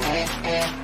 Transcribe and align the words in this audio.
Thank 0.00 0.76
you. 0.76 0.81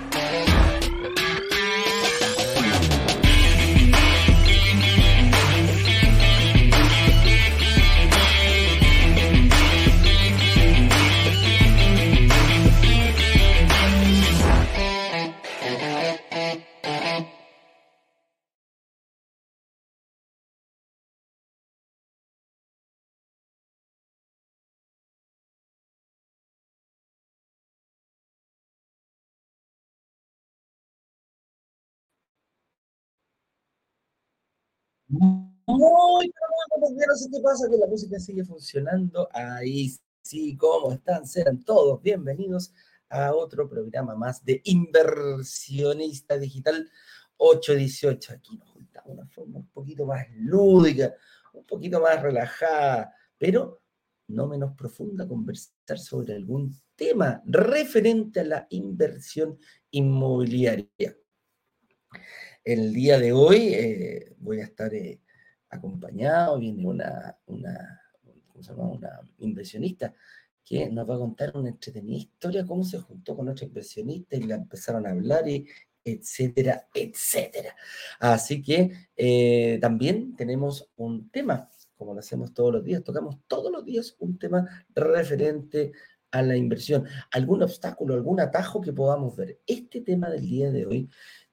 Muy 35.08 35.48
no 35.66 37.16
sé 37.16 37.30
qué 37.32 37.40
pasa, 37.40 37.66
que 37.70 37.78
la 37.78 37.86
música 37.86 38.18
sigue 38.18 38.44
funcionando. 38.44 39.26
Ahí 39.32 39.96
sí, 40.20 40.54
¿cómo 40.54 40.92
están? 40.92 41.26
Sean 41.26 41.64
todos 41.64 42.02
bienvenidos 42.02 42.74
a 43.08 43.32
otro 43.34 43.66
programa 43.66 44.14
más 44.14 44.44
de 44.44 44.60
Inversionista 44.64 46.36
Digital 46.36 46.90
818. 47.38 48.34
Aquí 48.34 48.58
nos 48.58 48.68
juntamos 48.68 49.06
de 49.06 49.22
una 49.22 49.26
forma 49.30 49.58
un 49.60 49.68
poquito 49.68 50.04
más 50.04 50.26
lúdica, 50.36 51.14
un 51.54 51.64
poquito 51.64 52.02
más 52.02 52.20
relajada, 52.20 53.14
pero 53.38 53.80
no 54.26 54.46
menos 54.46 54.74
profunda, 54.74 55.26
conversar 55.26 55.98
sobre 55.98 56.34
algún 56.34 56.78
tema 56.94 57.42
referente 57.46 58.40
a 58.40 58.44
la 58.44 58.66
inversión 58.68 59.58
inmobiliaria. 59.90 61.16
El 62.68 62.92
día 62.92 63.18
de 63.18 63.32
hoy 63.32 63.72
eh, 63.72 64.36
voy 64.40 64.60
a 64.60 64.64
estar 64.64 64.92
eh, 64.92 65.22
acompañado, 65.70 66.58
viene 66.58 66.86
una, 66.86 67.34
una, 67.46 68.02
una 68.76 69.20
inversionista 69.38 70.12
que 70.62 70.90
nos 70.90 71.08
va 71.08 71.14
a 71.14 71.18
contar 71.18 71.56
una 71.56 71.70
entretenida 71.70 72.18
historia, 72.18 72.66
cómo 72.66 72.84
se 72.84 72.98
juntó 72.98 73.34
con 73.34 73.48
otra 73.48 73.64
inversionista 73.64 74.36
y 74.36 74.42
la 74.42 74.56
empezaron 74.56 75.06
a 75.06 75.12
hablar 75.12 75.48
y 75.48 75.66
etcétera, 76.04 76.86
etcétera. 76.92 77.74
Así 78.20 78.60
que 78.60 78.92
eh, 79.16 79.78
también 79.80 80.36
tenemos 80.36 80.90
un 80.96 81.30
tema, 81.30 81.70
como 81.96 82.12
lo 82.12 82.20
hacemos 82.20 82.52
todos 82.52 82.74
los 82.74 82.84
días, 82.84 83.02
tocamos 83.02 83.38
todos 83.46 83.72
los 83.72 83.82
días 83.82 84.14
un 84.18 84.38
tema 84.38 84.84
referente 84.94 85.92
a 86.30 86.42
la 86.42 86.54
inversión, 86.54 87.06
algún 87.30 87.62
obstáculo, 87.62 88.12
algún 88.12 88.40
atajo 88.40 88.82
que 88.82 88.92
podamos 88.92 89.34
ver. 89.36 89.58
Este 89.66 90.02
tema 90.02 90.28
del 90.28 90.46
día 90.46 90.70
de 90.70 90.84
hoy 90.84 91.08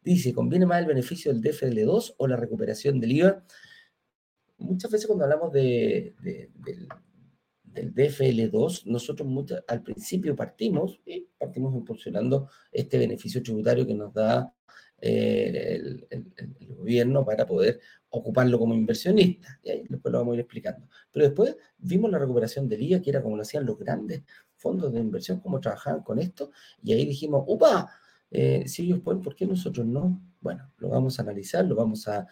dice, 0.05 0.33
¿conviene 0.33 0.65
más 0.65 0.79
el 0.79 0.85
beneficio 0.85 1.33
del 1.33 1.41
DFL2 1.41 2.15
o 2.17 2.27
la 2.27 2.37
recuperación 2.37 2.99
del 2.99 3.11
IVA? 3.11 3.43
Muchas 4.59 4.91
veces 4.91 5.07
cuando 5.07 5.25
hablamos 5.25 5.51
de, 5.51 6.13
del, 6.21 6.87
DFL2, 7.93 8.85
nosotros 8.85 9.27
al 9.67 9.83
principio 9.83 10.33
partimos, 10.33 11.01
y 11.05 11.27
partimos 11.37 11.75
impulsionando 11.75 12.49
este 12.71 12.97
beneficio 12.97 13.43
tributario 13.43 13.85
que 13.85 13.93
nos 13.93 14.13
da 14.13 14.53
eh, 15.01 15.81
el, 16.09 16.25
gobierno 16.69 17.25
para 17.25 17.45
poder 17.45 17.81
ocuparlo 18.09 18.59
como 18.59 18.75
inversionista. 18.75 19.59
Y 19.63 19.71
ahí 19.71 19.85
después 19.89 20.11
lo 20.11 20.19
vamos 20.19 20.33
a 20.33 20.35
ir 20.35 20.41
explicando. 20.41 20.87
Pero 21.11 21.25
después 21.25 21.57
vimos 21.77 22.11
la 22.11 22.19
recuperación 22.19 22.69
del 22.69 22.83
IVA, 22.83 23.01
que 23.01 23.09
era 23.09 23.21
como 23.21 23.35
lo 23.35 23.41
hacían 23.41 23.65
los 23.65 23.77
grandes 23.77 24.21
fondos 24.55 24.93
de 24.93 24.99
inversión, 24.99 25.41
cómo 25.41 25.59
trabajaban 25.59 26.01
con 26.03 26.19
esto, 26.19 26.51
y 26.81 26.93
ahí 26.93 27.05
dijimos, 27.05 27.43
¡upa! 27.47 27.91
Eh, 28.31 28.67
si 28.67 28.83
ellos 28.83 28.99
pueden, 28.99 29.21
¿por 29.21 29.35
qué 29.35 29.45
nosotros 29.45 29.85
no? 29.85 30.21
Bueno, 30.41 30.71
lo 30.77 30.89
vamos 30.89 31.17
a 31.17 31.23
analizar, 31.23 31.65
lo 31.65 31.75
vamos 31.75 32.07
a, 32.07 32.27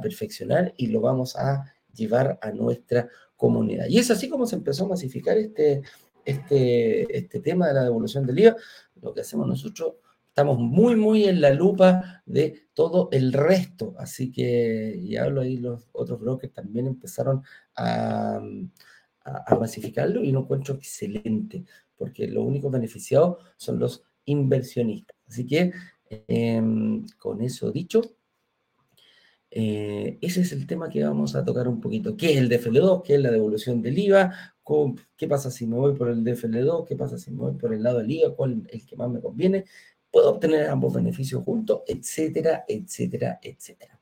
perfeccionar 0.00 0.74
y 0.76 0.88
lo 0.88 1.00
vamos 1.00 1.36
a 1.36 1.72
llevar 1.92 2.38
a 2.42 2.50
nuestra 2.52 3.08
comunidad. 3.36 3.86
Y 3.88 3.98
es 3.98 4.10
así 4.10 4.28
como 4.28 4.46
se 4.46 4.56
empezó 4.56 4.84
a 4.84 4.88
masificar 4.88 5.36
este, 5.36 5.82
este, 6.24 7.16
este 7.16 7.40
tema 7.40 7.68
de 7.68 7.74
la 7.74 7.84
devolución 7.84 8.26
del 8.26 8.38
IVA. 8.38 8.56
Lo 9.02 9.14
que 9.14 9.22
hacemos 9.22 9.46
nosotros, 9.46 9.94
estamos 10.28 10.58
muy, 10.58 10.94
muy 10.94 11.24
en 11.24 11.40
la 11.40 11.50
lupa 11.50 12.22
de 12.24 12.68
todo 12.74 13.08
el 13.10 13.32
resto. 13.32 13.94
Así 13.98 14.30
que, 14.30 14.96
y 14.96 15.16
hablo 15.16 15.40
ahí, 15.40 15.56
los 15.56 15.88
otros 15.92 16.20
brokers 16.20 16.52
también 16.52 16.86
empezaron 16.86 17.42
a, 17.74 18.40
a, 19.24 19.54
masificarlo 19.56 20.22
y 20.22 20.32
lo 20.32 20.40
encuentro 20.40 20.74
excelente, 20.74 21.64
porque 21.96 22.28
los 22.28 22.44
únicos 22.44 22.70
beneficiados 22.70 23.38
son 23.56 23.78
los 23.78 24.04
inversionistas. 24.28 25.16
Así 25.26 25.46
que, 25.46 25.72
em, 26.08 27.06
con 27.18 27.42
eso 27.42 27.70
dicho, 27.72 28.02
eh, 29.50 30.18
ese 30.20 30.42
es 30.42 30.52
el 30.52 30.66
tema 30.66 30.88
que 30.90 31.02
vamos 31.02 31.34
a 31.34 31.44
tocar 31.44 31.68
un 31.68 31.80
poquito. 31.80 32.16
¿Qué 32.16 32.32
es 32.32 32.38
el 32.38 32.48
DFL2? 32.48 33.02
¿Qué 33.02 33.14
es 33.14 33.20
la 33.20 33.30
devolución 33.30 33.82
del 33.82 33.98
IVA? 33.98 34.54
¿Qué 35.16 35.26
pasa 35.26 35.50
si 35.50 35.66
me 35.66 35.76
voy 35.76 35.94
por 35.94 36.10
el 36.10 36.22
DFL2? 36.22 36.86
¿Qué 36.86 36.96
pasa 36.96 37.18
si 37.18 37.30
me 37.30 37.38
voy 37.38 37.54
por 37.54 37.72
el 37.72 37.82
lado 37.82 37.98
del 37.98 38.10
IVA? 38.10 38.36
¿Cuál 38.36 38.62
es 38.68 38.74
el 38.74 38.86
que 38.86 38.96
más 38.96 39.10
me 39.10 39.20
conviene? 39.20 39.64
¿Puedo 40.10 40.30
obtener 40.30 40.68
ambos 40.68 40.92
beneficios 40.94 41.42
juntos? 41.42 41.82
Etcétera, 41.86 42.64
etcétera, 42.68 43.38
etcétera. 43.42 43.98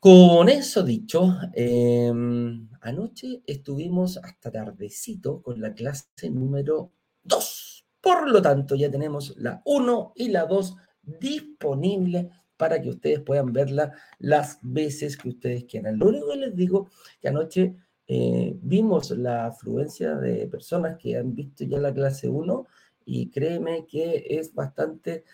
Con 0.00 0.48
eso 0.48 0.82
dicho, 0.82 1.36
em, 1.52 2.68
anoche 2.80 3.42
estuvimos 3.46 4.18
hasta 4.18 4.50
tardecito 4.50 5.42
con 5.42 5.60
la 5.60 5.74
clase 5.74 6.30
número 6.30 6.92
2 7.24 7.65
por 8.06 8.30
lo 8.30 8.40
tanto, 8.40 8.76
ya 8.76 8.88
tenemos 8.88 9.36
la 9.36 9.60
1 9.64 10.12
y 10.14 10.28
la 10.28 10.46
2 10.46 10.76
disponibles 11.02 12.28
para 12.56 12.80
que 12.80 12.90
ustedes 12.90 13.18
puedan 13.18 13.52
verla 13.52 13.94
las 14.20 14.60
veces 14.62 15.16
que 15.16 15.30
ustedes 15.30 15.64
quieran. 15.64 15.98
Lo 15.98 16.06
único 16.10 16.28
que 16.28 16.36
les 16.36 16.54
digo 16.54 16.88
que 17.20 17.26
anoche 17.26 17.74
eh, 18.06 18.56
vimos 18.62 19.10
la 19.10 19.46
afluencia 19.46 20.14
de 20.14 20.46
personas 20.46 20.96
que 21.00 21.16
han 21.16 21.34
visto 21.34 21.64
ya 21.64 21.80
la 21.80 21.92
clase 21.92 22.28
1 22.28 22.64
y 23.06 23.28
créeme 23.28 23.86
que 23.88 24.24
es 24.30 24.54
bastante, 24.54 25.24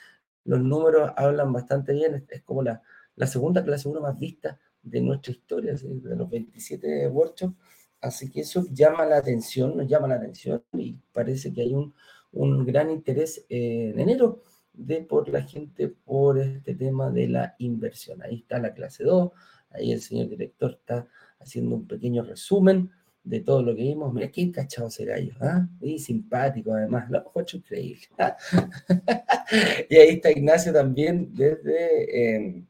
los 0.45 0.63
números 0.63 1.13
hablan 1.15 1.53
bastante 1.53 1.93
bien, 1.93 2.27
es, 2.27 2.41
como 2.41 2.63
la, 2.63 2.81
la, 3.17 3.27
segunda 3.27 3.63
clase 3.63 3.87
1 3.87 4.01
más 4.01 4.19
vista 4.19 4.59
de 4.83 5.03
nuestra 5.03 5.33
historia, 5.33 5.75
de 5.75 6.17
los 6.17 6.31
27 6.31 7.07
workshops, 7.09 7.55
así 8.01 8.31
que 8.31 8.41
eso 8.41 8.65
llama 8.73 9.05
la 9.05 9.19
atención, 9.19 9.77
nos 9.77 9.87
llama 9.87 10.09
la 10.09 10.15
atención 10.15 10.65
y 10.73 10.95
parece 11.13 11.53
que 11.53 11.61
hay 11.61 11.75
un, 11.75 11.93
un 12.33 12.65
gran 12.65 12.91
interés 12.91 13.45
en 13.49 13.99
enero 13.99 14.43
de 14.73 15.03
por 15.03 15.29
la 15.29 15.43
gente 15.43 15.89
por 15.89 16.39
este 16.39 16.75
tema 16.75 17.11
de 17.11 17.29
la 17.29 17.55
inversión. 17.59 18.23
Ahí 18.23 18.37
está 18.37 18.59
la 18.59 18.73
clase 18.73 19.05
2, 19.05 19.31
ahí 19.71 19.93
el 19.93 20.01
señor 20.01 20.29
director 20.29 20.73
está 20.73 21.07
haciendo 21.39 21.77
un 21.77 21.87
pequeño 21.87 22.23
resumen 22.23 22.91
de 23.23 23.41
todo 23.41 23.63
lo 23.63 23.75
que 23.75 23.83
vimos. 23.83 24.13
Mira 24.13 24.31
qué 24.31 24.51
cachado 24.51 24.89
ese 24.89 25.05
gallo, 25.05 25.35
¿ah? 25.41 25.69
Y 25.81 25.99
simpático 25.99 26.73
además, 26.73 27.09
hemos 27.09 27.43
hecho 27.43 27.59
increíble. 27.59 28.03
¿ah? 28.19 28.37
y 29.91 29.97
ahí 29.97 30.09
está 30.11 30.31
Ignacio 30.31 30.73
también 30.73 31.33
desde, 31.35 32.37
em, 32.37 32.67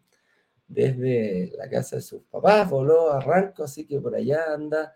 desde 0.67 1.53
la 1.57 1.69
casa 1.69 1.97
de 1.97 2.03
sus 2.03 2.23
papás, 2.25 2.69
voló 2.69 3.13
a 3.13 3.55
así 3.59 3.87
que 3.87 4.01
por 4.01 4.15
allá 4.15 4.53
anda 4.53 4.93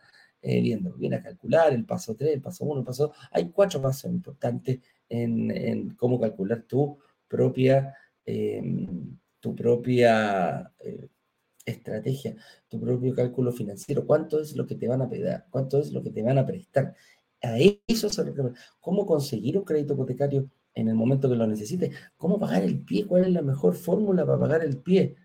eh, 0.48 0.60
viendo, 0.60 0.92
viene 0.92 1.16
a 1.16 1.22
calcular 1.22 1.72
el 1.72 1.84
paso 1.84 2.14
3, 2.14 2.34
el 2.34 2.40
paso 2.40 2.64
1, 2.64 2.78
el 2.78 2.86
paso 2.86 3.08
2. 3.08 3.16
Hay 3.32 3.50
cuatro 3.50 3.82
pasos 3.82 4.08
importantes 4.12 4.78
en, 5.08 5.96
cómo 5.96 6.20
calcular 6.20 6.62
tu 6.62 6.98
propia, 7.26 7.92
em, 8.24 9.18
tu 9.40 9.56
propia 9.56 10.72
eh, 10.78 11.08
estrategia, 11.64 12.36
tu 12.68 12.80
propio 12.80 13.12
cálculo 13.12 13.50
financiero. 13.50 14.06
¿Cuánto 14.06 14.38
es 14.40 14.54
lo 14.54 14.68
que 14.68 14.76
te 14.76 14.86
van 14.86 15.02
a 15.02 15.08
pedir? 15.08 15.42
¿Cuánto 15.50 15.80
es 15.80 15.92
lo 15.92 16.00
que 16.00 16.10
te 16.10 16.22
van 16.22 16.38
a 16.38 16.46
prestar? 16.46 16.94
A 17.42 17.58
eso 17.88 18.08
se 18.08 18.22
refiere. 18.22 18.50
¿Cómo 18.80 19.04
conseguir 19.04 19.58
un 19.58 19.64
crédito 19.64 19.94
hipotecario 19.94 20.48
en 20.74 20.88
el 20.88 20.94
momento 20.94 21.28
que 21.28 21.34
lo 21.34 21.48
necesites? 21.48 21.90
¿Cómo 22.16 22.38
pagar 22.38 22.62
el 22.62 22.84
pie? 22.84 23.04
¿Cuál 23.04 23.24
es 23.24 23.32
la 23.32 23.42
mejor 23.42 23.74
fórmula 23.74 24.24
para 24.24 24.38
pagar 24.38 24.62
el 24.62 24.78
pie? 24.78 25.16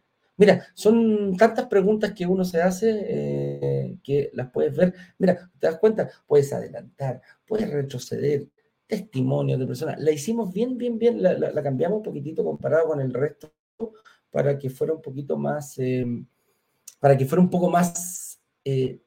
Mira, 0.42 0.66
son 0.74 1.38
tantas 1.38 1.68
preguntas 1.68 2.14
que 2.14 2.26
uno 2.26 2.44
se 2.44 2.64
hace 2.64 3.06
eh, 3.08 4.00
que 4.04 4.32
las 4.34 4.50
puedes 4.50 4.76
ver. 4.76 4.92
Mira, 5.20 5.52
te 5.60 5.68
das 5.68 5.78
cuenta, 5.78 6.10
puedes 6.26 6.52
adelantar, 6.52 7.22
puedes 7.46 7.70
retroceder, 7.70 8.48
testimonios 8.88 9.60
de 9.60 9.68
personas. 9.68 10.00
La 10.00 10.10
hicimos 10.10 10.52
bien, 10.52 10.80
bien, 10.80 10.98
bien, 10.98 11.22
la, 11.22 11.62
cambiamos 11.62 11.98
un 11.98 12.04
poquitito 12.04 12.44
comparado 12.44 12.88
con 12.88 13.00
el 13.02 13.14
resto 13.14 13.54
para 14.32 14.58
que 14.58 14.72
fuera 14.72 14.94
un 14.94 15.02
poquito 15.04 15.38
más, 15.38 15.78
eh, 15.78 16.08
para 17.00 17.16
que 17.16 17.28
fuera 17.28 17.44
un 17.44 17.50
poco 17.52 17.70
más 17.70 18.42
eh, 18.66 19.00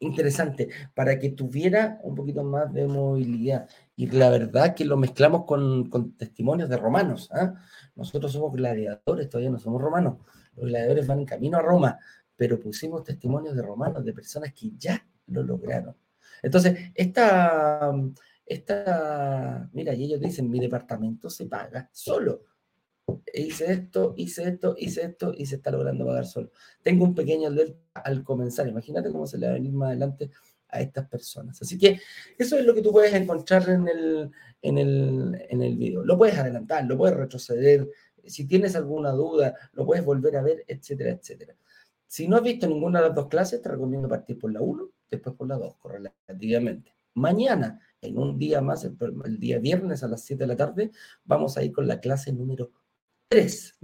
interesante, 0.00 0.68
para 0.94 1.18
que 1.18 1.30
tuviera 1.30 2.00
un 2.02 2.14
poquito 2.14 2.42
más 2.42 2.72
de 2.72 2.86
movilidad. 2.86 3.68
Y 3.94 4.08
la 4.08 4.30
verdad 4.30 4.74
que 4.74 4.84
lo 4.84 4.96
mezclamos 4.96 5.44
con, 5.44 6.16
testimonios 6.16 6.68
de 6.68 6.76
romanos. 6.76 7.30
¿ah? 7.32 7.54
Nosotros 7.94 8.32
somos 8.32 8.52
gladiadores, 8.52 9.28
todavía 9.28 9.50
no 9.50 9.58
somos 9.58 9.80
romanos. 9.80 10.18
Los 10.56 10.68
gladiadores 10.68 11.06
van 11.06 11.20
en 11.20 11.26
camino 11.26 11.58
a 11.58 11.62
Roma, 11.62 11.98
pero 12.34 12.58
pusimos 12.58 13.04
testimonios 13.04 13.54
de 13.54 13.62
romanos, 13.62 14.04
de 14.04 14.12
personas 14.12 14.52
que 14.54 14.72
ya 14.76 15.06
lo 15.26 15.42
lograron. 15.42 15.94
Entonces, 16.42 16.90
esta, 16.94 17.92
esta, 18.46 19.68
mira, 19.72 19.94
y 19.94 20.04
ellos 20.04 20.20
dicen, 20.20 20.50
mi 20.50 20.58
departamento 20.58 21.28
se 21.28 21.46
paga 21.46 21.90
solo. 21.92 22.46
Hice 23.32 23.72
esto, 23.72 24.14
hice 24.16 24.48
esto, 24.48 24.74
hice 24.78 25.02
esto 25.02 25.32
y 25.36 25.46
se 25.46 25.56
está 25.56 25.70
logrando 25.70 26.06
pagar 26.06 26.26
solo. 26.26 26.50
Tengo 26.82 27.04
un 27.04 27.14
pequeño 27.14 27.50
delta 27.50 27.78
al 27.94 28.24
comenzar. 28.24 28.68
Imagínate 28.68 29.10
cómo 29.10 29.26
se 29.26 29.38
le 29.38 29.46
va 29.46 29.52
a 29.52 29.54
venir 29.54 29.72
más 29.72 29.88
adelante 29.88 30.30
a 30.68 30.80
estas 30.80 31.08
personas. 31.08 31.60
Así 31.60 31.78
que 31.78 32.00
eso 32.38 32.58
es 32.58 32.64
lo 32.64 32.74
que 32.74 32.82
tú 32.82 32.92
puedes 32.92 33.12
encontrar 33.14 33.68
en 33.68 33.88
el, 33.88 34.30
en 34.62 34.78
el, 34.78 35.46
en 35.48 35.62
el 35.62 35.76
video. 35.76 36.04
Lo 36.04 36.16
puedes 36.16 36.38
adelantar, 36.38 36.84
lo 36.86 36.96
puedes 36.96 37.16
retroceder. 37.16 37.88
Si 38.24 38.46
tienes 38.46 38.76
alguna 38.76 39.10
duda, 39.12 39.54
lo 39.72 39.84
puedes 39.84 40.04
volver 40.04 40.36
a 40.36 40.42
ver, 40.42 40.64
etcétera, 40.66 41.10
etcétera. 41.10 41.56
Si 42.06 42.26
no 42.26 42.36
has 42.36 42.42
visto 42.42 42.66
ninguna 42.66 43.00
de 43.00 43.06
las 43.06 43.14
dos 43.14 43.28
clases, 43.28 43.62
te 43.62 43.68
recomiendo 43.68 44.08
partir 44.08 44.38
por 44.38 44.52
la 44.52 44.60
1, 44.60 44.88
después 45.10 45.36
por 45.36 45.46
la 45.46 45.56
2, 45.56 45.76
correlativamente. 45.76 46.92
Mañana, 47.14 47.80
en 48.00 48.18
un 48.18 48.38
día 48.38 48.60
más, 48.60 48.84
el, 48.84 49.38
día 49.38 49.58
viernes 49.58 50.02
a 50.02 50.08
las 50.08 50.22
7 50.22 50.42
de 50.42 50.46
la 50.48 50.56
tarde, 50.56 50.90
vamos 51.24 51.56
a 51.56 51.62
ir 51.62 51.72
con 51.72 51.86
la 51.86 52.00
clase 52.00 52.32
número 52.32 52.72
3. 53.30 53.78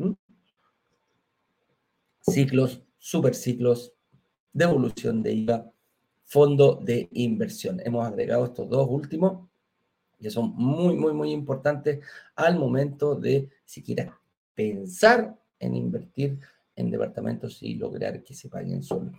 Ciclos, 2.20 2.82
superciclos, 2.98 3.92
devolución 4.52 5.22
de 5.22 5.34
IVA, 5.34 5.72
fondo 6.24 6.80
de 6.82 7.08
inversión. 7.12 7.80
Hemos 7.84 8.04
agregado 8.04 8.46
estos 8.46 8.68
dos 8.68 8.88
últimos 8.90 9.48
que 10.20 10.30
son 10.30 10.52
muy, 10.56 10.96
muy, 10.96 11.12
muy 11.12 11.30
importantes 11.30 12.04
al 12.34 12.58
momento 12.58 13.14
de 13.14 13.48
siquiera 13.64 14.20
pensar 14.52 15.38
en 15.60 15.76
invertir 15.76 16.40
en 16.74 16.90
departamentos 16.90 17.62
y 17.62 17.76
lograr 17.76 18.24
que 18.24 18.34
se 18.34 18.48
paguen 18.48 18.82
solo. 18.82 19.12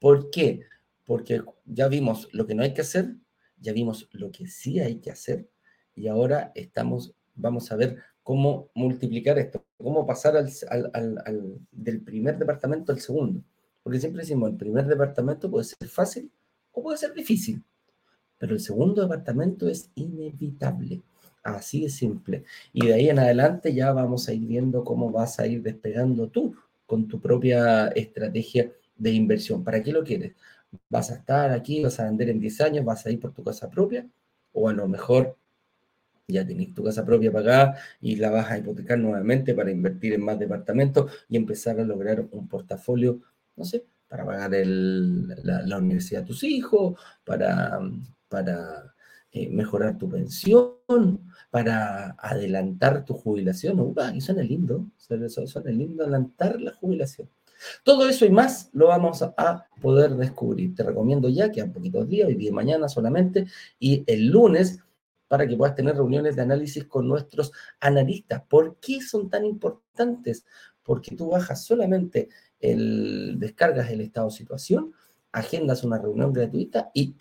¿Por 0.00 0.28
qué? 0.30 0.62
Porque 1.04 1.40
ya 1.64 1.86
vimos 1.86 2.28
lo 2.32 2.48
que 2.48 2.56
no 2.56 2.64
hay 2.64 2.74
que 2.74 2.80
hacer, 2.80 3.14
ya 3.60 3.72
vimos 3.72 4.08
lo 4.10 4.32
que 4.32 4.48
sí 4.48 4.80
hay 4.80 4.96
que 4.96 5.12
hacer 5.12 5.48
y 5.94 6.08
ahora 6.08 6.50
estamos, 6.56 7.14
vamos 7.36 7.70
a 7.70 7.76
ver 7.76 8.02
cómo 8.28 8.68
multiplicar 8.74 9.38
esto, 9.38 9.64
cómo 9.78 10.06
pasar 10.06 10.36
al, 10.36 10.50
al, 10.92 11.58
del 11.72 12.02
primer 12.02 12.36
departamento 12.36 12.92
al 12.92 13.00
segundo. 13.00 13.42
Porque 13.82 13.98
siempre 13.98 14.20
decimos, 14.20 14.50
el 14.50 14.56
primer 14.58 14.86
departamento 14.86 15.50
puede 15.50 15.64
ser 15.64 15.88
fácil 15.88 16.30
o 16.72 16.82
puede 16.82 16.98
ser 16.98 17.14
difícil, 17.14 17.64
pero 18.36 18.52
el 18.52 18.60
segundo 18.60 19.00
departamento 19.00 19.66
es 19.66 19.90
inevitable. 19.94 21.00
Así 21.42 21.80
de 21.80 21.88
simple. 21.88 22.44
Y 22.74 22.88
de 22.88 22.92
ahí 22.92 23.08
en 23.08 23.18
adelante 23.18 23.72
ya 23.72 23.92
vamos 23.94 24.28
a 24.28 24.34
ir 24.34 24.46
viendo 24.46 24.84
cómo 24.84 25.10
vas 25.10 25.40
a 25.40 25.46
ir 25.46 25.62
despegando 25.62 26.28
tú 26.28 26.54
con 26.84 27.08
tu 27.08 27.18
propia 27.22 27.88
estrategia 27.88 28.70
de 28.94 29.10
inversión. 29.10 29.64
¿Para 29.64 29.82
qué 29.82 29.90
lo 29.90 30.04
quieres? 30.04 30.34
¿Vas 30.90 31.10
a 31.10 31.14
estar 31.14 31.50
aquí, 31.50 31.82
vas 31.82 31.98
a 31.98 32.04
vender 32.04 32.28
en 32.28 32.40
10 32.40 32.60
años, 32.60 32.84
vas 32.84 33.06
a 33.06 33.10
ir 33.10 33.20
por 33.20 33.32
tu 33.32 33.42
casa 33.42 33.70
propia? 33.70 34.06
O 34.52 34.68
a 34.68 34.74
lo 34.74 34.86
mejor 34.86 35.37
ya 36.28 36.46
tenés 36.46 36.74
tu 36.74 36.84
casa 36.84 37.04
propia 37.04 37.32
pagada 37.32 37.78
y 38.00 38.16
la 38.16 38.30
vas 38.30 38.50
a 38.50 38.58
hipotecar 38.58 38.98
nuevamente 38.98 39.54
para 39.54 39.70
invertir 39.70 40.12
en 40.12 40.22
más 40.22 40.38
departamentos 40.38 41.10
y 41.28 41.36
empezar 41.36 41.80
a 41.80 41.84
lograr 41.84 42.26
un 42.30 42.46
portafolio, 42.48 43.20
no 43.56 43.64
sé, 43.64 43.86
para 44.08 44.26
pagar 44.26 44.50
la, 44.52 45.78
universidad 45.78 46.20
de 46.20 46.26
tus 46.26 46.44
hijos, 46.44 47.00
para, 47.24 47.80
para 48.28 48.94
eh, 49.32 49.48
mejorar 49.50 49.96
tu 49.96 50.08
pensión, 50.08 50.76
para 51.50 52.10
adelantar 52.18 53.04
tu 53.06 53.14
jubilación. 53.14 53.80
Uh, 53.80 53.94
y 54.14 54.20
suena 54.20 54.42
lindo, 54.42 54.86
suena, 54.98 55.28
suena 55.28 55.70
lindo 55.70 56.02
adelantar 56.02 56.60
la 56.60 56.72
jubilación. 56.72 57.28
Todo 57.84 58.08
eso 58.08 58.24
y 58.24 58.30
más 58.30 58.70
lo 58.72 58.88
vamos 58.88 59.22
a 59.22 59.66
poder 59.80 60.12
descubrir. 60.12 60.74
Te 60.74 60.82
recomiendo 60.82 61.28
ya 61.28 61.50
que 61.50 61.60
a 61.60 61.72
poquitos 61.72 62.06
días, 62.06 62.28
hoy 62.28 62.34
día 62.34 62.50
y 62.50 62.52
mañana 62.52 62.88
solamente, 62.88 63.46
y 63.80 64.04
el 64.06 64.28
lunes, 64.28 64.80
para 65.28 65.46
que 65.46 65.56
puedas 65.56 65.76
tener 65.76 65.94
reuniones 65.94 66.34
de 66.36 66.42
análisis 66.42 66.84
con 66.86 67.06
nuestros 67.06 67.52
analistas. 67.78 68.42
¿Por 68.48 68.78
qué 68.80 69.00
son 69.02 69.30
tan 69.30 69.44
importantes? 69.44 70.44
Porque 70.82 71.14
tú 71.14 71.30
bajas 71.30 71.64
solamente 71.64 72.30
el, 72.58 73.36
descargas 73.38 73.90
el 73.90 74.00
estado 74.00 74.28
de 74.28 74.36
situación, 74.36 74.92
agendas 75.30 75.84
una 75.84 75.98
reunión 75.98 76.32
gratuita 76.32 76.90
y 76.94 77.14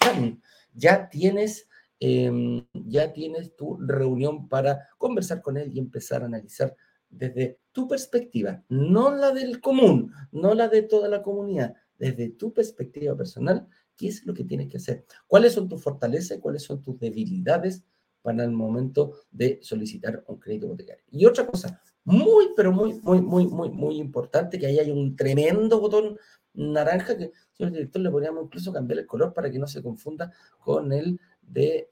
ya 0.74 1.10
tienes, 1.10 1.68
em, 2.00 2.66
ya 2.74 3.12
tienes 3.12 3.56
tu 3.56 3.78
reunión 3.78 4.48
para 4.48 4.88
conversar 4.98 5.42
con 5.42 5.58
él 5.58 5.72
y 5.74 5.80
empezar 5.80 6.24
a 6.24 6.26
analizar 6.26 6.76
desde 7.10 7.60
tu 7.72 7.88
perspectiva, 7.88 8.64
no 8.70 9.14
la 9.14 9.32
del 9.32 9.62
común, 9.62 10.12
no 10.32 10.54
la 10.54 10.68
de 10.68 10.82
toda 10.82 11.08
la 11.08 11.22
comunidad, 11.22 11.76
desde 11.98 12.30
tu 12.30 12.54
perspectiva 12.54 13.16
personal, 13.16 13.68
qué 13.96 14.08
es 14.10 14.26
lo 14.26 14.34
que 14.34 14.44
tienes 14.44 14.68
que 14.68 14.78
hacer, 14.78 15.06
cuáles 15.26 15.54
son 15.54 15.68
tus 15.68 15.82
fortalezas, 15.82 16.40
cuáles 16.40 16.64
son 16.64 16.82
tus 16.82 17.00
debilidades 17.00 17.84
para 18.28 18.44
el 18.44 18.52
momento 18.52 19.22
de 19.32 19.58
solicitar 19.62 20.22
un 20.28 20.38
crédito 20.38 20.66
hipotecario. 20.66 21.06
Y 21.12 21.26
otra 21.26 21.48
cosa, 21.48 21.82
muy, 22.04 22.50
pero 22.58 22.74
muy, 22.74 23.00
muy, 23.00 23.22
muy, 23.22 23.48
muy, 23.48 23.70
muy 23.70 23.96
importante, 23.96 24.60
que 24.60 24.66
ahí 24.66 24.80
hay 24.80 24.92
un 24.92 25.16
tremendo 25.16 25.80
botón 25.80 26.18
naranja 26.54 27.18
que, 27.18 27.32
señor 27.54 27.72
director, 27.72 28.02
le 28.02 28.12
podríamos 28.12 28.44
incluso 28.44 28.74
cambiar 28.74 29.00
el 29.00 29.06
color 29.06 29.34
para 29.34 29.50
que 29.50 29.58
no 29.58 29.66
se 29.66 29.82
confunda 29.82 30.34
con 30.60 30.92
el 30.92 31.18
de, 31.42 31.88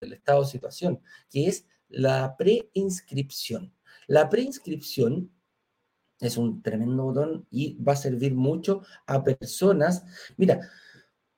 del 0.00 0.12
estado 0.14 0.40
de 0.40 0.48
situación, 0.48 1.00
que 1.28 1.48
es 1.48 1.66
la 1.90 2.34
preinscripción. 2.38 3.74
La 4.06 4.30
preinscripción 4.30 5.30
es 6.18 6.38
un 6.38 6.62
tremendo 6.62 7.02
botón 7.02 7.46
y 7.50 7.74
va 7.74 7.92
a 7.92 7.96
servir 7.96 8.32
mucho 8.34 8.80
a 9.06 9.22
personas. 9.22 10.02
Mira, 10.38 10.66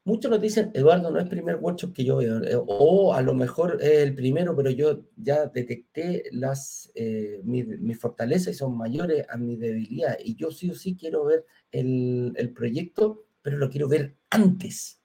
muchos 0.04 0.30
nos 0.30 0.40
dicen, 0.40 0.70
Eduardo, 0.74 1.10
no 1.10 1.18
es 1.18 1.24
el 1.24 1.30
primer 1.30 1.56
workshop 1.56 1.92
que 1.92 2.04
yo 2.04 2.16
veo, 2.16 2.42
eh, 2.44 2.56
o 2.56 3.14
a 3.14 3.22
lo 3.22 3.34
mejor 3.34 3.78
es 3.80 3.98
el 3.98 4.14
primero, 4.14 4.54
pero 4.54 4.70
yo 4.70 5.04
ya 5.16 5.46
detecté 5.46 6.24
las, 6.32 6.92
eh, 6.94 7.40
mis, 7.44 7.98
fortalezas 7.98 8.54
y 8.54 8.58
son 8.58 8.76
mayores 8.76 9.26
a 9.28 9.36
mi 9.36 9.56
debilidad. 9.56 10.16
Y 10.22 10.36
yo 10.36 10.50
sí 10.50 10.70
o 10.70 10.74
sí 10.74 10.96
quiero 10.96 11.24
ver 11.24 11.44
el, 11.72 12.32
el 12.36 12.52
proyecto, 12.52 13.24
pero 13.42 13.56
lo 13.56 13.70
quiero 13.70 13.88
ver 13.88 14.16
antes. 14.30 15.00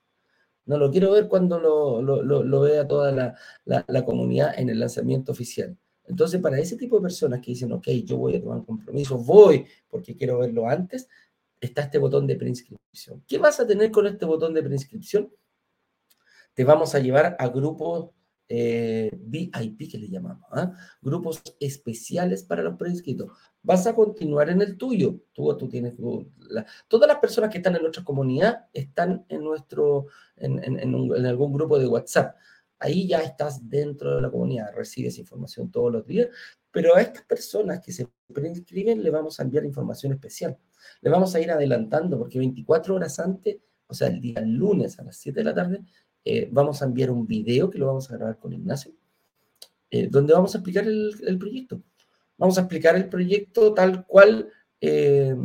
No 0.66 0.78
lo 0.78 0.90
quiero 0.90 1.12
ver 1.12 1.28
cuando 1.28 1.58
lo, 1.58 2.00
lo, 2.02 2.22
lo, 2.22 2.60
vea 2.60 2.86
toda 2.86 3.10
la, 3.10 3.34
la, 3.64 4.04
comunidad 4.04 4.56
en 4.56 4.68
el 4.68 4.78
lanzamiento 4.78 5.32
oficial. 5.32 5.76
Entonces, 6.06 6.40
para 6.40 6.58
ese 6.58 6.76
tipo 6.76 6.96
de 6.96 7.02
personas 7.02 7.40
que 7.40 7.52
dicen, 7.52 7.72
ok, 7.72 7.88
yo 8.04 8.18
voy 8.18 8.36
a 8.36 8.40
tomar 8.40 8.58
un 8.58 8.64
compromiso, 8.64 9.18
voy 9.18 9.64
porque 9.88 10.16
quiero 10.16 10.38
verlo 10.38 10.68
antes, 10.68 11.08
está 11.60 11.82
este 11.82 11.98
botón 11.98 12.26
de 12.26 12.36
preinscripción. 12.36 13.22
¿Qué 13.26 13.38
vas 13.38 13.60
a 13.60 13.66
tener 13.66 13.90
con 13.90 14.06
este 14.06 14.24
botón 14.24 14.54
de 14.54 14.62
preinscripción? 14.62 15.32
Te 16.54 16.64
vamos 16.64 16.94
a 16.94 16.98
llevar 16.98 17.36
a 17.38 17.48
grupos 17.48 18.10
eh, 18.48 19.10
VIP, 19.14 19.88
que 19.88 19.98
le 19.98 20.08
llamamos, 20.08 20.44
¿ah? 20.50 20.72
grupos 21.00 21.40
especiales 21.60 22.42
para 22.42 22.64
los 22.64 22.76
preinscritos. 22.76 23.30
Vas 23.62 23.86
a 23.86 23.94
continuar 23.94 24.50
en 24.50 24.60
el 24.60 24.76
tuyo. 24.76 25.20
Tú, 25.32 25.56
tú 25.56 25.68
tienes 25.68 25.94
todas 26.88 27.08
las 27.08 27.18
personas 27.18 27.50
que 27.50 27.58
están 27.58 27.76
en 27.76 27.82
nuestra 27.82 28.02
comunidad 28.02 28.66
están 28.72 29.24
en 29.28 29.44
nuestro, 29.44 30.06
en, 30.34 30.58
en 30.64 31.26
algún 31.26 31.52
grupo 31.52 31.78
de 31.78 31.86
WhatsApp. 31.86 32.34
Ahí 32.80 33.06
ya 33.06 33.20
estás 33.20 33.68
dentro 33.68 34.16
de 34.16 34.22
la 34.22 34.30
comunidad, 34.30 34.74
recibes 34.74 35.18
información 35.18 35.70
todos 35.70 35.92
los 35.92 36.06
días, 36.06 36.28
pero 36.70 36.96
a 36.96 37.02
estas 37.02 37.24
personas 37.24 37.80
que 37.80 37.92
se 37.92 38.08
preinscriben 38.32 39.02
le 39.02 39.10
vamos 39.10 39.38
a 39.38 39.42
enviar 39.42 39.64
información 39.64 40.12
especial. 40.12 40.58
Le 41.02 41.10
vamos 41.10 41.34
a 41.34 41.40
ir 41.40 41.50
adelantando 41.50 42.18
porque 42.18 42.38
24 42.38 42.94
horas 42.94 43.18
antes, 43.20 43.58
o 43.86 43.94
sea, 43.94 44.08
el 44.08 44.20
día 44.20 44.40
lunes 44.40 44.98
a 44.98 45.04
las 45.04 45.16
7 45.18 45.40
de 45.40 45.44
la 45.44 45.54
tarde, 45.54 45.82
eh, 46.24 46.48
vamos 46.50 46.80
a 46.80 46.86
enviar 46.86 47.10
un 47.10 47.26
video 47.26 47.68
que 47.70 47.78
lo 47.78 47.86
vamos 47.86 48.10
a 48.10 48.16
grabar 48.16 48.38
con 48.38 48.52
Ignacio, 48.52 48.92
eh, 49.90 50.08
donde 50.10 50.32
vamos 50.32 50.54
a 50.54 50.58
explicar 50.58 50.84
el, 50.86 51.38
proyecto. 51.38 51.82
Vamos 52.38 52.56
a 52.56 52.62
explicar 52.62 52.96
el 52.96 53.08
proyecto 53.08 53.74
tal 53.74 54.06
cual, 54.06 54.48
eh, 54.80 55.36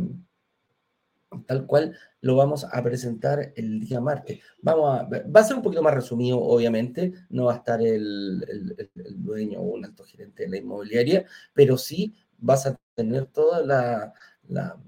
tal 1.46 1.66
cual 1.66 1.96
lo 2.20 2.36
vamos 2.36 2.66
a 2.70 2.82
presentar 2.82 3.52
el 3.56 3.80
día 3.80 4.00
martes. 4.00 4.40
Vamos 4.62 5.00
a, 5.00 5.04
va 5.04 5.40
a 5.40 5.44
ser 5.44 5.56
un 5.56 5.62
poquito 5.62 5.82
más 5.82 5.94
resumido, 5.94 6.40
obviamente, 6.40 7.12
no 7.30 7.46
va 7.46 7.54
a 7.54 7.56
estar 7.56 7.80
el, 7.82 8.44
el 8.94 9.22
dueño 9.22 9.60
o 9.60 9.74
un 9.74 9.84
alto 9.84 10.04
gerente 10.04 10.44
de 10.44 10.48
la 10.50 10.56
inmobiliaria, 10.58 11.24
pero 11.52 11.76
sí 11.76 12.14
vas 12.38 12.66
a 12.66 12.78
tener 12.94 13.26
toda 13.26 13.62
la, 13.62 14.12
la 14.48 14.78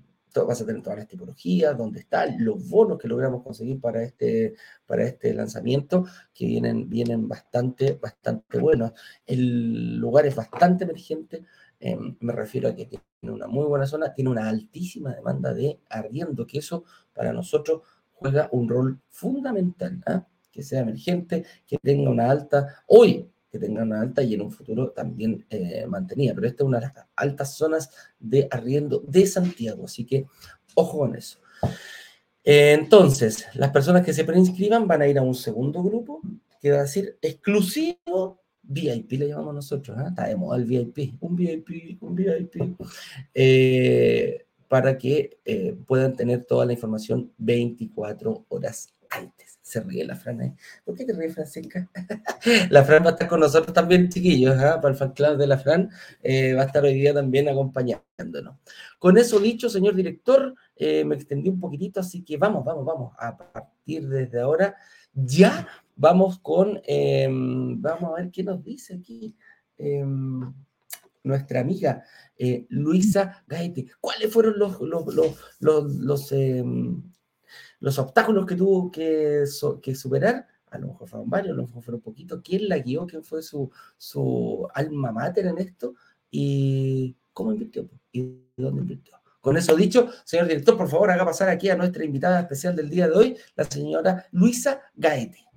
vas 0.47 0.61
a 0.61 0.67
tener 0.67 0.83
todas 0.83 0.99
las 0.99 1.09
tipologías, 1.09 1.77
dónde 1.77 2.01
están 2.01 2.43
los 2.45 2.69
bonos 2.69 2.99
que 2.99 3.09
logramos 3.09 3.43
conseguir 3.43 3.81
para 3.81 4.03
este, 4.03 4.55
para 4.87 5.05
este 5.05 5.35
lanzamiento, 5.35 6.05
que 6.35 6.47
vienen, 6.47 6.89
vienen 6.89 7.29
bastante, 7.29 7.93
bastante 7.93 8.59
buenos. 8.59 8.93
El 9.27 9.97
lugar 9.97 10.27
es 10.27 10.37
bastante 10.37 10.85
emergente, 10.85 11.45
em, 11.81 12.17
me 12.21 12.33
refiero 12.33 12.69
a 12.69 12.75
que 12.75 12.87
tiene 12.87 13.03
una 13.23 13.47
muy 13.47 13.65
buena 13.67 13.87
zona, 13.87 14.15
tiene 14.15 14.31
una 14.31 14.49
altísima 14.49 15.15
demanda 15.15 15.55
de 15.55 15.81
arriendo, 15.89 16.47
que 16.47 16.59
eso 16.59 16.85
para 17.15 17.33
nosotros 17.33 17.83
juega 18.13 18.49
un 18.53 18.69
rol 18.69 19.01
fundamental, 19.09 20.03
¿ah? 20.07 20.27
que 20.51 20.63
sea 20.63 20.81
emergente, 20.81 21.45
que 21.67 21.79
tenga 21.79 22.11
una 22.11 22.31
alta, 22.31 22.83
hoy 22.87 23.31
que 23.51 23.59
tenga 23.59 23.83
una 23.83 24.01
alta 24.01 24.23
y 24.23 24.35
en 24.35 24.43
un 24.43 24.51
futuro 24.51 24.91
también 24.91 25.47
eh, 25.49 25.87
mantenida. 25.87 26.35
Pero 26.35 26.47
esta 26.47 26.63
es 26.63 26.67
una 26.67 26.81
de 26.81 26.87
las 26.87 27.07
altas 27.17 27.55
zonas 27.55 27.91
de 28.19 28.47
arriendo 28.51 29.03
de 29.07 29.27
Santiago, 29.27 29.87
así 29.87 30.05
que 30.05 30.27
ojo 30.75 30.99
con 30.99 31.17
eso. 31.17 31.39
Entonces, 32.45 33.47
las 33.55 33.71
personas 33.71 34.05
que 34.05 34.13
se 34.13 34.25
preinscriban 34.25 34.87
van 34.87 35.03
a 35.03 35.09
ir 35.09 35.19
a 35.19 35.23
un 35.23 35.35
segundo 35.35 35.83
grupo 35.83 36.21
que 36.61 36.73
va 36.73 36.81
a 36.81 36.87
ser 36.87 37.19
exclusivo 37.21 37.99
VIP, 38.69 39.13
le 39.13 39.29
llamamos 39.29 39.55
nosotros, 39.55 39.99
¿eh? 39.99 40.05
está 40.09 40.27
de 40.27 40.37
moda 40.37 40.59
el 40.59 40.65
VIP, 40.65 41.15
un 41.21 41.35
VIP, 41.35 42.03
un 42.03 42.15
VIP, 42.15 42.77
eh, 43.35 44.47
para 44.69 44.99
que 44.99 45.41
eh, 45.45 45.75
puedan 45.87 46.15
tener 46.15 46.45
toda 46.45 46.67
la 46.67 46.75
información 46.75 47.33
24 47.39 48.45
horas 48.49 48.93
antes. 49.09 49.59
Se 49.63 49.81
ríe 49.81 50.05
la 50.05 50.17
Fran, 50.17 50.43
¿eh? 50.43 50.57
¿Por 50.85 50.95
qué 50.95 51.07
te 51.07 51.15
ríes, 51.15 51.35
Francisca? 51.35 51.91
la 52.71 52.85
Fran 52.85 53.03
va 53.05 53.09
a 53.09 53.13
estar 53.13 53.27
con 53.27 53.41
nosotros 53.41 53.73
también, 53.73 54.11
chiquillos, 54.11 54.55
¿eh? 54.57 54.75
para 54.83 54.91
el 54.91 54.97
fan 54.97 55.13
club 55.13 55.39
de 55.39 55.47
la 55.47 55.59
Fran, 55.59 55.89
va 55.89 56.63
a 56.63 56.65
estar 56.65 56.85
hoy 56.85 56.95
día 56.95 57.15
también 57.15 57.49
acompañándonos. 57.49 58.57
Con 58.99 59.17
eso 59.17 59.39
dicho, 59.41 59.71
señor 59.71 59.95
director, 59.95 60.55
me 60.79 61.15
extendí 61.15 61.49
un 61.49 61.59
poquitito, 61.59 62.01
así 62.01 62.23
que 62.23 62.37
vamos, 62.37 62.65
vamos, 62.67 62.85
vamos, 62.85 63.13
a 63.19 63.37
partir 63.37 64.07
desde 64.09 64.41
ahora, 64.41 64.77
ya 65.15 65.67
Vamos 66.01 66.39
con, 66.39 66.81
em, 66.85 67.81
vamos 67.83 68.13
a 68.13 68.23
ver 68.23 68.31
qué 68.31 68.45
nos 68.45 68.63
dice 68.63 68.95
aquí 68.95 69.37
em, 69.77 70.55
nuestra 71.25 71.59
amiga 71.61 72.05
eh, 72.37 72.67
Luisa 72.69 73.45
Gaete. 73.49 73.87
¿Cuáles 74.01 74.33
fueron 74.33 74.61
los, 74.61 74.81
los, 75.61 76.33
em, 76.33 77.03
los, 77.81 77.99
obstáculos 77.99 78.47
que 78.47 78.55
tuvo 78.55 78.93
que, 78.93 79.43
que, 79.83 79.95
superar? 79.97 80.47
A 80.71 80.79
lo 80.79 80.87
mejor 80.87 81.09
fueron 81.09 81.29
varios, 81.29 81.55
a 81.55 81.57
lo 81.57 81.67
mejor 81.67 81.83
fueron 81.83 82.01
poquitos. 82.01 82.43
¿Quién 82.45 82.69
la 82.69 82.79
guió? 82.79 83.05
¿Quién 83.05 83.25
fue 83.25 83.43
su, 83.43 83.69
su 83.97 84.69
alma 84.75 85.11
mater 85.11 85.47
en 85.47 85.59
esto? 85.59 85.97
¿Y 86.31 87.17
cómo 87.33 87.53
invirtió? 87.53 87.89
¿Y 88.13 88.39
dónde 88.57 88.83
invirtió? 88.83 89.17
Con 89.41 89.57
eso 89.57 89.75
dicho, 89.75 90.11
señor 90.25 90.47
director, 90.47 90.77
por 90.77 90.89
favor, 90.89 91.11
haga 91.11 91.25
pasar 91.25 91.49
aquí 91.49 91.71
a 91.71 91.77
nuestra 91.77 92.05
invitada 92.05 92.41
especial 92.41 92.77
del 92.77 92.89
día 92.89 93.09
de 93.09 93.17
hoy, 93.17 93.37
la 93.57 93.65
señora 93.65 94.27
Luisa 94.31 94.81
Gaete. 94.95 95.48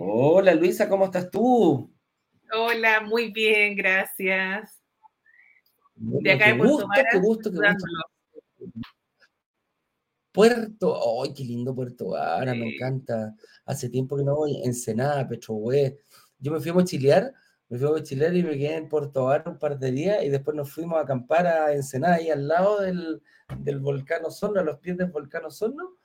Hola 0.00 0.54
Luisa, 0.54 0.88
¿cómo 0.88 1.06
estás 1.06 1.28
tú? 1.28 1.92
Hola, 2.54 3.00
muy 3.00 3.32
bien, 3.32 3.74
gracias. 3.74 4.80
de 5.96 6.32
acá 6.32 6.52
de 6.52 6.54
Puerto 6.54 6.88
qué 6.94 7.18
gusto, 7.18 7.50
qué 7.50 7.58
gusto. 7.58 7.90
Puerto, 10.30 11.22
¡ay, 11.24 11.34
qué 11.34 11.42
lindo 11.42 11.74
Puerto 11.74 12.10
Vara! 12.10 12.54
Me 12.54 12.74
encanta. 12.74 13.34
Hace 13.64 13.88
tiempo 13.88 14.16
que 14.16 14.22
no 14.22 14.36
voy. 14.36 14.62
Ensenada, 14.62 15.26
Petrohue. 15.26 15.98
Yo 16.38 16.52
me 16.52 16.60
fui 16.60 16.70
a 16.70 16.74
mochilear, 16.74 17.34
me 17.68 17.76
fui 17.76 17.88
a 17.88 17.90
mochilear 17.90 18.36
y 18.36 18.44
me 18.44 18.56
quedé 18.56 18.76
en 18.76 18.88
Puerto 18.88 19.24
Vara 19.24 19.50
un 19.50 19.58
par 19.58 19.80
de 19.80 19.90
días 19.90 20.22
y 20.22 20.28
después 20.28 20.56
nos 20.56 20.70
fuimos 20.70 20.98
a 20.98 21.02
acampar 21.02 21.48
a 21.48 21.72
Ensenada, 21.72 22.14
ahí 22.14 22.30
al 22.30 22.46
lado 22.46 22.82
del, 22.82 23.20
del 23.58 23.80
volcán 23.80 24.24
Osorno, 24.24 24.60
a 24.60 24.64
los 24.64 24.78
pies 24.78 24.96
del 24.96 25.10
volcán 25.10 25.44
Osorno 25.44 25.97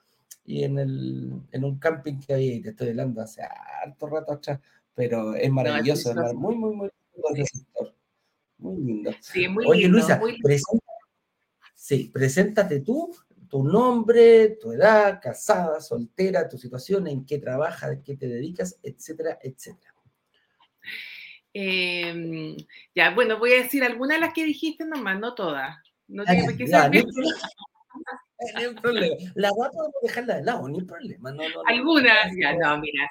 y 0.44 0.64
en, 0.64 0.78
el, 0.78 1.32
en 1.52 1.64
un 1.64 1.78
camping 1.78 2.20
que 2.20 2.34
había, 2.34 2.54
y 2.54 2.60
te 2.60 2.70
estoy 2.70 2.90
hablando 2.90 3.22
hace 3.22 3.42
harto 3.42 4.06
rato 4.06 4.32
atrás, 4.32 4.60
pero 4.94 5.34
es 5.34 5.50
maravilloso, 5.50 6.10
es 6.10 6.34
muy, 6.34 6.54
muy, 6.54 6.76
muy 6.76 6.90
lindo 7.14 7.46
sector. 7.46 7.94
Muy 8.58 8.82
lindo. 8.82 9.10
Sí, 9.20 9.48
muy 9.48 9.64
Oye, 9.66 9.82
lindo, 9.82 9.98
Luisa, 9.98 10.20
sí, 11.74 12.10
preséntate 12.12 12.80
tú, 12.80 13.14
tu 13.48 13.64
nombre, 13.64 14.58
tu 14.60 14.72
edad, 14.72 15.20
casada, 15.22 15.80
soltera, 15.80 16.48
tu 16.48 16.58
situación, 16.58 17.06
en 17.08 17.24
qué 17.24 17.38
trabajas, 17.38 17.92
en 17.92 18.02
qué 18.02 18.16
te 18.16 18.28
dedicas, 18.28 18.78
etcétera, 18.82 19.38
etcétera. 19.42 19.94
Em, 21.52 22.56
ya, 22.94 23.14
bueno, 23.14 23.38
voy 23.38 23.52
a 23.52 23.62
decir 23.62 23.84
algunas 23.84 24.16
de 24.16 24.20
las 24.20 24.34
que 24.34 24.44
dijiste 24.44 24.84
nomás, 24.84 25.20
no 25.20 25.34
todas. 25.34 25.76
No 26.08 26.24
tiene 26.24 26.44
por 26.44 26.56
qué 26.56 26.66
ser 26.66 26.90
no 28.54 28.60
hay 28.60 28.74
problema. 28.74 29.16
La 29.34 29.50
guapa 29.50 29.72
podemos 29.72 30.02
dejarla 30.02 30.36
de 30.36 30.44
lado, 30.44 30.68
ni 30.68 30.82
problema. 30.82 31.32
No, 31.32 31.42
no, 31.48 31.62
Algunas, 31.66 32.32
ya, 32.38 32.54
no, 32.56 32.78
mira. 32.78 33.10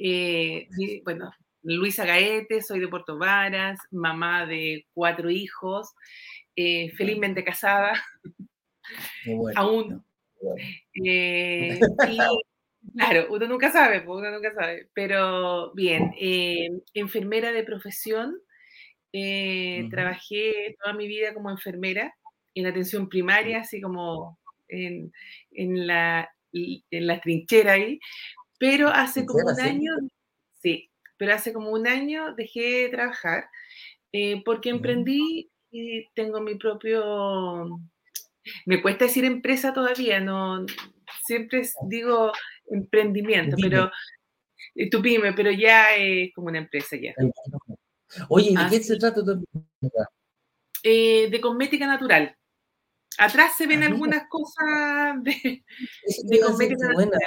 Eh, 0.00 0.68
bueno, 1.04 1.32
Luisa 1.62 2.04
Gaete, 2.04 2.62
soy 2.62 2.80
de 2.80 2.88
Puerto 2.88 3.18
Varas, 3.18 3.78
mamá 3.90 4.46
de 4.46 4.86
cuatro 4.94 5.30
hijos, 5.30 5.94
eh, 6.56 6.90
felizmente 6.96 7.44
casada. 7.44 7.92
Bueno, 9.26 9.60
aún. 9.60 10.04
Eh, 11.04 11.78
claro, 12.96 13.26
uno 13.30 13.46
nunca 13.46 13.70
sabe, 13.70 14.04
uno 14.06 14.30
nunca 14.30 14.54
sabe. 14.54 14.88
Pero 14.94 15.72
bien, 15.74 16.12
enfermera 16.94 17.52
de 17.52 17.64
profesión. 17.64 18.40
Trabajé 19.90 20.76
toda 20.80 20.94
mi 20.94 21.08
vida 21.08 21.34
como 21.34 21.50
enfermera 21.50 22.14
en 22.54 22.66
atención 22.66 23.08
primaria, 23.08 23.60
así 23.60 23.80
como 23.80 24.37
en, 24.68 25.12
en, 25.50 25.86
la, 25.86 26.30
en 26.52 27.06
la 27.06 27.20
trinchera 27.20 27.72
ahí, 27.72 28.00
pero 28.58 28.88
hace 28.88 29.24
como 29.24 29.48
un 29.50 29.60
año, 29.60 29.92
sí, 30.60 30.90
pero 31.16 31.34
hace 31.34 31.52
como 31.52 31.70
un 31.70 31.86
año 31.86 32.34
dejé 32.34 32.84
de 32.84 32.88
trabajar 32.90 33.48
eh, 34.12 34.42
porque 34.44 34.70
emprendí 34.70 35.50
y 35.70 36.08
tengo 36.14 36.40
mi 36.40 36.54
propio, 36.54 37.78
me 38.64 38.80
cuesta 38.80 39.04
decir 39.04 39.24
empresa 39.24 39.72
todavía, 39.72 40.20
no, 40.20 40.64
siempre 41.24 41.62
digo 41.88 42.32
emprendimiento, 42.70 43.56
pero 43.60 43.90
eh, 44.74 44.88
tu 44.88 45.02
pyme, 45.02 45.32
pero 45.34 45.50
ya 45.50 45.94
es 45.94 46.32
como 46.34 46.48
una 46.48 46.58
empresa 46.58 46.96
ya. 46.96 47.14
Oye, 48.28 48.50
¿de 48.50 48.70
qué 48.70 48.82
se 48.82 48.96
trata 48.96 49.22
tu 49.22 49.44
eh, 50.82 51.28
de 51.30 51.40
cosmética 51.40 51.86
natural. 51.86 52.34
Atrás 53.18 53.56
se 53.56 53.66
ven 53.66 53.82
algunas 53.82 54.28
cosas 54.28 55.22
de, 55.22 55.64
de 56.24 56.40
comedia. 56.40 56.76
Qué 56.78 56.94
buena. 56.94 57.18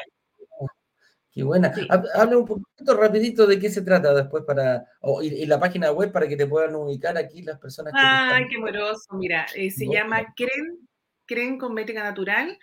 Qué 1.34 1.44
buena. 1.44 1.74
Habla 2.16 2.38
un 2.38 2.46
poquito 2.46 2.96
rapidito 2.96 3.48
de 3.48 3.60
qué 3.60 3.70
se 3.70 3.82
trata 3.82 4.14
después 4.14 4.44
para, 4.46 4.86
y, 5.22 5.46
la 5.46 5.60
página 5.60 5.92
web 5.92 6.12
para 6.12 6.28
que 6.28 6.36
te 6.36 6.48
puedan 6.48 6.76
ubicar 6.76 7.18
aquí 7.18 7.42
las 7.42 7.60
personas 7.60 7.94
que 7.94 8.00
Ay, 8.02 8.48
qué 8.50 8.58
moroso. 8.58 9.16
Mira, 9.16 9.46
eh, 9.56 9.72
se 9.72 9.86
llama 9.86 10.34
Cren, 10.36 10.88
Cren 11.26 11.58
Cosmética 11.58 12.04
Natural. 12.04 12.58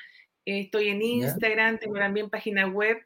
estoy 0.44 0.88
en 0.88 1.02
Instagram, 1.02 1.78
tengo 1.78 1.94
también 1.94 2.30
página 2.30 2.66
web. 2.66 2.98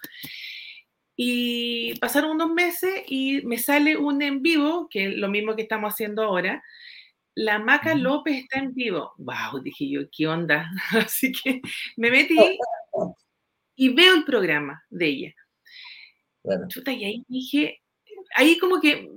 Y 1.16 1.98
pasaron 2.00 2.32
unos 2.32 2.52
meses 2.52 3.04
y 3.08 3.42
me 3.46 3.60
sale 3.60 3.96
un 3.98 4.22
en 4.22 4.42
vivo, 4.42 4.88
que 4.90 5.06
es 5.06 5.16
lo 5.16 5.30
mismo 5.30 5.56
que 5.56 5.62
estamos 5.62 5.94
haciendo 5.94 6.24
ahora, 6.24 6.64
la 7.36 7.60
Maca 7.60 7.96
López 7.96 8.44
está 8.44 8.60
en 8.60 8.74
vivo. 8.74 9.14
Wow, 9.18 9.62
dije 9.62 9.90
yo, 9.90 10.02
¿qué 10.16 10.28
onda? 10.28 10.70
Así 10.92 11.32
que 11.32 11.62
me 11.98 12.12
metí 12.12 12.38
y 13.76 13.94
veo 13.94 14.16
el 14.16 14.24
programa 14.24 14.84
de 14.90 15.06
ella. 15.08 15.34
Chuta, 16.68 16.92
y 16.92 17.06
ahí 17.06 17.24
dije, 17.28 17.82
ahí 18.36 18.58
como 18.58 18.82
que 18.82 19.10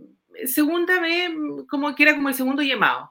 segunda 0.46 1.00
vez, 1.00 1.30
como 1.68 1.94
que 1.94 2.02
era 2.04 2.14
como 2.14 2.28
el 2.28 2.34
segundo 2.34 2.62
llamado. 2.62 3.10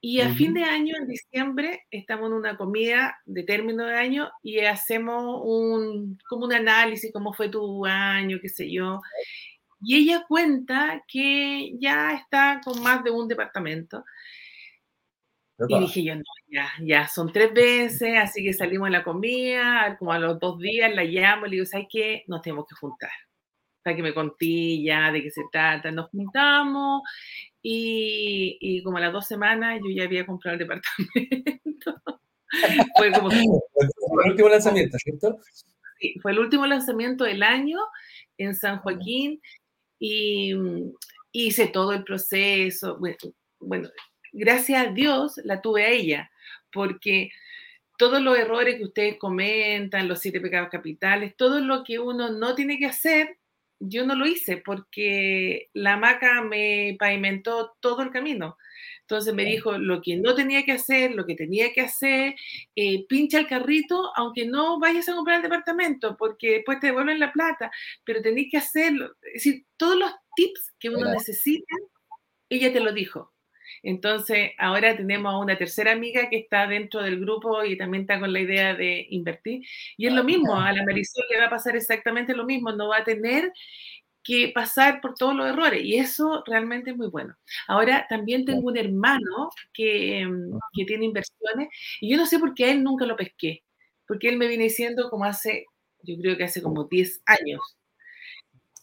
Y 0.00 0.20
a 0.20 0.32
fin 0.32 0.54
de 0.54 0.62
año, 0.62 0.94
en 0.96 1.08
diciembre, 1.08 1.84
estamos 1.90 2.28
en 2.28 2.34
una 2.34 2.56
comida 2.56 3.18
de 3.26 3.42
término 3.42 3.84
de 3.84 3.96
año 3.96 4.30
y 4.44 4.60
hacemos 4.60 5.40
un, 5.44 6.16
como 6.28 6.44
un 6.44 6.52
análisis, 6.52 7.12
cómo 7.12 7.32
fue 7.32 7.48
tu 7.48 7.84
año, 7.84 8.38
qué 8.40 8.48
sé 8.48 8.70
yo. 8.70 9.00
Y 9.80 9.96
ella 9.96 10.24
cuenta 10.26 11.04
que 11.06 11.72
ya 11.78 12.12
está 12.14 12.60
con 12.64 12.82
más 12.82 13.04
de 13.04 13.10
un 13.10 13.28
departamento. 13.28 14.04
Y 15.68 15.80
dije 15.80 16.04
yo, 16.04 16.14
no, 16.14 16.22
ya, 16.46 16.70
ya, 16.80 17.08
son 17.08 17.32
tres 17.32 17.52
veces, 17.52 18.16
así 18.16 18.44
que 18.44 18.52
salimos 18.52 18.86
a 18.86 18.90
la 18.90 19.02
comida, 19.02 19.96
como 19.98 20.12
a 20.12 20.18
los 20.18 20.38
dos 20.38 20.58
días 20.60 20.94
la 20.94 21.02
llamo 21.02 21.46
y 21.46 21.50
le 21.50 21.56
digo, 21.56 21.66
¿sabes 21.66 21.88
qué? 21.90 22.22
Nos 22.28 22.42
tenemos 22.42 22.64
que 22.68 22.76
juntar. 22.76 23.10
Para 23.82 23.96
que 23.96 24.02
me 24.02 24.14
conté 24.14 24.80
ya 24.82 25.10
de 25.10 25.20
qué 25.20 25.30
se 25.30 25.42
trata. 25.50 25.90
Nos 25.90 26.10
juntamos 26.10 27.02
y, 27.60 28.82
como 28.84 28.98
a 28.98 29.00
las 29.00 29.12
dos 29.12 29.26
semanas 29.26 29.80
yo 29.82 29.90
ya 29.90 30.04
había 30.04 30.24
comprado 30.24 30.54
el 30.54 30.60
departamento. 30.60 32.02
fue 32.96 33.12
como... 33.12 33.30
fue 33.30 34.24
el 34.24 34.30
último 34.30 34.48
lanzamiento, 34.48 34.96
¿cierto? 34.98 35.38
Sí, 35.98 36.14
fue 36.22 36.30
el 36.30 36.38
último 36.38 36.66
lanzamiento 36.66 37.24
del 37.24 37.42
año 37.42 37.78
en 38.36 38.54
San 38.54 38.78
Joaquín 38.78 39.40
y 39.98 40.54
hice 41.32 41.68
todo 41.68 41.92
el 41.92 42.04
proceso. 42.04 42.96
Bueno, 42.98 43.16
bueno, 43.60 43.88
gracias 44.32 44.86
a 44.86 44.90
Dios 44.90 45.40
la 45.44 45.60
tuve 45.60 45.84
a 45.84 45.90
ella, 45.90 46.30
porque 46.72 47.30
todos 47.98 48.22
los 48.22 48.38
errores 48.38 48.76
que 48.76 48.84
ustedes 48.84 49.18
comentan, 49.18 50.08
los 50.08 50.20
siete 50.20 50.40
pecados 50.40 50.68
capitales, 50.70 51.34
todo 51.36 51.60
lo 51.60 51.82
que 51.82 51.98
uno 51.98 52.30
no 52.30 52.54
tiene 52.54 52.78
que 52.78 52.86
hacer, 52.86 53.38
yo 53.80 54.06
no 54.06 54.14
lo 54.14 54.26
hice 54.26 54.56
porque 54.58 55.68
la 55.72 55.96
maca 55.96 56.42
me 56.42 56.96
pavimentó 56.98 57.76
todo 57.80 58.02
el 58.02 58.10
camino. 58.10 58.56
Entonces 59.08 59.32
me 59.32 59.46
dijo 59.46 59.78
lo 59.78 60.02
que 60.02 60.16
no 60.18 60.34
tenía 60.34 60.64
que 60.64 60.72
hacer, 60.72 61.12
lo 61.14 61.24
que 61.24 61.34
tenía 61.34 61.72
que 61.72 61.80
hacer, 61.80 62.34
eh, 62.76 63.06
pincha 63.08 63.38
el 63.38 63.46
carrito, 63.46 64.12
aunque 64.14 64.44
no 64.44 64.78
vayas 64.78 65.08
a 65.08 65.14
comprar 65.14 65.36
el 65.36 65.42
departamento, 65.44 66.14
porque 66.18 66.56
después 66.56 66.78
te 66.78 66.88
devuelven 66.88 67.18
la 67.18 67.32
plata, 67.32 67.70
pero 68.04 68.20
tenéis 68.20 68.48
que 68.50 68.58
hacerlo. 68.58 69.14
Es 69.22 69.44
decir, 69.44 69.64
todos 69.78 69.96
los 69.96 70.10
tips 70.36 70.74
que 70.78 70.90
uno 70.90 71.10
necesita, 71.10 71.74
ella 72.50 72.70
te 72.70 72.80
lo 72.80 72.92
dijo. 72.92 73.32
Entonces, 73.82 74.50
ahora 74.58 74.94
tenemos 74.94 75.32
a 75.32 75.38
una 75.38 75.56
tercera 75.56 75.92
amiga 75.92 76.28
que 76.28 76.36
está 76.36 76.66
dentro 76.66 77.02
del 77.02 77.18
grupo 77.18 77.64
y 77.64 77.78
también 77.78 78.02
está 78.02 78.20
con 78.20 78.30
la 78.32 78.40
idea 78.40 78.74
de 78.74 79.06
invertir. 79.08 79.62
Y 79.96 80.06
es 80.06 80.12
lo 80.12 80.22
mismo, 80.22 80.54
a 80.54 80.70
la 80.70 80.84
Marisol 80.84 81.24
le 81.30 81.38
va 81.38 81.46
a 81.46 81.50
pasar 81.50 81.76
exactamente 81.76 82.34
lo 82.34 82.44
mismo, 82.44 82.72
no 82.72 82.88
va 82.88 82.98
a 82.98 83.04
tener 83.04 83.52
que 84.28 84.52
pasar 84.54 85.00
por 85.00 85.14
todos 85.14 85.34
los 85.34 85.46
errores 85.46 85.82
y 85.82 85.94
eso 85.94 86.42
realmente 86.46 86.90
es 86.90 86.96
muy 86.98 87.08
bueno. 87.08 87.34
Ahora 87.66 88.04
también 88.10 88.44
tengo 88.44 88.68
un 88.68 88.76
hermano 88.76 89.48
que, 89.72 90.18
em, 90.18 90.50
que 90.74 90.84
tiene 90.84 91.06
inversiones 91.06 91.68
y 91.98 92.10
yo 92.10 92.18
no 92.18 92.26
sé 92.26 92.38
por 92.38 92.52
qué 92.52 92.66
a 92.66 92.72
él 92.72 92.82
nunca 92.84 93.06
lo 93.06 93.16
pesqué, 93.16 93.64
porque 94.06 94.28
él 94.28 94.36
me 94.36 94.46
viene 94.46 94.64
diciendo 94.64 95.08
como 95.08 95.24
hace, 95.24 95.64
yo 96.02 96.14
creo 96.18 96.36
que 96.36 96.44
hace 96.44 96.60
como 96.60 96.84
10 96.84 97.22
años. 97.24 97.60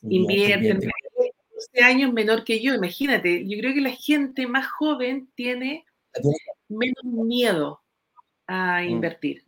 Invierte, 0.02 0.74
12 0.74 1.84
años 1.84 2.12
menor 2.12 2.44
que 2.44 2.60
yo, 2.60 2.74
imagínate. 2.74 3.48
Yo 3.48 3.60
creo 3.60 3.74
que 3.75 3.82
la 3.82 3.92
gente 3.92 4.48
más 4.48 4.66
joven 4.68 5.30
tiene 5.36 5.86
menos 6.70 7.04
miedo 7.04 7.84
a 8.48 8.82
mm. 8.82 8.90
invertir. 8.90 9.45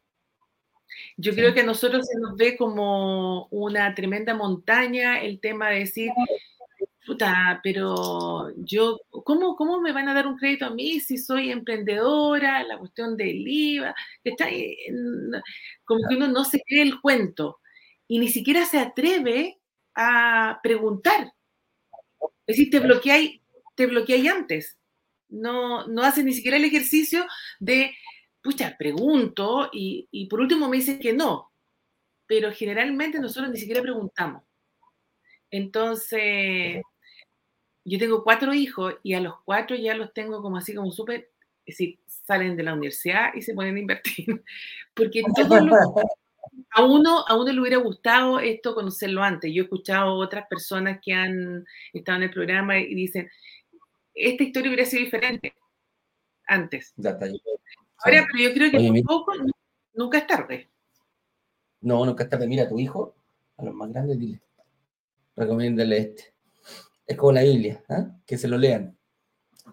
Yo 1.18 1.34
creo 1.34 1.54
que 1.54 1.62
a 1.62 1.66
nosotros 1.66 2.08
se 2.08 2.20
nos 2.20 2.36
ve 2.36 2.58
como 2.58 3.48
una 3.48 3.94
tremenda 3.96 4.34
montaña 4.34 5.22
el 5.22 5.40
tema 5.40 5.70
de 5.70 5.80
decir, 5.80 6.12
puta, 7.06 7.60
pero 7.64 8.52
yo, 8.58 9.00
¿cómo, 9.10 9.56
¿cómo 9.56 9.80
me 9.80 9.94
van 9.94 10.10
a 10.10 10.14
dar 10.14 10.28
un 10.28 10.38
crédito 10.38 10.66
a 10.66 10.72
mí 10.72 11.00
si 11.00 11.18
soy 11.18 11.52
emprendedora? 11.52 12.64
La 12.64 12.78
cuestión 12.78 13.16
del 13.16 13.48
IVA, 13.48 13.96
está 14.24 14.48
como 15.86 16.02
que 16.08 16.16
uno 16.16 16.28
no 16.28 16.44
se 16.44 16.62
cree 16.68 16.84
el 16.84 17.00
cuento 17.00 17.60
y 18.08 18.20
ni 18.20 18.28
siquiera 18.28 18.66
se 18.66 18.80
atreve 18.80 19.58
a 19.96 20.60
preguntar. 20.62 21.34
Es 22.46 22.58
decir, 22.58 22.70
te 22.70 22.80
bloqueáis, 22.80 23.42
te 23.76 24.30
antes. 24.30 24.78
No, 25.30 25.88
no 25.88 26.04
haces 26.04 26.24
ni 26.24 26.34
siquiera 26.34 26.58
el 26.58 26.66
ejercicio 26.66 27.26
de, 27.60 27.94
pucha, 28.48 28.78
pregunto 28.78 29.70
y, 29.74 30.08
y 30.10 30.28
por 30.28 30.40
último 30.40 30.70
me 30.70 30.78
dicen 30.78 31.00
que 31.00 31.12
no. 31.12 31.52
Pero 32.26 32.50
generalmente 32.54 33.20
nosotros 33.20 33.52
ni 33.52 33.60
siquiera 33.60 33.82
preguntamos. 33.82 34.44
Entonces, 35.52 36.82
yo 37.84 38.00
tengo 38.00 38.24
cuatro 38.24 38.54
hijos 38.54 38.96
y 39.04 39.16
a 39.16 39.20
los 39.20 39.42
cuatro 39.44 39.76
ya 39.76 39.96
los 39.96 40.14
tengo 40.14 40.42
como 40.42 40.58
así 40.58 40.74
como 40.74 40.92
súper, 40.92 41.30
es 41.66 41.78
decir, 41.78 42.00
salen 42.06 42.56
de 42.56 42.64
la 42.64 42.74
universidad 42.74 43.34
y 43.36 43.42
se 43.42 43.54
ponen 43.54 43.76
a 43.76 43.80
invertir. 43.80 44.26
Porque 44.94 45.24
todos 45.36 45.66
los, 45.66 45.78
a 46.72 46.86
uno, 46.86 47.26
a 47.28 47.36
uno 47.36 47.52
le 47.52 47.60
hubiera 47.60 47.78
gustado 47.78 48.40
esto 48.40 48.74
conocerlo 48.74 49.24
antes. 49.24 49.52
Yo 49.54 49.64
he 49.64 49.66
escuchado 49.66 50.16
otras 50.16 50.48
personas 50.48 51.00
que 51.04 51.12
han 51.12 51.66
estado 51.92 52.20
en 52.20 52.24
el 52.24 52.32
programa 52.32 52.80
y 52.80 52.96
dicen, 52.96 53.30
esta 54.14 54.44
historia 54.44 54.70
hubiera 54.70 54.86
sido 54.86 55.04
diferente 55.04 55.54
antes. 56.48 56.94
Ahora, 58.04 58.28
pero 58.32 58.44
yo 58.44 58.54
creo 58.54 58.72
que 58.72 58.78
un 58.78 59.04
poco, 59.04 59.34
nunca 59.94 60.20
es 60.20 60.28
tarde. 60.28 60.70
No, 61.82 62.06
nunca 62.06 62.24
es 62.24 62.30
tarde. 62.30 62.48
Mira, 62.48 62.64
a 62.64 62.70
tu 62.70 62.80
hijo, 62.80 63.16
a 63.58 63.64
los 63.64 63.74
más 63.74 63.90
grandes, 63.90 64.20
dile, 64.20 64.42
recomiéndale 65.36 65.98
este. 65.98 66.34
Es 67.06 67.18
como 67.18 67.32
la 67.32 67.44
Biblia, 67.44 67.84
¿eh? 67.90 68.06
que 68.26 68.38
se 68.38 68.48
lo 68.48 68.58
lean. 68.58 68.98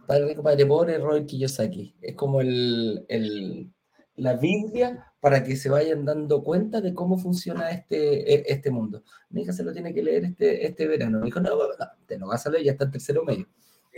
Padre 0.07 0.27
rico, 0.27 0.43
padre 0.43 0.67
pobre, 0.67 0.99
Robert 0.99 1.27
Kiyosaki. 1.27 1.97
Es 2.01 2.15
como 2.15 2.41
el, 2.41 3.05
el, 3.09 3.73
la 4.17 4.35
Biblia 4.35 5.13
para 5.21 5.43
que 5.43 5.57
se 5.57 5.71
vayan 5.71 6.05
dando 6.05 6.43
cuenta 6.43 6.81
de 6.81 6.95
cómo 6.95 7.19
funciona 7.19 7.71
este, 7.71 8.35
e, 8.35 8.45
este 8.47 8.71
mundo. 8.71 9.03
Mi 9.31 9.43
hija 9.43 9.53
se 9.53 9.65
lo 9.65 9.73
tiene 9.73 9.95
que 9.95 10.03
leer 10.03 10.25
este, 10.25 10.67
este 10.67 10.87
verano. 10.87 11.21
Me 11.21 11.27
dijo, 11.27 11.41
no, 11.41 11.51
no, 11.57 11.67
te 12.07 12.19
lo 12.19 12.29
vas 12.29 12.47
a 12.47 12.51
leer, 12.51 12.65
ya 12.65 12.73
está 12.73 12.85
en 12.85 12.91
tercero 12.93 13.25
medio. 13.25 13.49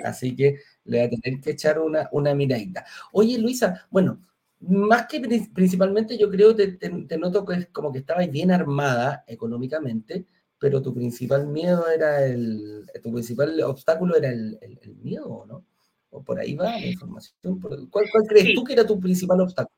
Así 0.05 0.35
que 0.35 0.61
le 0.85 0.99
voy 0.99 1.07
a 1.07 1.11
tener 1.11 1.41
que 1.41 1.51
echar 1.51 1.79
una, 1.79 2.09
una 2.13 2.35
miradita. 2.35 2.85
Oye, 3.13 3.39
Luisa, 3.39 3.87
bueno, 3.91 4.21
más 4.61 5.07
que 5.07 5.21
principalmente 5.53 6.19
yo 6.19 6.31
creo 6.31 6.57
que 6.57 6.69
te, 6.69 7.19
noto 7.19 7.45
que 7.45 7.55
es 7.55 7.67
como 7.69 7.93
que 7.93 7.99
estabas 7.99 8.31
bien 8.31 8.51
armada 8.51 9.25
económicamente, 9.27 10.27
pero 10.59 10.81
tu 10.81 10.95
principal 10.95 11.47
miedo 11.47 11.89
era 11.89 12.25
el, 12.25 12.87
tu 13.03 13.13
principal 13.13 13.61
obstáculo 13.63 14.17
era 14.17 14.31
el, 14.31 14.59
el, 14.63 14.97
miedo, 14.97 15.45
¿no? 15.47 15.65
O 16.11 16.23
por 16.23 16.39
ahí 16.39 16.55
va 16.55 16.65
la 16.65 16.87
información. 16.87 17.61
¿Cuál, 17.61 18.11
cuál 18.11 18.25
crees 18.27 18.55
tú 18.55 18.65
que 18.65 18.73
era 18.73 18.87
tu 18.87 18.99
principal 18.99 19.41
obstáculo? 19.41 19.77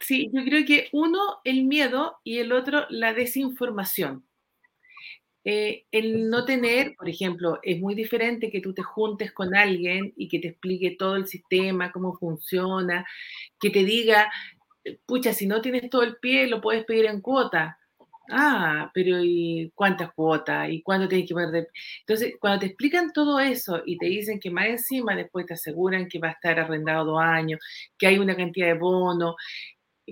Sí, 0.00 0.30
yo 0.32 0.44
creo 0.44 0.64
que 0.66 0.88
uno, 0.92 1.20
el 1.44 1.64
miedo 1.64 2.16
y 2.24 2.38
el 2.38 2.52
otro, 2.52 2.84
la 2.90 3.14
desinformación. 3.14 4.24
Eh, 5.48 5.84
el 5.92 6.28
no 6.28 6.44
tener, 6.44 6.96
por 6.96 7.08
ejemplo, 7.08 7.60
es 7.62 7.78
muy 7.80 7.94
diferente 7.94 8.50
que 8.50 8.60
tú 8.60 8.74
te 8.74 8.82
juntes 8.82 9.30
con 9.32 9.54
alguien 9.54 10.12
y 10.16 10.26
que 10.26 10.40
te 10.40 10.48
explique 10.48 10.96
todo 10.98 11.14
el 11.14 11.28
sistema, 11.28 11.92
cómo 11.92 12.18
funciona, 12.18 13.06
que 13.60 13.70
te 13.70 13.84
diga, 13.84 14.28
pucha, 15.06 15.32
si 15.32 15.46
no 15.46 15.60
tienes 15.60 15.88
todo 15.88 16.02
el 16.02 16.16
pie, 16.16 16.48
lo 16.48 16.60
puedes 16.60 16.84
pedir 16.84 17.06
en 17.06 17.20
cuota. 17.20 17.78
Ah, 18.28 18.90
pero 18.92 19.22
¿y 19.22 19.70
cuántas 19.76 20.12
cuotas? 20.14 20.68
¿Y 20.68 20.82
cuándo 20.82 21.06
tienes 21.06 21.28
que 21.28 21.34
poner? 21.34 21.68
Entonces, 22.00 22.34
cuando 22.40 22.58
te 22.60 22.66
explican 22.66 23.12
todo 23.12 23.38
eso 23.38 23.82
y 23.86 23.98
te 23.98 24.06
dicen 24.06 24.40
que 24.40 24.50
más 24.50 24.66
encima 24.66 25.14
después 25.14 25.46
te 25.46 25.54
aseguran 25.54 26.08
que 26.08 26.18
va 26.18 26.30
a 26.30 26.32
estar 26.32 26.58
arrendado 26.58 27.04
dos 27.04 27.20
años, 27.22 27.60
que 27.96 28.08
hay 28.08 28.18
una 28.18 28.36
cantidad 28.36 28.66
de 28.66 28.74
bonos, 28.74 29.36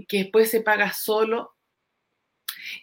que 0.08 0.18
después 0.18 0.48
se 0.48 0.60
paga 0.60 0.92
solo. 0.92 1.54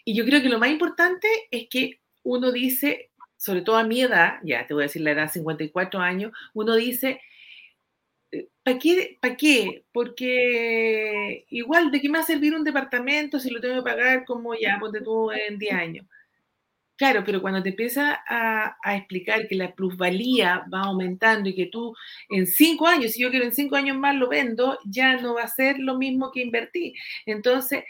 Y 0.03 0.15
yo 0.15 0.25
creo 0.25 0.41
que 0.41 0.49
lo 0.49 0.59
más 0.59 0.69
importante 0.69 1.27
es 1.49 1.67
que 1.69 2.00
uno 2.23 2.51
dice, 2.51 3.11
sobre 3.37 3.61
todo 3.61 3.77
a 3.77 3.83
mi 3.83 4.01
edad, 4.01 4.39
ya 4.43 4.67
te 4.67 4.73
voy 4.73 4.83
a 4.83 4.87
decir 4.87 5.01
la 5.01 5.11
edad, 5.11 5.31
54 5.31 5.99
años, 5.99 6.31
uno 6.53 6.75
dice, 6.75 7.21
eh, 8.31 8.47
¿para 8.63 8.79
qué? 8.79 9.17
¿Para 9.21 9.35
qué? 9.37 9.85
Porque 9.91 11.45
igual, 11.49 11.91
¿de 11.91 12.01
qué 12.01 12.09
me 12.09 12.19
va 12.19 12.23
a 12.23 12.27
servir 12.27 12.53
un 12.55 12.63
departamento 12.63 13.39
si 13.39 13.49
lo 13.49 13.61
tengo 13.61 13.75
que 13.75 13.89
pagar 13.89 14.25
como 14.25 14.55
ya, 14.55 14.77
ponte 14.79 15.01
tú 15.01 15.31
en 15.31 15.57
10 15.57 15.73
años? 15.73 16.05
Claro, 17.01 17.23
pero 17.25 17.41
cuando 17.41 17.63
te 17.63 17.69
empieza 17.69 18.21
a, 18.27 18.75
explicar 18.95 19.47
que 19.47 19.55
la 19.55 19.73
plusvalía 19.73 20.63
va 20.71 20.81
aumentando 20.81 21.49
y 21.49 21.55
que 21.55 21.65
tú 21.65 21.95
en 22.29 22.45
cinco 22.45 22.85
años, 22.87 23.13
si 23.13 23.21
yo 23.23 23.31
quiero 23.31 23.45
en 23.45 23.53
cinco 23.53 23.75
años 23.75 23.97
más 23.97 24.15
lo 24.15 24.29
vendo, 24.29 24.77
ya 24.85 25.17
no 25.17 25.33
va 25.33 25.41
a 25.41 25.47
ser 25.47 25.79
lo 25.79 25.97
mismo 25.97 26.31
que 26.31 26.41
invertir. 26.41 26.93
Entonces, 27.25 27.85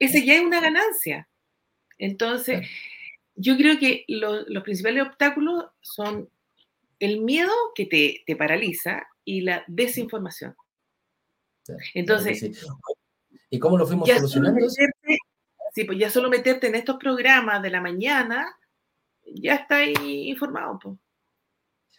ese 0.00 0.26
ya 0.26 0.34
es 0.34 0.40
una 0.42 0.60
ganancia. 0.60 1.28
Entonces, 1.96 2.66
yo 3.36 3.56
creo 3.56 3.78
que 3.78 4.04
los 4.08 4.62
principales 4.62 5.06
obstáculos 5.06 5.66
son 5.80 6.28
el 6.98 7.20
miedo 7.20 7.52
que 7.74 7.86
te, 8.26 8.36
paraliza 8.36 9.06
y 9.24 9.42
la 9.42 9.64
desinformación. 9.66 10.56
Entonces, 11.94 12.50
¿y 13.50 13.58
cómo 13.58 13.76
lo 13.76 13.86
fuimos 13.86 14.08
solucionando? 14.08 14.66
Sí, 15.76 15.84
pues 15.84 15.98
ya 15.98 16.08
solo 16.08 16.30
meterte 16.30 16.68
en 16.68 16.74
estos 16.74 16.96
programas 16.96 17.62
de 17.62 17.68
la 17.68 17.82
mañana, 17.82 18.56
ya 19.26 19.56
está 19.56 19.76
ahí 19.76 20.30
informado. 20.30 20.78
Pues. 20.78 20.96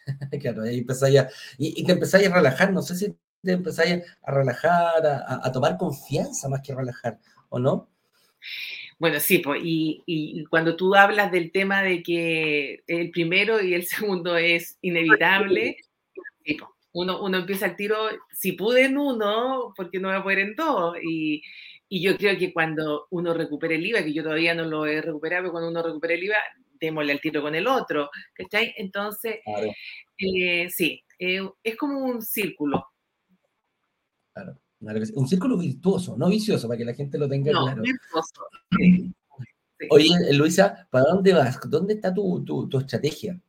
claro, 0.40 0.62
ahí 0.62 0.78
empezáis 0.78 1.20
a, 1.20 1.28
y, 1.58 1.84
te 1.84 1.92
empezáis 1.92 2.28
a 2.28 2.34
relajar, 2.34 2.72
no 2.72 2.82
sé 2.82 2.96
si 2.96 3.16
te 3.42 3.52
empezáis 3.52 4.02
a 4.22 4.32
relajar, 4.32 5.06
a, 5.06 5.52
tomar 5.52 5.76
confianza 5.76 6.48
más 6.48 6.60
que 6.62 6.74
relajar, 6.74 7.20
¿o 7.50 7.58
no? 7.58 7.88
Bueno, 8.98 9.20
sí, 9.20 9.38
pues, 9.38 9.60
y, 9.64 10.44
cuando 10.50 10.76
tú 10.76 10.94
hablas 10.94 11.30
del 11.30 11.52
tema 11.52 11.82
de 11.82 12.02
que 12.02 12.82
el 12.86 13.10
primero 13.10 13.62
y 13.62 13.74
el 13.74 13.86
segundo 13.86 14.36
es 14.36 14.78
inevitable, 14.82 15.76
uno, 16.92 17.22
uno 17.22 17.38
empieza 17.38 17.66
el 17.66 17.76
tiro, 17.76 17.96
si 18.32 18.52
pude 18.52 18.86
en 18.86 18.98
uno, 18.98 19.72
porque 19.76 20.00
no 20.00 20.08
voy 20.08 20.16
a 20.16 20.22
poder 20.22 20.40
en 20.40 20.56
dos. 20.56 20.96
Y, 21.02 21.42
y 21.88 22.02
yo 22.02 22.16
creo 22.16 22.36
que 22.38 22.52
cuando 22.52 23.06
uno 23.10 23.34
recupere 23.34 23.76
el 23.76 23.86
IVA, 23.86 24.02
que 24.02 24.12
yo 24.12 24.22
todavía 24.22 24.54
no 24.54 24.64
lo 24.64 24.84
he 24.86 25.00
recuperado, 25.00 25.44
pero 25.44 25.52
cuando 25.52 25.70
uno 25.70 25.82
recupere 25.82 26.14
el 26.14 26.24
IVA, 26.24 26.36
démosle 26.80 27.12
el 27.12 27.20
tiro 27.20 27.42
con 27.42 27.54
el 27.54 27.66
otro, 27.66 28.10
¿cachai? 28.34 28.74
Entonces, 28.76 29.40
eh, 30.18 30.70
sí, 30.70 31.04
eh, 31.18 31.48
es 31.62 31.76
como 31.76 31.98
un 32.00 32.22
círculo. 32.22 32.86
Claro, 34.32 34.58
un 34.80 35.28
círculo 35.28 35.56
virtuoso, 35.56 36.16
no 36.16 36.28
vicioso, 36.28 36.68
para 36.68 36.78
que 36.78 36.84
la 36.84 36.94
gente 36.94 37.18
lo 37.18 37.28
tenga 37.28 37.50
claro. 37.50 37.82
Virtuoso. 37.82 38.42
Oye, 39.90 40.32
Luisa, 40.32 40.86
¿para 40.90 41.06
dónde 41.06 41.32
vas? 41.32 41.58
¿Dónde 41.68 41.94
está 41.94 42.12
tu, 42.12 42.44
tu, 42.44 42.78
estrategia? 42.78 43.40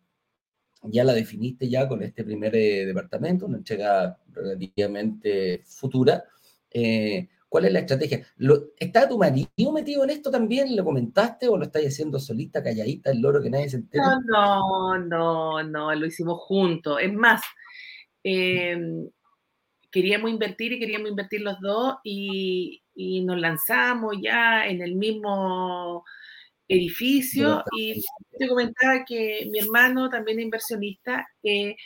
Ya 0.83 1.03
la 1.03 1.13
definiste 1.13 1.67
ya 1.67 1.87
con 1.87 2.01
este 2.03 2.23
primer 2.23 2.55
eh, 2.55 2.85
departamento, 2.85 3.47
una 3.47 3.57
entrega 3.57 4.17
relativamente 4.31 5.63
futura. 5.65 6.23
Eh, 6.71 7.27
¿Cuál 7.49 7.65
es 7.65 7.73
la 7.73 7.79
estrategia? 7.79 8.23
¿Está 8.77 9.09
tu 9.09 9.17
marido 9.17 9.71
metido 9.73 10.03
en 10.03 10.11
esto 10.11 10.29
también? 10.29 10.75
¿Lo 10.75 10.85
comentaste 10.85 11.47
o 11.47 11.57
lo 11.57 11.63
estáis 11.63 11.87
haciendo 11.87 12.19
solita, 12.19 12.61
calladita, 12.61 13.09
el 13.09 13.21
loro 13.21 13.41
que 13.41 13.49
nadie 13.49 13.69
se 13.69 13.77
entera? 13.77 14.19
No, 14.27 14.99
no, 14.99 15.63
no, 15.63 15.95
lo 15.95 16.05
hicimos 16.05 16.39
juntos. 16.41 16.99
Es 17.01 17.11
más, 17.11 17.41
em, 18.23 19.09
queríamos 19.91 20.29
invertir 20.31 20.73
y 20.73 20.79
queríamos 20.79 21.09
invertir 21.09 21.41
los 21.41 21.59
dos 21.61 21.95
y, 22.03 22.81
nos 23.25 23.39
lanzamos 23.39 24.17
ya 24.21 24.67
en 24.67 24.81
el 24.81 24.95
mismo 24.95 26.03
edificio 26.67 27.63
y 27.77 28.03
te 28.37 28.47
comentaba 28.47 29.05
que 29.05 29.47
mi 29.49 29.59
hermano, 29.59 30.09
también 30.09 30.39
inversionista, 30.41 31.25
eh, 31.43 31.77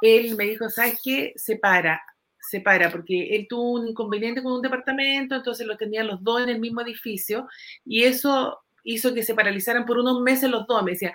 él 0.00 0.34
me 0.36 0.44
dijo, 0.44 0.70
¿sabes 0.70 0.98
qué? 1.04 1.32
Separa, 1.36 2.00
separa, 2.40 2.90
porque 2.90 3.36
él 3.36 3.46
tuvo 3.48 3.72
un 3.72 3.88
inconveniente 3.88 4.42
con 4.42 4.52
un 4.52 4.62
departamento, 4.62 5.34
entonces 5.34 5.66
lo 5.66 5.76
tenían 5.76 6.06
los 6.06 6.22
dos 6.24 6.42
en 6.42 6.48
el 6.48 6.58
mismo 6.58 6.80
edificio, 6.80 7.46
y 7.84 8.04
eso 8.04 8.58
hizo 8.82 9.12
que 9.12 9.22
se 9.22 9.34
paralizaran 9.34 9.84
por 9.84 9.98
unos 9.98 10.22
meses 10.22 10.50
los 10.50 10.66
dos. 10.66 10.82
Me 10.82 10.92
decía, 10.92 11.12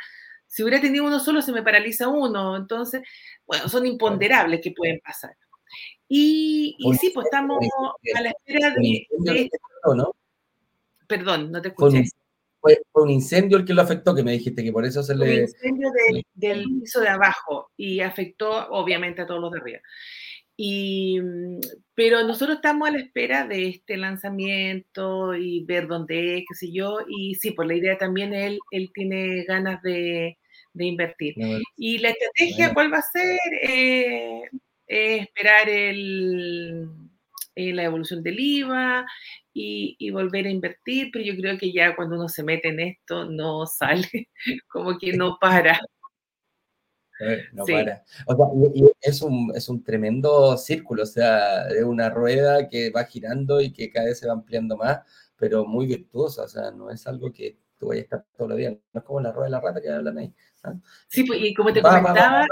si 0.51 0.63
hubiera 0.63 0.81
tenido 0.81 1.05
uno 1.05 1.19
solo, 1.19 1.41
se 1.41 1.53
me 1.53 1.63
paraliza 1.63 2.09
uno. 2.09 2.57
Entonces, 2.57 3.01
bueno, 3.47 3.69
son 3.69 3.85
imponderables 3.85 4.61
que 4.61 4.71
pueden 4.71 4.99
pasar. 4.99 5.35
Y, 6.13 6.75
sí, 6.99 7.11
pues 7.13 7.27
estamos 7.27 7.57
a 8.15 8.21
la 8.21 8.31
espera 8.31 8.75
de... 8.75 9.07
Perdón, 11.07 11.49
no 11.53 11.61
te 11.61 11.69
escuché. 11.69 12.03
Fue, 12.59 12.77
un 12.95 13.09
incendio 13.09 13.57
el 13.57 13.63
que 13.63 13.73
lo 13.73 13.81
afectó, 13.81 14.13
que 14.13 14.21
me 14.21 14.33
dijiste 14.33 14.61
que 14.61 14.73
por 14.73 14.85
eso 14.85 15.01
se 15.03 15.15
le... 15.15 15.35
Un 15.35 15.41
incendio 15.43 15.89
del 16.33 16.65
piso 16.81 16.99
de 16.99 17.07
abajo 17.07 17.71
y 17.77 18.01
afectó 18.01 18.67
obviamente 18.71 19.21
a 19.21 19.25
todos 19.25 19.39
los 19.39 19.51
de 19.51 19.59
arriba. 19.59 19.79
Y, 20.57 21.17
pero 21.95 22.27
nosotros 22.27 22.57
estamos 22.57 22.89
a 22.89 22.91
la 22.91 22.99
espera 22.99 23.47
de 23.47 23.69
este 23.69 23.95
lanzamiento 23.95 25.33
y 25.33 25.63
ver 25.63 25.87
dónde 25.87 26.39
es, 26.39 26.43
qué 26.49 26.55
sé 26.55 26.73
yo. 26.73 26.97
Y 27.07 27.35
sí, 27.35 27.51
por 27.51 27.67
pues 27.67 27.69
la 27.69 27.75
idea 27.75 27.97
también 27.97 28.33
él, 28.33 28.59
él 28.71 28.91
tiene 28.93 29.45
ganas 29.45 29.81
de, 29.81 30.37
de 30.73 30.85
invertir. 30.85 31.35
y 31.77 31.99
la 31.99 32.09
estrategia, 32.09 32.73
¿cuál 32.73 32.93
va 32.93 32.97
a 32.97 33.01
ser? 33.01 33.39
Eh, 33.63 34.41
esperar 34.91 35.69
el, 35.69 36.89
eh, 37.55 37.73
la 37.73 37.83
evolución 37.83 38.21
del 38.21 38.39
IVA 38.39 39.05
y, 39.53 39.95
y, 39.99 40.11
volver 40.11 40.45
a 40.45 40.49
invertir, 40.49 41.09
pero 41.11 41.23
yo 41.23 41.35
creo 41.35 41.57
que 41.57 41.71
ya 41.71 41.95
cuando 41.95 42.15
uno 42.15 42.27
se 42.27 42.43
mete 42.43 42.69
en 42.69 42.79
esto 42.81 43.25
no 43.25 43.65
sale, 43.65 44.29
como 44.67 44.97
que 44.97 45.13
no 45.13 45.37
para. 45.39 45.79
No 47.53 47.65
para. 47.65 48.03
O 48.25 48.35
sea, 48.35 48.45
es, 49.01 49.21
un, 49.21 49.51
es 49.55 49.69
un 49.69 49.83
tremendo 49.83 50.57
círculo, 50.57 51.03
o 51.03 51.05
sea, 51.05 51.67
es 51.67 51.83
una 51.83 52.09
rueda 52.09 52.67
que 52.67 52.89
va 52.89 53.05
girando 53.05 53.61
y 53.61 53.71
que 53.71 53.91
cada 53.91 54.07
vez 54.07 54.19
se 54.19 54.27
va 54.27 54.33
ampliando 54.33 54.75
más, 54.75 54.99
pero 55.37 55.65
muy 55.65 55.85
virtuosa, 55.85 56.43
o 56.43 56.47
sea, 56.47 56.71
no 56.71 56.89
es 56.89 57.05
algo 57.07 57.31
que 57.31 57.57
tú 57.77 57.87
vayas 57.87 58.03
a 58.03 58.05
estar 58.05 58.25
todo 58.35 58.51
el 58.51 58.57
día, 58.57 58.71
no 58.71 58.99
es 58.99 59.03
como 59.03 59.21
la 59.21 59.31
rueda 59.31 59.45
de 59.45 59.51
la 59.51 59.61
rata 59.61 59.81
que 59.81 59.89
hablan 59.89 60.17
ahí. 60.17 60.33
¿ah? 60.63 60.73
Sí, 61.07 61.23
pues, 61.23 61.39
y 61.41 61.53
como 61.53 61.71
te 61.71 61.81
comentaba... 61.81 62.45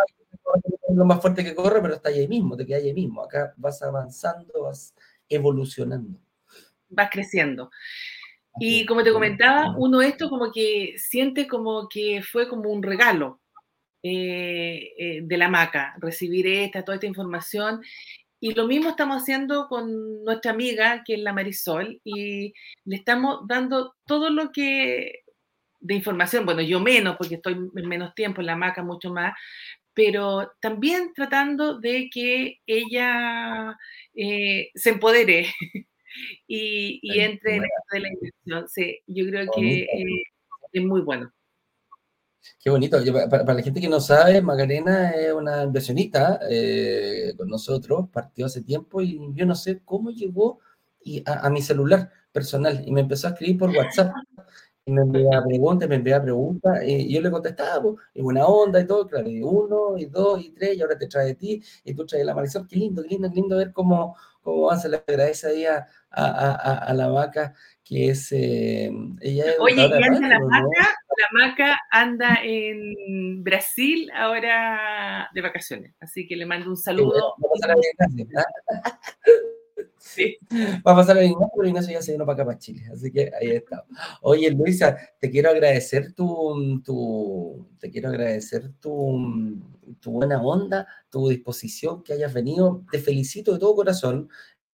lo 0.95 1.05
más 1.05 1.21
fuerte 1.21 1.43
que 1.43 1.55
corre, 1.55 1.81
pero 1.81 1.95
está 1.95 2.09
ahí 2.09 2.27
mismo, 2.27 2.57
te 2.57 2.65
quedas 2.65 2.83
ahí 2.83 2.93
mismo. 2.93 3.23
Acá 3.23 3.53
vas 3.57 3.81
avanzando, 3.81 4.63
vas 4.63 4.93
evolucionando. 5.27 6.19
Vas 6.89 7.09
creciendo. 7.11 7.69
Y 8.59 8.85
como 8.85 9.03
te 9.03 9.13
comentaba, 9.13 9.75
uno 9.77 10.01
esto 10.01 10.29
como 10.29 10.51
que 10.51 10.95
siente 10.97 11.47
como 11.47 11.87
que 11.87 12.21
fue 12.21 12.49
como 12.49 12.69
un 12.69 12.83
regalo, 12.83 13.39
eh, 14.01 14.93
eh, 14.97 15.19
de 15.23 15.37
la 15.37 15.49
maca, 15.49 15.95
recibir 15.99 16.47
esta, 16.47 16.83
toda 16.83 16.95
esta 16.95 17.07
información. 17.07 17.81
Y 18.39 18.53
lo 18.53 18.65
mismo 18.65 18.89
estamos 18.89 19.21
haciendo 19.21 19.67
con 19.67 20.23
nuestra 20.23 20.51
amiga, 20.51 21.03
que 21.05 21.15
es 21.15 21.19
la 21.19 21.33
Marisol, 21.33 21.99
y 22.03 22.53
le 22.85 22.95
estamos 22.95 23.45
dando 23.47 23.95
todo 24.05 24.29
lo 24.29 24.51
que 24.51 25.23
de 25.81 25.95
información, 25.95 26.45
bueno, 26.45 26.61
yo 26.61 26.79
menos, 26.79 27.15
porque 27.17 27.35
estoy 27.35 27.53
en 27.53 27.87
menos 27.87 28.13
tiempo 28.13 28.41
en 28.41 28.47
la 28.47 28.55
maca, 28.55 28.83
mucho 28.83 29.11
más, 29.11 29.33
pero 29.99 30.49
también 30.61 31.11
tratando 31.13 31.77
de 31.77 32.09
que 32.09 32.61
ella 32.65 33.77
eh, 34.15 34.69
se 34.73 34.91
empodere 34.91 35.47
y, 36.47 37.19
entre 37.19 37.57
en 37.57 37.63
de 37.91 37.99
la 37.99 38.07
inversión. 38.07 38.69
Sí, 38.69 38.97
yo 39.07 39.25
creo 39.25 39.51
que 39.53 39.85
es 40.71 40.81
muy 40.81 41.01
bueno. 41.01 41.29
Qué 42.63 42.69
bonito. 42.69 42.97
para, 43.29 43.53
la 43.53 43.61
gente 43.61 43.81
que 43.81 43.89
no 43.89 43.99
sabe, 43.99 44.41
Macarena 44.41 45.11
es 45.11 45.33
una 45.33 45.63
inversionista 45.63 46.39
eh, 46.49 47.33
con 47.35 47.49
nosotros, 47.49 48.07
partió 48.09 48.45
hace 48.45 48.61
tiempo 48.61 49.01
y 49.01 49.19
yo 49.33 49.45
no 49.45 49.53
sé 49.53 49.81
cómo 49.83 50.11
llegó 50.11 50.59
a, 51.25 51.49
mi 51.49 51.61
celular 51.61 52.09
personal 52.31 52.81
y 52.85 52.91
me 52.93 53.01
empezó 53.01 53.27
a 53.27 53.31
escribir 53.31 53.57
por 53.57 53.71
WhatsApp. 53.71 54.13
Y 54.85 54.91
me 54.91 55.01
enviaba 55.01 55.45
preguntas, 55.45 55.89
me 55.89 55.95
enviaba 55.95 56.23
preguntas, 56.23 56.79
y 56.83 57.13
yo 57.13 57.21
le 57.21 57.29
contestaba, 57.29 57.81
pues, 57.81 57.95
y 58.13 58.21
buena 58.21 58.45
onda 58.45 58.79
y 58.79 58.87
todo, 58.87 59.07
claro, 59.07 59.29
y 59.29 59.41
uno, 59.41 59.97
y 59.97 60.05
dos, 60.05 60.41
y 60.43 60.51
tres, 60.51 60.77
y 60.77 60.81
ahora 60.81 60.97
te 60.97 61.07
trae 61.07 61.27
de 61.27 61.35
ti, 61.35 61.61
y 61.83 61.93
tú 61.93 62.05
traes 62.05 62.25
la 62.25 62.33
Marisol, 62.33 62.67
qué 62.67 62.77
lindo, 62.77 63.03
qué 63.03 63.09
lindo, 63.09 63.29
qué 63.29 63.35
lindo 63.35 63.57
ver 63.57 63.71
cómo, 63.71 64.15
cómo 64.41 64.75
se 64.75 64.89
le 64.89 64.97
agradece 64.97 65.47
ahí 65.47 65.65
a, 65.65 65.85
a, 66.11 66.93
la 66.93 67.07
vaca, 67.09 67.53
que 67.83 68.09
es, 68.09 68.31
eh, 68.31 68.91
ella 69.21 69.45
Oye, 69.59 69.75
y 69.75 70.03
anda 70.03 70.27
la 70.27 70.39
vaca, 70.39 70.95
la 71.19 71.27
maca 71.33 71.79
anda 71.91 72.39
en 72.43 73.43
Brasil 73.43 74.09
ahora 74.15 75.29
de 75.33 75.41
vacaciones, 75.41 75.93
así 75.99 76.27
que 76.27 76.35
le 76.35 76.45
mando 76.45 76.69
un 76.69 76.77
saludo. 76.77 77.35
Sí. 78.15 78.27
Va 80.85 80.91
a 80.91 80.95
pasar 80.95 81.17
a 81.17 81.23
Ignacio, 81.23 81.51
pero 81.55 81.67
Ignacio 81.67 81.93
ya 81.93 82.01
se 82.01 82.11
vino 82.11 82.25
para 82.25 82.35
acá, 82.35 82.45
para 82.45 82.57
Chile. 82.57 82.83
Así 82.93 83.11
que 83.11 83.31
ahí 83.39 83.51
está. 83.51 83.85
Oye, 84.21 84.49
Luisa, 84.51 84.97
te 85.19 85.29
quiero 85.29 85.49
agradecer 85.49 86.13
tu, 86.13 86.81
tu 86.83 87.67
te 87.79 87.89
quiero 87.89 88.09
agradecer 88.09 88.71
tu, 88.79 89.59
tu, 89.99 90.11
buena 90.11 90.41
onda, 90.41 90.87
tu 91.09 91.29
disposición, 91.29 92.03
que 92.03 92.13
hayas 92.13 92.33
venido. 92.33 92.85
Te 92.91 92.99
felicito 92.99 93.53
de 93.53 93.59
todo 93.59 93.75
corazón. 93.75 94.29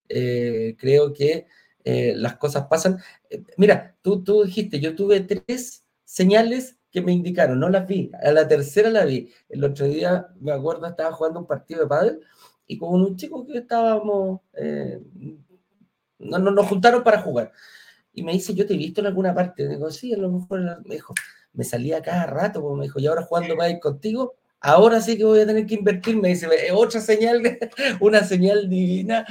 Eh, 0.07 0.75
creo 0.77 1.13
que 1.13 1.47
eh, 1.83 2.13
las 2.15 2.37
cosas 2.37 2.67
pasan. 2.67 2.99
Eh, 3.29 3.43
mira, 3.57 3.95
tú, 4.01 4.23
tú 4.23 4.43
dijiste, 4.43 4.79
yo 4.79 4.95
tuve 4.95 5.21
tres 5.21 5.85
señales 6.03 6.77
que 6.91 7.01
me 7.01 7.11
indicaron, 7.11 7.59
no 7.59 7.69
las 7.69 7.87
vi. 7.87 8.09
A 8.23 8.31
la 8.31 8.47
tercera 8.47 8.89
la 8.89 9.03
vi. 9.05 9.29
El 9.49 9.63
otro 9.63 9.85
día, 9.85 10.27
me 10.39 10.53
acuerdo, 10.53 10.87
estaba 10.87 11.11
jugando 11.11 11.41
un 11.41 11.45
partido 11.45 11.81
de 11.81 11.87
pádel 11.87 12.21
y 12.67 12.77
con 12.77 13.01
un 13.01 13.15
chico 13.15 13.45
que 13.45 13.59
estábamos, 13.59 14.41
eh, 14.53 14.99
no, 16.19 16.39
nos 16.39 16.67
juntaron 16.67 17.03
para 17.03 17.21
jugar. 17.21 17.51
Y 18.13 18.23
me 18.23 18.31
dice, 18.33 18.53
yo 18.53 18.65
te 18.65 18.73
he 18.73 18.77
visto 18.77 19.01
en 19.01 19.07
alguna 19.07 19.33
parte. 19.33 19.67
Digo, 19.67 19.91
sí, 19.91 20.13
a 20.13 20.17
lo 20.17 20.31
mejor 20.31 20.83
me 20.85 20.95
dijo, 20.95 21.13
me 21.53 21.63
salía 21.63 22.01
cada 22.01 22.25
rato, 22.25 22.61
como 22.61 22.77
me 22.77 22.83
dijo, 22.85 22.99
y 22.99 23.07
ahora 23.07 23.23
jugando 23.23 23.55
pádel 23.57 23.79
contigo, 23.79 24.35
ahora 24.59 25.01
sí 25.01 25.17
que 25.17 25.25
voy 25.25 25.41
a 25.41 25.45
tener 25.45 25.65
que 25.65 25.75
invertir. 25.75 26.17
Me 26.17 26.29
dice, 26.29 26.47
otra 26.73 27.01
señal, 27.01 27.41
una 27.99 28.23
señal 28.23 28.69
divina 28.69 29.25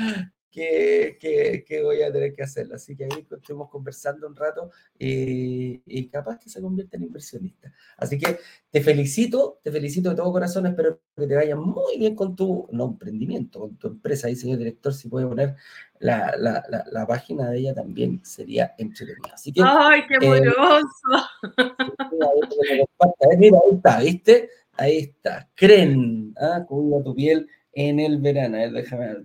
que, 0.54 1.80
voy 1.82 2.02
a 2.02 2.12
tener 2.12 2.32
que 2.34 2.42
hacerlo. 2.42 2.76
Así 2.76 2.96
que 2.96 3.04
ahí 3.04 3.26
estuvimos 3.30 3.68
conversando 3.68 4.26
un 4.26 4.36
rato 4.36 4.70
y, 4.98 6.08
capaz 6.08 6.38
que 6.38 6.48
se 6.48 6.60
convierta 6.60 6.96
en 6.96 7.04
inversionista. 7.04 7.72
Así 7.96 8.18
que 8.18 8.38
te 8.70 8.80
felicito, 8.80 9.58
te 9.62 9.72
felicito 9.72 10.10
de 10.10 10.16
todo 10.16 10.32
corazón. 10.32 10.66
Espero 10.66 11.00
que 11.16 11.26
te 11.26 11.34
vaya 11.34 11.56
muy 11.56 11.98
bien 11.98 12.14
con 12.14 12.36
tu 12.36 12.68
no, 12.70 12.86
emprendimiento, 12.86 13.60
con 13.60 13.76
tu 13.76 13.88
empresa. 13.88 14.28
Ahí, 14.28 14.36
señor 14.36 14.58
director, 14.58 14.94
si 14.94 15.08
puede 15.08 15.26
poner 15.26 15.56
la, 15.98 16.34
la, 16.36 17.06
página 17.06 17.50
de 17.50 17.58
ella 17.58 17.74
también 17.74 18.20
sería 18.24 18.74
entretenida. 18.78 19.34
Así 19.34 19.52
que, 19.52 19.62
¡Ay, 19.64 20.02
qué 20.06 20.16
amoroso! 20.16 20.86
Eh, 23.20 23.36
mira, 23.36 23.58
ahí 23.64 23.74
está, 23.74 23.98
¿viste? 24.00 24.50
Ahí 24.74 24.98
está. 24.98 25.48
Cren, 25.54 26.34
¿ah? 26.36 26.64
cuida 26.66 27.02
tu 27.02 27.14
piel 27.14 27.48
en 27.72 28.00
el 28.00 28.18
verano. 28.18 28.56
A 28.56 28.60
ver, 28.60 28.72
déjame 28.72 29.16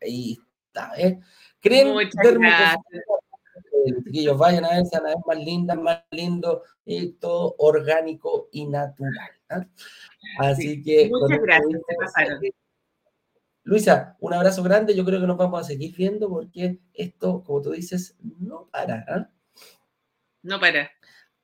Ahí 0.00 0.32
está 0.32 0.49
¿eh? 0.96 1.20
Creen 1.60 1.94
que 4.12 4.20
ellos 4.20 4.38
vayan 4.38 4.64
a 4.64 4.70
ver, 4.70 4.86
sean 4.86 5.06
a 5.06 5.10
ver 5.10 5.18
más 5.26 5.38
lindas, 5.38 5.78
más 5.78 6.02
lindo, 6.10 6.62
y 6.84 7.12
todo 7.12 7.54
orgánico 7.58 8.48
y 8.52 8.66
natural. 8.66 9.30
¿ah? 9.48 9.66
Así 10.38 10.82
que. 10.82 11.10
Muchas 11.10 11.40
gracias, 11.40 11.80
Luisa, 13.62 14.16
un 14.20 14.32
abrazo 14.32 14.62
grande. 14.62 14.96
Yo 14.96 15.04
creo 15.04 15.20
que 15.20 15.26
nos 15.26 15.36
vamos 15.36 15.60
a 15.60 15.64
seguir 15.64 15.94
viendo 15.94 16.28
porque 16.28 16.80
esto, 16.94 17.44
como 17.44 17.62
tú 17.62 17.72
dices, 17.72 18.16
no 18.38 18.68
para. 18.70 19.04
¿ah? 19.06 19.30
No 20.42 20.58
para. 20.58 20.90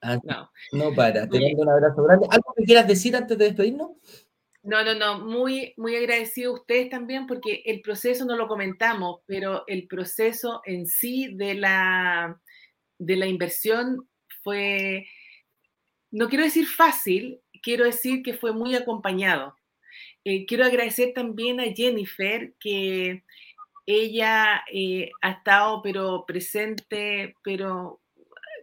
Ah, 0.01 0.19
no. 0.23 0.51
no 0.73 0.95
para. 0.95 1.29
Te 1.29 1.41
mando 1.41 1.63
un 1.63 1.69
abrazo 1.69 2.03
grande. 2.03 2.27
¿Algo 2.31 2.55
que 2.57 2.65
quieras 2.65 2.89
decir 2.89 3.15
antes 3.15 3.37
de 3.37 3.45
despedirnos? 3.45 3.91
No, 4.67 4.83
no, 4.83 4.95
no, 4.95 5.21
muy, 5.21 5.75
muy 5.77 5.95
agradecido 5.95 6.51
a 6.51 6.55
ustedes 6.55 6.91
también 6.91 7.29
porque 7.29 7.63
el 7.67 7.83
proceso 7.83 8.25
no 8.25 8.35
lo 8.37 8.49
comentamos, 8.49 9.21
pero 9.25 9.63
el 9.69 9.87
proceso 9.87 10.61
en 10.65 10.89
sí 10.89 11.29
de 11.37 11.55
la, 11.55 12.41
de 12.99 13.15
la 13.15 13.27
inversión 13.27 14.09
fue, 14.43 15.07
no 16.11 16.29
quiero 16.29 16.43
decir 16.43 16.67
fácil, 16.67 17.41
quiero 17.63 17.85
decir 17.85 18.25
que 18.25 18.35
fue 18.35 18.53
muy 18.53 18.75
acompañado. 18.75 19.57
Eh, 20.25 20.47
quiero 20.47 20.65
agradecer 20.65 21.13
también 21.15 21.61
a 21.61 21.73
Jennifer 21.73 22.53
que 22.59 23.23
ella 23.87 24.65
eh, 24.73 25.11
ha 25.23 25.31
estado 25.31 25.81
pero 25.81 26.25
presente, 26.27 27.37
pero 27.45 28.01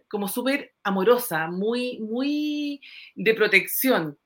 como 0.06 0.28
súper 0.28 0.74
amorosa, 0.82 1.46
muy, 1.46 1.98
muy 2.00 2.82
de 3.14 3.32
protección 3.32 4.18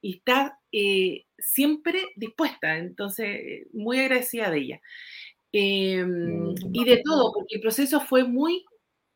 y 0.00 0.16
está 0.16 0.58
eh, 0.72 1.26
siempre 1.38 2.06
dispuesta, 2.16 2.78
entonces 2.78 3.66
muy 3.72 4.00
agradecida 4.00 4.50
de 4.50 4.58
ella. 4.58 4.80
Em, 5.52 6.54
y 6.72 6.84
de 6.84 7.02
todo, 7.04 7.32
porque 7.34 7.56
el 7.56 7.60
proceso 7.60 8.00
fue 8.00 8.24
muy 8.24 8.64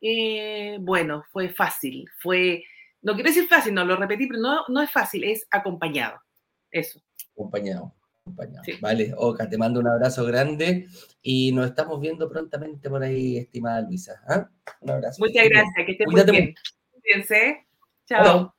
eh, 0.01 0.77
bueno, 0.79 1.23
fue 1.31 1.49
fácil, 1.49 2.05
fue, 2.19 2.63
no 3.01 3.13
quiero 3.15 3.29
decir 3.29 3.47
fácil, 3.47 3.73
no 3.73 3.83
lo 3.83 3.95
repetí, 3.95 4.27
pero 4.27 4.39
no, 4.39 4.63
no 4.67 4.81
es 4.81 4.91
fácil, 4.91 5.23
es 5.23 5.47
acompañado. 5.49 6.19
Eso. 6.69 7.01
Acompañado. 7.33 7.95
acompañado. 8.21 8.63
Vale, 8.81 9.13
Oca, 9.17 9.49
te 9.49 9.57
mando 9.57 9.79
un 9.79 9.87
abrazo 9.87 10.25
grande 10.25 10.87
y 11.21 11.51
nos 11.51 11.67
estamos 11.67 11.99
viendo 11.99 12.29
prontamente 12.29 12.89
por 12.89 13.01
ahí, 13.01 13.37
estimada 13.37 13.81
Luisa. 13.81 14.21
¿ah? 14.27 14.49
Un 14.81 14.91
abrazo. 14.91 15.17
Muchas 15.19 15.49
gracias, 15.49 15.85
que 15.85 15.91
estés 15.93 16.07
muy 16.07 16.23
bien. 16.23 16.55
Cuídense. 17.01 17.65
Chao. 18.05 18.56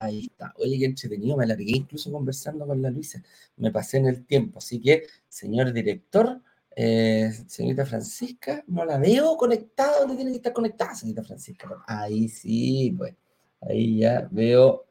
Ahí 0.00 0.26
está. 0.26 0.54
Oye, 0.58 0.78
qué 0.78 0.84
entretenido, 0.84 1.36
me 1.36 1.44
alargué 1.44 1.76
incluso 1.76 2.12
conversando 2.12 2.66
con 2.66 2.80
la 2.80 2.90
Luisa. 2.90 3.22
Me 3.56 3.72
pasé 3.72 3.98
en 3.98 4.06
el 4.06 4.24
tiempo. 4.26 4.58
Así 4.58 4.80
que, 4.80 5.04
señor 5.28 5.72
director, 5.72 6.40
eh, 6.76 7.32
señorita 7.48 7.84
Francisca, 7.84 8.62
no 8.68 8.84
la 8.84 8.98
veo 8.98 9.36
conectada 9.36 9.98
¿Dónde 9.98 10.14
tiene 10.14 10.30
que 10.30 10.36
estar 10.36 10.52
conectada, 10.52 10.94
señorita 10.94 11.24
Francisca. 11.24 11.68
Ahí 11.86 12.28
sí, 12.28 12.94
pues. 12.96 13.14
Ahí 13.60 13.98
ya 13.98 14.28
veo 14.30 14.86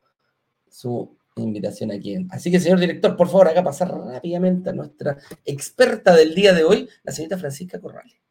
su 0.70 1.18
invitación 1.38 1.92
aquí. 1.92 2.28
Así 2.30 2.52
que, 2.52 2.60
señor 2.60 2.80
director, 2.80 3.16
por 3.16 3.28
favor, 3.28 3.48
haga 3.48 3.64
pasar 3.64 3.90
rápidamente 3.90 4.70
a 4.70 4.74
nuestra 4.74 5.18
experta 5.46 6.14
del 6.14 6.36
día 6.36 6.54
de 6.54 6.66
hoy, 6.66 6.90
la 7.04 7.14
señorita 7.14 7.38
Francisca 7.38 7.80
Corrales. 7.80 8.27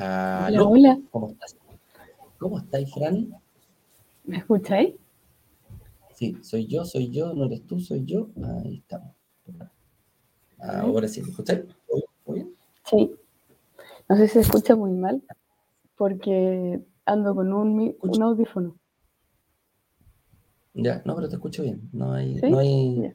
Hola, 0.00 0.64
hola. 0.64 1.00
¿Cómo 1.10 1.30
estás? 1.30 1.56
¿Cómo 2.38 2.58
estáis, 2.58 2.92
Fran? 2.92 3.34
¿Me 4.24 4.38
escucháis? 4.38 4.94
Sí, 6.14 6.36
soy 6.42 6.66
yo, 6.66 6.84
soy 6.84 7.10
yo, 7.10 7.34
no 7.34 7.44
eres 7.44 7.66
tú, 7.66 7.80
soy 7.80 8.04
yo. 8.04 8.28
Ahí 8.42 8.78
estamos. 8.78 9.14
Ahora 10.58 11.08
sí, 11.08 11.22
¿me 11.22 11.30
escucháis? 11.30 11.64
¿Muy 12.26 12.38
bien? 12.40 12.54
Sí. 12.84 13.14
No 14.08 14.16
sé 14.16 14.26
si 14.26 14.34
se 14.34 14.40
escucha 14.40 14.74
muy 14.74 14.92
mal 14.92 15.22
porque 15.96 16.80
ando 17.04 17.34
con 17.34 17.52
un, 17.52 17.96
un 18.00 18.22
audífono. 18.22 18.76
Ya, 20.74 21.02
no, 21.04 21.14
pero 21.14 21.28
te 21.28 21.34
escucho 21.34 21.62
bien. 21.62 21.88
No 21.92 22.12
hay. 22.12 22.38
¿Sí? 22.38 22.50
No 22.50 22.58
hay 22.58 23.12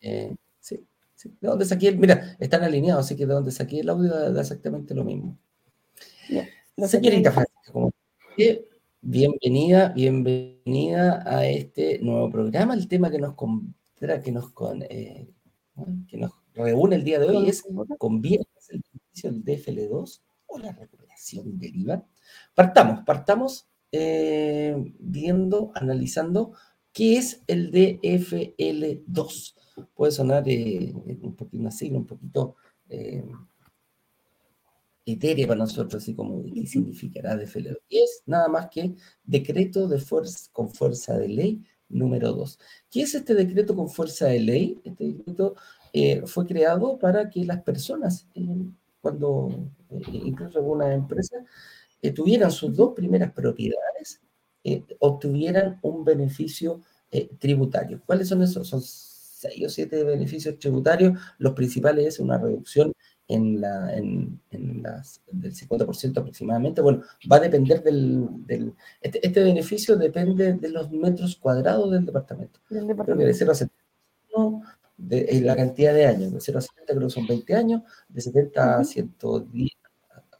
eh, 0.00 0.34
sí, 0.60 0.86
sí. 1.14 1.36
¿De 1.40 1.48
dónde 1.48 1.64
saqué 1.64 1.88
el.? 1.88 1.98
Mira, 1.98 2.36
están 2.38 2.62
alineados, 2.62 3.04
así 3.04 3.16
que 3.16 3.26
de 3.26 3.34
dónde 3.34 3.50
saqué 3.50 3.80
el 3.80 3.88
audio 3.88 4.32
da 4.32 4.40
exactamente 4.40 4.94
lo 4.94 5.04
mismo. 5.04 5.36
Señorita 6.88 7.30
Francisca, 7.30 7.94
bienvenida, 9.00 9.90
bienvenida 9.90 11.22
a 11.24 11.46
este 11.46 12.00
nuevo 12.00 12.30
programa. 12.30 12.74
El 12.74 12.88
tema 12.88 13.10
que 13.10 13.18
nos, 13.18 13.34
que 13.36 14.32
nos, 14.32 14.52
eh, 14.90 15.28
que 16.08 16.16
nos 16.16 16.32
reúne 16.52 16.96
el 16.96 17.04
día 17.04 17.20
de 17.20 17.26
hoy 17.26 17.48
es 17.48 17.64
¿conviene 17.98 18.44
el 18.70 18.82
beneficio 18.92 19.30
del 19.30 19.44
DFL2 19.44 20.20
o 20.46 20.58
la 20.58 20.72
recuperación 20.72 21.58
del 21.58 21.76
IVA? 21.76 22.04
Partamos, 22.54 23.04
partamos 23.04 23.68
eh, 23.92 24.74
viendo, 24.98 25.70
analizando 25.76 26.54
qué 26.92 27.18
es 27.18 27.42
el 27.46 27.70
DFL2. 27.70 29.54
Puede 29.94 30.10
sonar 30.10 30.42
eh, 30.48 30.92
un 31.22 31.36
poquito, 31.36 31.60
una 31.60 31.70
sigla 31.70 31.98
un 31.98 32.06
poquito 32.06 32.56
etérea 35.06 35.46
para 35.46 35.60
nosotros, 35.60 36.02
así 36.02 36.14
como 36.14 36.44
qué 36.52 36.66
significará 36.66 37.36
de 37.36 37.46
Felero. 37.46 37.78
Y 37.88 37.98
es 37.98 38.22
nada 38.26 38.48
más 38.48 38.68
que 38.68 38.94
decreto 39.24 39.86
de 39.88 39.98
fuerza, 39.98 40.50
con 40.52 40.68
fuerza 40.68 41.16
de 41.16 41.28
ley 41.28 41.64
número 41.88 42.32
2. 42.32 42.58
¿Qué 42.90 43.02
es 43.02 43.14
este 43.14 43.34
decreto 43.34 43.76
con 43.76 43.88
fuerza 43.88 44.26
de 44.26 44.40
ley? 44.40 44.80
Este 44.84 45.04
decreto 45.04 45.54
eh, 45.92 46.22
fue 46.26 46.44
creado 46.44 46.98
para 46.98 47.30
que 47.30 47.44
las 47.44 47.62
personas, 47.62 48.28
eh, 48.34 48.66
cuando 49.00 49.48
eh, 49.90 50.02
incluso 50.10 50.58
algunas 50.58 50.92
empresas, 50.92 51.44
tuvieran 52.14 52.52
sus 52.52 52.76
dos 52.76 52.92
primeras 52.94 53.32
propiedades, 53.32 54.20
obtuvieran 55.00 55.78
un 55.82 56.04
beneficio 56.04 56.80
tributario. 57.38 58.00
¿Cuáles 58.06 58.28
son 58.28 58.42
esos? 58.42 58.68
Son 58.68 58.80
seis 58.80 59.66
o 59.66 59.68
siete 59.68 60.04
beneficios 60.04 60.56
tributarios. 60.58 61.18
Los 61.38 61.54
principales 61.54 62.06
es 62.06 62.20
una 62.20 62.38
reducción 62.38 62.92
en 63.28 63.60
la, 63.60 63.96
en, 63.96 64.40
en 64.50 64.82
las, 64.82 65.20
del 65.30 65.52
50% 65.52 66.18
aproximadamente. 66.18 66.80
Bueno, 66.80 67.02
va 67.30 67.36
a 67.36 67.40
depender 67.40 67.82
del... 67.82 68.28
del 68.46 68.72
este, 69.00 69.26
este, 69.26 69.42
beneficio 69.42 69.96
depende 69.96 70.54
de 70.54 70.68
los 70.68 70.90
metros 70.90 71.36
cuadrados 71.36 71.90
del 71.90 72.06
departamento. 72.06 72.60
Del 72.70 72.86
departamento. 72.86 73.26
de 73.26 73.34
0 73.34 73.52
a 73.52 73.54
70, 73.54 73.74
de, 74.96 75.40
la 75.42 75.56
cantidad 75.56 75.92
de 75.92 76.06
años, 76.06 76.32
de 76.32 76.40
0 76.40 76.58
a 76.58 76.62
70 76.62 76.94
creo 76.94 77.08
que 77.08 77.14
son 77.14 77.26
20 77.26 77.54
años, 77.54 77.82
de 78.08 78.20
70 78.20 78.78
a 78.78 78.84
110, 78.84 79.70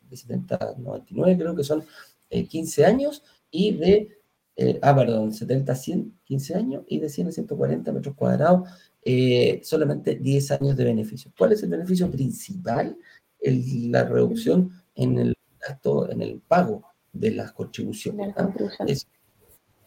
de 0.08 0.16
70 0.16 0.54
a 0.54 0.74
99 0.78 1.38
creo 1.38 1.56
que 1.56 1.64
son 1.64 1.84
15 2.30 2.82
eh, 2.82 2.86
años, 2.86 3.22
y 3.50 3.76
de, 3.76 4.18
eh, 4.56 4.78
ah, 4.82 4.94
perdón, 4.94 5.32
70 5.32 5.72
a 5.72 5.74
100, 5.74 6.18
15 6.24 6.54
años, 6.54 6.84
y 6.86 7.00
de 7.00 7.08
100 7.08 7.28
a 7.28 7.32
140 7.32 7.92
metros 7.92 8.14
cuadrados 8.14 8.68
eh, 9.08 9.60
solamente 9.62 10.16
10 10.16 10.50
años 10.50 10.76
de 10.76 10.84
beneficio. 10.84 11.30
¿Cuál 11.38 11.52
es 11.52 11.62
el 11.62 11.70
beneficio 11.70 12.10
principal? 12.10 12.96
la 13.38 14.02
reducción 14.02 14.72
en 14.96 15.18
el 15.18 15.36
gasto, 15.60 16.10
en 16.10 16.20
el 16.20 16.40
pago 16.40 16.82
de 17.12 17.30
las 17.30 17.52
contribuciones. 17.52 18.34
Es 18.88 19.06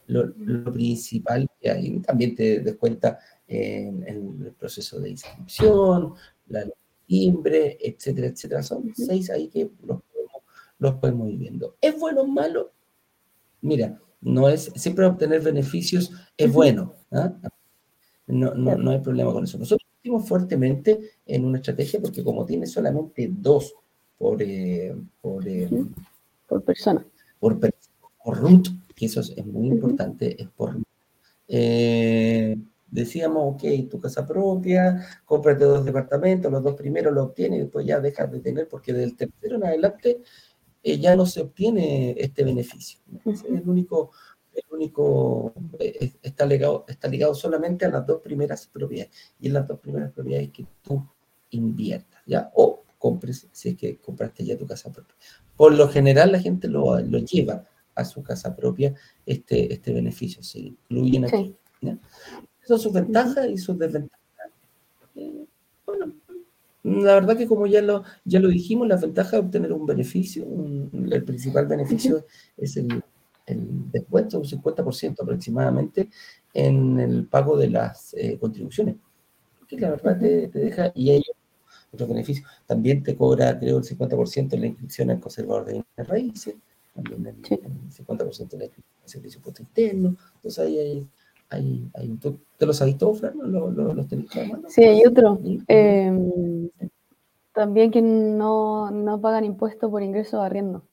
lo, 0.07 0.33
principal 0.71 1.45
que 1.59 1.69
hay. 1.69 1.99
También 1.99 2.35
te 2.35 2.61
descuenta 2.61 3.19
en, 3.45 4.07
en, 4.07 4.41
el 4.45 4.53
proceso 4.53 4.97
de 5.01 5.09
inscripción, 5.09 6.13
la 6.47 6.63
timbre, 7.05 7.77
etcétera, 7.81 8.27
etcétera. 8.27 8.63
Son 8.63 8.89
seis 8.95 9.29
ahí 9.29 9.49
que 9.49 9.69
los 9.85 10.01
podemos, 10.01 10.43
los 10.77 10.95
podemos 10.95 11.29
ir 11.29 11.37
viendo. 11.39 11.75
¿Es 11.81 11.99
bueno 11.99 12.21
o 12.21 12.27
malo? 12.27 12.71
mira, 13.61 13.99
no 14.21 14.47
es, 14.47 14.71
siempre 14.75 15.05
obtener 15.05 15.41
beneficios 15.41 16.11
es 16.37 16.51
bueno. 16.51 16.93
¿ah? 17.11 17.33
No, 18.29 18.53
no, 18.53 18.77
no, 18.77 18.91
hay 18.91 18.99
problema 18.99 19.33
con 19.33 19.43
eso. 19.43 19.57
Nosotros 19.57 19.87
investimos 19.91 20.27
fuertemente 20.27 20.99
en 21.25 21.45
una 21.45 21.57
estrategia 21.57 21.99
porque 21.99 22.23
como 22.23 22.45
tiene 22.45 22.67
solamente 22.67 23.29
dos 23.31 23.73
por, 24.17 24.41
eh, 24.41 24.95
por, 25.21 25.47
eh, 25.47 25.69
por 26.47 26.63
persona. 26.63 27.05
Por, 27.39 27.59
por 27.59 28.37
root, 28.37 28.67
que 28.95 29.05
eso 29.05 29.21
es, 29.21 29.45
muy 29.45 29.69
importante, 29.69 30.41
es 30.41 30.47
por 30.49 30.77
eh, 31.47 32.57
decíamos, 32.91 33.55
ok, 33.55 33.89
tu 33.89 33.99
casa 33.99 34.25
propia, 34.25 35.05
cómprate 35.25 35.63
dos 35.65 35.85
departamentos, 35.85 36.51
los 36.51 36.63
dos 36.63 36.75
primeros 36.75 37.13
lo 37.13 37.23
obtienes 37.23 37.59
y 37.59 37.63
después 37.63 37.85
ya 37.85 37.99
dejas 37.99 38.31
de 38.31 38.39
tener, 38.39 38.67
porque 38.67 38.93
del 38.93 39.15
tercero 39.15 39.55
en 39.55 39.65
adelante 39.65 40.21
eh, 40.83 40.99
ya 40.99 41.15
no 41.15 41.25
se 41.25 41.41
obtiene 41.41 42.15
este 42.17 42.43
beneficio. 42.43 42.99
Es 43.25 43.43
el 43.43 43.67
único, 43.67 44.11
el 44.59 44.75
único 44.75 45.53
eh, 45.79 46.13
está, 46.21 46.45
ligado, 46.45 46.85
está 46.87 47.07
ligado 47.07 47.33
solamente 47.33 47.85
a 47.85 47.89
las 47.89 48.05
dos 48.05 48.21
primeras 48.21 48.67
propiedades, 48.67 49.11
y 49.39 49.47
en 49.47 49.53
las 49.53 49.67
dos 49.67 49.79
primeras 49.79 50.11
propiedades 50.11 50.51
que 50.51 50.65
tú 50.81 51.05
inviertas, 51.51 52.21
¿ya? 52.25 52.51
O 52.55 52.83
compres, 52.97 53.47
si 53.51 53.69
es 53.69 53.77
que 53.77 53.97
compraste 53.97 54.45
ya 54.45 54.57
tu 54.57 54.67
casa 54.67 54.91
propia. 54.91 55.15
Por 55.55 55.73
lo 55.73 55.87
general 55.87 56.31
la 56.31 56.39
gente 56.39 56.67
lo, 56.67 56.99
lo 56.99 57.19
lleva 57.19 57.65
a 57.95 58.05
su 58.05 58.23
casa 58.23 58.55
propia 58.55 58.93
este, 59.25 59.73
este 59.73 59.93
beneficio, 59.93 60.43
se 60.43 60.59
incluyen 60.59 61.25
aquí. 61.25 61.55
Son 62.65 62.79
sus 62.79 62.93
ventajas 62.93 63.47
y 63.49 63.57
sus 63.57 63.77
desventajas. 63.77 64.19
Eh, 65.15 65.45
bueno, 65.85 66.13
la 66.83 67.15
verdad 67.15 67.37
que 67.37 67.47
como 67.47 67.67
ya 67.67 67.81
lo, 67.81 68.03
ya 68.23 68.39
lo 68.39 68.47
dijimos, 68.47 68.87
la 68.87 68.97
ventaja 68.97 69.31
de 69.31 69.39
obtener 69.39 69.73
un 69.73 69.85
beneficio, 69.85 70.45
el 70.45 71.23
principal 71.23 71.67
beneficio 71.67 72.25
es 72.57 72.77
el 72.77 73.03
descuento, 73.91 74.39
un 74.39 74.45
50% 74.45 75.21
aproximadamente, 75.21 76.09
en 76.53 76.99
el 76.99 77.27
pago 77.27 77.57
de 77.57 77.69
las 77.69 78.13
eh, 78.15 78.37
contribuciones. 78.39 78.95
Que 79.67 79.79
la 79.79 79.91
verdad 79.91 80.19
te, 80.19 80.47
te 80.47 80.59
deja, 80.59 80.91
y 80.95 81.11
hay 81.11 81.23
otros 81.91 82.09
beneficios. 82.09 82.47
También 82.65 83.03
te 83.03 83.15
cobra, 83.15 83.57
creo, 83.59 83.77
el 83.77 83.83
50% 83.83 84.53
en 84.53 84.61
la 84.61 84.67
inscripción 84.67 85.09
al 85.09 85.19
conservador 85.19 85.65
de 85.65 85.73
bienes 85.73 86.07
raíces, 86.07 86.55
también 86.93 87.27
el, 87.27 87.41
50% 87.41 88.53
en 88.53 88.61
el 88.61 88.71
servicio 89.05 89.41
puesto 89.41 89.61
interno. 89.61 90.15
Entonces 90.35 90.59
ahí 90.59 90.79
hay, 90.79 91.09
hay, 91.49 91.89
hay 91.95 92.07
¿tú, 92.17 92.39
¿Te 92.57 92.65
los 92.65 92.81
has 92.81 92.87
visto, 92.87 93.13
Fran? 93.13 93.33
¿Los, 93.37 93.73
los, 93.73 93.95
los 93.95 94.07
tenés 94.07 94.27
Sí, 94.67 94.83
hay 94.83 95.05
otro. 95.05 95.39
Eh, 95.67 96.69
también 97.53 97.91
que 97.91 98.01
no, 98.01 98.91
no 98.91 99.19
pagan 99.19 99.45
impuestos 99.45 99.89
por 99.89 100.03
ingreso 100.03 100.39
de 100.39 100.45
arriendo. 100.45 100.83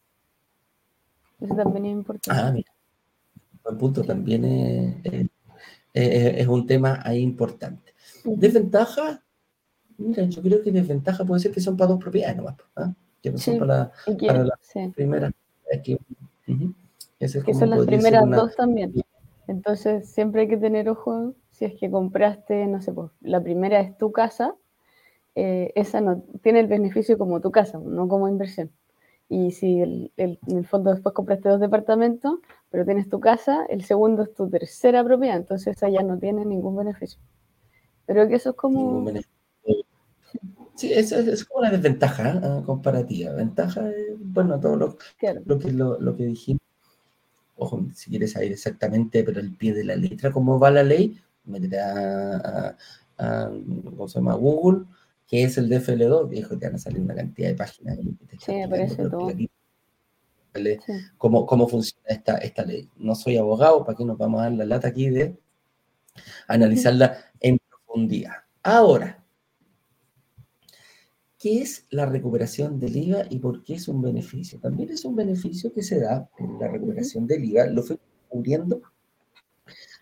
Eso 1.40 1.54
también 1.54 1.87
es 1.87 1.92
importante. 1.92 2.40
Ah, 2.40 2.50
mira. 2.52 2.72
Buen 3.66 3.79
punto, 3.79 4.05
también 4.05 4.44
es, 4.44 4.94
es, 5.05 5.29
es, 5.92 6.46
un 6.46 6.66
tema 6.66 7.00
ahí 7.02 7.20
importante. 7.20 7.94
Desventaja, 8.24 9.24
mira, 9.98 10.22
yo 10.24 10.40
creo 10.40 10.62
que 10.62 10.70
desventaja 10.70 11.24
puede 11.24 11.40
ser 11.40 11.50
que 11.50 11.61
son 11.61 11.76
para 11.76 11.90
dos 11.90 12.00
propiedades 12.00 12.37
nomás, 12.37 12.55
¿ah? 12.76 12.94
que 13.20 13.31
no 13.33 13.38
son 13.38 13.59
para, 13.59 13.90
para 14.24 14.44
la 14.44 14.59
sí. 14.61 14.92
primera. 14.94 15.33
Que, 15.83 15.94
uh 15.94 15.98
-huh. 16.46 16.74
que 17.18 17.55
son 17.55 17.70
las 17.70 17.85
primeras 17.87 18.22
una... 18.22 18.37
dos 18.37 18.55
también. 18.55 18.94
Entonces, 19.48 20.09
siempre 20.09 20.42
hay 20.42 20.48
que 20.48 20.57
tener 20.57 20.88
ojo 20.88 21.35
si 21.50 21.64
es 21.64 21.74
que 21.74 21.90
compraste, 21.90 22.66
no 22.66 22.81
sé, 22.81 22.92
pues, 22.92 23.11
la 23.20 23.42
primera 23.42 23.81
es 23.81 23.98
tu 23.98 24.12
casa, 24.12 24.55
eh, 25.35 25.72
esa 25.74 26.00
no 26.00 26.22
tiene 26.42 26.61
el 26.61 26.68
beneficio 26.68 27.18
como 27.18 27.40
tu 27.40 27.50
casa, 27.50 27.81
no 27.85 28.07
como 28.07 28.29
inversión. 28.29 28.70
Y 29.28 29.50
si 29.50 29.80
el, 29.80 30.12
el, 30.16 30.38
en 30.46 30.58
el 30.58 30.66
fondo 30.66 30.92
después 30.92 31.14
compraste 31.14 31.48
dos 31.48 31.60
departamentos, 31.60 32.38
pero 32.70 32.84
tienes 32.84 33.08
tu 33.08 33.18
casa, 33.18 33.66
el 33.68 33.84
segundo 33.84 34.22
es 34.22 34.34
tu 34.34 34.48
tercera 34.48 35.02
propiedad, 35.02 35.36
entonces 35.36 35.76
esa 35.76 35.88
ya 35.88 36.02
no 36.02 36.18
tiene 36.18 36.44
ningún 36.44 36.76
beneficio. 36.76 37.20
Pero 38.06 38.28
que 38.28 38.36
eso 38.36 38.50
es 38.50 38.56
como... 38.56 39.04
Sí, 40.76 40.92
es, 40.92 41.10
es, 41.10 41.26
es, 41.26 41.44
como 41.46 41.60
una 41.60 41.70
desventaja 41.70 42.34
¿eh? 42.34 42.62
comparativa. 42.64 43.32
Ventaja 43.32 43.88
es, 43.88 44.14
bueno, 44.18 44.60
todo 44.60 44.76
lo, 44.76 44.98
claro. 45.18 45.40
lo, 45.46 45.58
que, 45.58 45.72
lo, 45.72 45.98
lo, 45.98 46.14
que 46.14 46.26
dijimos. 46.26 46.60
Ojo, 47.56 47.86
si 47.94 48.10
quieres 48.10 48.32
saber 48.32 48.52
exactamente, 48.52 49.24
pero 49.24 49.40
el 49.40 49.56
pie 49.56 49.72
de 49.72 49.84
la 49.84 49.96
letra, 49.96 50.30
cómo 50.30 50.58
va 50.58 50.70
la 50.70 50.82
ley, 50.82 51.18
a, 51.80 52.76
a, 53.18 53.46
a 53.46 53.50
¿cómo 53.84 54.06
se 54.06 54.18
llama? 54.18 54.34
Google, 54.34 54.84
que 55.26 55.42
es 55.42 55.58
el 55.58 55.68
DFL2, 55.68 56.28
viejo, 56.28 56.56
te 56.56 56.66
van 56.66 56.76
a 56.76 56.78
salir 56.78 57.00
una 57.00 57.14
cantidad 57.14 57.48
de 57.48 57.54
páginas. 57.54 57.98
Sí, 58.44 58.60
aparece 58.62 59.08
todo. 59.08 59.30
Sí. 59.30 59.50
Cómo, 61.18 61.44
cómo 61.44 61.68
funciona 61.68 62.06
esta, 62.08 62.38
esta 62.38 62.64
ley. 62.64 62.88
No 62.96 63.14
soy 63.14 63.36
abogado, 63.36 63.84
¿para 63.84 63.96
qué 63.96 64.04
nos 64.04 64.16
vamos 64.16 64.40
a 64.40 64.44
dar 64.44 64.52
la 64.52 64.64
lata 64.64 64.88
aquí 64.88 65.10
de 65.10 65.36
analizarla 66.48 67.18
en 67.40 67.58
profundidad? 67.58 68.36
Ahora, 68.62 69.22
¿qué 71.38 71.60
es 71.60 71.84
la 71.90 72.06
recuperación 72.06 72.80
del 72.80 72.96
IVA 72.96 73.24
y 73.28 73.38
por 73.38 73.62
qué 73.64 73.74
es 73.74 73.88
un 73.88 74.00
beneficio? 74.00 74.58
También 74.58 74.90
es 74.90 75.04
un 75.04 75.14
beneficio 75.14 75.72
que 75.72 75.82
se 75.82 76.00
da 76.00 76.28
en 76.38 76.58
la 76.58 76.68
recuperación 76.68 77.26
del 77.26 77.44
IVA, 77.44 77.66
lo 77.66 77.82
fui 77.82 77.98
cubriendo 78.28 78.82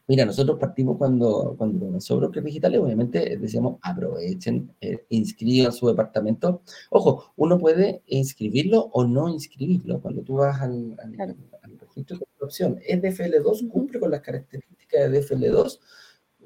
Mira, 0.07 0.27
nosotros 0.27 0.59
partimos 0.59 0.99
cuando, 0.99 1.55
cuando 1.57 1.87
comenzó 1.87 2.19
Brokers 2.19 2.45
Digitales, 2.45 2.79
obviamente 2.79 3.39
decíamos 3.39 3.79
aprovechen, 3.81 4.71
eh, 4.81 5.07
inscriban 5.09 5.73
su 5.73 5.89
departamento. 5.89 6.61
Ojo, 6.91 7.33
uno 7.37 7.59
puede 7.59 8.03
inscribirlo 8.07 8.91
o 8.93 9.07
no 9.07 9.31
inscribirlo. 9.31 10.01
Cuando 10.03 10.23
tú 10.23 10.35
vas 10.35 10.61
al, 10.61 10.95
al, 11.03 11.13
claro. 11.13 11.35
al 11.63 11.79
registro 11.79 12.19
de 12.19 12.45
opción, 12.45 12.79
es 12.87 13.01
DFL2, 13.01 13.69
cumple 13.69 13.99
con 13.99 14.11
las 14.11 14.21
características 14.21 15.11
de 15.11 15.23
DFL2. 15.23 15.81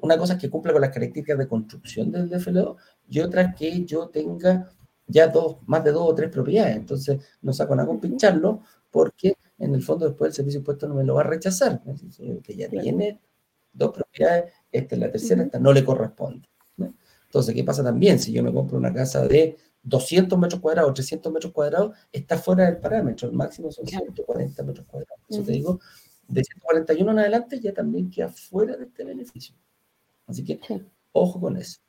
Una 0.01 0.17
cosa 0.17 0.33
es 0.33 0.39
que 0.39 0.49
cumple 0.49 0.71
con 0.71 0.81
las 0.81 0.91
características 0.91 1.37
de 1.37 1.47
construcción 1.49 2.11
del 2.11 2.29
DFL2 2.29 2.77
y 3.09 3.19
otra 3.19 3.41
es 3.41 3.55
que 3.55 3.83
yo 3.83 4.07
tenga 4.07 4.71
ya 5.05 5.27
dos, 5.27 5.57
más 5.65 5.83
de 5.83 5.91
dos 5.91 6.09
o 6.09 6.15
tres 6.15 6.29
propiedades. 6.29 6.77
Entonces, 6.77 7.19
no 7.41 7.51
saco 7.51 7.75
nada 7.75 7.87
con 7.87 7.99
pincharlo 7.99 8.61
porque 8.89 9.35
en 9.57 9.75
el 9.75 9.83
fondo 9.83 10.07
después 10.07 10.29
el 10.29 10.35
servicio 10.35 10.59
impuesto 10.59 10.87
no 10.87 10.95
me 10.95 11.03
lo 11.03 11.15
va 11.15 11.21
a 11.21 11.25
rechazar. 11.25 11.81
Que 12.41 12.55
ya 12.55 12.69
tiene 12.69 13.19
dos 13.73 13.91
propiedades, 13.91 14.53
esta 14.71 14.95
es 14.95 15.01
la 15.01 15.11
tercera, 15.11 15.43
esta 15.43 15.59
no 15.59 15.73
le 15.73 15.83
corresponde. 15.83 16.49
¿no? 16.77 16.93
Entonces, 17.25 17.53
¿qué 17.55 17.63
pasa 17.63 17.83
también? 17.83 18.19
Si 18.19 18.31
yo 18.31 18.43
me 18.43 18.53
compro 18.53 18.77
una 18.77 18.93
casa 18.93 19.27
de 19.27 19.57
200 19.83 20.37
metros 20.37 20.61
cuadrados, 20.61 20.93
300 20.93 21.31
metros 21.31 21.53
cuadrados, 21.53 21.97
está 22.11 22.37
fuera 22.37 22.65
del 22.65 22.77
parámetro, 22.77 23.29
el 23.29 23.35
máximo 23.35 23.71
son 23.71 23.87
140 23.87 24.63
metros 24.63 24.85
cuadrados. 24.87 25.19
Eso 25.29 25.43
te 25.43 25.51
digo, 25.51 25.79
de 26.27 26.43
141 26.43 27.11
en 27.11 27.19
adelante 27.19 27.59
ya 27.59 27.73
también 27.73 28.09
queda 28.09 28.29
fuera 28.29 28.75
de 28.75 28.85
este 28.85 29.03
beneficio. 29.03 29.55
Así 30.27 30.43
que, 30.43 30.59
ojo 31.11 31.39
con 31.39 31.57
eso. 31.57 31.79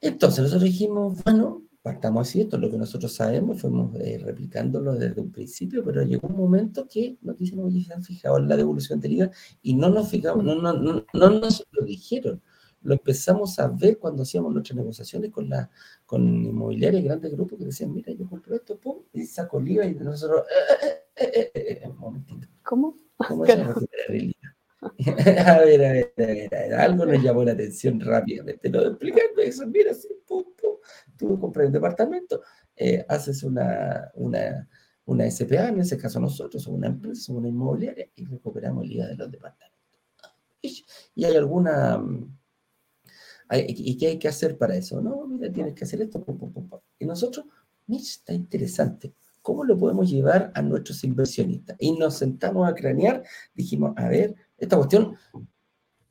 Entonces, 0.00 0.40
nosotros 0.40 0.64
dijimos, 0.64 1.22
bueno, 1.22 1.62
partamos 1.82 2.28
así, 2.28 2.40
esto 2.40 2.56
es 2.56 2.62
lo 2.62 2.70
que 2.70 2.78
nosotros 2.78 3.12
sabemos, 3.12 3.60
fuimos 3.60 3.94
eh, 4.00 4.18
replicándolo 4.22 4.94
desde 4.94 5.20
un 5.20 5.32
principio, 5.32 5.84
pero 5.84 6.02
llegó 6.02 6.28
un 6.28 6.36
momento 6.36 6.86
que 6.88 7.18
nos 7.22 7.36
dicen, 7.36 7.58
oye, 7.58 7.84
se 7.84 7.92
han 7.92 8.04
fijado 8.04 8.38
en 8.38 8.48
la 8.48 8.56
devolución 8.56 9.00
del 9.00 9.12
IVA 9.12 9.30
y 9.62 9.74
no 9.74 9.90
nos 9.90 10.08
fijamos, 10.08 10.44
no, 10.44 10.54
no, 10.54 10.72
no, 10.74 11.04
no 11.12 11.30
nos 11.30 11.66
lo 11.72 11.84
dijeron. 11.84 12.40
Lo 12.82 12.94
empezamos 12.94 13.58
a 13.58 13.68
ver 13.68 13.98
cuando 13.98 14.22
hacíamos 14.22 14.52
nuestras 14.52 14.76
negociaciones 14.76 15.30
con 15.30 15.48
la 15.48 15.70
con 16.06 16.22
inmobiliarias, 16.44 17.04
grandes 17.04 17.32
grupos 17.32 17.58
que 17.58 17.66
decían, 17.66 17.92
mira, 17.92 18.12
yo 18.12 18.28
compro 18.28 18.54
esto, 18.54 18.78
pum, 18.78 18.98
y 19.12 19.24
saco 19.26 19.58
el 19.58 19.68
IVA 19.68 19.86
y 19.86 19.94
nosotros, 19.94 20.42
eh, 21.16 21.50
eh, 21.54 21.82
un 21.88 21.98
momentito. 21.98 22.48
¿Cómo? 22.62 22.98
¿Cómo 23.16 23.44
recuperar 23.44 24.08
el 24.08 24.24
IVA? 24.24 24.56
a 25.46 25.58
ver, 25.58 25.84
a 25.84 25.92
ver, 25.92 26.12
a 26.16 26.26
ver, 26.26 26.74
algo 26.74 27.06
nos 27.06 27.22
llamó 27.22 27.44
la 27.44 27.52
atención 27.52 28.00
rápidamente. 28.00 28.68
Lo 28.68 28.82
de 28.82 28.88
explicarme 28.88 29.44
eso, 29.44 29.66
mira, 29.66 29.94
sí, 29.94 30.08
pum, 30.26 30.44
pum, 30.60 30.76
tú 31.16 31.38
compras 31.38 31.68
un 31.68 31.72
departamento, 31.72 32.42
eh, 32.74 33.04
haces 33.08 33.44
una, 33.44 34.10
una, 34.14 34.68
una, 35.04 35.30
SPA, 35.30 35.68
en 35.68 35.80
ese 35.80 35.96
caso 35.96 36.18
nosotros, 36.18 36.62
somos 36.62 36.78
una 36.78 36.88
empresa, 36.88 37.32
una 37.32 37.48
inmobiliaria, 37.48 38.08
y 38.16 38.24
recuperamos 38.24 38.84
el 38.84 38.92
IVA 38.92 39.06
de 39.06 39.16
los 39.16 39.30
departamentos. 39.30 39.80
Y, 40.60 40.84
hay 41.24 41.36
alguna... 41.36 42.02
Hay, 43.48 43.66
¿Y 43.68 43.96
qué 43.96 44.06
hay 44.08 44.18
que 44.18 44.28
hacer 44.28 44.56
para 44.56 44.74
eso? 44.74 45.00
No, 45.00 45.26
mira, 45.26 45.52
tienes 45.52 45.74
que 45.74 45.84
hacer 45.84 46.00
esto, 46.00 46.24
pum, 46.24 46.38
pum, 46.38 46.52
pum, 46.52 46.68
pum. 46.68 46.80
Y 46.98 47.04
nosotros, 47.04 47.46
mira, 47.86 48.02
está 48.02 48.32
interesante. 48.32 49.14
¿Cómo 49.42 49.64
lo 49.64 49.76
podemos 49.76 50.08
llevar 50.08 50.52
a 50.54 50.62
nuestros 50.62 51.02
inversionistas? 51.02 51.76
Y 51.80 51.92
nos 51.98 52.14
sentamos 52.14 52.68
a 52.68 52.74
cranear, 52.74 53.24
dijimos, 53.54 53.92
a 53.96 54.08
ver, 54.08 54.36
esta 54.62 54.76
cuestión 54.76 55.16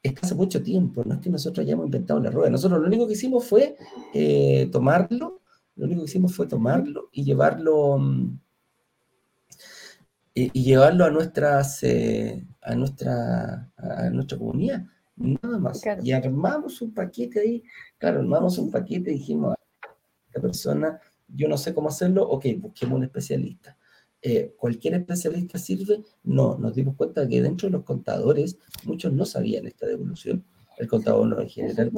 está 0.03 0.21
hace 0.23 0.35
mucho 0.35 0.61
tiempo, 0.61 1.03
no 1.05 1.15
es 1.15 1.21
que 1.21 1.29
nosotros 1.29 1.65
hayamos 1.65 1.85
inventado 1.85 2.19
la 2.19 2.29
rueda. 2.29 2.49
Nosotros 2.49 2.81
lo 2.81 2.87
único 2.87 3.07
que 3.07 3.13
hicimos 3.13 3.45
fue 3.45 3.77
eh, 4.13 4.67
tomarlo, 4.71 5.41
lo 5.77 5.85
único 5.85 6.01
que 6.01 6.09
hicimos 6.09 6.35
fue 6.35 6.47
tomarlo 6.47 7.09
y 7.13 7.23
llevarlo 7.23 7.95
um, 7.95 8.37
y, 10.33 10.59
y, 10.59 10.63
llevarlo 10.63 11.05
a 11.05 11.09
nuestras 11.11 11.81
eh, 11.83 12.45
a 12.61 12.75
nuestra 12.75 13.71
a 13.77 14.09
nuestra 14.09 14.37
comunidad, 14.37 14.85
nada 15.15 15.57
más. 15.57 15.81
Claro. 15.81 16.01
Y 16.03 16.11
armamos 16.11 16.81
un 16.81 16.93
paquete 16.93 17.39
ahí, 17.39 17.63
claro, 17.97 18.19
armamos 18.19 18.57
un 18.57 18.69
paquete 18.69 19.11
y 19.11 19.13
dijimos 19.13 19.53
a 19.53 19.89
esta 20.27 20.41
persona, 20.41 20.99
yo 21.29 21.47
no 21.47 21.57
sé 21.57 21.73
cómo 21.73 21.87
hacerlo, 21.87 22.27
ok, 22.27 22.47
busquemos 22.59 22.97
un 22.97 23.03
especialista. 23.05 23.77
Eh, 24.21 24.53
¿cualquier 24.57 24.95
especialista 24.95 25.57
sirve? 25.57 26.03
No, 26.23 26.57
nos 26.57 26.75
dimos 26.75 26.95
cuenta 26.95 27.27
que 27.27 27.41
dentro 27.41 27.67
de 27.67 27.73
los 27.73 27.83
contadores 27.83 28.57
muchos 28.85 29.11
no 29.13 29.25
sabían 29.25 29.67
esta 29.67 29.87
devolución. 29.87 30.43
El 30.77 30.87
contador 30.87 31.27
no 31.27 31.39
en 31.41 31.49
general 31.49 31.91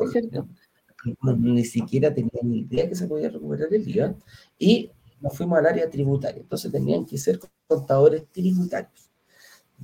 ni 1.37 1.65
siquiera 1.65 2.13
tenían 2.13 2.49
ni 2.49 2.59
idea 2.59 2.87
que 2.87 2.95
se 2.95 3.07
podía 3.07 3.29
recuperar 3.29 3.73
el 3.73 3.87
IVA. 3.87 4.15
Y 4.57 4.91
nos 5.19 5.35
fuimos 5.35 5.57
al 5.59 5.65
área 5.65 5.89
tributaria. 5.89 6.41
Entonces 6.41 6.71
tenían 6.71 7.05
que 7.05 7.17
ser 7.17 7.39
contadores 7.67 8.25
tributarios. 8.31 9.09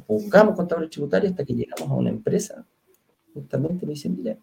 Buscamos 0.08 0.56
contadores 0.56 0.90
tributarios 0.90 1.32
hasta 1.32 1.46
que 1.46 1.54
llegamos 1.54 1.90
a 1.90 1.94
una 1.94 2.10
empresa. 2.10 2.66
Justamente 3.34 3.86
me 3.86 3.94
dicen, 3.94 4.16
mira, 4.16 4.38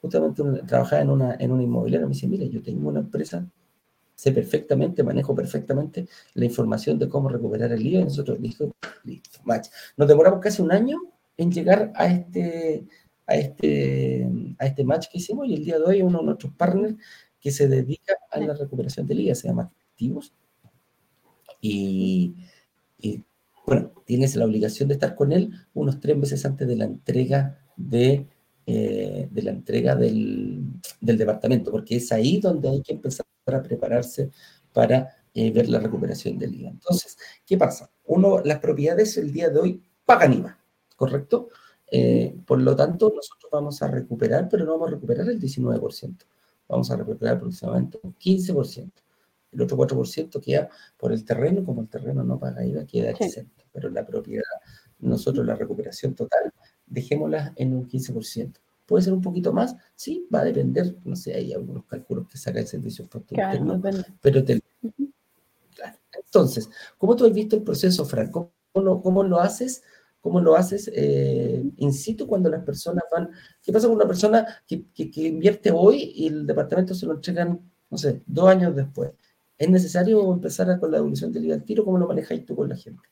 justamente 0.00 0.42
trabajaba 0.66 1.02
en 1.02 1.10
una, 1.10 1.36
en 1.38 1.52
una 1.52 1.62
inmobiliaria, 1.62 2.06
me 2.06 2.12
dicen, 2.12 2.30
mira, 2.30 2.44
yo 2.46 2.62
tengo 2.62 2.88
una 2.88 3.00
empresa, 3.00 3.48
sé 4.16 4.32
perfectamente, 4.32 5.02
manejo 5.02 5.34
perfectamente 5.34 6.08
la 6.34 6.46
información 6.46 6.98
de 6.98 7.08
cómo 7.08 7.28
recuperar 7.28 7.70
el 7.70 7.86
IVA. 7.86 8.00
Y 8.00 8.04
nosotros, 8.04 8.40
listo, 8.40 8.74
listo, 9.04 9.40
match. 9.44 9.68
Nos 9.96 10.08
demoramos 10.08 10.40
casi 10.40 10.62
un 10.62 10.72
año 10.72 10.98
en 11.36 11.52
llegar 11.52 11.92
a 11.94 12.06
este, 12.06 12.86
a 13.26 13.36
este, 13.36 14.28
a 14.58 14.66
este 14.66 14.84
match 14.84 15.08
que 15.12 15.18
hicimos 15.18 15.46
y 15.46 15.54
el 15.54 15.64
día 15.64 15.78
de 15.78 15.84
hoy 15.84 16.02
uno 16.02 16.20
de 16.20 16.24
nuestros 16.24 16.52
partners 16.54 16.96
que 17.40 17.50
se 17.52 17.68
dedica 17.68 18.14
a 18.30 18.40
la 18.40 18.54
recuperación 18.54 19.06
del 19.06 19.20
IVA, 19.20 19.34
se 19.34 19.48
llama 19.48 19.70
Activos. 19.90 20.32
Y, 21.60 22.34
bueno, 23.66 23.92
tienes 24.04 24.36
la 24.36 24.44
obligación 24.44 24.88
de 24.88 24.94
estar 24.94 25.14
con 25.14 25.32
él 25.32 25.52
unos 25.74 26.00
tres 26.00 26.16
meses 26.16 26.44
antes 26.46 26.66
de 26.66 26.76
la 26.76 26.84
entrega 26.84 27.58
de, 27.76 28.26
eh, 28.66 29.28
de 29.30 29.42
la 29.42 29.50
entrega 29.50 29.94
del, 29.96 30.64
del, 31.00 31.18
departamento, 31.18 31.70
porque 31.70 31.96
es 31.96 32.12
ahí 32.12 32.38
donde 32.38 32.68
hay 32.68 32.82
que 32.82 32.92
empezar 32.92 33.26
a 33.54 33.62
prepararse 33.62 34.30
para 34.72 35.16
eh, 35.34 35.50
ver 35.50 35.68
la 35.68 35.78
recuperación 35.78 36.38
del 36.38 36.54
IVA. 36.54 36.70
Entonces, 36.70 37.16
¿qué 37.44 37.56
pasa? 37.56 37.90
Uno, 38.06 38.40
las 38.44 38.58
propiedades 38.58 39.16
el 39.16 39.32
día 39.32 39.48
de 39.50 39.60
hoy 39.60 39.82
pagan 40.04 40.32
IVA, 40.32 40.58
¿correcto? 40.96 41.48
Eh, 41.90 42.34
por 42.46 42.60
lo 42.60 42.74
tanto, 42.74 43.12
nosotros 43.14 43.50
vamos 43.50 43.80
a 43.82 43.88
recuperar, 43.88 44.48
pero 44.48 44.64
no 44.64 44.72
vamos 44.72 44.88
a 44.88 44.94
recuperar 44.94 45.28
el 45.28 45.40
19%. 45.40 46.16
Vamos 46.68 46.90
a 46.90 46.96
recuperar 46.96 47.36
aproximadamente 47.36 47.98
un 48.02 48.14
15%. 48.16 48.90
El 49.52 49.62
otro 49.62 49.76
4% 49.76 50.40
queda 50.40 50.68
por 50.96 51.12
el 51.12 51.24
terreno, 51.24 51.64
como 51.64 51.80
el 51.80 51.88
terreno 51.88 52.24
no 52.24 52.38
paga 52.38 52.64
IVA, 52.64 52.84
queda 52.84 53.10
exento. 53.10 53.64
Pero 53.72 53.88
la 53.90 54.04
propiedad, 54.04 54.42
nosotros 54.98 55.46
la 55.46 55.54
recuperación 55.54 56.14
total, 56.14 56.52
dejémosla 56.86 57.52
en 57.56 57.74
un 57.74 57.88
15%. 57.88 58.58
¿Puede 58.86 59.02
ser 59.04 59.12
un 59.12 59.20
poquito 59.20 59.52
más? 59.52 59.76
Sí, 59.94 60.26
va 60.32 60.40
a 60.40 60.44
depender, 60.44 60.96
no 61.04 61.16
sé, 61.16 61.34
hay 61.34 61.52
algunos 61.52 61.84
cálculos 61.86 62.28
que 62.28 62.38
saca 62.38 62.60
el 62.60 62.66
servicio 62.66 63.08
claro, 63.26 63.82
pero 64.20 64.44
te... 64.44 64.62
Entonces, 66.24 66.70
¿cómo 66.98 67.16
tú 67.16 67.26
has 67.26 67.32
visto 67.32 67.56
el 67.56 67.62
proceso, 67.62 68.04
Franco? 68.04 68.52
¿Cómo 68.72 69.22
lo 69.22 69.40
haces? 69.40 69.82
¿Cómo 70.20 70.40
lo 70.40 70.56
haces 70.56 70.90
eh, 70.92 71.64
in 71.76 71.92
situ 71.92 72.26
cuando 72.26 72.50
las 72.50 72.64
personas 72.64 73.04
van? 73.10 73.30
¿Qué 73.62 73.72
pasa 73.72 73.86
con 73.86 73.96
una 73.96 74.06
persona 74.06 74.44
que, 74.66 74.84
invierte 75.14 75.70
hoy 75.70 76.12
y 76.14 76.26
el 76.28 76.46
departamento 76.46 76.94
se 76.94 77.06
lo 77.06 77.14
entregan, 77.14 77.60
no 77.88 77.96
sé, 77.96 78.22
dos 78.26 78.48
años 78.48 78.74
después? 78.74 79.12
¿Es 79.56 79.70
necesario 79.70 80.32
empezar 80.32 80.78
con 80.78 80.90
la 80.90 80.98
devolución 80.98 81.32
del 81.32 81.46
IVA 81.46 81.54
al 81.54 81.64
tiro? 81.64 81.84
¿Cómo 81.84 81.98
lo 81.98 82.06
manejáis 82.06 82.44
tú 82.44 82.54
con 82.54 82.68
la 82.68 82.76
gente? 82.76 83.02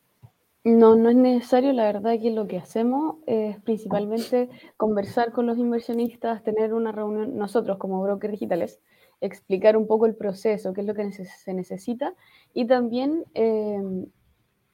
No, 0.64 0.96
no 0.96 1.10
es 1.10 1.16
necesario. 1.16 1.72
La 1.74 1.84
verdad 1.84 2.18
que 2.20 2.30
lo 2.30 2.46
que 2.46 2.56
hacemos 2.58 3.16
es 3.26 3.60
principalmente 3.62 4.48
conversar 4.78 5.30
con 5.32 5.46
los 5.46 5.58
inversionistas, 5.58 6.42
tener 6.42 6.72
una 6.72 6.90
reunión, 6.90 7.36
nosotros 7.36 7.76
como 7.78 8.00
brokers 8.02 8.32
digitales, 8.32 8.80
explicar 9.20 9.76
un 9.76 9.86
poco 9.86 10.06
el 10.06 10.16
proceso, 10.16 10.72
qué 10.72 10.80
es 10.80 10.86
lo 10.86 10.94
que 10.94 11.12
se 11.12 11.52
necesita 11.54 12.14
y 12.54 12.66
también 12.66 13.24
eh, 13.34 13.78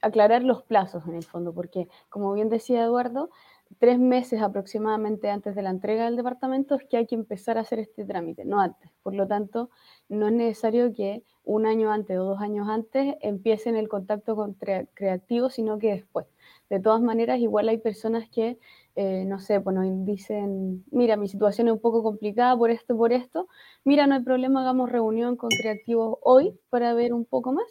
aclarar 0.01 0.43
los 0.43 0.63
plazos 0.63 1.07
en 1.07 1.15
el 1.15 1.23
fondo, 1.23 1.53
porque 1.53 1.87
como 2.09 2.33
bien 2.33 2.49
decía 2.49 2.83
Eduardo, 2.83 3.29
tres 3.79 3.99
meses 3.99 4.41
aproximadamente 4.41 5.29
antes 5.29 5.55
de 5.55 5.61
la 5.61 5.69
entrega 5.69 6.05
del 6.05 6.15
departamento 6.15 6.75
es 6.75 6.83
que 6.85 6.97
hay 6.97 7.07
que 7.07 7.15
empezar 7.15 7.57
a 7.57 7.61
hacer 7.61 7.79
este 7.79 8.05
trámite, 8.05 8.45
no 8.45 8.59
antes. 8.59 8.91
Por 9.03 9.13
lo 9.15 9.27
tanto, 9.27 9.69
no 10.09 10.27
es 10.27 10.33
necesario 10.33 10.93
que 10.93 11.23
un 11.43 11.65
año 11.65 11.91
antes 11.91 12.17
o 12.17 12.23
dos 12.23 12.41
años 12.41 12.67
antes 12.69 13.15
empiecen 13.21 13.75
el 13.75 13.87
contacto 13.89 14.35
con 14.35 14.53
creativos, 14.93 15.53
sino 15.55 15.79
que 15.79 15.91
después. 15.93 16.27
De 16.69 16.79
todas 16.79 17.01
maneras, 17.01 17.39
igual 17.39 17.69
hay 17.69 17.77
personas 17.77 18.29
que, 18.29 18.57
eh, 18.95 19.25
no 19.25 19.39
sé, 19.39 19.57
bueno, 19.59 19.81
dicen, 20.05 20.85
mira, 20.91 21.17
mi 21.17 21.27
situación 21.27 21.67
es 21.67 21.73
un 21.73 21.79
poco 21.81 22.03
complicada 22.03 22.55
por 22.57 22.71
esto, 22.71 22.95
por 22.97 23.11
esto, 23.13 23.47
mira, 23.83 24.07
no 24.07 24.15
hay 24.15 24.21
problema, 24.23 24.61
hagamos 24.61 24.91
reunión 24.91 25.35
con 25.35 25.49
creativos 25.49 26.17
hoy 26.21 26.57
para 26.69 26.93
ver 26.93 27.13
un 27.13 27.25
poco 27.25 27.51
más 27.51 27.65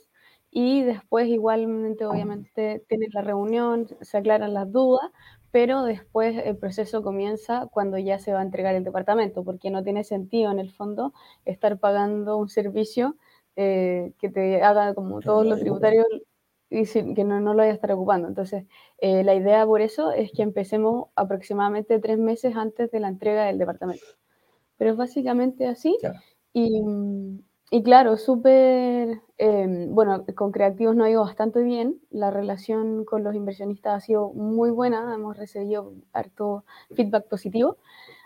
y 0.51 0.82
después 0.82 1.28
igualmente 1.28 2.05
obviamente 2.05 2.84
tienes 2.88 3.14
la 3.14 3.22
reunión, 3.22 3.86
se 4.01 4.18
aclaran 4.18 4.53
las 4.55 4.70
dudas, 4.72 5.11
pero 5.51 5.84
después 5.84 6.36
el 6.44 6.57
proceso 6.57 7.03
comienza 7.03 7.66
cuando 7.72 7.98
ya 7.98 8.18
se 8.18 8.32
va 8.32 8.40
a 8.40 8.42
entregar 8.42 8.74
el 8.74 8.84
departamento, 8.84 9.44
porque 9.44 9.70
no 9.70 9.82
tiene 9.82 10.05
sentido 10.05 10.51
en 10.51 10.59
el 10.59 10.70
fondo 10.70 11.12
estar 11.44 11.78
pagando 11.78 12.36
un 12.36 12.48
servicio 12.48 13.16
eh, 13.57 14.12
que 14.18 14.28
te 14.28 14.62
haga 14.62 14.94
como 14.94 15.20
todos 15.20 15.44
los 15.44 15.61
tributarios 15.61 16.07
y 16.70 16.84
que 16.86 17.24
no, 17.24 17.40
no, 17.40 17.53
lo 17.53 17.59
vaya 17.59 17.72
a 17.72 17.74
estar 17.74 17.90
ocupando. 17.92 18.28
Entonces, 18.28 18.64
eh, 18.98 19.24
la 19.24 19.34
idea 19.34 19.66
por 19.66 19.80
eso 19.80 20.12
es 20.12 20.30
que 20.32 20.42
empecemos 20.42 21.09
aproximadamente 21.16 21.98
tres 21.98 22.18
meses 22.18 22.55
antes 22.55 22.90
de 22.92 23.01
la 23.01 23.09
entrega 23.09 23.46
del 23.46 23.59
departamento. 23.59 24.07
Pero 24.76 24.92
es 24.92 24.96
básicamente 24.96 25.66
así. 25.66 25.98
Y, 26.53 26.80
y 27.70 27.82
claro, 27.84 28.16
súper, 28.16 29.20
em, 29.38 29.94
bueno, 29.94 30.24
con 30.34 30.50
creativos 30.52 30.96
no 30.96 31.04
ha 31.04 31.10
ido 31.10 31.22
bastante 31.22 31.62
bien. 31.62 32.00
La 32.10 32.30
relación 32.30 33.04
con 33.04 33.22
los 33.22 33.34
inversionistas 33.36 33.94
ha 33.94 34.00
sido 34.06 34.32
muy 34.32 34.70
buena, 34.70 35.14
hemos 35.14 35.36
recibido 35.36 35.92
harto 36.12 36.64
feedback 36.94 37.28
positivo. 37.28 37.76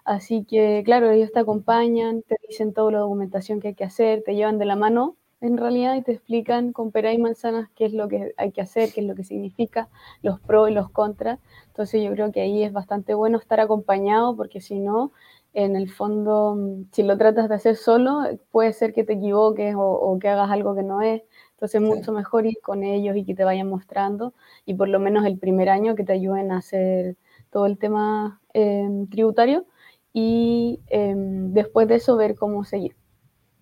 Así 0.05 0.45
que, 0.45 0.82
claro, 0.84 1.11
ellos 1.11 1.32
te 1.32 1.40
acompañan, 1.40 2.22
te 2.22 2.36
dicen 2.49 2.72
toda 2.74 2.92
la 2.92 2.99
documentación 3.01 3.61
que 3.61 3.68
hay 3.68 3.74
que 3.74 3.84
hacer, 3.84 4.22
te 4.24 4.34
llevan 4.34 4.59
de 4.59 4.66
la 4.66 4.76
mano 4.76 5.16
en 5.40 5.59
realidad 5.59 5.95
y 5.97 6.03
te 6.03 6.12
explican 6.12 6.72
con 6.72 6.90
pera 6.90 7.12
y 7.12 7.18
manzanas 7.18 7.68
qué 7.76 7.84
es 7.86 7.92
lo 7.92 8.09
que 8.09 8.32
hay 8.38 8.51
que 8.53 8.62
hacer, 8.62 8.92
qué 8.95 9.01
es 9.03 9.07
lo 9.07 9.14
que 9.14 9.24
significa, 9.24 9.88
los 10.22 10.40
pros 10.40 10.70
y 10.70 10.72
los 10.74 10.90
contras. 10.90 11.38
Entonces 11.68 12.03
yo 12.03 12.11
creo 12.12 12.32
que 12.32 12.40
ahí 12.40 12.62
es 12.62 12.72
bastante 12.72 13.12
bueno 13.14 13.38
estar 13.38 13.61
acompañado 13.61 14.34
porque 14.36 14.61
si 14.62 14.78
no, 14.80 15.12
en 15.55 15.76
el 15.76 15.88
fondo, 15.88 16.59
si 16.90 17.05
lo 17.05 17.16
tratas 17.16 17.48
de 17.48 17.55
hacer 17.55 17.76
solo, 17.76 18.22
puede 18.50 18.72
ser 18.72 18.92
que 18.92 19.05
te 19.05 19.14
equivoques 19.14 19.74
o, 19.78 20.18
que 20.20 20.28
hagas 20.28 20.50
algo 20.50 20.74
que 20.74 20.82
no 20.82 21.00
es. 21.00 21.22
Entonces, 21.52 21.80
es 21.80 21.88
mucho 21.88 22.12
mejor 22.12 22.44
ir 22.44 22.59
con 22.61 22.82
ellos 22.82 23.16
y 23.16 23.24
que 23.24 23.36
te 23.36 23.44
vayan 23.44 23.68
mostrando 23.68 24.34
y 24.66 24.74
por 24.74 24.88
lo 24.88 24.98
menos 24.98 25.24
el 25.24 25.38
primer 25.38 25.68
año 25.68 25.94
que 25.94 26.05
te 26.05 26.12
ayuden 26.12 26.50
a 26.50 26.59
hacer 26.59 27.16
todo 27.50 27.66
el 27.66 27.78
tema 27.78 28.40
em, 28.52 29.07
tributario 29.07 29.64
y 30.12 30.80
em, 30.88 31.52
después 31.52 31.86
de 31.86 31.96
eso 31.96 32.16
ver 32.16 32.34
cómo 32.34 32.64
seguir. 32.64 32.96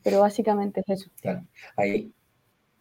Pero 0.02 0.20
básicamente 0.20 0.80
es 0.80 1.00
eso. 1.00 1.10
Claro, 1.20 1.46
ahí, 1.76 2.10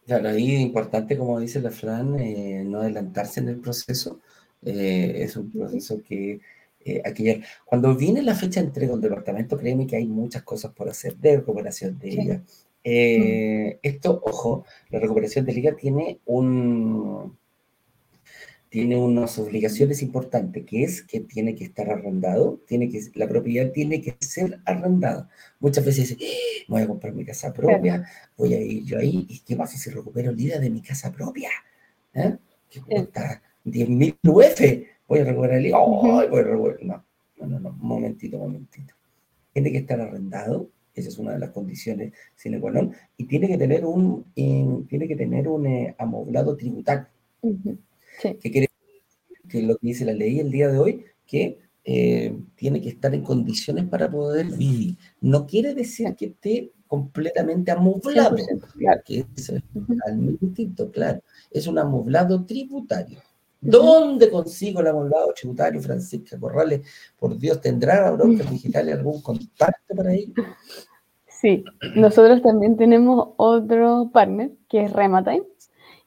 claro, 0.06 0.30
ahí 0.30 0.56
es 0.56 0.62
importante, 0.62 1.18
como 1.18 1.40
dice 1.40 1.60
la 1.60 1.70
Fran, 1.70 2.18
eh, 2.18 2.64
no 2.66 2.80
adelantarse 2.80 3.42
en 3.42 3.50
el 3.50 3.60
proceso. 3.60 4.22
Eh, 4.64 5.16
es 5.18 5.36
un 5.36 5.52
proceso 5.52 6.02
que 6.02 6.40
eh, 6.86 7.42
cuando 7.66 7.96
viene 7.96 8.22
la 8.22 8.36
fecha 8.36 8.62
de 8.62 8.68
entrega 8.68 8.92
del 8.94 9.02
departamento, 9.02 9.58
créeme 9.58 9.88
que 9.88 9.96
hay 9.96 10.08
muchas 10.08 10.44
cosas 10.44 10.72
por 10.74 10.90
hacer 10.90 11.16
de 11.18 11.38
recuperación 11.38 11.98
de 12.00 12.10
ella. 12.10 12.44
Eh, 12.84 13.80
esto, 13.84 14.22
ojo, 14.26 14.66
la 14.90 15.00
recuperación 15.00 15.46
de 15.46 15.54
liga 15.54 15.76
tiene 15.76 16.20
un 16.26 17.38
tiene 18.70 18.96
unas 18.96 19.38
obligaciones 19.38 20.02
importantes, 20.02 20.66
que 20.66 20.84
es 20.86 21.02
que 21.02 21.20
tiene 21.20 21.56
que 21.56 21.66
estar 21.66 21.90
arrendado, 21.90 22.62
tiene 22.66 22.88
que, 22.88 23.02
la 23.16 23.28
propiedad 23.28 23.70
tiene 23.72 24.02
que 24.02 24.16
ser 24.22 24.62
arrendada. 24.64 25.30
Muchas 25.60 25.84
veces 25.84 26.18
dicen, 26.18 26.26
¡Ah! 26.26 26.66
voy 26.70 26.82
a 26.82 26.88
comprar 26.88 27.14
mi 27.14 27.26
casa 27.26 27.52
propia, 27.52 28.08
voy 28.38 28.54
a 28.54 28.62
ir 28.62 28.86
yo 28.86 28.98
ahí, 28.98 29.26
¿y 29.28 29.40
qué 29.40 29.58
pasa 29.58 29.78
si 29.78 29.90
recupero 29.90 30.32
el 30.32 30.40
IVA 30.40 30.58
de 30.60 30.70
mi 30.70 30.82
casa 30.82 31.12
propia? 31.12 31.50
¿Eh? 32.14 32.38
Que 32.70 32.80
cuesta 32.80 33.42
10.000 33.66 34.18
UF 34.24 34.62
voy 35.12 35.20
a 35.20 35.26
recuperar 35.26 35.58
el 35.58 35.72
voy 35.72 36.40
a 36.40 36.44
recuperar. 36.44 36.84
No, 36.84 37.04
no, 37.40 37.48
no, 37.48 37.60
no, 37.60 37.70
un 37.70 37.88
momentito, 37.88 38.38
momentito. 38.38 38.94
Tiene 39.52 39.72
que 39.72 39.80
estar 39.80 40.00
arrendado, 40.00 40.70
esa 40.96 41.10
es 41.10 41.18
una 41.18 41.34
de 41.34 41.40
las 41.40 41.50
condiciones 41.50 42.14
sine 42.36 42.62
qua 42.62 42.72
non, 42.72 42.94
y 43.18 43.26
tiene 43.26 43.50
que 43.50 43.58
tener 43.58 43.86
un, 43.86 44.32
tiene 44.34 45.08
que 45.10 45.18
tener 45.18 45.50
un 45.50 45.66
eh, 45.66 45.96
amoblado 45.98 46.56
tributario. 46.56 47.08
sí. 48.22 48.38
Que 48.40 48.52
quiere 48.52 48.68
que 49.50 49.62
lo 49.64 49.76
que 49.76 49.88
dice 49.88 50.06
la 50.06 50.14
ley 50.14 50.40
el 50.40 50.50
día 50.50 50.70
de 50.70 50.80
hoy, 50.80 51.04
que 51.28 51.60
eh, 51.84 52.34
tiene 52.56 52.82
que 52.82 52.90
estar 52.90 53.14
en 53.14 53.24
condiciones 53.24 53.86
para 53.86 54.10
poder 54.10 54.46
vivir. 54.46 54.96
No 55.20 55.46
quiere 55.46 55.74
decir 55.74 56.16
que 56.16 56.28
esté 56.28 56.72
completamente 56.88 57.72
amoblado, 57.72 58.38
claro. 58.78 59.02
que 59.06 59.26
es 59.36 59.54
totalmente 59.74 60.46
distinto, 60.46 60.90
claro. 60.90 61.22
Es 61.50 61.68
un 61.68 61.80
amoblado 61.80 62.46
tributario. 62.46 63.20
¿Dónde 63.62 64.32
consigo 64.32 64.82
el 64.82 64.88
amoblado 64.88 65.34
tributario, 65.34 65.80
Francisca 65.82 66.40
Corrales? 66.40 66.82
Por 67.18 67.38
Dios, 67.38 67.62
¿tendrá 67.62 68.10
Brokers 68.10 68.50
Digitales 68.50 68.98
algún 68.98 69.22
contacto 69.22 69.96
para 69.96 70.10
ahí? 70.10 70.34
Sí, 71.28 71.64
nosotros 71.96 72.42
también 72.42 72.76
tenemos 72.76 73.30
otro 73.38 74.10
partner 74.12 74.52
que 74.68 74.86
es 74.86 74.94
Rematime 74.94 75.44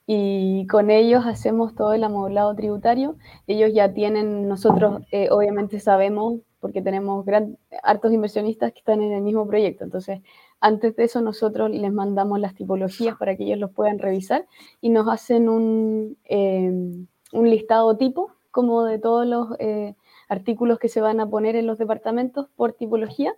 y 0.06 0.66
con 0.66 0.90
ellos 0.90 1.24
hacemos 1.26 1.74
todo 1.74 1.92
el 1.92 2.04
amoblado 2.04 2.54
tributario. 2.54 3.16
Ellos 3.46 3.70
ya 3.72 3.92
tienen, 3.92 4.48
nosotros 4.48 5.02
eh, 5.12 5.28
obviamente 5.30 5.78
sabemos, 5.78 6.40
porque 6.58 6.82
tenemos 6.82 7.24
gran, 7.24 7.56
hartos 7.82 8.12
inversionistas 8.12 8.72
que 8.72 8.80
están 8.80 9.00
en 9.00 9.12
el 9.12 9.22
mismo 9.22 9.46
proyecto, 9.46 9.84
entonces 9.84 10.20
antes 10.60 10.96
de 10.96 11.04
eso 11.04 11.20
nosotros 11.20 11.70
les 11.70 11.92
mandamos 11.92 12.40
las 12.40 12.54
tipologías 12.54 13.16
para 13.16 13.36
que 13.36 13.44
ellos 13.44 13.58
los 13.58 13.70
puedan 13.70 13.98
revisar 13.98 14.46
y 14.80 14.88
nos 14.88 15.06
hacen 15.08 15.48
un, 15.48 16.16
eh, 16.24 17.06
un 17.34 17.50
listado 17.50 17.96
tipo 17.96 18.32
como 18.50 18.84
de 18.84 18.98
todos 18.98 19.26
los 19.26 19.48
eh, 19.58 19.94
artículos 20.28 20.78
que 20.78 20.88
se 20.88 21.00
van 21.00 21.20
a 21.20 21.28
poner 21.28 21.56
en 21.56 21.66
los 21.66 21.78
departamentos 21.78 22.48
por 22.56 22.72
tipología 22.72 23.34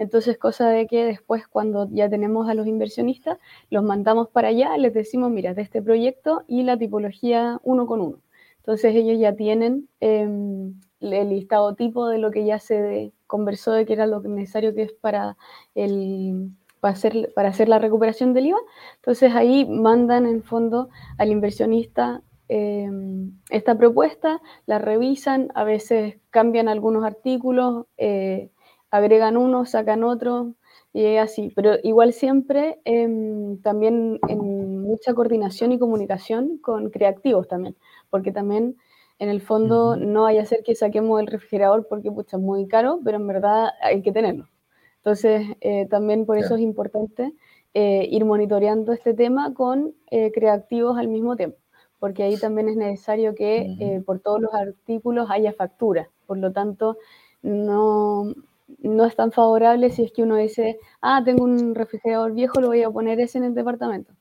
entonces, 0.00 0.38
cosa 0.38 0.70
de 0.70 0.86
que 0.86 1.04
después 1.04 1.46
cuando 1.46 1.86
ya 1.90 2.08
tenemos 2.08 2.48
a 2.48 2.54
los 2.54 2.66
inversionistas, 2.66 3.38
los 3.68 3.84
mandamos 3.84 4.30
para 4.30 4.48
allá, 4.48 4.74
les 4.78 4.94
decimos, 4.94 5.30
mira, 5.30 5.52
de 5.52 5.60
este 5.60 5.82
proyecto 5.82 6.42
y 6.48 6.62
la 6.62 6.78
tipología 6.78 7.60
uno 7.64 7.86
con 7.86 8.00
uno. 8.00 8.16
Entonces 8.56 8.94
ellos 8.94 9.20
ya 9.20 9.36
tienen 9.36 9.90
em, 10.00 10.80
el 11.00 11.28
listado 11.28 11.74
tipo 11.74 12.08
de 12.08 12.16
lo 12.16 12.30
que 12.30 12.46
ya 12.46 12.58
se 12.58 13.12
conversó 13.26 13.72
de 13.72 13.84
que 13.84 13.92
era 13.92 14.06
lo 14.06 14.20
necesario 14.22 14.74
que 14.74 14.84
es 14.84 14.92
para, 14.94 15.36
el, 15.74 16.50
para, 16.80 16.94
hacer, 16.94 17.30
para 17.34 17.50
hacer 17.50 17.68
la 17.68 17.78
recuperación 17.78 18.32
del 18.32 18.46
IVA. 18.46 18.58
Entonces 18.96 19.34
ahí 19.34 19.66
mandan 19.66 20.24
en 20.24 20.42
fondo 20.42 20.88
al 21.18 21.30
inversionista 21.30 22.22
em, 22.50 23.32
esta 23.50 23.76
propuesta, 23.78 24.40
la 24.66 24.78
revisan, 24.78 25.50
a 25.54 25.64
veces 25.64 26.16
cambian 26.30 26.68
algunos 26.68 27.04
artículos. 27.04 27.86
Eh, 27.96 28.50
agregan 28.90 29.36
uno, 29.36 29.66
sacan 29.66 30.02
otro, 30.04 30.54
y 30.92 31.16
así. 31.16 31.52
Pero 31.54 31.76
igual 31.82 32.12
siempre 32.12 32.80
em, 32.84 33.60
también 33.62 34.18
en 34.28 34.82
mucha 34.82 35.14
coordinación 35.14 35.72
y 35.72 35.78
comunicación 35.78 36.58
con 36.58 36.90
creativos 36.90 37.48
también, 37.48 37.76
porque 38.10 38.32
también 38.32 38.76
en 39.18 39.28
el 39.28 39.40
fondo 39.40 39.96
no 39.96 40.26
hay 40.26 40.38
a 40.38 40.46
ser 40.46 40.62
que 40.64 40.74
saquemos 40.74 41.20
el 41.20 41.26
refrigerador 41.26 41.86
porque 41.88 42.10
pucha, 42.10 42.36
es 42.36 42.42
muy 42.42 42.66
caro, 42.66 43.00
pero 43.04 43.18
en 43.18 43.26
verdad 43.26 43.70
hay 43.82 44.02
que 44.02 44.12
tenerlo. 44.12 44.48
Entonces, 44.96 45.46
eh, 45.60 45.86
también 45.88 46.26
por 46.26 46.38
eso 46.38 46.54
es 46.56 46.60
importante 46.60 47.32
eh, 47.74 48.08
ir 48.10 48.24
monitoreando 48.24 48.92
este 48.92 49.14
tema 49.14 49.54
con 49.54 49.94
creativos 50.34 50.98
al 50.98 51.08
mismo 51.08 51.36
tiempo, 51.36 51.58
porque 52.00 52.24
ahí 52.24 52.36
también 52.36 52.68
es 52.68 52.76
necesario 52.76 53.34
que 53.34 54.02
por 54.04 54.18
todos 54.18 54.40
los 54.40 54.52
artículos 54.54 55.30
haya 55.30 55.52
factura. 55.52 56.08
Por 56.26 56.38
lo 56.38 56.50
tanto, 56.50 56.96
no, 57.42 58.34
no 58.78 59.04
es 59.04 59.14
tan 59.14 59.32
favorable 59.32 59.90
si 59.90 60.04
es 60.04 60.12
que 60.12 60.22
uno 60.22 60.36
dice, 60.36 60.78
ah, 61.02 61.22
tengo 61.24 61.44
un 61.44 61.74
refrigerador 61.74 62.32
viejo, 62.32 62.60
lo 62.60 62.68
voy 62.68 62.82
a 62.82 62.90
poner 62.90 63.20
ese 63.20 63.38
en 63.38 63.44
el 63.44 63.54
departamento. 63.54 64.12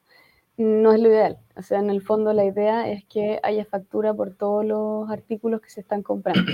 No 0.57 0.91
es 0.91 0.99
lo 0.99 1.07
ideal. 1.09 1.39
O 1.55 1.61
sea, 1.61 1.79
en 1.79 1.89
el 1.89 2.01
fondo 2.01 2.33
la 2.33 2.45
idea 2.45 2.89
es 2.91 3.05
que 3.05 3.39
haya 3.43 3.65
factura 3.65 4.13
por 4.13 4.35
todos 4.35 4.65
los 4.65 5.09
artículos 5.09 5.61
que 5.61 5.69
se 5.69 5.81
están 5.81 6.03
comprando. 6.03 6.51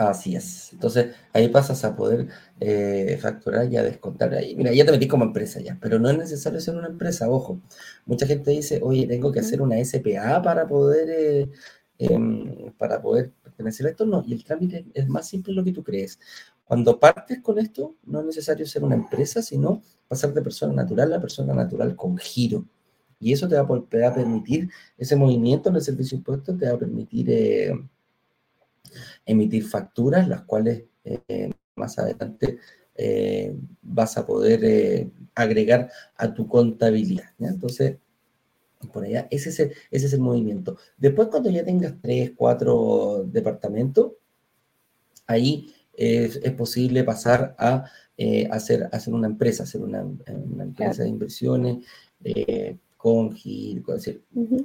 Así 0.00 0.34
es. 0.34 0.72
Entonces, 0.72 1.14
ahí 1.34 1.48
pasas 1.48 1.84
a 1.84 1.94
poder 1.94 2.26
eh, 2.58 3.18
facturar 3.20 3.70
y 3.70 3.76
a 3.76 3.82
descontar. 3.82 4.32
Ahí, 4.32 4.56
mira, 4.56 4.72
ya 4.72 4.86
te 4.86 4.92
metí 4.92 5.06
como 5.06 5.24
empresa 5.24 5.60
ya, 5.60 5.76
pero 5.78 5.98
no 5.98 6.08
es 6.08 6.16
necesario 6.16 6.58
ser 6.58 6.74
una 6.76 6.88
empresa, 6.88 7.28
ojo. 7.28 7.60
Mucha 8.06 8.26
gente 8.26 8.50
dice, 8.50 8.80
oye, 8.82 9.06
tengo 9.06 9.30
que 9.30 9.40
hacer 9.40 9.60
una 9.60 9.76
SPA 9.84 10.40
para 10.40 10.66
poder, 10.66 11.10
eh, 11.10 11.50
em, 11.98 12.72
para 12.78 13.02
poder 13.02 13.32
pertenecer 13.42 13.86
a 13.86 13.90
esto, 13.90 14.06
no. 14.06 14.24
Y 14.26 14.32
el 14.32 14.42
trámite 14.42 14.86
es 14.94 15.06
más 15.06 15.28
simple 15.28 15.52
de 15.52 15.56
lo 15.56 15.64
que 15.64 15.72
tú 15.72 15.84
crees. 15.84 16.18
Cuando 16.64 16.98
partes 16.98 17.40
con 17.42 17.58
esto, 17.58 17.96
no 18.06 18.20
es 18.20 18.26
necesario 18.26 18.64
ser 18.64 18.82
una 18.84 18.94
empresa, 18.94 19.42
sino 19.42 19.82
pasar 20.08 20.32
de 20.32 20.40
persona 20.40 20.72
natural 20.72 21.12
a 21.12 21.20
persona 21.20 21.52
natural 21.52 21.94
con 21.94 22.16
giro. 22.16 22.64
Y 23.18 23.34
eso 23.34 23.46
te 23.48 23.56
va, 23.56 23.62
a 24.08 24.14
permitir, 24.14 24.70
ese 24.96 25.14
movimiento 25.16 25.68
en 25.68 25.76
el 25.76 25.82
servicio 25.82 26.16
impuesto 26.16 26.56
te 26.56 26.66
va 26.66 26.76
a 26.76 26.78
permitir 26.78 27.26
eh, 27.30 27.72
emitir 29.26 29.64
facturas, 29.64 30.28
las 30.28 30.42
cuales 30.42 30.84
eh, 31.04 31.52
más 31.76 31.98
adelante 31.98 32.58
eh, 32.94 33.54
vas 33.82 34.16
a 34.18 34.26
poder 34.26 35.10
agregar 35.34 35.90
a 36.16 36.32
tu 36.34 36.46
contabilidad. 36.46 37.30
Entonces, 37.38 37.96
por 38.92 39.04
allá, 39.04 39.28
ese 39.30 39.50
es, 39.50 39.60
el, 39.60 39.72
ese 39.90 40.06
es 40.06 40.12
el 40.12 40.20
movimiento. 40.20 40.76
Después, 40.96 41.28
cuando 41.28 41.50
ya 41.50 41.64
tengas 41.64 41.94
tres, 42.00 42.32
cuatro 42.34 43.24
departamentos, 43.26 44.12
ahí 45.26 45.72
es, 45.92 46.38
posible 46.52 47.04
pasar 47.04 47.54
a 47.58 47.84
eh, 48.16 48.48
hacer, 48.50 48.88
hacer 48.92 49.14
una 49.14 49.26
empresa, 49.26 49.64
hacer 49.64 49.82
una, 49.82 50.00
empresa 50.00 51.02
de 51.02 51.08
inversiones 51.08 51.84
eh, 52.24 52.78
con, 52.96 53.36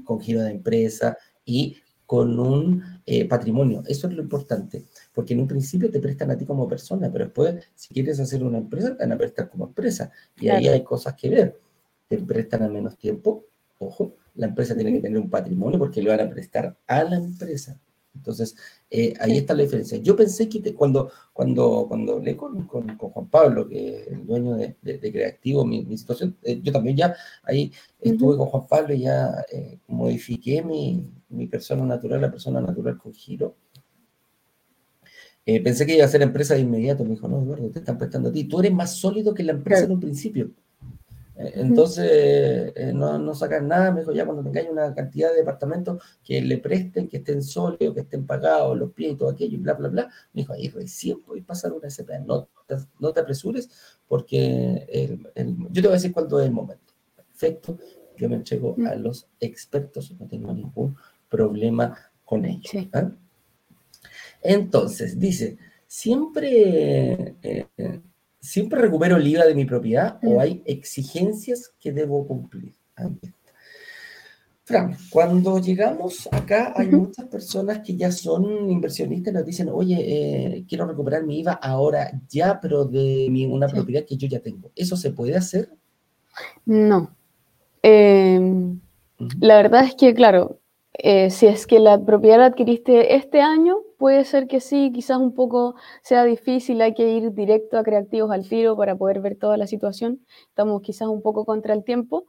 con, 0.03 0.21
giro 0.21 0.41
de 0.41 0.51
empresa 0.51 1.17
y 1.43 1.77
con 2.05 2.39
un 2.39 2.83
eh, 3.05 3.25
patrimonio. 3.25 3.83
Eso 3.87 4.07
es 4.07 4.13
lo 4.13 4.21
importante, 4.21 4.83
porque 5.13 5.33
en 5.33 5.41
un 5.41 5.47
principio 5.47 5.89
te 5.91 5.99
prestan 5.99 6.31
a 6.31 6.37
ti 6.37 6.45
como 6.45 6.67
persona, 6.67 7.11
pero 7.11 7.25
después, 7.25 7.55
si 7.75 7.93
quieres 7.93 8.19
hacer 8.19 8.43
una 8.43 8.59
empresa, 8.59 8.95
te 8.95 9.03
van 9.03 9.11
a 9.13 9.17
prestar 9.17 9.49
como 9.49 9.65
empresa. 9.65 10.11
Y 10.39 10.49
ahí 10.49 10.67
hay 10.67 10.83
cosas 10.83 11.15
que 11.15 11.29
ver. 11.29 11.59
Te 12.07 12.17
prestan 12.19 12.63
a 12.63 12.67
menos 12.67 12.97
tiempo, 12.97 13.45
Ojo, 13.79 14.15
la 14.35 14.47
empresa 14.47 14.75
tiene 14.75 14.93
que 14.93 15.01
tener 15.01 15.19
un 15.19 15.29
patrimonio 15.29 15.77
porque 15.77 16.01
le 16.01 16.09
van 16.09 16.21
a 16.21 16.29
prestar 16.29 16.77
a 16.87 17.03
la 17.03 17.17
empresa. 17.17 17.79
Entonces, 18.15 18.55
eh, 18.89 19.13
ahí 19.19 19.37
está 19.37 19.53
la 19.53 19.63
diferencia. 19.63 19.97
Yo 19.99 20.15
pensé 20.15 20.49
que 20.49 20.73
cuando, 20.73 21.11
cuando, 21.33 21.85
cuando 21.87 22.13
hablé 22.13 22.35
con, 22.35 22.65
con, 22.67 22.97
Juan 22.97 23.27
Pablo, 23.29 23.67
que 23.67 23.99
es 24.01 24.07
el 24.07 24.25
dueño 24.25 24.55
de, 24.55 24.75
de, 24.81 25.11
Creativo, 25.11 25.65
mi, 25.65 25.85
situación, 25.97 26.35
eh, 26.43 26.59
yo 26.61 26.71
también 26.71 26.97
ya 26.97 27.15
ahí 27.43 27.71
estuve 28.01 28.37
con 28.37 28.47
Juan 28.47 28.67
Pablo 28.67 28.93
y 28.93 29.01
ya 29.01 29.45
eh, 29.51 29.79
modifiqué 29.87 30.63
mi, 30.63 31.07
mi, 31.29 31.47
persona 31.47 31.85
natural, 31.85 32.21
la 32.21 32.31
persona 32.31 32.61
natural 32.61 32.97
con 32.97 33.13
giro. 33.13 33.55
pensé 35.45 35.85
que 35.85 35.95
iba 35.95 36.05
a 36.05 36.07
ser 36.07 36.21
empresa 36.21 36.55
de 36.55 36.61
inmediato. 36.61 37.03
Me 37.03 37.11
dijo, 37.11 37.27
no, 37.27 37.41
Eduardo, 37.43 37.69
te 37.69 37.79
están 37.79 37.97
prestando 37.97 38.29
a 38.29 38.31
ti. 38.31 38.45
Tú 38.45 38.59
eres 38.59 38.73
más 38.73 38.95
sólido 38.95 39.33
que 39.33 39.43
la 39.43 39.51
empresa 39.51 39.85
en 39.85 39.91
un 39.91 39.99
principio. 39.99 40.51
Eh, 41.37 41.51
entonces, 41.55 42.73
eh, 42.75 42.91
no, 42.93 43.17
no 43.19 43.35
sacan 43.35 43.67
nada, 43.67 43.91
me 43.91 44.01
dijo, 44.01 44.13
ya 44.13 44.25
cuando 44.25 44.43
tengáis 44.43 44.69
una 44.69 44.93
cantidad 44.93 45.31
de 45.31 45.37
departamentos 45.37 46.01
que 46.23 46.41
le 46.41 46.57
presten, 46.57 47.07
que 47.07 47.17
estén 47.17 47.43
sólidos, 47.43 47.93
que 47.93 48.01
estén 48.01 48.25
pagados 48.25 48.77
los 48.77 48.91
pies 48.91 49.13
y 49.13 49.15
todo 49.15 49.29
aquello, 49.29 49.55
y 49.55 49.59
bla, 49.59 49.73
bla, 49.73 49.89
bla, 49.89 50.03
me 50.33 50.41
dijo, 50.41 50.53
ahí 50.53 50.69
recién 50.69 51.17
a 51.27 51.45
pasar 51.45 51.73
una 51.73 51.89
SPA, 51.89 52.19
no 52.19 52.47
te, 52.65 52.75
no 52.99 53.11
te 53.11 53.19
apresures, 53.19 53.69
porque 54.07 55.19
yo 55.35 55.81
te 55.81 55.81
voy 55.81 55.89
a 55.89 55.93
decir 55.93 56.13
cuándo 56.13 56.39
es 56.39 56.45
el 56.45 56.53
momento. 56.53 56.93
Perfecto, 57.15 57.77
yo 58.17 58.29
me 58.29 58.35
entrego 58.35 58.75
a 58.87 58.95
los 58.95 59.27
expertos, 59.39 60.15
no 60.17 60.27
tengo 60.27 60.53
ningún 60.53 60.95
problema 61.27 61.97
con 62.23 62.45
ellos. 62.45 62.71
¿ah? 62.93 63.11
Entonces, 64.41 65.19
dice, 65.19 65.57
siempre... 65.85 67.35
Eh, 67.41 67.67
¿Siempre 68.45 68.79
recupero 68.79 69.17
el 69.17 69.25
IVA 69.25 69.45
de 69.45 69.55
mi 69.55 69.65
propiedad 69.65 70.19
o 70.23 70.35
mm. 70.35 70.39
hay 70.39 70.61
exigencias 70.65 71.73
que 71.79 71.91
debo 71.91 72.27
cumplir? 72.27 72.73
Fran, 74.63 74.95
cuando 75.09 75.59
llegamos 75.59 76.29
acá 76.31 76.71
hay 76.75 76.87
muchas 76.89 77.25
personas 77.25 77.79
que 77.79 77.95
ya 77.95 78.11
son 78.11 78.69
inversionistas 78.69 79.33
y 79.33 79.35
nos 79.35 79.45
dicen, 79.45 79.69
oye, 79.71 79.97
eh, 79.99 80.65
quiero 80.69 80.85
recuperar 80.85 81.23
mi 81.23 81.39
IVA 81.39 81.53
ahora 81.53 82.11
ya, 82.29 82.59
pero 82.61 82.85
de 82.85 83.47
una 83.49 83.67
propiedad 83.67 84.05
que 84.05 84.15
yo 84.15 84.27
ya 84.27 84.39
tengo. 84.39 84.71
¿Eso 84.75 84.95
se 84.95 85.11
puede 85.11 85.35
hacer? 85.35 85.69
No. 86.65 87.15
Em, 87.81 88.79
la 89.39 89.57
verdad 89.57 89.85
es 89.85 89.95
que, 89.95 90.13
claro, 90.13 90.59
eh, 90.93 91.31
si 91.31 91.47
es 91.47 91.65
que 91.65 91.79
la 91.79 91.99
propiedad 91.99 92.37
la 92.37 92.45
adquiriste 92.47 93.15
este 93.15 93.41
año, 93.41 93.77
puede 93.97 94.25
ser 94.25 94.47
que 94.47 94.59
sí, 94.59 94.91
quizás 94.93 95.17
un 95.17 95.33
poco 95.33 95.75
sea 96.01 96.23
difícil, 96.23 96.81
hay 96.81 96.93
que 96.93 97.09
ir 97.09 97.33
directo 97.33 97.77
a 97.77 97.83
creativos 97.83 98.31
al 98.31 98.47
tiro 98.47 98.75
para 98.75 98.95
poder 98.95 99.21
ver 99.21 99.37
toda 99.37 99.57
la 99.57 99.67
situación. 99.67 100.25
Estamos 100.49 100.81
quizás 100.81 101.07
un 101.07 101.21
poco 101.21 101.45
contra 101.45 101.73
el 101.73 101.83
tiempo, 101.83 102.25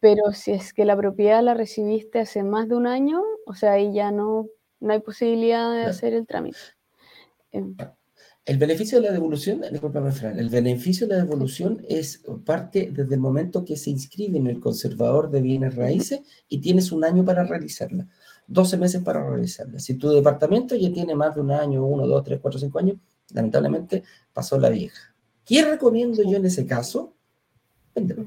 pero 0.00 0.32
si 0.32 0.52
es 0.52 0.72
que 0.72 0.84
la 0.84 0.96
propiedad 0.96 1.42
la 1.42 1.54
recibiste 1.54 2.20
hace 2.20 2.42
más 2.42 2.68
de 2.68 2.76
un 2.76 2.86
año, 2.86 3.22
o 3.46 3.54
sea, 3.54 3.72
ahí 3.72 3.92
ya 3.92 4.10
no, 4.10 4.46
no 4.80 4.92
hay 4.92 5.00
posibilidad 5.00 5.72
de 5.72 5.82
hacer 5.82 6.14
el 6.14 6.26
trámite. 6.26 6.58
Em. 7.52 7.76
El 8.48 8.56
beneficio 8.56 8.98
de 8.98 9.08
la 9.08 9.12
devolución, 9.12 9.62
el 9.62 10.48
beneficio 10.48 11.06
de 11.06 11.16
la 11.16 11.22
devolución 11.22 11.84
es 11.86 12.22
parte 12.46 12.90
desde 12.90 13.14
el 13.14 13.20
momento 13.20 13.62
que 13.62 13.76
se 13.76 13.90
inscribe 13.90 14.38
en 14.38 14.46
el 14.46 14.58
conservador 14.58 15.30
de 15.30 15.42
bienes 15.42 15.74
raíces 15.74 16.22
y 16.48 16.62
tienes 16.62 16.90
un 16.90 17.04
año 17.04 17.26
para 17.26 17.44
realizarla, 17.44 18.08
12 18.48 18.76
meses 18.76 19.02
para 19.02 19.22
realizarla. 19.22 19.78
Si 19.78 19.94
tu 19.94 20.10
departamento 20.10 20.74
ya 20.74 20.92
tiene 20.92 21.14
más 21.14 21.34
de 21.34 21.40
un 21.40 21.52
año, 21.52 21.84
uno, 21.84 22.06
dos, 22.06 22.24
tres, 22.24 22.40
cuatro, 22.40 22.58
cinco 22.58 22.80
años, 22.80 22.96
lamentablemente 23.32 24.02
pasó 24.32 24.58
la 24.58 24.68
vieja. 24.68 25.14
¿Qué 25.44 25.64
recomiendo 25.64 26.22
yo 26.22 26.36
en 26.36 26.46
ese 26.46 26.66
caso? 26.66 27.14
Véndelo 27.94 28.24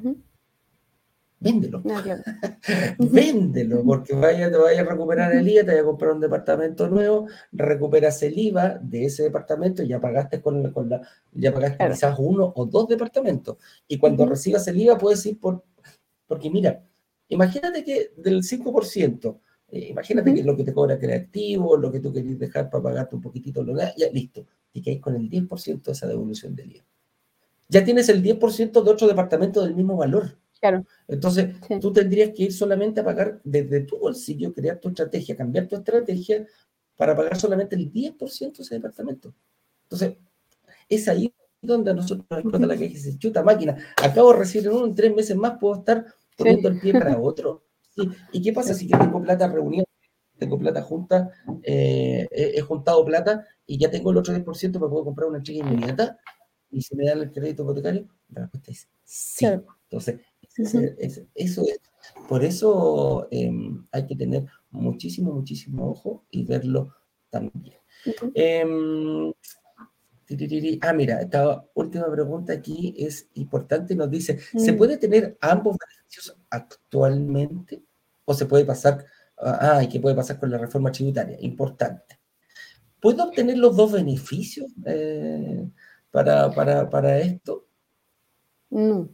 véndelo. 1.41 1.81
véndelo, 2.99 3.83
porque 3.83 4.13
vaya, 4.13 4.51
te 4.51 4.57
vaya 4.57 4.81
a 4.81 4.85
recuperar 4.85 5.33
el 5.33 5.47
IVA, 5.49 5.61
te 5.63 5.71
vaya 5.71 5.81
a 5.81 5.85
comprar 5.85 6.11
un 6.11 6.19
departamento 6.19 6.87
nuevo, 6.87 7.27
recuperas 7.51 8.21
el 8.21 8.37
IVA 8.37 8.77
de 8.79 9.05
ese 9.05 9.23
departamento, 9.23 9.81
ya 9.81 9.99
pagaste 9.99 10.39
con, 10.39 10.71
con 10.71 10.87
la, 10.87 11.01
ya 11.31 11.51
pagaste 11.51 11.89
quizás 11.89 12.15
uno 12.19 12.53
o 12.55 12.65
dos 12.67 12.87
departamentos. 12.87 13.57
Y 13.87 13.97
cuando 13.97 14.27
recibas 14.27 14.67
el 14.67 14.79
IVA 14.81 14.99
puedes 14.99 15.25
ir 15.25 15.39
por, 15.39 15.63
porque 16.27 16.51
mira, 16.51 16.83
Imagínate 17.31 17.85
que 17.85 18.11
del 18.17 18.43
5%, 18.43 19.39
eh, 19.71 19.87
imagínate 19.89 20.33
que 20.33 20.43
lo 20.43 20.55
que 20.55 20.65
te 20.65 20.73
cobra 20.73 20.99
creativo, 20.99 21.77
lo 21.77 21.91
que 21.91 22.01
tú 22.01 22.11
querés 22.11 22.37
dejar 22.37 22.69
para 22.69 22.83
pagarte 22.83 23.15
un 23.15 23.21
poquitito, 23.21 23.63
lo 23.63 23.75
ya 23.77 24.09
listo, 24.11 24.45
te 24.71 24.81
quedas 24.81 24.99
con 24.99 25.15
el 25.15 25.29
10% 25.29 25.81
de 25.81 25.91
esa 25.93 26.07
devolución 26.07 26.55
del 26.55 26.75
IVA. 26.75 26.85
Ya 27.69 27.85
tienes 27.85 28.09
el 28.09 28.21
10% 28.21 28.83
de 28.83 28.91
otro 28.91 29.07
departamento 29.07 29.63
del 29.63 29.75
mismo 29.75 29.95
valor. 29.95 30.37
Claro. 30.59 30.85
Entonces, 31.07 31.55
tú 31.79 31.93
tendrías 31.93 32.31
que 32.35 32.43
ir 32.43 32.53
solamente 32.53 32.99
a 32.99 33.05
pagar 33.05 33.39
desde 33.45 33.81
tu 33.81 33.97
bolsillo, 33.97 34.53
crear 34.53 34.77
tu 34.77 34.89
estrategia, 34.89 35.37
cambiar 35.37 35.67
tu 35.67 35.77
estrategia 35.77 36.45
para 36.97 37.15
pagar 37.15 37.39
solamente 37.39 37.75
el 37.77 37.91
10% 37.91 38.57
de 38.57 38.63
ese 38.63 38.75
departamento. 38.75 39.33
Entonces, 39.83 40.17
es 40.89 41.07
ahí 41.07 41.33
donde 41.61 41.91
a 41.91 41.93
nosotros 41.93 42.27
nos 42.29 42.39
explota 42.39 42.67
la 42.67 42.73
caja 42.73 42.85
y 42.85 42.89
dice, 42.89 43.17
chuta 43.17 43.41
máquina, 43.41 43.77
acabo 43.95 44.33
de 44.33 44.39
recibir 44.39 44.69
uno, 44.69 44.85
en 44.85 44.95
tres 44.95 45.15
meses 45.15 45.35
más 45.35 45.57
puedo 45.57 45.75
estar 45.75 46.05
poniendo 46.35 46.67
el 46.67 46.79
pie 46.79 46.93
para 46.93 47.17
otro. 47.17 47.63
¿Y 48.31 48.41
qué 48.41 48.53
pasa 48.53 48.73
si 48.73 48.87
yo 48.87 48.97
tengo 48.97 49.21
plata 49.21 49.47
reunida, 49.47 49.83
tengo 50.37 50.57
plata 50.57 50.81
junta, 50.81 51.31
eh, 51.63 52.27
he, 52.31 52.61
juntado 52.61 53.05
plata 53.05 53.45
y 53.65 53.77
ya 53.77 53.91
tengo 53.91 54.11
el 54.11 54.17
otro 54.17 54.33
10%, 54.33 54.79
me 54.79 54.87
puedo 54.87 55.05
comprar 55.05 55.29
una 55.29 55.43
cheque 55.43 55.59
inmediata? 55.59 56.17
Y 56.69 56.81
si 56.81 56.95
me 56.95 57.05
dan 57.05 57.19
el 57.19 57.31
crédito 57.31 57.63
hipotecario, 57.63 58.07
la 58.29 58.41
respuesta 58.41 58.71
es 58.71 58.89
sí. 59.03 59.45
Entonces, 59.89 60.21
eso 61.35 61.61
es. 61.63 61.81
Por 62.27 62.43
eso 62.43 63.27
em, 63.29 63.85
hay 63.91 64.07
que 64.07 64.15
tener 64.15 64.45
muchísimo, 64.71 65.33
muchísimo 65.33 65.91
ojo 65.91 66.25
y 66.31 66.45
verlo 66.45 66.95
también. 67.29 67.75
Ah, 70.81 70.93
mira, 70.93 71.21
esta 71.21 71.65
última 71.73 72.09
pregunta 72.11 72.53
aquí 72.53 72.93
es 72.97 73.29
importante. 73.33 73.95
Nos 73.95 74.09
dice, 74.09 74.39
¿se 74.55 74.71
mm. 74.71 74.77
puede 74.77 74.97
tener 74.97 75.37
ambos 75.41 75.77
beneficios 75.77 76.37
actualmente? 76.49 77.81
¿O 78.25 78.33
se 78.33 78.45
puede 78.45 78.65
pasar? 78.65 79.05
Ah, 79.37 79.81
¿y 79.83 79.87
qué 79.87 79.99
puede 79.99 80.15
pasar 80.15 80.39
con 80.39 80.51
la 80.51 80.57
reforma 80.57 80.91
tributaria? 80.91 81.37
Importante. 81.41 82.19
¿Puedo 82.99 83.23
obtener 83.23 83.57
los 83.57 83.75
dos 83.75 83.91
beneficios 83.91 84.71
eh, 84.85 85.67
para, 86.11 87.19
esto? 87.19 87.65
No. 88.69 89.09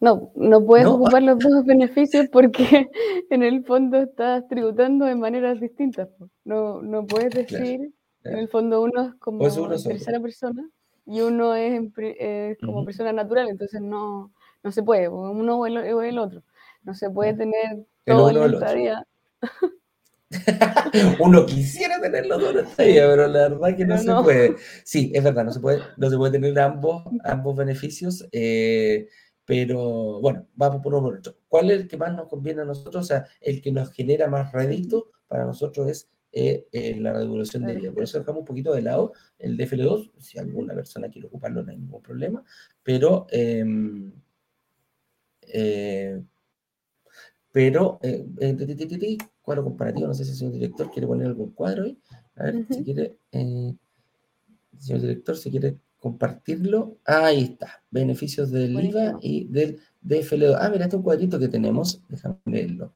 No, 0.00 0.32
no 0.34 0.64
puedes 0.64 0.86
ocupar 0.86 1.22
los 1.22 1.38
dos 1.38 1.64
beneficios 1.64 2.26
porque 2.32 2.90
en 3.30 3.44
el 3.44 3.64
fondo 3.64 3.98
estás 3.98 4.48
tributando 4.48 5.04
de 5.04 5.14
maneras 5.14 5.60
distintas. 5.60 6.08
No, 6.44 6.82
no 6.82 7.06
puedes 7.06 7.30
decir 7.34 7.92
en 8.24 8.38
el 8.38 8.48
fondo 8.48 8.82
uno 8.82 9.08
es 9.08 9.14
como 9.14 9.48
tercera 9.48 10.20
persona 10.20 10.68
y 11.06 11.20
uno 11.20 11.54
es, 11.54 12.58
como 12.60 12.84
persona 12.84 13.12
natural, 13.12 13.48
entonces 13.48 13.80
no, 13.80 14.32
no 14.62 14.72
se 14.72 14.82
puede, 14.82 15.08
uno 15.08 15.58
o 15.58 15.66
el, 15.66 16.18
otro. 16.18 16.42
No 16.84 16.94
se 16.94 17.10
puede 17.10 17.34
tener 17.34 17.84
todo 18.04 18.32
la 18.32 18.46
estadía. 18.46 19.06
uno 21.20 21.44
quisiera 21.46 22.00
tener 22.00 22.26
los 22.26 22.40
dos 22.40 22.54
en 22.54 22.66
estadía, 22.66 23.06
pero 23.06 23.26
la 23.26 23.48
verdad 23.48 23.76
que 23.76 23.84
no, 23.84 23.98
se 23.98 24.12
puede. 24.22 24.56
Sí, 24.84 25.12
es 25.14 25.22
verdad, 25.22 25.44
no 25.44 25.52
se 25.52 25.60
puede, 25.60 25.82
no 25.96 26.10
se 26.10 26.16
puede 26.16 26.32
tener 26.32 26.58
ambos, 26.58 27.04
ambos 27.24 27.56
beneficios. 27.56 28.26
Eh, 28.32 29.08
pero 29.44 30.20
bueno, 30.20 30.46
vamos 30.54 30.82
por 30.82 30.94
uno 30.94 31.02
por 31.02 31.18
otro. 31.18 31.34
¿Cuál 31.48 31.70
es 31.70 31.80
el 31.80 31.88
que 31.88 31.96
más 31.96 32.14
nos 32.14 32.28
conviene 32.28 32.62
a 32.62 32.64
nosotros? 32.64 33.04
O 33.04 33.06
sea, 33.06 33.26
el 33.40 33.60
que 33.60 33.72
nos 33.72 33.92
genera 33.92 34.28
más 34.28 34.52
rédito 34.52 35.10
para 35.26 35.44
nosotros 35.44 35.88
es 35.88 36.08
eh, 36.32 36.96
la 36.98 37.18
devolución 37.18 37.66
de 37.66 37.74
vida. 37.74 37.92
Por 37.92 38.02
eso 38.02 38.18
dejamos 38.18 38.40
un 38.40 38.46
poquito 38.46 38.72
de 38.72 38.82
lado 38.82 39.12
el 39.38 39.56
DFL2, 39.58 40.12
si 40.18 40.38
alguna 40.38 40.74
persona 40.74 41.10
quiere 41.10 41.28
ocuparlo 41.28 41.62
no 41.62 41.70
hay 41.70 41.76
ningún 41.76 42.02
problema, 42.02 42.42
pero, 42.82 43.26
em, 43.30 44.10
eh, 45.42 46.22
pero, 47.52 47.98
eh, 48.02 48.24
cuadro 49.42 49.64
comparativo, 49.64 50.06
no 50.06 50.14
sé 50.14 50.24
si 50.24 50.30
el 50.30 50.36
señor 50.36 50.54
director 50.54 50.90
quiere 50.90 51.06
poner 51.06 51.26
algún 51.26 51.50
cuadro 51.50 51.84
ahí, 51.84 51.98
a 52.36 52.44
ver 52.44 52.66
si 52.70 52.82
quiere, 52.82 53.18
señor 53.30 55.00
director, 55.02 55.36
si 55.36 55.50
quiere 55.50 55.76
compartirlo, 55.98 56.96
ahí 57.04 57.42
está, 57.42 57.84
beneficios 57.90 58.50
del 58.50 58.72
IVA 58.82 59.18
y 59.20 59.44
del 59.48 59.78
DFL2. 60.02 60.56
Ah, 60.58 60.68
mira, 60.70 60.84
este 60.84 60.96
es 60.96 60.98
un 60.98 61.02
cuadrito 61.02 61.38
que 61.38 61.48
tenemos, 61.48 62.00
déjame 62.08 62.38
verlo. 62.46 62.94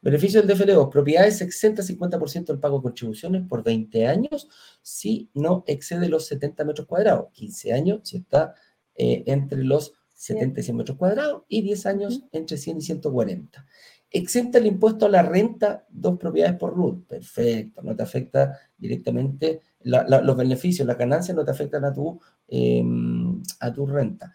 Beneficio 0.00 0.42
del 0.42 0.56
DFL2, 0.56 0.90
propiedades 0.90 1.40
exenta 1.40 1.82
50% 1.82 2.46
del 2.46 2.60
pago 2.60 2.78
de 2.78 2.82
contribuciones 2.82 3.42
por 3.48 3.64
20 3.64 4.06
años 4.06 4.48
si 4.82 5.30
no 5.34 5.64
excede 5.66 6.08
los 6.08 6.26
70 6.26 6.64
metros 6.64 6.86
cuadrados, 6.86 7.32
15 7.32 7.72
años 7.72 8.00
si 8.04 8.18
está 8.18 8.54
eh, 8.94 9.24
entre 9.26 9.64
los 9.64 9.94
70 10.14 10.60
y 10.60 10.62
100 10.62 10.76
metros 10.76 10.96
cuadrados 10.96 11.42
y 11.48 11.62
10 11.62 11.86
años 11.86 12.22
entre 12.32 12.56
100 12.56 12.78
y 12.78 12.80
140. 12.82 13.66
Exenta 14.10 14.58
el 14.58 14.66
impuesto 14.66 15.06
a 15.06 15.08
la 15.08 15.22
renta, 15.22 15.84
dos 15.90 16.18
propiedades 16.18 16.56
por 16.56 16.74
RUT. 16.74 17.06
Perfecto, 17.06 17.82
no 17.82 17.94
te 17.94 18.02
afecta 18.02 18.58
directamente 18.78 19.60
los 19.82 20.36
beneficios, 20.36 20.86
las 20.86 20.96
ganancias 20.96 21.36
no 21.36 21.44
te 21.44 21.50
afectan 21.50 21.84
a 21.84 21.92
tu, 21.92 22.18
em, 22.48 23.42
a 23.60 23.72
tu 23.72 23.86
renta. 23.86 24.34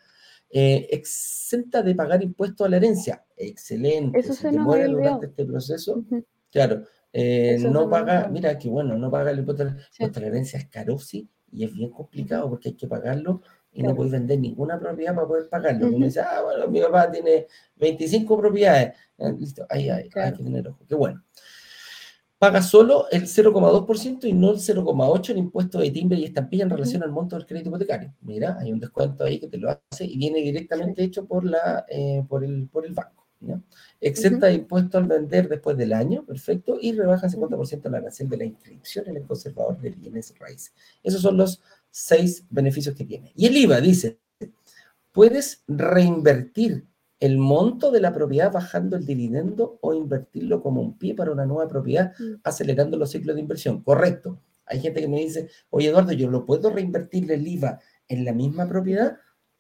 Eh, 0.53 0.87
exenta 0.91 1.81
de 1.81 1.95
pagar 1.95 2.21
impuestos 2.21 2.67
a 2.67 2.69
la 2.69 2.77
herencia. 2.77 3.23
Excelente. 3.37 4.19
Eso 4.19 4.33
se 4.33 4.49
te 4.49 4.59
muere 4.59 4.87
durante 4.87 5.27
este 5.27 5.45
proceso, 5.45 6.03
claro, 6.51 6.83
eh, 7.13 7.57
no 7.59 7.89
paga, 7.89 8.27
mira 8.27 8.57
qué 8.57 8.69
bueno, 8.69 8.97
no 8.97 9.09
paga 9.09 9.31
el 9.31 9.39
impuesto, 9.39 9.63
a 9.63 10.19
la 10.19 10.27
herencia 10.27 10.59
es 10.59 10.67
caro, 10.67 10.97
sí, 10.97 11.29
y 11.51 11.63
es 11.63 11.73
bien 11.73 11.89
complicado 11.91 12.49
porque 12.49 12.69
hay 12.69 12.75
que 12.75 12.87
pagarlo 12.87 13.41
y 13.71 13.81
no 13.83 13.95
puedes 13.95 14.11
vender 14.11 14.39
ninguna 14.39 14.77
propiedad 14.77 15.15
para 15.15 15.27
poder 15.27 15.49
pagarlo. 15.49 15.87
Uno 15.87 16.05
dice, 16.05 16.19
ah, 16.19 16.41
bueno, 16.43 16.67
mi 16.67 16.81
papá 16.81 17.09
tiene 17.09 17.47
25 17.77 18.37
propiedades, 18.37 18.93
eh, 19.17 19.33
listo, 19.37 19.65
ahí 19.69 19.89
hay, 19.89 20.09
hay 20.13 20.33
que 20.33 20.43
tener 20.43 20.67
ojo, 20.67 20.85
qué 20.87 20.95
bueno 20.95 21.23
paga 22.41 22.63
solo 22.63 23.05
el 23.11 23.27
0,2% 23.27 24.25
y 24.25 24.33
no 24.33 24.49
el 24.49 24.57
0,8% 24.57 25.29
en 25.29 25.37
impuesto 25.37 25.77
de 25.77 25.91
timbre 25.91 26.17
y 26.17 26.25
estampilla 26.25 26.63
en 26.63 26.71
relación 26.71 27.03
al 27.03 27.11
monto 27.11 27.35
del 27.35 27.45
crédito 27.45 27.69
hipotecario. 27.69 28.15
Mira, 28.21 28.57
hay 28.59 28.73
un 28.73 28.79
descuento 28.79 29.23
ahí 29.23 29.39
que 29.39 29.47
te 29.47 29.59
lo 29.59 29.69
hace 29.69 30.05
y 30.05 30.17
viene 30.17 30.41
directamente 30.41 31.03
hecho 31.03 31.27
por, 31.27 31.45
la, 31.45 31.85
eh, 31.87 32.25
por, 32.27 32.43
el, 32.43 32.67
por 32.67 32.83
el 32.83 32.95
banco. 32.95 33.27
Exenta 33.99 34.47
de 34.47 34.55
impuesto 34.55 34.97
al 34.97 35.05
vender 35.05 35.49
después 35.49 35.77
del 35.77 35.93
año, 35.93 36.25
perfecto, 36.25 36.79
y 36.81 36.93
rebaja 36.93 37.27
50% 37.27 37.83
la 37.83 37.99
ganancia 37.99 38.25
de 38.25 38.37
la 38.37 38.45
inscripción 38.45 39.07
en 39.07 39.17
el 39.17 39.27
conservador 39.27 39.79
de 39.79 39.91
bienes 39.91 40.33
raíces. 40.39 40.73
Esos 41.03 41.21
son 41.21 41.37
los 41.37 41.61
seis 41.91 42.43
beneficios 42.49 42.95
que 42.95 43.05
tiene. 43.05 43.33
Y 43.35 43.45
el 43.45 43.55
IVA 43.55 43.81
dice, 43.81 44.19
puedes 45.11 45.63
reinvertir 45.67 46.87
el 47.21 47.37
monto 47.37 47.91
de 47.91 48.01
la 48.01 48.11
propiedad 48.11 48.51
bajando 48.51 48.97
el 48.97 49.05
dividendo 49.05 49.77
o 49.81 49.93
invertirlo 49.93 50.61
como 50.61 50.81
un 50.81 50.97
pie 50.97 51.13
para 51.13 51.31
una 51.31 51.45
nueva 51.45 51.67
propiedad, 51.67 52.13
mm. 52.19 52.41
acelerando 52.43 52.97
los 52.97 53.11
ciclos 53.11 53.35
de 53.35 53.41
inversión. 53.41 53.83
Correcto. 53.83 54.41
Hay 54.65 54.81
gente 54.81 55.01
que 55.01 55.07
me 55.07 55.19
dice, 55.19 55.47
oye 55.69 55.89
Eduardo, 55.89 56.13
¿yo 56.13 56.29
lo 56.29 56.45
puedo 56.45 56.71
reinvertir 56.71 57.31
el 57.31 57.47
IVA 57.47 57.79
en 58.07 58.25
la 58.25 58.33
misma 58.33 58.67
propiedad? 58.67 59.17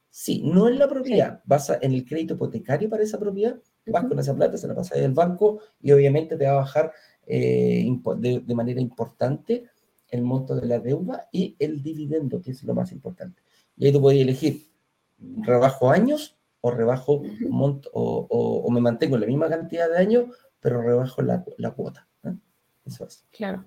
Sí, 0.09 0.41
no 0.43 0.67
en 0.67 0.79
la 0.79 0.89
propiedad, 0.89 1.41
vas 1.45 1.71
en 1.81 1.93
el 1.93 2.03
crédito 2.03 2.33
hipotecario 2.33 2.89
para 2.89 3.03
esa 3.03 3.19
propiedad, 3.19 3.55
vas 3.85 4.05
con 4.05 4.17
esa 4.17 4.35
plata, 4.35 4.57
se 4.57 4.67
la 4.67 4.75
pasas 4.75 4.99
del 4.99 5.13
banco 5.13 5.59
y 5.79 5.91
obviamente 5.91 6.37
te 6.37 6.45
va 6.45 6.53
a 6.53 6.55
bajar 6.55 6.91
eh, 7.27 7.85
de, 8.17 8.39
de 8.39 8.55
manera 8.55 8.81
importante 8.81 9.69
el 10.09 10.23
monto 10.23 10.55
de 10.55 10.65
la 10.65 10.79
deuda 10.79 11.29
y 11.31 11.55
el 11.59 11.83
dividendo, 11.83 12.41
que 12.41 12.51
es 12.51 12.63
lo 12.63 12.73
más 12.73 12.91
importante. 12.91 13.43
Y 13.77 13.85
ahí 13.85 13.93
tú 13.93 14.01
puedes 14.01 14.19
elegir, 14.19 14.67
rebajo 15.43 15.91
años 15.91 16.40
o 16.61 16.71
rebajo 16.71 17.23
monto, 17.49 17.89
o, 17.93 18.69
me 18.71 18.79
mantengo 18.79 19.15
en 19.15 19.21
la 19.21 19.27
misma 19.27 19.49
cantidad 19.49 19.89
de 19.89 19.97
años, 19.97 20.25
pero 20.59 20.81
rebajo 20.81 21.21
la, 21.21 21.43
cuota. 21.75 22.07
¿eh? 22.23 22.35
Eso 22.85 23.05
es. 23.05 23.25
Claro. 23.31 23.65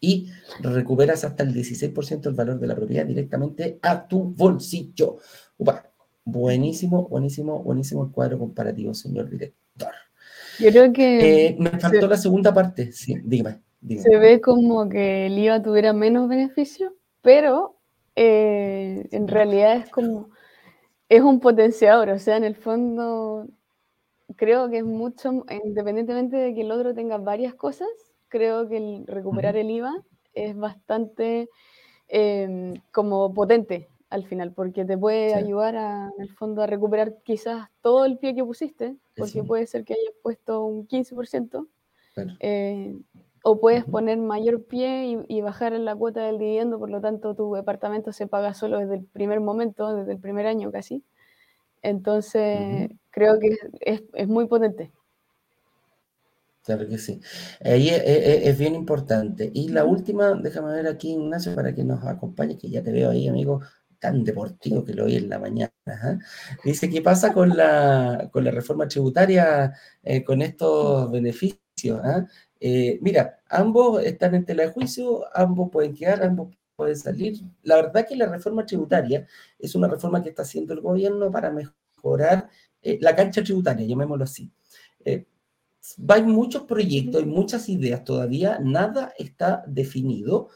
Y 0.00 0.30
recuperas 0.60 1.24
hasta 1.24 1.42
el 1.42 1.52
16% 1.52 2.20
del 2.20 2.34
valor 2.34 2.60
de 2.60 2.66
la 2.66 2.76
propiedad 2.76 3.06
directamente 3.06 3.78
a 3.82 4.06
tu 4.06 4.22
bolsillo. 4.22 5.18
Upa, 5.56 5.90
buenísimo, 6.24 7.08
buenísimo, 7.08 7.62
buenísimo 7.62 8.04
el 8.04 8.12
cuadro 8.12 8.38
comparativo, 8.38 8.94
señor 8.94 9.28
director. 9.28 9.92
Yo 10.58 10.70
creo 10.70 10.92
que... 10.92 11.46
Eh, 11.46 11.56
me 11.58 11.70
faltó 11.70 12.06
la 12.06 12.16
segunda 12.16 12.54
parte, 12.54 12.92
sí, 12.92 13.16
dígame, 13.24 13.60
Se 13.98 14.16
ve 14.16 14.40
como 14.40 14.88
que 14.88 15.26
el 15.26 15.38
IVA 15.38 15.62
tuviera 15.62 15.92
menos 15.92 16.28
beneficio, 16.28 16.94
pero 17.22 17.78
eh, 18.14 19.06
en 19.10 19.28
realidad 19.28 19.76
es 19.76 19.90
como 19.90 20.30
es 21.08 21.22
un 21.22 21.40
potenciador, 21.40 22.10
o 22.10 22.18
sea, 22.18 22.36
en 22.36 22.44
el 22.44 22.56
fondo 22.56 23.48
creo 24.36 24.68
que 24.68 24.78
es 24.78 24.84
mucho, 24.84 25.44
independientemente 25.64 26.36
de 26.36 26.54
que 26.54 26.62
el 26.62 26.70
otro 26.70 26.94
tenga 26.94 27.18
varias 27.18 27.54
cosas, 27.54 27.88
creo 28.28 28.68
que 28.68 28.76
el 28.76 29.06
recuperar 29.06 29.56
el 29.56 29.70
IVA 29.70 30.04
es 30.34 30.56
bastante 30.56 31.48
em, 32.08 32.74
como 32.92 33.32
potente 33.32 33.88
al 34.10 34.24
final, 34.24 34.52
porque 34.52 34.84
te 34.84 34.96
puede 34.96 35.34
ayudar 35.34 35.76
a, 35.76 36.10
en 36.16 36.22
el 36.22 36.32
fondo 36.34 36.62
a 36.62 36.66
recuperar 36.66 37.16
quizás 37.24 37.68
todo 37.80 38.04
el 38.04 38.18
pie 38.18 38.34
que 38.34 38.44
pusiste, 38.44 38.96
porque 39.16 39.42
puede 39.42 39.66
ser 39.66 39.84
que 39.84 39.94
hayas 39.94 40.14
puesto 40.22 40.64
un 40.64 40.86
15%, 40.86 41.66
eh, 42.40 42.96
o 43.48 43.60
puedes 43.60 43.84
poner 43.84 44.18
mayor 44.18 44.64
pie 44.64 45.24
y, 45.28 45.40
bajar 45.40 45.72
en 45.72 45.84
la 45.84 45.94
cuota 45.94 46.20
del 46.20 46.36
dividendo, 46.36 46.80
por 46.80 46.90
lo 46.90 47.00
tanto 47.00 47.36
tu 47.36 47.54
departamento 47.54 48.12
se 48.12 48.26
paga 48.26 48.54
solo 48.54 48.80
desde 48.80 48.96
el 48.96 49.04
primer 49.04 49.38
momento, 49.38 49.94
desde 49.94 50.14
el 50.14 50.18
primer 50.18 50.48
año 50.48 50.72
casi. 50.72 51.04
Entonces, 51.80 52.90
creo 53.10 53.38
que 53.38 53.56
es, 53.82 54.26
muy 54.26 54.48
potente. 54.48 54.90
Claro 56.64 56.88
que 56.88 56.98
sí. 56.98 57.20
Ahí 57.64 57.88
es, 57.88 58.58
bien 58.58 58.74
importante. 58.74 59.48
Y 59.54 59.68
la 59.68 59.84
última, 59.84 60.34
déjame 60.34 60.72
ver 60.72 60.88
aquí, 60.88 61.12
Ignacio, 61.12 61.54
para 61.54 61.72
que 61.72 61.84
nos 61.84 62.04
acompañe, 62.04 62.58
que 62.58 62.68
ya 62.68 62.82
te 62.82 62.90
veo 62.90 63.10
ahí, 63.10 63.28
amigo, 63.28 63.60
tan 64.00 64.24
deportivo 64.24 64.84
que 64.84 64.92
lo 64.92 65.04
oí 65.04 65.14
en 65.14 65.28
la 65.28 65.38
mañana. 65.38 65.70
¿ah? 65.86 66.18
Dice, 66.64 66.90
¿qué 66.90 67.00
pasa 67.00 67.32
con 67.32 67.56
la, 67.56 68.28
con 68.32 68.42
la 68.42 68.50
reforma 68.50 68.88
tributaria, 68.88 69.72
eh, 70.02 70.24
con 70.24 70.42
estos 70.42 71.12
beneficios? 71.12 71.60
¿ah? 72.02 72.26
Eh, 72.68 72.98
mira, 73.00 73.40
ambos 73.48 74.02
están 74.02 74.34
en 74.34 74.44
tela 74.44 74.64
de 74.64 74.72
juicio, 74.72 75.24
ambos 75.34 75.70
pueden 75.70 75.94
quedar, 75.94 76.22
ambos 76.24 76.56
pueden 76.74 76.96
salir. 76.96 77.40
La 77.62 77.76
verdad 77.76 78.06
que 78.08 78.16
la 78.16 78.26
reforma 78.26 78.66
tributaria 78.66 79.26
es 79.58 79.74
una 79.74 79.88
reforma 79.88 80.22
que 80.22 80.30
está 80.30 80.42
haciendo 80.42 80.74
el 80.74 80.80
gobierno 80.80 81.30
para 81.30 81.50
mejorar 81.50 82.48
eh, 82.82 82.98
la 83.00 83.14
cancha 83.14 83.42
tributaria, 83.42 83.86
llamémoslo 83.86 84.24
así 84.24 84.50
hay 86.08 86.22
muchos 86.22 86.62
proyectos, 86.62 87.22
hay 87.22 87.28
muchas 87.28 87.68
ideas 87.68 88.04
todavía, 88.04 88.58
nada 88.60 89.12
está 89.18 89.64
definido. 89.66 90.48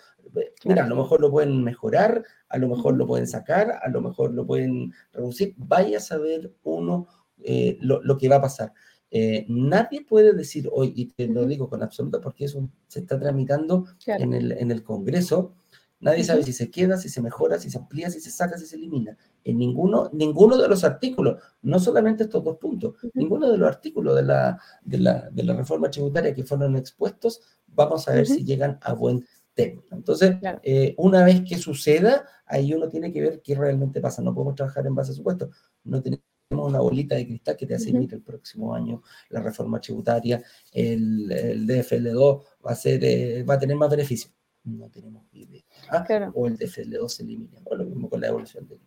Mira, 0.65 0.85
a 0.85 0.89
lo 0.89 0.97
mejor 0.97 1.21
lo 1.21 1.31
pueden 1.31 1.63
mejorar, 1.63 2.25
a 2.49 2.59
lo 2.59 2.69
mejor 2.69 2.97
lo 2.97 3.07
pueden 3.07 3.27
sacar, 3.27 3.79
a 3.83 3.89
lo 3.89 4.01
mejor 4.01 4.33
lo 4.33 4.47
pueden 4.47 4.93
reducir. 5.13 5.55
Vaya 5.57 5.99
a 5.99 6.01
saber 6.01 6.53
uno 6.63 7.09
eh, 7.43 7.79
lo, 7.81 8.19
que 8.19 8.29
va 8.29 8.37
a 8.37 8.43
pasar. 8.43 8.73
Eh, 9.11 9.45
nadie 9.49 10.05
puede 10.05 10.33
decir 10.33 10.69
hoy, 10.73 10.93
y 10.95 11.07
te 11.07 11.27
lo 11.27 11.47
digo 11.47 11.69
con 11.69 11.83
absoluta, 11.83 12.21
porque 12.21 12.45
eso 12.45 12.69
se 12.87 13.01
está 13.01 13.19
tramitando 13.19 13.87
en, 14.07 14.35
el, 14.35 14.53
en 14.53 14.71
el 14.71 14.83
Congreso, 14.83 15.55
Nadie 16.01 16.25
sabe 16.25 16.43
si 16.43 16.55
se 16.55 16.71
queda, 16.71 16.97
si 16.97 17.11
se 17.11 17.21
mejora, 17.21 17.59
si 17.59 17.71
se 17.71 17.77
amplía, 17.77 18.11
si 18.11 18.21
se 18.21 18.31
saca, 18.31 18.57
si 18.57 18.65
se 18.65 18.77
elimina. 18.77 19.17
En 19.45 19.59
ninguno, 19.59 20.09
ninguno 20.15 20.57
de 20.57 20.67
los 20.67 20.83
artículos, 20.83 21.43
no 21.61 21.79
solamente 21.79 22.25
estos 22.25 22.43
dos 22.43 22.57
puntos, 22.57 22.95
ninguno 23.13 23.51
de 23.51 23.59
los 23.59 23.69
artículos 23.69 24.17
de 24.17 24.23
la, 24.23 24.59
de 24.83 24.99
la, 24.99 25.55
reforma 25.55 25.91
tributaria 25.91 26.35
que 26.35 26.45
fueron 26.45 26.77
expuestos, 26.77 27.43
vamos 27.67 28.09
a 28.09 28.15
ver 28.15 28.27
si 28.27 28.45
llegan 28.45 28.79
a 28.81 28.95
buen 28.95 29.27
término. 29.53 29.85
Entonces, 29.91 30.37
eh, 30.63 30.95
una 30.97 31.23
vez 31.23 31.43
que 31.47 31.59
suceda, 31.59 32.25
ahí 32.47 32.73
uno 32.73 32.89
tiene 32.89 33.13
que 33.13 33.21
ver 33.21 33.43
qué 33.43 33.55
realmente 33.55 34.01
pasa. 34.01 34.23
No 34.23 34.35
podemos 34.35 34.55
trabajar 34.55 34.87
en 34.87 34.95
base 34.95 35.13
a 35.13 35.15
supuestos. 35.15 35.55
No 35.85 36.03
tenemos 36.03 36.25
una 36.51 36.81
bolita 36.81 37.15
de 37.15 37.27
cristal 37.27 37.57
que 37.57 37.67
te 37.67 37.75
hace 37.75 37.93
uh 37.93 38.09
el 38.11 38.23
próximo 38.23 38.75
año 38.75 39.03
la 39.29 39.41
reforma 39.41 39.81
tributaria, 39.81 40.43
el, 40.73 41.31
el 41.31 41.67
DFL2 41.67 42.43
va 42.67 42.73
a, 42.73 42.75
ser, 42.75 43.05
eh, 43.05 43.43
va 43.45 43.55
a 43.55 43.59
tener 43.59 43.77
más 43.77 43.91
beneficios 43.91 44.33
no 44.65 44.91
tenemos 44.91 45.25
idea. 45.33 45.63
¿ah? 45.91 46.05
O 46.35 46.47
el 46.47 46.59
DFL2 46.59 47.09
se 47.09 47.23
elimina, 47.23 47.61
o 47.65 47.75
lo 47.75 47.85
mismo 47.85 48.11
con 48.11 48.21
la 48.21 48.29
evolución 48.29 48.69
del 48.69 48.79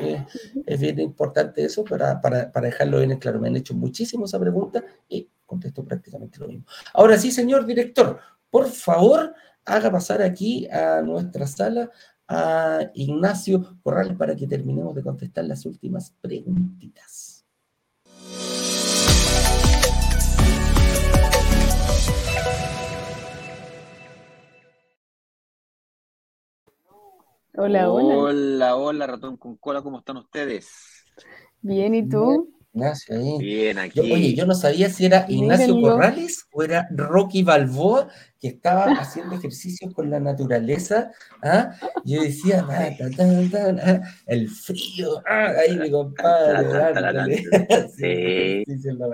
eh, 0.00 0.24
es 0.64 0.80
bien 0.80 0.98
importante 1.00 1.62
eso 1.62 1.84
para, 1.84 2.20
para, 2.22 2.50
para, 2.50 2.68
dejarlo 2.68 2.98
bien 2.98 3.18
claro. 3.18 3.38
Me 3.38 3.48
han 3.48 3.56
hecho 3.56 3.74
muchísimo 3.74 4.24
esa 4.24 4.40
pregunta 4.40 4.82
y 5.08 5.28
contesto 5.44 5.84
prácticamente 5.84 6.38
lo 6.38 6.48
mismo. 6.48 6.64
Ahora 6.94 7.18
sí, 7.18 7.30
señor 7.30 7.66
director, 7.66 8.18
por 8.48 8.68
favor, 8.68 9.34
haga 9.66 9.90
pasar 9.90 10.22
aquí 10.22 10.66
a 10.68 11.02
nuestra 11.02 11.46
sala 11.46 11.90
a 12.32 12.88
Ignacio 12.94 13.76
Corral 13.82 14.16
para 14.16 14.36
que 14.36 14.46
terminemos 14.46 14.94
de 14.94 15.02
contestar 15.02 15.44
las 15.46 15.66
últimas 15.66 16.14
preguntitas. 16.20 17.44
Hola, 27.56 27.90
hola. 27.90 28.16
Hola, 28.16 28.76
hola, 28.76 29.06
ratón 29.08 29.36
con 29.36 29.56
cola, 29.56 29.82
¿cómo 29.82 29.98
están 29.98 30.16
ustedes? 30.18 31.04
Bien, 31.60 31.94
¿y 31.96 32.08
tú? 32.08 32.59
Ignacio, 32.72 33.16
ahí. 33.16 33.38
Bien, 33.38 33.78
aquí. 33.78 34.00
oye, 34.00 34.34
yo 34.34 34.46
no 34.46 34.54
sabía 34.54 34.88
si 34.90 35.06
era 35.06 35.26
Ignacio 35.28 35.80
Corrales 35.80 36.46
o 36.52 36.62
era 36.62 36.88
Rocky 36.90 37.42
Balboa 37.42 38.08
que 38.40 38.48
estaba 38.48 38.84
haciendo 38.92 39.34
ejercicios 39.36 39.92
con 39.92 40.08
la 40.08 40.20
naturaleza. 40.20 41.10
¿ah? 41.42 41.72
Yo 42.04 42.22
decía, 42.22 42.64
ah, 42.68 42.88
el 44.26 44.48
frío, 44.48 45.22
ah, 45.28 45.52
ahí 45.58 45.76
mi 45.76 45.90
compadre. 45.90 47.44
sí, 47.96 48.64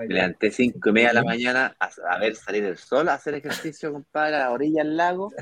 levanté 0.07 0.51
cinco 0.51 0.89
y 0.89 0.93
media 0.93 1.09
de 1.09 1.13
la 1.15 1.23
mañana 1.23 1.75
a, 1.79 1.89
a, 2.11 2.19
ver 2.19 2.35
salir 2.35 2.63
el 2.63 2.77
sol, 2.77 3.09
a 3.09 3.15
hacer 3.15 3.33
ejercicio, 3.33 3.91
compadre, 3.91 4.35
a 4.35 4.39
la 4.39 4.51
orilla 4.51 4.83
del 4.83 4.95
lago. 4.95 5.33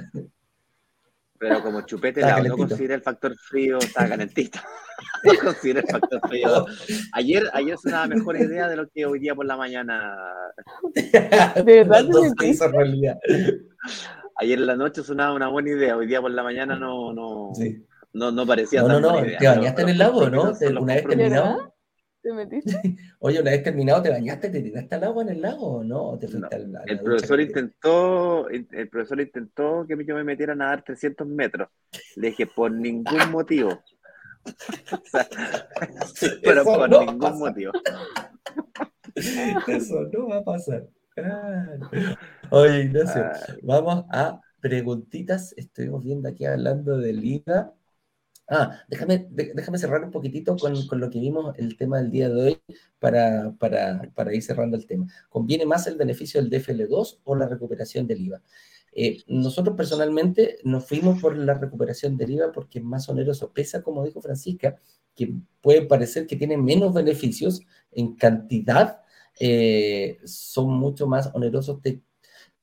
Pero 1.38 1.62
como 1.62 1.82
chupete 1.82 2.22
no 2.22 2.58
considera 2.58 2.96
el 2.96 3.02
factor 3.02 3.36
frío, 3.36 3.78
está 3.80 4.08
calentito. 4.08 4.60
no 5.24 5.34
considera 5.44 5.82
el 5.82 5.88
factor 5.88 6.22
frío. 6.28 6.66
Ayer, 7.14 7.44
ayer 7.54 7.78
sonaba 7.78 8.08
mejor 8.08 8.38
idea 8.38 8.68
de 8.68 8.78
lo 8.78 8.88
que 8.88 9.06
hoy 9.06 9.20
día 9.20 9.36
por 9.36 9.46
la 9.46 9.58
mañana. 9.58 10.16
De 10.94 11.84
verdad, 11.84 12.06
Ayer 14.38 14.60
en 14.60 14.66
la 14.66 14.76
noche 14.76 15.04
sonaba 15.04 15.34
una 15.34 15.48
buena 15.48 15.70
idea, 15.70 15.96
hoy 15.96 16.08
día 16.08 16.20
por 16.20 16.32
la 16.32 16.44
mañana 16.44 16.76
no, 16.78 17.14
no, 17.14 17.52
no, 18.14 18.32
no 18.32 18.46
parecía 18.46 18.82
no, 18.82 18.88
tan 18.88 19.02
no, 19.02 19.22
no, 19.22 19.38
Te 19.38 19.48
bañaste 19.48 19.82
en 19.82 19.90
el 19.90 19.98
lago, 19.98 20.30
¿no? 20.30 20.54
Una 20.80 20.96
vez 20.96 21.08
terminado. 21.08 21.74
¿Te 22.26 22.34
metiste? 22.34 22.82
Oye, 23.19 23.39
una 23.39 23.51
vez 23.51 23.61
terminado, 23.61 24.01
¿te 24.01 24.09
bañaste? 24.09 24.49
¿Te 24.49 24.59
tiraste 24.59 24.95
al 24.95 25.03
agua 25.03 25.21
en 25.21 25.30
el 25.30 25.41
lago 25.43 25.78
o 25.78 25.84
no? 25.84 26.17
te 26.17 26.28
fuiste 26.28 26.55
al, 26.55 26.73
el, 26.88 26.99
profesor 26.99 27.39
intentó, 27.39 28.49
el 28.49 28.89
profesor 28.89 29.21
intentó 29.21 29.86
que 29.88 29.95
yo 30.03 30.15
me 30.15 30.23
metiera 30.23 30.53
a 30.53 30.55
nadar 30.55 30.84
300 30.84 31.28
metros. 31.28 31.69
Le 32.15 32.30
dije, 32.30 32.47
por 32.47 32.71
ningún 32.71 33.03
motivo. 33.32 33.80
pero 36.43 36.63
por 36.63 36.89
ningún 36.89 37.38
motivo. 37.38 37.73
Eso 39.67 40.09
no 40.11 40.28
va 40.28 40.38
a 40.38 40.43
pasar. 40.43 40.88
Oye, 42.49 42.86
Ignacio, 42.86 43.23
vamos 43.61 44.05
a 44.09 44.41
preguntitas. 44.61 45.53
Estuvimos 45.57 46.03
viendo 46.03 46.28
aquí 46.28 46.43
hablando 46.45 46.97
del 46.97 47.23
IVA 47.23 47.71
Ah, 48.48 48.84
déjame, 48.88 49.28
déjame 49.32 49.80
cerrar 49.80 50.04
un 50.04 50.12
poquitito 50.12 50.56
con, 50.56 50.86
con, 50.86 51.00
lo 51.00 51.10
que 51.10 51.20
vimos 51.20 51.58
el 51.58 51.76
tema 51.78 51.98
del 51.98 52.12
día 52.12 52.30
de 52.30 52.41
hoy 52.41 52.62
para, 53.00 53.56
para, 53.58 54.12
para, 54.14 54.36
ir 54.36 54.43
cerrando 54.43 54.78
el 54.78 54.86
tema. 54.86 55.08
¿Conviene 55.30 55.66
más 55.66 55.88
el 55.88 55.98
beneficio 55.98 56.39
del 56.41 56.52
DFL2 56.52 57.22
o 57.24 57.36
la 57.36 57.48
recuperación 57.48 58.06
del 58.06 58.22
IVA? 58.22 58.41
Eh, 58.98 59.24
nosotros 59.28 59.76
personalmente 59.76 60.60
nos 60.64 60.86
fuimos 60.86 61.20
por 61.20 61.36
la 61.36 61.56
recuperación 61.56 62.18
del 62.18 62.32
IVA 62.32 62.52
porque 62.52 62.80
es 62.80 62.86
más 62.86 63.10
oneroso, 63.10 63.52
pesa, 63.52 63.82
como 63.82 64.06
dijo 64.06 64.22
Francisca, 64.22 64.76
que 65.16 65.34
puede 65.62 65.82
parecer 65.82 66.28
que 66.28 66.36
tiene 66.36 66.58
menos 66.58 66.93
beneficios 66.93 67.62
en 67.91 68.16
cantidad, 68.16 69.02
eh, 69.39 70.20
son 70.24 70.70
mucho 70.70 71.08
más 71.08 71.32
onerosos, 71.34 71.82
te, 71.82 72.02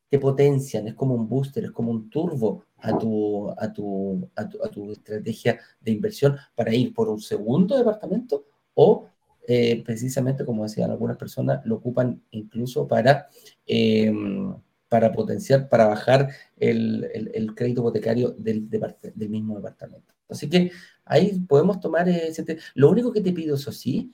te 0.09 0.18
potencian, 0.18 0.89
es 0.89 0.95
como 0.95 1.14
un 1.14 1.28
booster, 1.28 1.64
es 1.64 1.70
como 1.72 1.91
un 1.91 2.09
turbo 2.09 2.64
a 2.83 2.99
tu, 2.99 3.51
a 3.51 3.72
tu, 3.72 4.28
a 4.35 4.68
tu, 4.70 4.93
estrategia 4.93 5.59
de 5.80 5.93
inversión 5.93 6.37
para 6.55 6.74
ir 6.74 6.93
por 6.93 7.09
un 7.09 7.20
segundo 7.20 7.76
departamento 7.76 8.45
o 8.74 9.07
eh, 9.47 9.83
precisamente, 9.85 10.45
como 10.45 10.64
decían 10.64 10.91
algunas 10.91 11.16
personas, 11.16 11.64
lo 11.64 11.76
ocupan 11.76 12.22
incluso 12.30 12.87
para, 12.87 13.26
em, 13.66 14.55
para 14.89 15.12
potenciar, 15.12 15.68
para 15.68 15.87
bajar 15.87 16.28
el, 16.59 17.09
el, 17.35 17.55
crédito 17.55 17.80
hipotecario 17.80 18.30
del, 18.30 18.68
del 18.68 19.28
mismo 19.28 19.57
departamento. 19.57 20.14
Así 20.28 20.49
que 20.49 20.70
ahí 21.05 21.41
podemos 21.41 21.80
tomar, 21.80 22.09
ese 22.09 22.59
lo 22.74 22.91
único 22.91 23.12
que 23.12 23.20
te 23.20 23.33
pido, 23.33 23.57
eso 23.57 23.72
sí, 23.72 24.12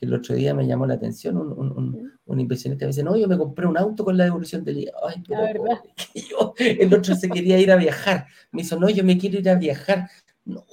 el 0.00 0.14
otro 0.14 0.34
día 0.34 0.54
me 0.54 0.66
llamó 0.66 0.86
la 0.86 0.94
atención, 0.94 1.36
un, 1.36 1.52
un, 1.52 2.12
un, 2.24 2.40
inversionista 2.40 2.86
me 2.86 2.88
dice, 2.88 3.02
no, 3.02 3.16
yo 3.16 3.28
me 3.28 3.36
compré 3.36 3.66
un 3.66 3.76
auto 3.76 4.04
con 4.04 4.16
la 4.16 4.24
devolución 4.24 4.64
del 4.64 4.78
IVA. 4.78 4.92
Ay, 5.06 5.22
pero 5.26 5.44
el 6.58 6.94
otro 6.94 7.14
se 7.14 7.28
quería 7.28 7.58
ir 7.58 7.70
a 7.70 7.76
viajar. 7.76 8.26
Me 8.50 8.62
dijo, 8.62 8.76
no, 8.76 8.88
yo 8.88 9.04
me 9.04 9.18
quiero 9.18 9.38
ir 9.38 9.50
a 9.50 9.56
viajar. 9.56 10.08
No, 10.44 10.64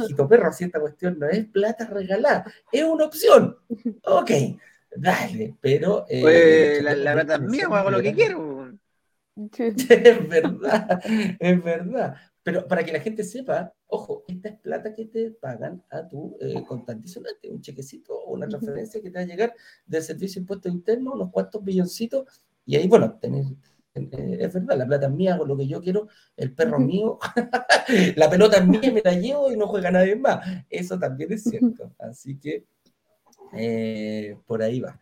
hijito 0.00 0.26
perro, 0.26 0.50
si 0.52 0.64
esta 0.64 0.80
cuestión 0.80 1.18
no 1.18 1.28
es 1.28 1.46
plata 1.46 1.86
regalada, 1.86 2.50
es 2.72 2.82
una 2.84 3.04
opción. 3.04 3.56
Ok, 4.04 4.30
dale, 4.96 5.54
pero... 5.60 6.06
Eh, 6.08 6.20
pues 6.22 6.82
la, 6.82 6.94
la 6.94 7.12
plata 7.12 7.34
es 7.34 7.40
mía, 7.42 7.66
hago 7.70 7.90
lo 7.90 8.00
que 8.00 8.14
quiero. 8.14 8.70
Es 9.58 10.28
verdad, 10.28 11.00
es 11.38 11.64
verdad. 11.64 12.16
Pero 12.42 12.66
para 12.66 12.84
que 12.84 12.92
la 12.92 13.00
gente 13.00 13.22
sepa, 13.22 13.74
ojo, 13.86 14.24
esta 14.26 14.48
es 14.48 14.58
plata 14.60 14.94
que 14.94 15.06
te 15.06 15.30
pagan 15.30 15.82
a 15.90 16.08
tu 16.08 16.36
eh, 16.40 16.62
un 17.50 17.60
chequecito 17.60 18.14
o 18.14 18.32
una 18.32 18.48
transferencia 18.48 19.02
que 19.02 19.10
te 19.10 19.18
va 19.18 19.24
a 19.24 19.26
llegar 19.26 19.54
del 19.86 20.02
Servicio 20.02 20.40
de 20.40 20.44
Impuesto 20.44 20.68
Interno, 20.68 21.12
unos 21.12 21.30
cuantos 21.30 21.62
billoncitos, 21.62 22.42
y 22.64 22.76
ahí, 22.76 22.88
bueno, 22.88 23.18
tener, 23.18 23.44
eh, 23.94 24.38
es 24.40 24.54
verdad, 24.54 24.78
la 24.78 24.86
plata 24.86 25.06
es 25.06 25.12
mía, 25.12 25.34
hago 25.34 25.44
lo 25.44 25.56
que 25.56 25.66
yo 25.66 25.82
quiero, 25.82 26.08
el 26.36 26.54
perro 26.54 26.78
es 26.78 26.84
mío, 26.86 27.18
la 28.16 28.30
pelota 28.30 28.58
es 28.58 28.66
mía, 28.66 28.92
me 28.92 29.02
la 29.04 29.12
llevo 29.12 29.50
y 29.52 29.56
no 29.56 29.66
juega 29.66 29.90
nadie 29.90 30.16
más. 30.16 30.46
Eso 30.68 30.98
también 30.98 31.32
es 31.32 31.42
cierto. 31.42 31.92
Así 31.98 32.38
que 32.38 32.64
eh, 33.52 34.36
por 34.46 34.62
ahí 34.62 34.80
va. 34.80 34.98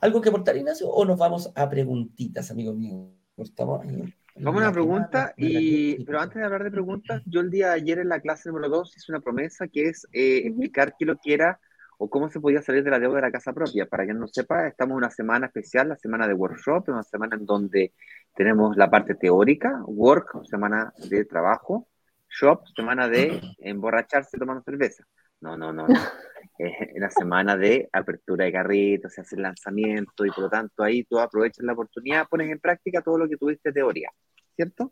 ¿Algo 0.00 0.20
que 0.20 0.28
aportar, 0.28 0.56
Ignacio? 0.56 0.88
¿O 0.88 1.04
nos 1.04 1.18
vamos 1.18 1.50
a 1.54 1.68
preguntitas, 1.68 2.50
amigos 2.50 2.76
míos? 2.76 3.08
Estamos 3.38 3.82
ahí. 3.82 4.14
Vamos 4.38 4.62
a 4.62 4.66
una 4.66 4.72
pregunta, 4.72 5.32
y, 5.36 6.04
pero 6.04 6.20
antes 6.20 6.36
de 6.36 6.44
hablar 6.44 6.64
de 6.64 6.70
preguntas, 6.70 7.22
yo 7.24 7.40
el 7.40 7.50
día 7.50 7.68
de 7.68 7.74
ayer 7.74 7.98
en 8.00 8.10
la 8.10 8.20
clase 8.20 8.50
número 8.50 8.68
2 8.68 8.96
hice 8.96 9.12
una 9.12 9.20
promesa 9.20 9.66
que 9.66 9.88
es 9.88 10.06
eh, 10.12 10.42
explicar 10.44 10.94
qué 10.98 11.06
lo 11.06 11.16
que 11.16 11.32
era 11.32 11.58
o 11.98 12.10
cómo 12.10 12.28
se 12.28 12.40
podía 12.40 12.60
salir 12.60 12.84
de 12.84 12.90
la 12.90 12.98
deuda 12.98 13.16
de 13.16 13.22
la 13.22 13.32
casa 13.32 13.54
propia. 13.54 13.86
Para 13.86 14.04
quien 14.04 14.18
no 14.18 14.28
sepa, 14.28 14.66
estamos 14.66 14.92
en 14.92 14.98
una 14.98 15.10
semana 15.10 15.46
especial, 15.46 15.88
la 15.88 15.96
semana 15.96 16.28
de 16.28 16.34
workshop, 16.34 16.88
una 16.88 17.02
semana 17.02 17.36
en 17.36 17.46
donde 17.46 17.94
tenemos 18.34 18.76
la 18.76 18.90
parte 18.90 19.14
teórica, 19.14 19.80
work, 19.86 20.44
semana 20.44 20.92
de 21.08 21.24
trabajo, 21.24 21.88
shop, 22.28 22.66
semana 22.74 23.08
de 23.08 23.40
emborracharse 23.58 24.36
tomando 24.36 24.62
cerveza. 24.62 25.04
No, 25.40 25.56
no, 25.56 25.72
no, 25.72 25.86
no. 25.86 25.94
Es 26.58 26.72
una 26.94 27.10
semana 27.10 27.54
de 27.54 27.88
apertura 27.92 28.46
de 28.46 28.52
carritos, 28.52 29.12
se 29.12 29.20
hace 29.20 29.36
el 29.36 29.42
lanzamiento 29.42 30.24
y 30.24 30.30
por 30.30 30.44
lo 30.44 30.48
tanto 30.48 30.82
ahí 30.82 31.04
tú 31.04 31.18
aprovechas 31.18 31.62
la 31.62 31.74
oportunidad, 31.74 32.26
pones 32.28 32.50
en 32.50 32.58
práctica 32.58 33.02
todo 33.02 33.18
lo 33.18 33.28
que 33.28 33.36
tuviste 33.36 33.72
teoría, 33.72 34.08
¿cierto? 34.54 34.90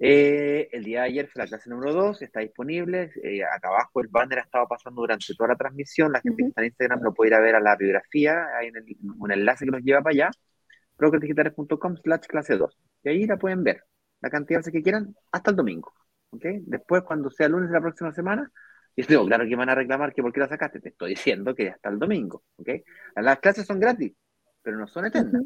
Eh, 0.00 0.68
el 0.70 0.84
día 0.84 1.00
de 1.00 1.06
ayer 1.08 1.28
fue 1.28 1.42
la 1.42 1.48
clase 1.48 1.68
número 1.68 1.92
2, 1.92 2.22
está 2.22 2.40
disponible. 2.40 3.10
Eh, 3.22 3.42
acá 3.42 3.68
abajo 3.68 4.00
el 4.00 4.08
banner 4.08 4.38
ha 4.38 4.42
estado 4.42 4.66
pasando 4.68 5.00
durante 5.00 5.34
toda 5.34 5.48
la 5.48 5.56
transmisión. 5.56 6.12
La 6.12 6.20
gente 6.20 6.42
que 6.42 6.48
está 6.48 6.60
en 6.60 6.66
Instagram 6.66 7.02
lo 7.02 7.12
puede 7.14 7.30
ir 7.30 7.34
a 7.34 7.40
ver 7.40 7.56
a 7.56 7.60
la 7.60 7.76
biografía. 7.76 8.46
Hay 8.56 8.70
un, 8.70 9.32
enlace 9.32 9.64
que 9.64 9.70
nos 9.72 9.82
lleva 9.82 10.02
para 10.02 10.12
allá. 10.14 10.30
progresdigitales.com 10.96 11.96
slash 11.96 12.26
clase 12.28 12.56
2. 12.56 12.78
Y 13.04 13.08
ahí 13.08 13.26
la 13.26 13.36
pueden 13.38 13.64
ver. 13.64 13.82
La 14.20 14.30
cantidad 14.30 14.58
de 14.58 14.60
veces 14.60 14.72
que 14.72 14.82
quieran 14.82 15.14
hasta 15.32 15.50
el 15.50 15.56
domingo. 15.56 15.92
¿okay? 16.30 16.62
Después, 16.66 17.02
cuando 17.02 17.30
sea 17.30 17.48
lunes 17.48 17.68
de 17.68 17.74
la 17.74 17.80
próxima 17.80 18.12
semana, 18.12 18.50
y 18.98 19.02
digo, 19.06 19.24
claro 19.26 19.46
que 19.46 19.54
van 19.54 19.68
a 19.68 19.76
reclamar 19.76 20.12
que 20.12 20.22
por 20.22 20.32
qué 20.32 20.40
la 20.40 20.48
sacaste. 20.48 20.80
Te 20.80 20.88
estoy 20.88 21.10
diciendo 21.10 21.54
que 21.54 21.68
hasta 21.70 21.88
el 21.88 22.00
domingo. 22.00 22.42
¿okay? 22.56 22.82
Las 23.14 23.38
clases 23.38 23.64
son 23.64 23.78
gratis, 23.78 24.12
pero 24.60 24.76
no 24.76 24.88
son 24.88 25.06
eternas. 25.06 25.44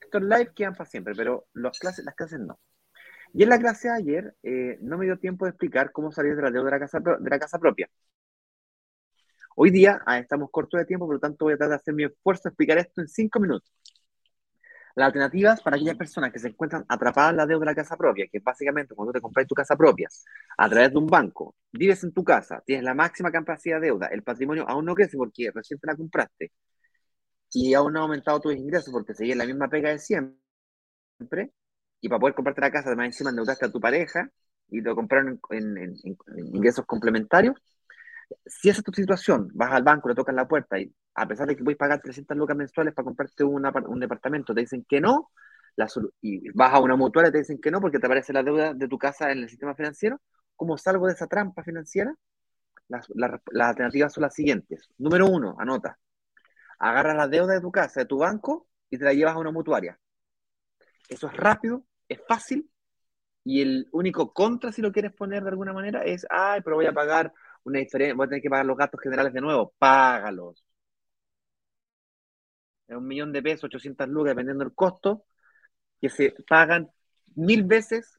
Estos 0.00 0.22
live 0.22 0.52
quedan 0.54 0.72
para 0.74 0.88
siempre, 0.88 1.12
pero 1.14 1.46
las 1.52 1.78
clases, 1.78 2.02
las 2.02 2.14
clases 2.14 2.40
no. 2.40 2.58
Y 3.34 3.42
en 3.42 3.50
la 3.50 3.58
clase 3.58 3.88
de 3.88 3.94
ayer 3.94 4.34
eh, 4.42 4.78
no 4.80 4.96
me 4.96 5.04
dio 5.04 5.18
tiempo 5.18 5.44
de 5.44 5.50
explicar 5.50 5.92
cómo 5.92 6.12
salir 6.12 6.34
de 6.34 6.40
la 6.40 6.50
deuda 6.50 6.64
de 6.64 6.70
la 6.70 6.78
casa, 6.78 6.98
de 7.00 7.30
la 7.30 7.38
casa 7.38 7.58
propia. 7.58 7.90
Hoy 9.54 9.70
día 9.70 10.00
ah, 10.06 10.18
estamos 10.18 10.50
cortos 10.50 10.78
de 10.78 10.86
tiempo, 10.86 11.04
por 11.04 11.16
lo 11.16 11.20
tanto 11.20 11.44
voy 11.44 11.54
a 11.54 11.56
tratar 11.58 11.72
de 11.72 11.76
hacer 11.76 11.92
mi 11.92 12.04
esfuerzo 12.04 12.44
de 12.44 12.50
explicar 12.52 12.78
esto 12.78 13.02
en 13.02 13.08
cinco 13.08 13.38
minutos. 13.38 13.70
Las 14.94 15.06
alternativas 15.06 15.60
para 15.60 15.76
aquellas 15.76 15.96
personas 15.96 16.32
que 16.32 16.38
se 16.38 16.48
encuentran 16.48 16.84
atrapadas 16.88 17.32
en 17.32 17.36
la 17.38 17.46
deuda 17.46 17.60
de 17.60 17.66
la 17.66 17.74
casa 17.74 17.96
propia, 17.96 18.26
que 18.30 18.38
básicamente 18.38 18.94
cuando 18.94 19.12
te 19.12 19.20
compras 19.20 19.46
tu 19.46 19.54
casa 19.54 19.76
propia 19.76 20.08
a 20.56 20.68
través 20.68 20.90
de 20.92 20.98
un 20.98 21.06
banco, 21.06 21.56
vives 21.72 22.04
en 22.04 22.12
tu 22.12 22.22
casa, 22.22 22.62
tienes 22.64 22.84
la 22.84 22.94
máxima 22.94 23.32
capacidad 23.32 23.80
de 23.80 23.88
deuda, 23.88 24.06
el 24.06 24.22
patrimonio 24.22 24.64
aún 24.68 24.84
no 24.84 24.94
crece 24.94 25.16
porque 25.16 25.50
recién 25.52 25.80
te 25.80 25.86
la 25.88 25.96
compraste 25.96 26.52
y 27.52 27.74
aún 27.74 27.92
no 27.92 28.00
ha 28.00 28.02
aumentado 28.02 28.40
tus 28.40 28.54
ingresos 28.54 28.92
porque 28.92 29.14
seguís 29.14 29.36
la 29.36 29.46
misma 29.46 29.68
pega 29.68 29.90
de 29.90 29.98
siempre, 29.98 31.52
y 32.00 32.08
para 32.08 32.20
poder 32.20 32.34
comprarte 32.34 32.60
la 32.60 32.70
casa, 32.70 32.88
además 32.88 33.06
encima 33.06 33.30
endeudaste 33.30 33.66
a 33.66 33.72
tu 33.72 33.80
pareja 33.80 34.28
y 34.68 34.80
lo 34.80 34.94
compraron 34.94 35.40
en, 35.50 35.96
ingresos 36.52 36.84
complementarios. 36.86 37.56
Si 38.46 38.68
esa 38.68 38.80
es 38.80 38.84
tu 38.84 38.92
situación, 38.92 39.50
vas 39.54 39.72
al 39.72 39.82
banco, 39.82 40.08
le 40.08 40.14
tocas 40.14 40.34
la 40.34 40.48
puerta 40.48 40.78
y 40.78 40.92
a 41.14 41.28
pesar 41.28 41.46
de 41.46 41.56
que 41.56 41.62
puedes 41.62 41.78
pagar 41.78 42.00
300 42.00 42.36
lucas 42.36 42.56
mensuales 42.56 42.94
para 42.94 43.04
comprarte 43.04 43.44
un 43.44 44.00
departamento, 44.00 44.54
te 44.54 44.62
dicen 44.62 44.84
que 44.88 45.00
no, 45.00 45.30
y 46.20 46.50
vas 46.50 46.72
a 46.72 46.80
una 46.80 46.96
mutual 46.96 47.28
y 47.28 47.32
te 47.32 47.38
dicen 47.38 47.60
que 47.60 47.70
no 47.70 47.80
porque 47.80 47.98
te 47.98 48.06
aparece 48.06 48.32
la 48.32 48.42
deuda 48.42 48.74
de 48.74 48.88
tu 48.88 48.98
casa 48.98 49.30
en 49.30 49.38
el 49.38 49.48
sistema 49.48 49.74
financiero, 49.74 50.20
¿cómo 50.56 50.78
salgo 50.78 51.06
de 51.06 51.12
esa 51.12 51.26
trampa 51.26 51.62
financiera? 51.62 52.14
Las, 52.88 53.06
las 53.14 53.68
alternativas 53.68 54.12
son 54.12 54.22
las 54.22 54.34
siguientes. 54.34 54.88
Número 54.98 55.26
uno, 55.26 55.56
anota. 55.58 55.98
Agarras 56.78 57.16
la 57.16 57.28
deuda 57.28 57.54
de 57.54 57.60
tu 57.60 57.70
casa, 57.70 58.00
de 58.00 58.06
tu 58.06 58.18
banco, 58.18 58.68
y 58.90 58.98
te 58.98 59.04
la 59.04 59.12
llevas 59.12 59.34
a 59.34 59.38
una 59.38 59.50
mutuaria. 59.50 59.98
Eso 61.08 61.26
es 61.26 61.36
rápido, 61.36 61.84
es 62.08 62.20
fácil 62.26 62.70
y 63.44 63.60
el 63.60 63.88
único 63.92 64.32
contra, 64.32 64.72
si 64.72 64.80
lo 64.80 64.90
quieres 64.90 65.12
poner 65.12 65.42
de 65.42 65.50
alguna 65.50 65.72
manera, 65.72 66.02
es, 66.02 66.26
ay, 66.30 66.62
pero 66.62 66.76
voy 66.76 66.86
a 66.86 66.94
pagar 66.94 67.32
una 67.64 67.78
diferencia, 67.80 68.14
voy 68.14 68.26
a 68.26 68.28
tener 68.28 68.42
que 68.42 68.50
pagar 68.50 68.66
los 68.66 68.76
gastos 68.76 69.00
generales 69.00 69.32
de 69.32 69.40
nuevo, 69.40 69.74
págalos. 69.78 70.64
Es 72.86 72.96
un 72.96 73.06
millón 73.06 73.32
de 73.32 73.42
pesos, 73.42 73.64
800 73.64 74.08
lucas, 74.08 74.32
dependiendo 74.32 74.64
del 74.64 74.74
costo, 74.74 75.24
que 76.00 76.08
se 76.10 76.34
pagan 76.48 76.90
mil 77.34 77.64
veces 77.64 78.18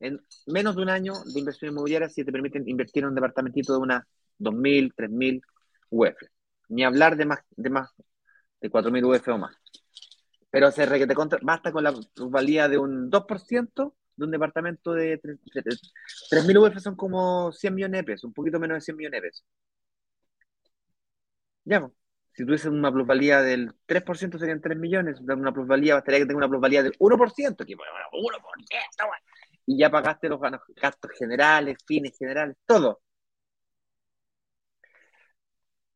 en 0.00 0.20
menos 0.46 0.76
de 0.76 0.82
un 0.82 0.88
año 0.90 1.14
de 1.24 1.38
inversión 1.38 1.70
inmobiliaria 1.72 2.08
si 2.08 2.24
te 2.24 2.32
permiten 2.32 2.68
invertir 2.68 3.04
en 3.04 3.10
un 3.10 3.14
departamentito 3.14 3.72
de 3.72 3.78
unas 3.78 4.04
2.000, 4.38 4.92
3.000 4.94 5.40
UF. 5.90 6.16
Ni 6.68 6.84
hablar 6.84 7.16
de 7.16 7.26
más 7.26 7.40
de, 7.50 7.70
más, 7.70 7.90
de 8.60 8.70
4.000 8.70 9.04
UF 9.04 9.28
o 9.28 9.38
más. 9.38 9.56
Pero 10.50 10.70
se 10.70 10.84
requete 10.86 11.14
basta 11.42 11.72
con 11.72 11.84
la 11.84 11.94
valía 12.16 12.68
de 12.68 12.78
un 12.78 13.10
2% 13.10 13.94
de 14.16 14.24
un 14.24 14.30
departamento 14.30 14.92
de 14.92 15.20
3.000 15.20 16.58
UF 16.58 16.80
son 16.80 16.96
como 16.96 17.52
100 17.52 17.74
millones 17.74 18.00
de 18.00 18.04
pesos, 18.04 18.24
un 18.24 18.32
poquito 18.34 18.58
menos 18.60 18.76
de 18.76 18.80
100 18.82 18.96
millones 18.96 19.22
de 19.22 19.28
pesos. 19.28 19.44
Ya, 21.64 21.80
pues, 21.80 21.92
si 22.32 22.44
tuviese 22.44 22.68
una 22.68 22.90
plusvalía 22.92 23.42
del 23.42 23.72
3% 23.86 24.38
serían 24.38 24.60
3 24.60 24.78
millones, 24.78 25.20
una 25.20 25.52
plusvalía, 25.52 25.94
bastaría 25.94 26.20
que 26.20 26.26
tenga 26.26 26.38
una 26.38 26.48
plusvalía 26.48 26.82
del 26.82 26.96
1%, 26.98 27.66
que 27.66 27.74
bueno, 27.76 27.92
1%, 28.12 29.22
y 29.66 29.78
ya 29.78 29.90
pagaste 29.90 30.28
los 30.28 30.40
gastos 30.40 31.10
generales, 31.18 31.78
fines 31.86 32.16
generales, 32.18 32.56
todo 32.66 33.02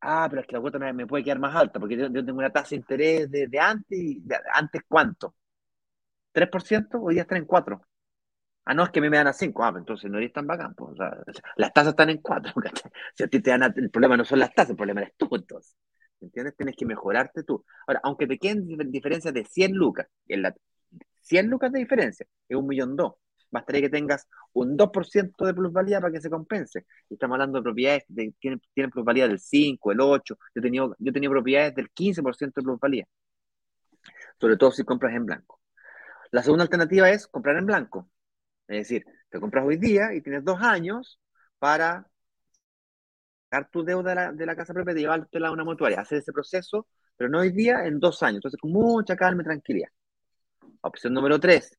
ah, 0.01 0.27
pero 0.29 0.41
es 0.41 0.47
que 0.47 0.53
la 0.55 0.61
cuota 0.61 0.79
me, 0.79 1.07
puede 1.07 1.23
quedar 1.23 1.39
más 1.39 1.55
alta, 1.55 1.79
porque 1.79 1.97
yo, 1.97 2.11
tengo 2.11 2.39
una 2.39 2.51
tasa 2.51 2.69
de 2.71 2.75
interés 2.77 3.31
de, 3.31 3.59
antes, 3.59 4.17
¿antes 4.53 4.81
cuánto? 4.87 5.35
¿3%? 6.33 6.99
Hoy 7.01 7.15
día 7.15 7.23
están 7.23 7.39
en 7.39 7.45
4. 7.45 7.81
Ah, 8.69 8.73
no, 8.73 8.83
es 8.83 8.89
que 8.89 8.99
a 8.99 9.01
mí 9.01 9.09
me 9.09 9.17
dan 9.17 9.27
a 9.27 9.33
5. 9.33 9.63
Ah, 9.63 9.71
pues 9.71 9.81
entonces 9.81 10.11
no 10.11 10.17
eres 10.17 10.33
tan 10.33 10.45
bacán. 10.45 10.75
Pues, 10.75 10.97
las 11.55 11.73
tasas 11.73 11.91
están 11.91 12.09
en 12.09 12.17
4. 12.17 12.53
Si 13.15 13.23
a 13.23 13.27
ti 13.27 13.41
te 13.41 13.51
dan 13.51 13.63
el 13.75 13.89
problema 13.89 14.17
no 14.17 14.25
son 14.25 14.39
las 14.39 14.53
tasas, 14.53 14.71
el 14.71 14.75
problema 14.75 15.01
eres 15.01 15.13
tú, 15.17 15.29
entonces. 15.31 15.75
¿Entiendes? 16.19 16.55
Tienes 16.57 16.75
que 16.75 16.85
mejorarte 16.85 17.43
tú. 17.43 17.63
Ahora, 17.87 18.01
aunque 18.03 18.27
te 18.27 18.37
queden 18.37 18.67
diferencias 18.91 19.33
de 19.33 19.45
100 19.45 19.73
lucas, 19.73 20.07
en 20.27 20.41
la, 20.41 20.55
100 21.21 21.47
lucas 21.47 21.71
de 21.71 21.79
diferencia, 21.79 22.25
es 22.49 22.57
un 22.57 22.67
millón 22.67 22.95
dos 22.95 23.13
bastaría 23.51 23.81
que 23.81 23.89
tengas 23.89 24.27
un 24.53 24.77
2% 24.77 25.45
de 25.45 25.53
plusvalía 25.53 26.01
para 26.01 26.11
que 26.13 26.21
se 26.21 26.29
compense. 26.29 26.85
Estamos 27.09 27.35
hablando 27.35 27.59
de 27.59 27.63
propiedades 27.63 28.03
que 28.07 28.33
tienen, 28.73 28.91
plusvalía 28.91 29.27
del 29.27 29.39
5, 29.39 29.91
el 29.91 30.01
8. 30.01 30.37
Yo 30.55 30.61
he 30.61 30.71
yo 30.71 30.95
he 31.05 31.11
tenido 31.11 31.31
propiedades 31.31 31.75
del 31.75 31.89
15% 31.91 32.61
de 32.61 32.63
plusvalía. 32.63 33.05
Sobre 34.39 34.57
todo 34.57 34.71
si 34.71 34.83
compras 34.83 35.13
en 35.15 35.25
blanco. 35.25 35.59
La 36.31 36.43
segunda 36.43 36.63
alternativa 36.63 37.09
es 37.09 37.27
comprar 37.27 37.57
en 37.57 37.65
blanco. 37.65 38.09
Es 38.67 38.77
decir, 38.79 39.05
te 39.29 39.39
compras 39.39 39.65
hoy 39.65 39.77
día 39.77 40.13
y 40.13 40.21
tienes 40.21 40.43
dos 40.43 40.61
años 40.61 41.19
para 41.59 42.07
sacar 43.43 43.69
tu 43.71 43.83
deuda 43.83 44.09
de 44.09 44.15
la, 44.15 44.31
de 44.33 44.45
la 44.45 44.55
casa 44.55 44.73
propia 44.73 44.93
y 44.93 44.99
llevártela 45.01 45.49
a 45.49 45.51
una 45.51 45.63
mutuaria. 45.63 46.01
Hacer 46.01 46.19
ese 46.19 46.33
proceso, 46.33 46.87
pero 47.15 47.29
no 47.29 47.39
hoy 47.39 47.51
día, 47.51 47.85
en 47.85 47.99
dos 47.99 48.21
años. 48.23 48.37
Entonces, 48.37 48.59
con 48.59 48.71
mucha 48.71 49.15
calma 49.15 49.41
y 49.41 49.45
tranquilidad. 49.45 49.89
Opción 50.81 51.13
número 51.13 51.39
tres, 51.39 51.77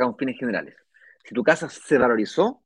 un 0.00 0.16
fines 0.16 0.38
generales. 0.38 0.74
Si 1.24 1.34
tu 1.34 1.42
casa 1.42 1.68
se 1.68 1.98
valorizó 1.98 2.62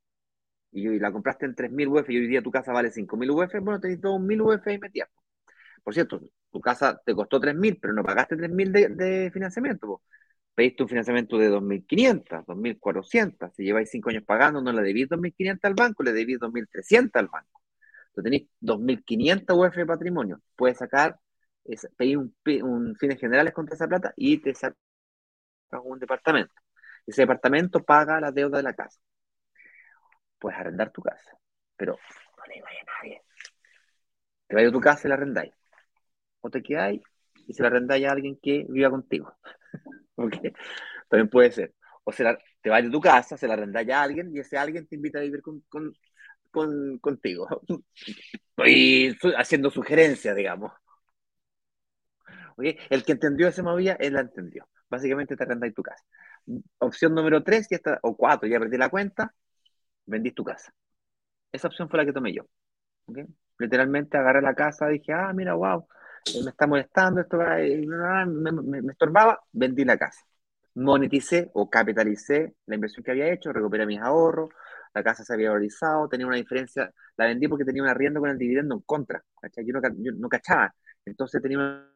y, 0.71 0.99
la 0.99 1.11
compraste 1.11 1.45
en 1.45 1.55
3.000 1.55 1.87
UF 1.87 2.09
y 2.09 2.17
hoy 2.17 2.27
día 2.27 2.41
tu 2.41 2.51
casa 2.51 2.71
vale 2.71 2.91
5.000 2.91 3.29
UF, 3.31 3.59
bueno, 3.61 3.79
tenés 3.79 3.99
2.000 4.01 4.41
UF 4.41 4.67
y 4.67 4.79
metías. 4.79 5.09
Por 5.83 5.93
cierto, 5.93 6.21
tu 6.51 6.61
casa 6.61 7.01
te 7.05 7.13
costó 7.15 7.39
3.000, 7.39 7.79
pero 7.81 7.93
no 7.93 8.03
pagaste 8.03 8.35
3.000 8.37 8.71
de, 8.71 8.89
de 8.89 9.31
financiamiento. 9.31 10.01
Pediste 10.53 10.83
un 10.83 10.89
financiamiento 10.89 11.37
de 11.37 11.49
2.500, 11.49 12.45
2.400. 12.45 13.51
Si 13.55 13.63
lleváis 13.63 13.89
5 13.89 14.09
años 14.09 14.23
pagando, 14.23 14.61
no 14.61 14.71
le 14.71 14.81
debís 14.81 15.07
2.500 15.07 15.59
al 15.63 15.73
banco, 15.73 16.03
le 16.03 16.13
debís 16.13 16.39
2.300 16.39 17.19
al 17.19 17.27
banco. 17.27 17.61
Entonces 18.09 18.23
tenéis 18.23 18.49
2.500 18.59 19.55
UF 19.55 19.75
de 19.75 19.85
patrimonio. 19.85 20.41
Puedes 20.55 20.77
sacar, 20.77 21.17
un, 21.99 22.35
un 22.63 22.95
fines 22.97 23.19
generales 23.19 23.53
contra 23.53 23.75
esa 23.75 23.87
plata 23.87 24.13
y 24.17 24.39
te 24.39 24.53
sacas 24.53 24.77
un 25.83 25.99
departamento. 25.99 26.53
Ese 27.05 27.21
departamento 27.21 27.83
paga 27.83 28.19
la 28.19 28.31
deuda 28.31 28.57
de 28.57 28.63
la 28.63 28.73
casa. 28.73 28.99
Puedes 30.39 30.59
arrendar 30.59 30.91
tu 30.91 31.01
casa, 31.01 31.37
pero 31.77 31.97
no 32.37 32.43
le 32.53 32.61
vaya 32.61 32.79
a 32.81 33.03
nadie. 33.03 33.21
Te 34.47 34.55
vayas 34.55 34.69
a 34.69 34.73
tu 34.73 34.81
casa 34.81 35.07
y 35.07 35.09
la 35.09 35.15
arrendáis. 35.15 35.53
O 36.41 36.49
te 36.49 36.61
quedáis 36.61 37.01
y 37.47 37.53
se 37.53 37.61
la 37.61 37.69
arrendáis 37.69 38.07
a 38.07 38.11
alguien 38.11 38.37
que 38.41 38.65
viva 38.69 38.89
contigo. 38.89 39.33
También 41.09 41.29
puede 41.29 41.51
ser. 41.51 41.73
O 42.03 42.11
sea, 42.11 42.37
te 42.61 42.69
vas 42.69 42.83
de 42.83 42.89
tu 42.89 43.01
casa, 43.01 43.37
se 43.37 43.47
la 43.47 43.53
arrendáis 43.53 43.89
a 43.89 44.03
alguien 44.03 44.35
y 44.35 44.39
ese 44.39 44.57
alguien 44.57 44.87
te 44.87 44.95
invita 44.95 45.19
a 45.19 45.21
vivir 45.23 45.41
con, 45.41 45.63
contigo. 46.99 47.47
Estoy 48.57 49.33
haciendo 49.37 49.69
sugerencias, 49.69 50.35
digamos. 50.35 50.71
El 52.57 53.03
que 53.03 53.13
entendió 53.13 53.47
ese 53.47 53.63
movía, 53.63 53.93
él 53.99 54.13
la 54.13 54.21
entendió. 54.21 54.67
Básicamente 54.89 55.35
te 55.35 55.43
arrendáis 55.43 55.73
tu 55.73 55.83
casa. 55.83 56.03
Opción 56.79 57.15
número 57.15 57.43
3, 57.43 57.67
o 58.01 58.15
4, 58.15 58.47
ya 58.47 58.59
perdí 58.59 58.77
la 58.77 58.89
cuenta, 58.89 59.33
vendís 60.05 60.35
tu 60.35 60.43
casa. 60.43 60.73
Esa 61.51 61.67
opción 61.67 61.89
fue 61.89 61.99
la 61.99 62.05
que 62.05 62.13
tomé 62.13 62.33
yo. 62.33 62.43
Literalmente 63.57 64.17
agarré 64.17 64.41
la 64.41 64.55
casa, 64.55 64.87
dije, 64.87 65.13
ah, 65.13 65.31
mira, 65.33 65.53
wow, 65.53 65.87
me 66.43 66.51
está 66.51 66.67
molestando, 66.67 67.21
esto 67.21 67.37
me, 67.37 68.91
estorbaba, 68.91 69.41
vendí 69.51 69.83
la 69.85 69.97
casa. 69.97 70.21
Moneticé 70.75 71.49
o 71.53 71.69
capitalicé 71.69 72.55
la 72.65 72.75
inversión 72.75 73.03
que 73.03 73.11
había 73.11 73.31
hecho, 73.31 73.51
recuperé 73.51 73.85
mis 73.85 73.99
ahorros, 73.99 74.49
la 74.93 75.03
casa 75.03 75.23
se 75.23 75.33
había 75.33 75.49
valorizado, 75.49 76.07
tenía 76.07 76.27
una 76.27 76.37
diferencia, 76.37 76.91
la 77.17 77.25
vendí 77.25 77.47
porque 77.47 77.65
tenía 77.65 77.83
un 77.83 77.89
arriendo 77.89 78.19
con 78.19 78.29
el 78.29 78.37
dividendo 78.37 78.75
en 78.75 78.81
contra, 78.81 79.23
Yo 79.57 79.73
no, 79.73 79.81
yo 79.97 80.11
no 80.13 80.29
cachaba, 80.29 80.73
entonces 81.05 81.41
tenía 81.41 81.59
un 81.59 81.91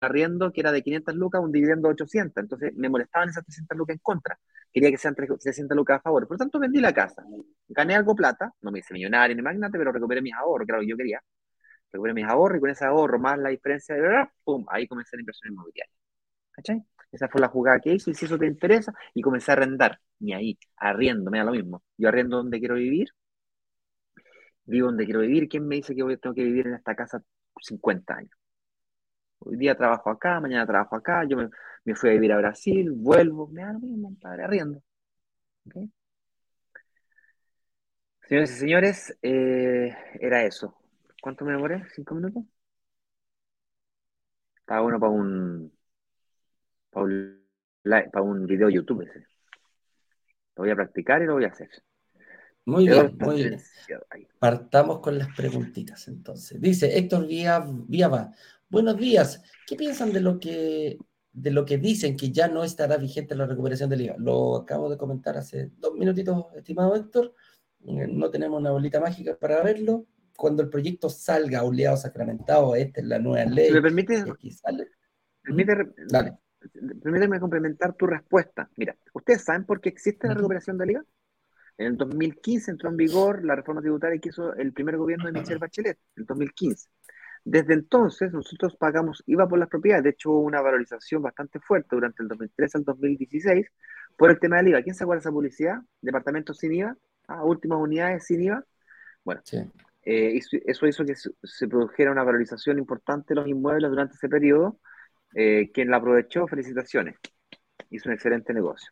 arriendo 0.00 0.52
que 0.52 0.60
era 0.60 0.70
de 0.72 0.82
500 0.82 1.14
lucas, 1.14 1.40
un 1.42 1.52
dividendo 1.52 1.88
de 1.88 1.94
800, 1.94 2.42
entonces 2.42 2.72
me 2.76 2.88
molestaban 2.88 3.30
esas 3.30 3.44
300 3.44 3.78
lucas 3.78 3.94
en 3.94 4.00
contra, 4.00 4.38
quería 4.72 4.90
que 4.90 4.98
sean 4.98 5.14
300 5.14 5.76
lucas 5.76 5.98
a 5.98 6.02
favor, 6.02 6.26
por 6.26 6.34
lo 6.34 6.38
tanto 6.38 6.58
vendí 6.58 6.80
la 6.80 6.92
casa, 6.92 7.24
gané 7.68 7.94
algo 7.94 8.14
plata, 8.14 8.52
no 8.62 8.70
me 8.70 8.80
hice 8.80 8.94
millonario 8.94 9.34
ni 9.34 9.42
magnate, 9.42 9.78
pero 9.78 9.92
recuperé 9.92 10.20
mis 10.22 10.34
ahorros, 10.34 10.66
claro, 10.66 10.82
yo 10.82 10.96
quería, 10.96 11.20
recuperé 11.94 12.14
mis 12.14 12.26
ahorros 12.26 12.58
y 12.58 12.60
con 12.60 12.70
ese 12.70 12.84
ahorro 12.84 13.18
más 13.18 13.38
la 13.38 13.50
diferencia 13.50 13.94
de 13.94 14.00
verdad, 14.02 14.28
pum, 14.44 14.66
ahí 14.68 14.86
comencé 14.88 15.16
la 15.16 15.22
inversión 15.22 15.52
inmobiliaria. 15.52 15.92
¿Cachai? 16.52 16.84
Esa 17.12 17.28
fue 17.28 17.40
la 17.40 17.48
jugada 17.48 17.80
que 17.80 17.92
hice 17.94 18.10
y 18.10 18.14
si 18.14 18.26
eso 18.26 18.38
te 18.38 18.46
interesa, 18.46 18.92
y 19.14 19.22
comencé 19.22 19.52
a 19.52 19.54
arrendar, 19.54 20.00
ni 20.20 20.34
ahí, 20.34 20.58
arriendo, 20.76 21.30
me 21.30 21.38
da 21.38 21.44
lo 21.44 21.52
mismo. 21.52 21.82
Yo 21.96 22.08
arriendo 22.08 22.38
donde 22.38 22.58
quiero 22.58 22.74
vivir, 22.76 23.08
vivo 24.66 24.86
donde 24.88 25.04
quiero 25.04 25.20
vivir, 25.20 25.48
¿quién 25.48 25.66
me 25.66 25.76
dice 25.76 25.94
que 25.94 26.02
voy, 26.02 26.16
tengo 26.18 26.34
que 26.34 26.44
vivir 26.44 26.66
en 26.66 26.74
esta 26.74 26.94
casa 26.94 27.22
50 27.60 28.14
años? 28.16 28.32
Hoy 29.38 29.56
día 29.56 29.76
trabajo 29.76 30.10
acá, 30.10 30.40
mañana 30.40 30.66
trabajo 30.66 30.96
acá, 30.96 31.24
yo 31.28 31.36
me, 31.36 31.94
fui 31.94 32.10
a 32.10 32.12
vivir 32.14 32.32
a 32.32 32.38
Brasil, 32.38 32.90
vuelvo, 32.92 33.48
me 33.48 33.62
da 33.62 33.72
lo 33.72 33.80
mismo, 33.80 34.16
padre, 34.20 34.44
arriendo. 34.44 34.82
Señores 38.26 38.50
y 38.50 38.54
señores, 38.58 39.18
eh, 39.22 39.94
era 40.20 40.44
eso. 40.44 40.74
¿Cuánto 41.24 41.46
me 41.46 41.52
demoré? 41.52 41.82
¿Cinco 41.94 42.14
minutos? 42.14 42.44
Estaba 44.58 44.82
bueno 44.82 45.00
para 45.00 45.10
un, 45.10 45.72
para 46.90 48.22
un, 48.22 48.46
video 48.46 48.68
YouTube 48.68 49.08
ese. 49.08 49.20
Lo 50.54 50.64
voy 50.64 50.70
a 50.70 50.76
practicar 50.76 51.22
y 51.22 51.24
lo 51.24 51.32
voy 51.32 51.44
a 51.44 51.48
hacer. 51.48 51.70
Muy 52.66 52.86
bien, 52.88 53.16
muy 53.20 53.36
bien. 53.36 53.58
Partamos 54.38 54.98
con 54.98 55.16
las 55.16 55.34
preguntitas 55.34 56.08
entonces. 56.08 56.60
Dice 56.60 56.98
Héctor 56.98 57.26
Viava, 57.26 58.30
buenos 58.68 58.98
días. 58.98 59.42
¿Qué 59.66 59.76
piensan 59.76 60.12
de 60.12 60.20
lo 60.20 60.38
que 60.38 60.98
de 61.32 61.50
lo 61.50 61.64
que 61.64 61.78
dicen 61.78 62.18
que 62.18 62.32
ya 62.32 62.48
no 62.48 62.64
estará 62.64 62.98
vigente 62.98 63.34
la 63.34 63.46
recuperación 63.46 63.88
del 63.88 64.02
IVA? 64.02 64.16
Lo 64.18 64.56
acabo 64.56 64.90
de 64.90 64.98
comentar 64.98 65.38
hace 65.38 65.70
dos 65.78 65.94
minutitos, 65.94 66.48
estimado 66.54 66.94
Héctor. 66.94 67.34
Eh, 67.86 68.08
no 68.08 68.28
tenemos 68.28 68.60
una 68.60 68.72
bolita 68.72 69.00
mágica 69.00 69.38
para 69.38 69.62
verlo. 69.62 70.04
Cuando 70.36 70.62
el 70.62 70.68
proyecto 70.68 71.08
salga 71.08 71.62
oleado 71.62 71.96
sacramentado, 71.96 72.74
esta 72.74 73.00
es 73.00 73.06
la 73.06 73.18
nueva 73.18 73.44
ley. 73.44 73.72
¿Me 73.72 73.82
permite? 73.82 74.24
Permite, 75.42 75.72
Dale 76.08 76.38
permíteme 77.02 77.40
complementar 77.40 77.94
tu 77.94 78.06
respuesta. 78.06 78.68
Mira, 78.76 78.96
¿ustedes 79.12 79.44
saben 79.44 79.64
por 79.64 79.80
qué 79.80 79.88
existe 79.88 80.26
la 80.26 80.34
recuperación 80.34 80.78
de 80.78 80.92
IVA? 80.92 81.04
En 81.76 81.86
el 81.86 81.96
2015 81.96 82.70
entró 82.70 82.88
en 82.88 82.96
vigor 82.96 83.44
la 83.44 83.56
reforma 83.56 83.80
tributaria 83.80 84.20
que 84.20 84.28
hizo 84.28 84.54
el 84.54 84.72
primer 84.72 84.96
gobierno 84.96 85.26
de 85.26 85.32
Michelle 85.32 85.58
Bachelet, 85.58 85.98
en 86.16 86.22
el 86.22 86.26
2015. 86.26 86.88
Desde 87.44 87.74
entonces 87.74 88.32
nosotros 88.32 88.76
pagamos 88.76 89.22
IVA 89.26 89.48
por 89.48 89.58
las 89.58 89.68
propiedades, 89.68 90.04
de 90.04 90.10
hecho 90.10 90.30
hubo 90.30 90.40
una 90.40 90.62
valorización 90.62 91.20
bastante 91.20 91.60
fuerte 91.60 91.88
durante 91.92 92.22
el 92.22 92.28
2013 92.28 92.78
al 92.78 92.84
2016 92.84 93.66
por 94.16 94.30
el 94.30 94.38
tema 94.38 94.58
del 94.58 94.68
IVA. 94.68 94.82
¿Quién 94.82 94.94
se 94.94 95.04
acuerda 95.04 95.18
de 95.18 95.22
esa 95.24 95.32
publicidad? 95.32 95.78
Departamentos 96.00 96.58
sin 96.58 96.72
IVA, 96.74 96.96
ah, 97.26 97.44
últimas 97.44 97.78
unidades 97.78 98.24
sin 98.24 98.42
IVA. 98.42 98.64
Bueno, 99.24 99.42
eh, 100.04 100.38
eso 100.66 100.86
hizo 100.86 101.04
que 101.04 101.14
se 101.14 101.68
produjera 101.68 102.12
una 102.12 102.24
valorización 102.24 102.78
importante 102.78 103.34
de 103.34 103.40
los 103.40 103.48
inmuebles 103.48 103.90
durante 103.90 104.14
ese 104.14 104.28
periodo 104.28 104.78
eh, 105.34 105.70
quien 105.72 105.90
la 105.90 105.96
aprovechó, 105.96 106.46
felicitaciones. 106.46 107.16
Hizo 107.90 108.08
un 108.08 108.14
excelente 108.14 108.54
negocio. 108.54 108.90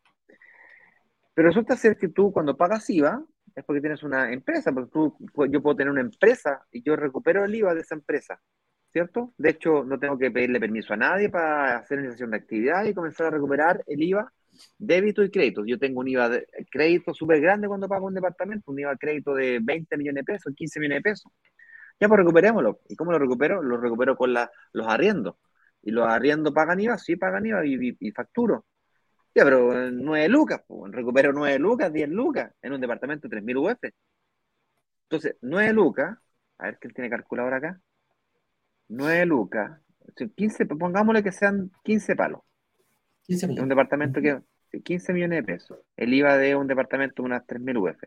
Pero 1.34 1.48
resulta 1.48 1.76
ser 1.76 1.96
que 1.96 2.08
tú 2.08 2.32
cuando 2.32 2.56
pagas 2.56 2.88
IVA 2.90 3.24
es 3.54 3.64
porque 3.64 3.80
tienes 3.80 4.02
una 4.02 4.32
empresa, 4.32 4.72
porque 4.72 4.90
tú, 4.90 5.16
yo 5.50 5.62
puedo 5.62 5.76
tener 5.76 5.90
una 5.90 6.00
empresa 6.00 6.66
y 6.70 6.82
yo 6.82 6.96
recupero 6.96 7.44
el 7.44 7.54
IVA 7.54 7.74
de 7.74 7.80
esa 7.82 7.94
empresa, 7.94 8.40
¿cierto? 8.90 9.32
De 9.38 9.50
hecho, 9.50 9.84
no 9.84 9.98
tengo 9.98 10.18
que 10.18 10.30
pedirle 10.30 10.60
permiso 10.60 10.94
a 10.94 10.96
nadie 10.96 11.30
para 11.30 11.78
hacer 11.78 11.98
iniciación 11.98 12.30
de 12.30 12.38
actividad 12.38 12.84
y 12.84 12.94
comenzar 12.94 13.28
a 13.28 13.30
recuperar 13.30 13.82
el 13.86 14.02
IVA 14.02 14.32
débito 14.78 15.22
y 15.22 15.30
crédito. 15.30 15.64
Yo 15.64 15.78
tengo 15.78 16.00
un 16.00 16.08
IVA 16.08 16.28
de 16.28 16.46
crédito 16.70 17.14
súper 17.14 17.40
grande 17.40 17.68
cuando 17.68 17.88
pago 17.88 18.06
un 18.06 18.14
departamento, 18.14 18.70
un 18.70 18.78
IVA 18.78 18.92
de 18.92 18.98
crédito 18.98 19.34
de 19.34 19.58
20 19.62 19.96
millones 19.96 20.24
de 20.24 20.32
pesos, 20.32 20.52
15 20.54 20.80
millones 20.80 20.98
de 20.98 21.10
pesos. 21.10 21.32
Ya 22.00 22.08
pues 22.08 22.18
recuperémoslo. 22.18 22.80
¿Y 22.88 22.96
cómo 22.96 23.12
lo 23.12 23.18
recupero? 23.18 23.62
Lo 23.62 23.76
recupero 23.76 24.16
con 24.16 24.32
la, 24.32 24.50
los 24.72 24.86
arriendos. 24.86 25.36
¿Y 25.82 25.90
los 25.90 26.06
arriendos 26.06 26.52
pagan 26.52 26.80
IVA? 26.80 26.98
Sí, 26.98 27.16
pagan 27.16 27.46
IVA 27.46 27.64
y, 27.64 28.10
facturo. 28.12 28.66
Ya, 29.34 29.44
pero 29.44 29.90
9 29.90 30.28
lucas, 30.28 30.62
pues, 30.66 30.92
recupero 30.92 31.32
9 31.32 31.58
lucas, 31.58 31.92
10 31.92 32.08
lucas 32.10 32.52
en 32.60 32.72
un 32.74 32.80
departamento 32.80 33.28
de 33.28 33.40
3.000 33.40 33.56
UF. 33.56 33.78
Entonces, 35.04 35.36
9 35.42 35.72
lucas, 35.72 36.18
a 36.58 36.64
ver 36.66 36.78
quién 36.78 36.92
tiene 36.94 37.10
calculadora 37.10 37.56
acá. 37.58 37.80
9 38.88 39.26
lucas, 39.26 39.80
15, 40.36 40.66
pongámosle 40.66 41.22
que 41.22 41.32
sean 41.32 41.70
15 41.84 42.16
palos. 42.16 42.42
15 43.32 43.46
millones. 43.48 43.62
Un 43.62 43.68
departamento 43.68 44.20
que 44.20 44.40
15 44.80 45.12
millones 45.12 45.38
de 45.38 45.42
pesos. 45.44 45.78
El 45.96 46.12
IVA 46.14 46.36
de 46.36 46.54
un 46.54 46.66
departamento 46.66 47.22
de 47.22 47.26
unas 47.26 47.46
3.000 47.46 47.78
UF. 47.78 48.02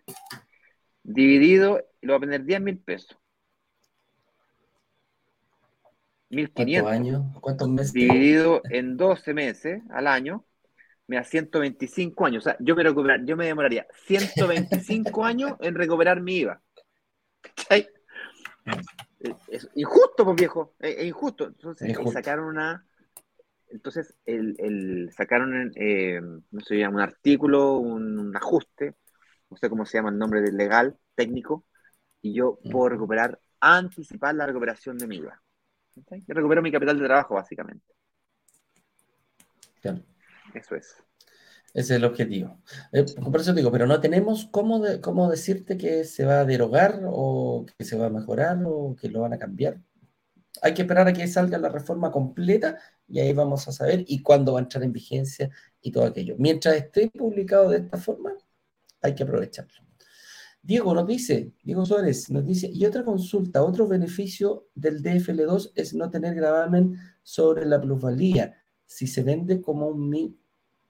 Dividido, 1.04 1.84
lo 2.02 2.14
va 2.14 2.18
a 2.18 2.20
poner 2.20 2.44
10.000 2.44 2.84
pesos. 2.84 3.18
1500 6.30 6.92
años? 6.92 7.24
¿Cuántos 7.40 7.70
meses? 7.70 7.94
Dividido 7.94 8.62
en 8.70 8.98
12 8.98 9.34
meses 9.34 9.84
al 9.90 10.08
año, 10.08 10.46
me 11.08 11.18
da 11.18 11.24
125 11.24 12.26
años. 12.26 12.46
O 12.46 12.50
sea, 12.50 12.58
yo 12.60 12.76
me, 12.76 12.84
recuperar, 12.84 13.24
yo 13.26 13.38
me 13.38 13.46
demoraría 13.46 13.86
125 14.06 15.24
años 15.26 15.54
en 15.60 15.76
recuperar 15.76 16.22
mi 16.22 16.38
IVA. 16.38 16.62
Es 19.48 19.70
injusto, 19.76 20.26
pues 20.26 20.36
viejo, 20.36 20.74
es, 20.80 21.06
injusto. 21.06 21.46
Entonces, 21.46 21.96
sacaron 22.12 22.46
una. 22.48 22.86
Entonces, 23.76 24.16
el, 24.26 25.12
sacaron, 25.12 25.74
eh, 25.76 26.22
no 26.22 26.62
sé, 26.62 26.88
un 26.88 27.02
artículo, 27.02 27.78
un, 27.78 28.34
ajuste, 28.34 28.96
no 29.50 29.58
sé 29.58 29.70
cómo 29.70 29.86
se 29.86 29.98
llama 29.98 30.12
el 30.12 30.18
nombre 30.18 30.42
del 30.42 30.56
legal, 30.56 30.98
técnico, 31.14 31.66
y 32.22 32.34
yo 32.34 32.58
puedo 32.72 32.88
recuperar, 32.88 33.38
anticipar 33.60 34.34
la 34.34 34.46
recuperación 34.46 34.98
de 34.98 35.08
mi 35.08 35.18
IVA. 35.18 35.42
Yo 35.94 36.34
recupero 36.34 36.62
mi 36.62 36.72
capital 36.72 36.98
de 36.98 37.06
trabajo, 37.06 37.36
básicamente. 37.36 37.86
Eso 40.54 40.76
es. 40.76 40.96
Ese 41.74 41.74
es 41.74 41.92
el 41.92 42.06
objetivo. 42.06 42.62
Eh, 42.94 43.04
por 43.30 43.42
eso 43.42 43.54
digo, 43.54 43.74
pero 43.74 43.88
no 43.88 44.00
tenemos 44.00 44.48
cómo, 44.52 44.82
cómo 45.02 45.30
decirte 45.30 45.78
que 45.78 46.06
se 46.06 46.24
va 46.24 46.40
a 46.40 46.46
derogar 46.46 47.02
o 47.04 47.66
que 47.78 47.84
se 47.84 47.98
va 47.98 48.06
a 48.06 48.10
mejorar 48.10 48.58
o 48.66 48.96
que 48.96 49.10
lo 49.10 49.20
van 49.20 49.34
a 49.34 49.38
cambiar. 49.38 49.82
Hay 50.62 50.74
que 50.74 50.84
esperar 50.84 51.08
a 51.08 51.14
que 51.14 51.28
salga 51.28 51.58
la 51.58 51.70
reforma 51.70 52.12
completa 52.12 52.78
y 53.08 53.20
ahí 53.20 53.34
vamos 53.34 53.68
a 53.68 53.72
saber 53.72 54.04
y 54.08 54.22
cuándo 54.22 54.54
va 54.54 54.60
a 54.60 54.64
entrar 54.64 54.84
en 54.84 54.94
vigencia 54.94 55.50
y 55.82 55.92
todo 55.92 56.06
aquello. 56.06 56.36
Mientras 56.38 56.76
esté 56.76 57.10
publicado 57.10 57.70
de 57.70 57.78
esta 57.78 57.98
forma, 57.98 58.34
hay 59.02 59.16
que 59.16 59.24
aprovecharlo. 59.24 59.86
Diego 60.62 60.96
nos 60.96 61.06
dice, 61.06 61.54
Diego 61.64 61.86
Suárez 61.86 62.32
nos 62.32 62.44
dice, 62.44 62.68
y 62.74 62.86
otra 62.86 63.04
consulta, 63.04 63.64
otro 63.64 63.88
beneficio 63.88 64.68
del 64.74 65.04
DFL2 65.04 65.74
es 65.76 65.94
no 65.94 66.10
tener 66.10 66.34
gravamen 66.34 66.98
sobre 67.22 67.68
la 67.68 67.80
plusvalía 67.80 68.56
si 68.86 69.06
se 69.06 69.22
vende 69.22 69.62
como, 69.62 69.88
un, 69.88 70.40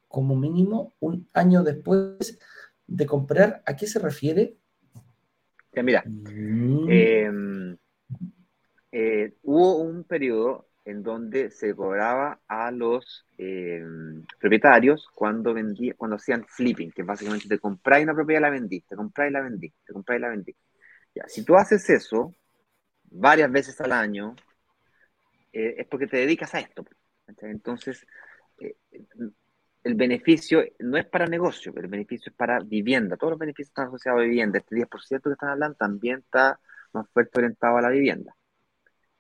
como 0.08 0.36
mínimo 0.38 0.94
un 1.02 1.28
año 1.34 1.62
después 1.62 2.40
de 2.88 3.06
comprar. 3.06 3.64
¿A 3.66 3.76
qué 3.76 3.86
se 3.86 4.00
refiere? 4.00 4.58
Ya, 5.74 5.84
mira, 5.84 6.04
mm. 6.06 6.90
em, 6.90 7.78
eh, 8.98 9.34
hubo 9.44 9.80
un 9.80 10.06
periodo 10.06 10.70
en 10.86 11.04
donde 11.04 11.52
se 11.52 11.76
cobraba 11.76 12.40
a 12.48 12.72
los 12.72 13.26
eh, 13.38 13.84
propietarios 14.40 15.10
cuando 15.14 15.54
vendía, 15.54 15.96
cuando 15.98 16.16
hacían 16.16 16.46
flipping, 16.48 16.92
que 16.92 17.04
básicamente 17.04 17.50
te 17.50 17.60
compráis 17.60 18.06
una 18.06 18.14
propiedad 18.14 18.40
y 18.40 18.44
la 18.44 18.50
vendí, 18.52 18.80
te 18.80 18.96
compráis 18.96 19.32
y 19.32 19.34
la 19.34 19.42
vendí, 19.42 19.74
te 19.86 19.92
compráis 19.92 20.20
y 20.20 20.22
la 20.22 20.30
vendí. 20.30 20.56
Si 21.28 21.44
tú 21.44 21.58
haces 21.58 21.90
eso 21.90 22.34
varias 23.04 23.52
veces 23.52 23.82
al 23.82 23.92
año, 23.92 24.34
eh, 25.52 25.76
es 25.80 25.88
porque 25.88 26.08
te 26.08 26.16
dedicas 26.16 26.56
a 26.56 26.62
esto. 26.62 26.86
Entonces, 27.42 28.08
eh, 28.62 28.78
el 29.84 29.96
beneficio 29.96 30.64
no 30.80 30.98
es 30.98 31.06
para 31.06 31.28
negocio, 31.28 31.74
el 31.76 31.88
beneficio 31.88 32.30
es 32.30 32.36
para 32.38 32.60
vivienda. 32.62 33.18
Todos 33.18 33.32
los 33.32 33.40
beneficios 33.40 33.72
están 33.72 33.88
asociados 33.88 34.22
a 34.22 34.24
vivienda. 34.24 34.60
Este 34.60 34.76
10% 34.78 35.30
que 35.30 35.34
están 35.34 35.50
hablando 35.50 35.76
también 35.76 36.20
está 36.20 36.62
más 36.94 37.10
fuerte 37.10 37.40
orientado 37.40 37.76
a 37.76 37.82
la 37.82 37.90
vivienda, 37.90 38.34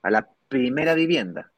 a 0.05 0.11
la 0.11 0.29
primera 0.47 0.93
vivienda. 0.93 1.51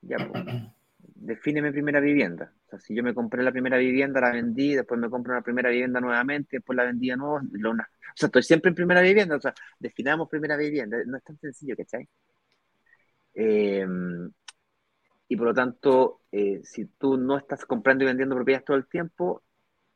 Ya, 0.00 0.16
pues, 0.18 0.44
define 0.98 1.72
primera 1.72 1.98
vivienda. 1.98 2.52
O 2.66 2.70
sea, 2.70 2.78
si 2.78 2.94
yo 2.94 3.02
me 3.02 3.14
compré 3.14 3.42
la 3.42 3.50
primera 3.50 3.78
vivienda, 3.78 4.20
la 4.20 4.30
vendí, 4.30 4.74
después 4.76 5.00
me 5.00 5.10
compro 5.10 5.32
una 5.32 5.42
primera 5.42 5.70
vivienda 5.70 6.00
nuevamente, 6.00 6.58
después 6.58 6.76
la 6.76 6.84
vendí 6.84 7.08
de 7.08 7.16
nuevo. 7.16 7.36
o 7.38 7.74
sea, 8.14 8.26
estoy 8.28 8.44
siempre 8.44 8.68
en 8.68 8.76
primera 8.76 9.00
vivienda. 9.00 9.36
O 9.36 9.40
sea, 9.40 9.52
definamos 9.80 10.28
primera 10.28 10.56
vivienda. 10.56 10.98
No 11.04 11.16
es 11.16 11.24
tan 11.24 11.36
sencillo, 11.38 11.76
¿cachai? 11.76 12.08
Eh, 13.34 13.84
y 15.26 15.36
por 15.36 15.48
lo 15.48 15.54
tanto, 15.54 16.22
eh, 16.30 16.60
si 16.62 16.86
tú 16.86 17.16
no 17.16 17.38
estás 17.38 17.64
comprando 17.64 18.04
y 18.04 18.06
vendiendo 18.06 18.36
propiedades 18.36 18.64
todo 18.64 18.76
el 18.76 18.86
tiempo, 18.86 19.42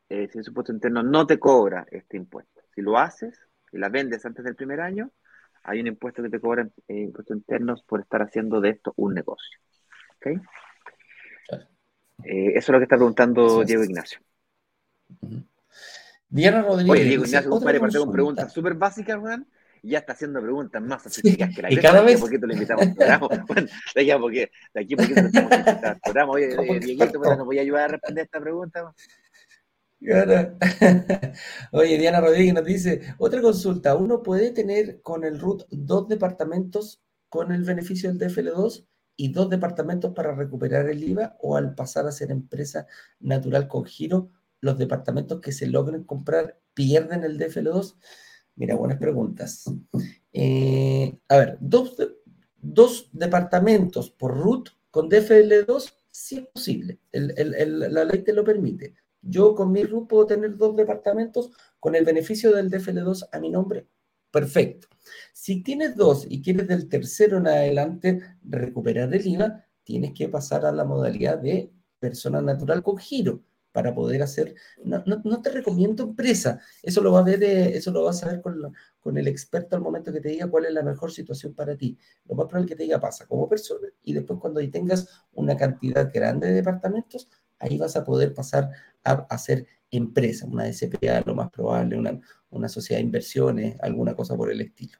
eh, 0.08 0.28
si 0.32 0.38
el 0.38 0.44
supuesto 0.44 0.72
interno 0.72 1.04
no 1.04 1.26
te 1.28 1.38
cobra 1.38 1.86
este 1.92 2.16
impuesto. 2.16 2.60
Si 2.74 2.82
lo 2.82 2.98
haces 2.98 3.38
y 3.72 3.78
la 3.78 3.88
vendes 3.88 4.26
antes 4.26 4.44
del 4.44 4.56
primer 4.56 4.80
año, 4.80 5.12
hay 5.64 5.80
un 5.80 5.86
impuesto 5.86 6.22
que 6.22 6.28
te 6.28 6.40
cobran 6.40 6.72
eh, 6.88 7.00
impuestos 7.00 7.36
internos 7.36 7.82
por 7.82 8.00
estar 8.00 8.22
haciendo 8.22 8.60
de 8.60 8.70
esto 8.70 8.92
un 8.96 9.14
negocio. 9.14 9.58
¿Okay? 10.16 10.36
Eh, 12.24 12.52
eso 12.54 12.58
es 12.58 12.68
lo 12.68 12.78
que 12.78 12.84
está 12.84 12.96
preguntando 12.96 13.64
Diego 13.64 13.82
Ignacio. 13.82 14.20
Diana 16.28 16.62
Rodríguez. 16.62 16.90
Oye, 16.90 17.04
Diego 17.04 17.24
Ignacio, 17.24 17.50
compadre, 17.50 17.80
parte 17.80 17.98
con 17.98 18.12
preguntas 18.12 18.52
súper 18.52 18.74
básicas, 18.74 19.18
Juan, 19.18 19.46
ya 19.82 19.98
está 19.98 20.12
haciendo 20.12 20.40
preguntas 20.40 20.82
más 20.82 21.02
sofisticadas 21.02 21.54
que 21.54 21.62
la 21.62 21.72
Y 21.72 21.76
cada 21.76 22.02
vez. 22.02 22.20
¿Por 22.20 22.30
qué 22.30 22.38
te 22.38 22.46
lo 22.46 22.52
invitamos 22.52 22.86
al 22.86 22.94
programa? 22.94 23.28
Bueno, 23.48 23.68
de 23.94 24.00
aquí 24.00 24.10
a 24.10 24.18
porque, 24.18 24.50
de 24.74 24.80
aquí 24.80 24.94
a 24.94 24.96
porque 24.96 25.14
te 25.14 25.20
estamos 25.20 25.52
invitando 25.52 25.88
al 25.88 26.00
programa. 26.00 26.32
Oye, 26.32 26.52
eh, 26.52 26.80
Dieguito, 26.80 27.18
¿nos 27.18 27.44
voy 27.44 27.58
a 27.58 27.62
ayudar 27.62 27.84
a 27.84 27.88
responder 27.88 28.24
esta 28.24 28.40
pregunta? 28.40 28.94
Oye, 31.72 31.98
Diana 31.98 32.20
Rodríguez 32.20 32.52
nos 32.52 32.64
dice, 32.64 33.00
otra 33.18 33.40
consulta, 33.40 33.96
¿uno 33.96 34.22
puede 34.22 34.50
tener 34.50 35.00
con 35.00 35.24
el 35.24 35.40
RUT 35.40 35.62
dos 35.70 36.08
departamentos 36.08 37.02
con 37.30 37.52
el 37.52 37.64
beneficio 37.64 38.12
del 38.12 38.20
DFL2 38.20 38.86
y 39.16 39.32
dos 39.32 39.48
departamentos 39.48 40.12
para 40.12 40.34
recuperar 40.34 40.90
el 40.90 41.02
IVA 41.02 41.36
o 41.40 41.56
al 41.56 41.74
pasar 41.74 42.06
a 42.06 42.12
ser 42.12 42.30
empresa 42.30 42.86
natural 43.18 43.66
con 43.66 43.84
giro, 43.86 44.30
los 44.60 44.76
departamentos 44.76 45.40
que 45.40 45.52
se 45.52 45.66
logren 45.66 46.04
comprar 46.04 46.60
pierden 46.74 47.24
el 47.24 47.38
DFL2? 47.38 47.96
Mira, 48.56 48.74
buenas 48.76 48.98
preguntas. 48.98 49.64
Eh, 50.32 51.16
a 51.28 51.36
ver, 51.38 51.56
dos, 51.60 51.96
dos 52.60 53.08
departamentos 53.12 54.10
por 54.10 54.36
RUT 54.36 54.68
con 54.90 55.08
DFL2 55.08 55.94
sí 56.10 56.36
es 56.36 56.46
posible, 56.46 57.00
la 57.10 58.04
ley 58.04 58.22
te 58.22 58.32
lo 58.32 58.44
permite 58.44 58.94
yo 59.26 59.54
con 59.54 59.72
mi 59.72 59.82
RUT 59.82 60.08
puedo 60.08 60.26
tener 60.26 60.56
dos 60.56 60.76
departamentos 60.76 61.50
con 61.80 61.94
el 61.94 62.04
beneficio 62.04 62.52
del 62.54 62.70
DFL2 62.70 63.28
a 63.32 63.38
mi 63.40 63.50
nombre. 63.50 63.88
Perfecto. 64.30 64.88
Si 65.32 65.62
tienes 65.62 65.96
dos 65.96 66.26
y 66.28 66.42
quieres 66.42 66.66
del 66.68 66.88
tercero 66.88 67.38
en 67.38 67.46
adelante 67.46 68.20
recuperar 68.42 69.12
el 69.14 69.26
IVA, 69.26 69.64
tienes 69.84 70.12
que 70.12 70.28
pasar 70.28 70.66
a 70.66 70.72
la 70.72 70.84
modalidad 70.84 71.38
de 71.38 71.72
persona 71.98 72.40
natural 72.40 72.82
con 72.82 72.98
giro 72.98 73.42
para 73.74 73.92
poder 73.92 74.22
hacer, 74.22 74.54
no, 74.84 75.42
te 75.42 75.50
recomiendo 75.50 76.04
empresa, 76.04 76.60
eso 76.80 77.00
lo 77.00 77.10
va 77.10 77.18
a 77.20 77.24
ver, 77.24 77.42
eh, 77.42 77.76
eso 77.76 77.90
lo 77.90 78.04
vas 78.04 78.22
a 78.22 78.28
ver 78.28 78.40
con, 78.40 78.72
con, 79.00 79.18
el 79.18 79.26
experto 79.26 79.74
al 79.74 79.82
momento 79.82 80.12
que 80.12 80.20
te 80.20 80.28
diga 80.28 80.48
cuál 80.48 80.66
es 80.66 80.72
la 80.72 80.84
mejor 80.84 81.10
situación 81.10 81.54
para 81.54 81.76
ti. 81.76 81.98
Lo 82.26 82.36
más 82.36 82.46
probable 82.46 82.68
que 82.68 82.76
te 82.76 82.84
diga 82.84 83.00
pasa 83.00 83.26
como 83.26 83.48
persona 83.48 83.88
y 84.04 84.12
después 84.12 84.38
cuando 84.38 84.60
tengas 84.70 85.08
una 85.32 85.56
cantidad 85.56 86.08
grande 86.14 86.46
de 86.46 86.54
departamentos, 86.54 87.28
ahí 87.64 87.78
vas 87.78 87.96
a 87.96 88.04
poder 88.04 88.34
pasar 88.34 88.70
a 89.02 89.12
hacer 89.30 89.66
empresa, 89.90 90.46
una 90.46 90.70
SPA, 90.72 91.22
lo 91.26 91.34
más 91.34 91.50
probable, 91.50 91.96
una, 91.96 92.20
una 92.50 92.68
sociedad 92.68 92.98
de 92.98 93.04
inversiones, 93.04 93.76
alguna 93.80 94.14
cosa 94.14 94.36
por 94.36 94.50
el 94.50 94.60
estilo. 94.60 94.98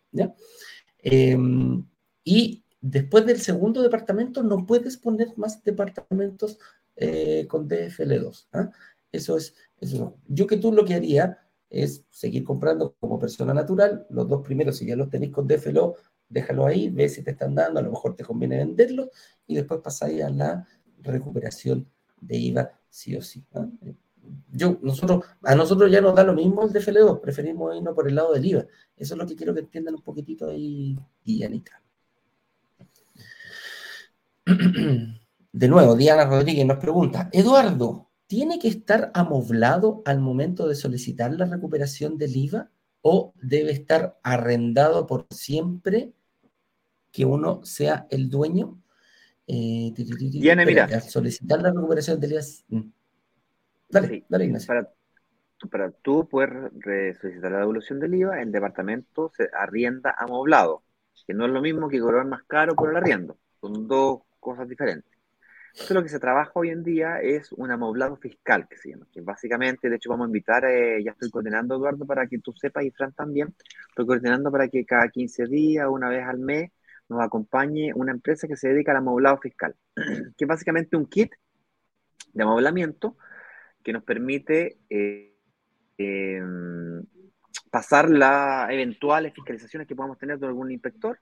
Em, 0.99 1.85
y 2.25 2.65
después 2.81 3.27
del 3.27 3.41
segundo 3.41 3.83
departamento 3.83 4.43
no 4.43 4.67
puedes 4.67 4.97
poner 4.97 5.37
más 5.37 5.63
departamentos 5.63 6.59
eh, 6.97 7.47
con 7.49 7.69
DFL2. 7.69 8.49
¿ah? 8.53 8.71
Eso 9.13 9.37
es, 9.37 9.55
eso. 9.81 10.17
Yo 10.27 10.47
que 10.47 10.57
tú 10.57 10.73
lo 10.73 10.85
que 10.85 10.95
haría 10.95 11.39
es 11.71 12.05
seguir 12.11 12.45
comprando 12.45 12.97
como 13.01 13.19
persona 13.19 13.53
natural, 13.53 14.07
los 14.11 14.29
dos 14.29 14.43
primeros, 14.43 14.77
si 14.79 14.87
ya 14.87 14.97
los 14.97 15.11
tenéis 15.11 15.33
con 15.33 15.47
DFLO, 15.47 15.97
déjalo 16.29 16.67
ahí, 16.67 16.89
ve 16.89 17.09
si 17.09 17.23
te 17.23 17.33
están 17.33 17.55
dando, 17.55 17.81
a 17.81 17.83
lo 17.83 17.91
mejor 17.91 18.17
te 18.17 18.25
conviene 18.25 18.59
venderlos 18.59 19.09
y 19.47 19.57
después 19.57 19.81
pasáis 19.81 20.23
a 20.23 20.31
la 20.31 20.67
recuperación 21.01 21.89
de 22.27 22.37
IVA 22.37 22.71
sí 22.89 23.17
o 23.17 23.23
sí. 23.23 23.45
Yo, 24.53 24.79
nosotros, 24.83 25.25
a 25.43 25.55
nosotros 25.55 25.91
ya 25.91 26.01
nos 26.01 26.15
da 26.15 26.25
lo 26.25 26.33
mismo 26.33 26.65
el 26.65 26.73
DFL2, 26.73 27.21
preferimos 27.21 27.77
irnos 27.77 27.95
por 27.95 28.09
el 28.09 28.15
lado 28.15 28.33
del 28.33 28.45
IVA. 28.47 28.67
Eso 28.97 29.15
es 29.15 29.19
lo 29.19 29.27
que 29.27 29.37
quiero 29.37 29.53
que 29.53 29.61
entiendan 29.61 29.97
un 29.97 30.03
poquitito 30.03 30.49
ahí, 30.49 30.99
Guillanita. 31.25 31.83
De 35.53 35.69
nuevo, 35.69 35.95
Diana 35.95 36.25
Rodríguez 36.25 36.67
nos 36.67 36.79
pregunta, 36.79 37.29
Eduardo, 37.33 38.11
¿tiene 38.27 38.59
que 38.59 38.69
estar 38.69 39.11
amoblado 39.15 40.03
al 40.05 40.21
momento 40.21 40.67
de 40.67 40.75
solicitar 40.75 41.33
la 41.33 41.47
recuperación 41.47 42.19
del 42.19 42.37
IVA 42.37 42.71
o 43.03 43.35
debe 43.41 43.71
estar 43.71 44.19
arrendado 44.23 45.07
por 45.07 45.27
siempre 45.31 46.13
que 47.13 47.25
uno 47.25 47.65
sea 47.65 48.09
el 48.11 48.31
dueño? 48.31 48.81
Eh, 49.47 49.93
mira. 50.67 51.01
solicitar 51.01 51.61
la 51.61 51.71
recuperación 51.71 52.19
del 52.21 52.33
IVA. 52.33 52.43
Mm. 52.69 52.93
Dale, 53.91 54.25
dale, 54.29 54.45
Ignacio. 54.47 54.67
Para, 54.69 54.91
para 55.71 55.91
tú 55.91 56.29
poder 56.29 56.71
solicitar 57.21 57.53
la 57.53 57.59
devolución 57.59 58.01
del 58.01 58.15
IVA, 58.15 58.41
el 58.41 58.51
departamento 58.51 59.31
se 59.37 59.49
arrienda 59.53 60.15
amoblado, 60.17 60.83
que 61.27 61.35
no 61.35 61.47
es 61.47 61.53
lo 61.53 61.61
mismo 61.61 61.89
que 61.89 62.01
cobrar 62.01 62.27
más 62.27 62.43
caro 62.45 62.75
por 62.75 62.91
el 62.91 62.97
arriendo. 62.97 63.37
Son 63.61 63.87
dos 63.87 64.23
cosas 64.41 64.69
diferentes. 64.69 65.15
Entonces, 65.75 65.95
lo 65.97 66.03
que 66.05 66.09
se 66.09 66.21
trabaja 66.21 66.53
hoy 66.55 66.69
en 66.69 66.85
día 66.85 67.21
es 67.21 67.51
un 67.51 67.69
amoblado 67.73 68.17
fiscal, 68.17 68.69
que 68.69 68.77
se 68.77 68.91
llama, 68.91 69.09
que 69.13 69.21
básicamente, 69.23 69.91
de 69.91 69.97
hecho, 69.97 70.09
vamos 70.09 70.27
a 70.27 70.29
invitar, 70.29 70.65
eh, 70.65 71.03
ya 71.03 71.11
estoy 71.11 71.31
coordinando, 71.31 71.75
Eduardo, 71.75 72.07
para 72.07 72.29
que 72.29 72.39
tú 72.39 72.53
sepas, 72.53 72.85
y 72.85 72.93
Fran 72.93 73.13
también, 73.13 73.53
estoy 73.89 74.07
coordinando 74.07 74.53
para 74.53 74.69
que 74.69 74.85
cada 74.87 75.09
15 75.09 75.47
días, 75.47 75.89
una 75.91 76.09
vez 76.09 76.25
al 76.25 76.39
mes, 76.39 76.71
nos 77.09 77.21
acompañe 77.21 77.93
una 77.95 78.13
empresa 78.13 78.49
que 78.49 78.57
se 78.57 78.69
dedica 78.69 78.93
al 78.93 78.99
amoblado 78.99 79.39
fiscal, 79.39 79.75
que 79.95 80.45
es 80.45 80.49
básicamente 80.49 80.97
un 80.97 81.07
kit 81.07 81.33
de 82.33 82.43
amoblamiento 82.43 83.17
que 83.83 83.93
nos 83.93 84.03
permite 84.03 84.79
eh, 84.89 85.37
em, 85.99 87.05
pasar 87.71 88.09
las 88.11 88.71
eventuales 88.71 89.35
fiscalizaciones 89.35 89.87
que 89.87 89.95
podamos 89.95 90.19
tener 90.19 90.39
de 90.39 90.47
algún 90.47 90.71
inspector 90.71 91.19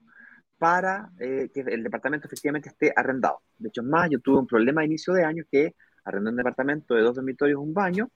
para 0.59 1.11
eh, 1.19 1.51
que 1.53 1.61
el 1.61 1.83
departamento 1.83 2.29
efectivamente 2.29 2.69
esté 2.69 2.93
arrendado. 2.95 3.41
De 3.59 3.69
hecho, 3.69 3.83
más, 3.83 4.09
yo 4.09 4.21
tuve 4.21 4.39
un 4.39 4.47
problema 4.47 4.83
a 4.83 4.85
inicio 4.85 5.13
de 5.13 5.25
año 5.25 5.45
que 5.51 5.75
arrendé 6.05 6.31
un 6.31 6.37
departamento 6.37 6.95
de 6.95 7.03
dos 7.03 7.17
dormitorios, 7.17 7.61
un 7.61 7.75
baño, 7.75 8.09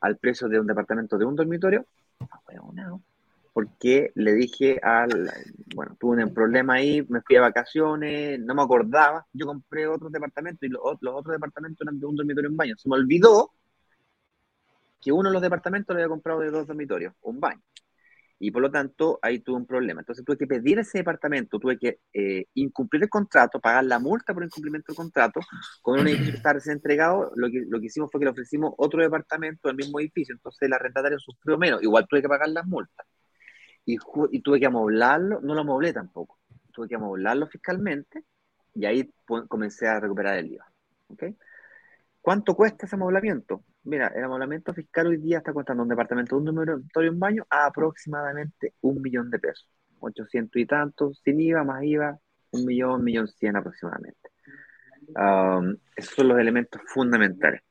al 0.00 0.16
precio 0.16 0.48
de 0.48 0.60
un 0.60 0.66
departamento 0.66 1.18
de 1.18 1.24
un 1.24 1.34
dormitorio. 1.34 1.86
Porque 3.52 4.12
le 4.14 4.32
dije 4.34 4.78
al, 4.82 5.30
bueno, 5.74 5.96
tuve 5.98 6.24
un 6.24 6.32
problema 6.32 6.74
ahí, 6.74 7.04
me 7.08 7.20
fui 7.22 7.36
a 7.36 7.40
vacaciones, 7.40 8.38
no 8.40 8.54
me 8.54 8.62
acordaba, 8.62 9.26
yo 9.32 9.46
compré 9.46 9.86
otro 9.88 10.08
departamento 10.08 10.66
y 10.66 10.68
los, 10.68 10.82
otros 10.84 11.32
departamentos 11.32 11.80
eran 11.82 11.98
de 11.98 12.06
un 12.06 12.16
dormitorio 12.16 12.48
y 12.48 12.52
un 12.52 12.56
baño. 12.56 12.74
Se 12.78 12.88
me 12.88 12.96
olvidó 12.96 13.52
que 15.00 15.12
uno 15.12 15.30
de 15.30 15.32
los 15.32 15.42
departamentos 15.42 15.94
lo 15.94 16.00
había 16.00 16.08
comprado 16.08 16.40
de 16.40 16.50
dos 16.50 16.66
dormitorios, 16.66 17.14
un 17.22 17.40
baño. 17.40 17.62
Y 18.42 18.50
por 18.52 18.62
lo 18.62 18.70
tanto, 18.70 19.18
ahí 19.20 19.40
tuve 19.40 19.56
un 19.58 19.66
problema. 19.66 20.00
Entonces 20.00 20.24
tuve 20.24 20.38
que 20.38 20.46
pedir 20.46 20.78
ese 20.78 20.98
departamento, 20.98 21.58
tuve 21.58 21.78
que 21.78 22.00
eh, 22.14 22.46
incumplir 22.54 23.02
el 23.02 23.10
contrato, 23.10 23.60
pagar 23.60 23.84
la 23.84 23.98
multa 23.98 24.32
por 24.32 24.42
incumplimiento 24.42 24.92
del 24.92 24.96
contrato, 24.96 25.40
con 25.82 26.00
un 26.00 26.08
edificio 26.08 26.32
que 26.32 26.36
estaba 26.38 26.54
recién 26.54 26.76
entregado. 26.76 27.32
Lo 27.36 27.50
que, 27.50 27.64
lo 27.68 27.80
que 27.80 27.86
hicimos 27.86 28.10
fue 28.10 28.20
que 28.20 28.24
le 28.24 28.30
ofrecimos 28.30 28.72
otro 28.78 29.02
departamento 29.02 29.68
del 29.68 29.76
mismo 29.76 30.00
edificio, 30.00 30.34
entonces 30.34 30.62
el 30.62 30.72
arrendatario 30.72 31.18
sufrió 31.18 31.58
menos. 31.58 31.82
Igual 31.82 32.06
tuve 32.08 32.22
que 32.22 32.28
pagar 32.28 32.48
las 32.48 32.66
multas 32.66 33.06
y, 33.84 33.98
tuve 34.40 34.60
que 34.60 34.66
amoblarlo, 34.66 35.40
no 35.40 35.54
lo 35.54 35.60
amoblé 35.60 35.92
tampoco, 35.92 36.38
tuve 36.72 36.88
que 36.88 36.94
amoblarlo 36.94 37.46
fiscalmente 37.46 38.24
y 38.74 38.84
ahí 38.84 39.12
comencé 39.48 39.88
a 39.88 40.00
recuperar 40.00 40.38
el 40.38 40.52
IVA. 40.52 40.70
¿okay? 41.08 41.36
¿Cuánto 42.20 42.54
cuesta 42.54 42.86
ese 42.86 42.96
amoblamiento? 42.96 43.64
Mira, 43.84 44.08
el 44.08 44.24
amoblamiento 44.24 44.74
fiscal 44.74 45.06
hoy 45.06 45.16
día 45.16 45.38
está 45.38 45.52
costando 45.52 45.82
un 45.82 45.88
departamento 45.88 46.36
de 46.38 46.50
un 46.50 46.54
dormitorio 46.54 47.10
un 47.10 47.18
baño 47.18 47.46
a 47.48 47.66
aproximadamente 47.66 48.74
un 48.82 49.00
millón 49.00 49.30
de 49.30 49.38
pesos. 49.38 49.68
800 50.00 50.60
y 50.60 50.66
tantos, 50.66 51.20
sin 51.24 51.40
IVA, 51.40 51.64
más 51.64 51.82
IVA, 51.82 52.18
un 52.52 52.64
millón, 52.64 53.00
un 53.00 53.04
millón 53.04 53.28
cien 53.28 53.56
aproximadamente. 53.56 54.30
Um, 55.08 55.76
esos 55.96 56.14
son 56.14 56.28
los 56.28 56.38
elementos 56.38 56.80
fundamentales. 56.86 57.62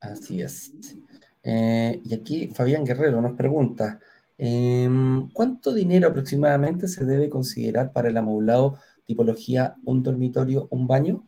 Así 0.00 0.42
es. 0.42 0.72
Eh, 1.42 2.00
y 2.04 2.14
aquí 2.14 2.48
Fabián 2.48 2.84
Guerrero 2.84 3.20
nos 3.20 3.32
pregunta, 3.32 3.98
em, 4.38 5.28
¿cuánto 5.30 5.72
dinero 5.72 6.08
aproximadamente 6.08 6.88
se 6.88 7.04
debe 7.04 7.28
considerar 7.28 7.92
para 7.92 8.08
el 8.08 8.16
amoblado 8.16 8.78
tipología 9.04 9.74
un 9.84 10.02
dormitorio, 10.02 10.68
un 10.70 10.86
baño? 10.86 11.24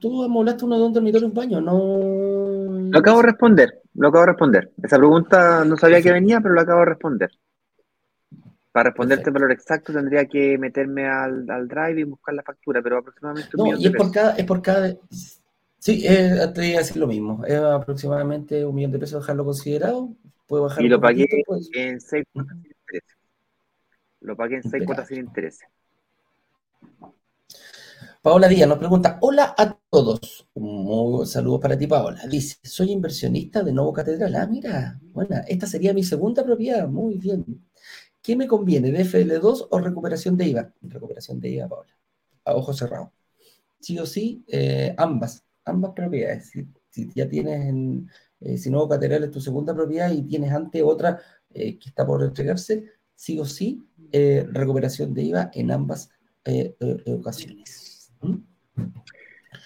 ¿Tú, 0.00 0.22
amoblaste 0.22 0.64
uno 0.64 0.78
de 0.78 0.84
un 0.84 0.92
dormitorio, 0.92 1.28
un 1.28 1.34
baño? 1.34 1.60
No... 1.60 2.90
Lo 2.90 2.98
acabo 2.98 3.18
de 3.18 3.26
responder, 3.26 3.82
lo 3.94 4.08
acabo 4.08 4.22
de 4.22 4.30
responder. 4.32 4.70
Esa 4.82 4.96
pregunta 4.96 5.64
no 5.64 5.76
sabía 5.76 6.00
que 6.00 6.12
venía, 6.12 6.40
pero 6.40 6.54
lo 6.54 6.60
acabo 6.60 6.80
de 6.80 6.86
responder. 6.86 7.30
Para 8.70 8.90
responderte 8.90 9.28
el 9.28 9.34
valor 9.34 9.52
exacto 9.52 9.92
tendría 9.92 10.24
que 10.26 10.56
meterme 10.56 11.06
al, 11.06 11.46
drive 11.68 12.00
y 12.00 12.04
buscar 12.04 12.34
la 12.34 12.42
factura, 12.42 12.80
pero 12.80 12.98
aproximadamente 12.98 13.50
un 13.56 13.70
no, 13.70 13.76
y 13.76 13.86
es 13.86 13.92
por, 13.92 14.10
cada, 14.10 14.34
es 14.36 14.46
por 14.46 14.62
cada, 14.62 14.94
Sí, 15.82 16.06
eh, 16.06 16.38
te 16.54 16.68
iba 16.68 16.78
a 16.78 16.82
decir 16.82 16.96
lo 16.96 17.08
mismo. 17.08 17.44
Es 17.44 17.58
aproximadamente 17.58 18.64
un 18.64 18.72
millón 18.72 18.92
de 18.92 19.00
pesos 19.00 19.20
dejarlo 19.20 19.44
considerado. 19.44 20.14
Puedo 20.46 20.62
bajar 20.62 20.84
y 20.84 20.88
lo 20.88 21.00
pagué 21.00 21.26
pues. 21.44 21.68
en 21.74 22.00
seis 22.00 22.24
cuotas 22.32 22.56
sin 22.56 22.70
interés. 22.70 23.02
Lo 24.20 24.36
pagué 24.36 24.56
en 24.58 24.62
seis 24.62 24.86
cuotas 24.86 25.08
sin 25.08 25.18
interés. 25.18 25.58
Paola 28.22 28.46
Díaz 28.46 28.68
nos 28.68 28.78
pregunta, 28.78 29.18
hola 29.22 29.56
a 29.58 29.76
todos. 29.90 30.46
Un 30.54 31.26
saludo 31.26 31.58
para 31.58 31.76
ti, 31.76 31.88
Paola. 31.88 32.28
Dice, 32.28 32.58
soy 32.62 32.92
inversionista 32.92 33.64
de 33.64 33.72
Nuevo 33.72 33.92
Catedral. 33.92 34.36
Ah, 34.36 34.46
mira, 34.46 35.00
bueno, 35.12 35.34
esta 35.48 35.66
sería 35.66 35.92
mi 35.92 36.04
segunda 36.04 36.44
propiedad. 36.44 36.86
Muy 36.86 37.18
bien. 37.18 37.44
¿Qué 38.22 38.36
me 38.36 38.46
conviene, 38.46 38.92
DFL2 38.92 39.66
o 39.68 39.78
recuperación 39.80 40.36
de 40.36 40.46
IVA? 40.46 40.72
Recuperación 40.82 41.40
de 41.40 41.48
IVA, 41.48 41.68
Paola. 41.68 41.96
A 42.44 42.54
ojo 42.54 42.72
cerrado. 42.72 43.12
Sí 43.80 43.98
o 43.98 44.06
sí, 44.06 44.44
eh, 44.46 44.94
ambas, 44.96 45.44
ambas 45.64 45.92
propiedades. 45.94 46.52
Si, 46.90 47.10
ya 47.14 47.28
tienes, 47.28 47.68
en, 47.68 48.08
eh, 48.40 48.58
si 48.58 48.70
Nuevo 48.70 48.88
Catedral 48.88 49.24
es 49.24 49.30
tu 49.30 49.40
segunda 49.40 49.74
propiedad 49.74 50.10
y 50.10 50.22
tienes 50.22 50.52
ante 50.52 50.82
otra 50.82 51.20
eh, 51.54 51.78
que 51.78 51.88
está 51.88 52.06
por 52.06 52.22
entregarse, 52.22 52.84
sí 53.14 53.38
o 53.38 53.44
sí, 53.44 53.82
recuperación 54.12 55.14
de 55.14 55.22
IVA 55.22 55.50
en 55.54 55.70
ambas 55.70 56.10
ocasiones. 57.06 58.12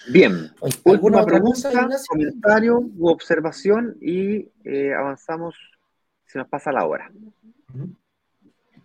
Bien, 0.09 0.51
última 0.85 1.25
pregunta, 1.25 1.69
comentario 2.07 2.79
u 2.79 3.09
observación 3.09 3.97
y 3.99 4.49
eh, 4.63 4.93
avanzamos, 4.93 5.55
se 6.25 6.39
nos 6.39 6.47
pasa 6.47 6.71
la 6.71 6.85
hora. 6.85 7.11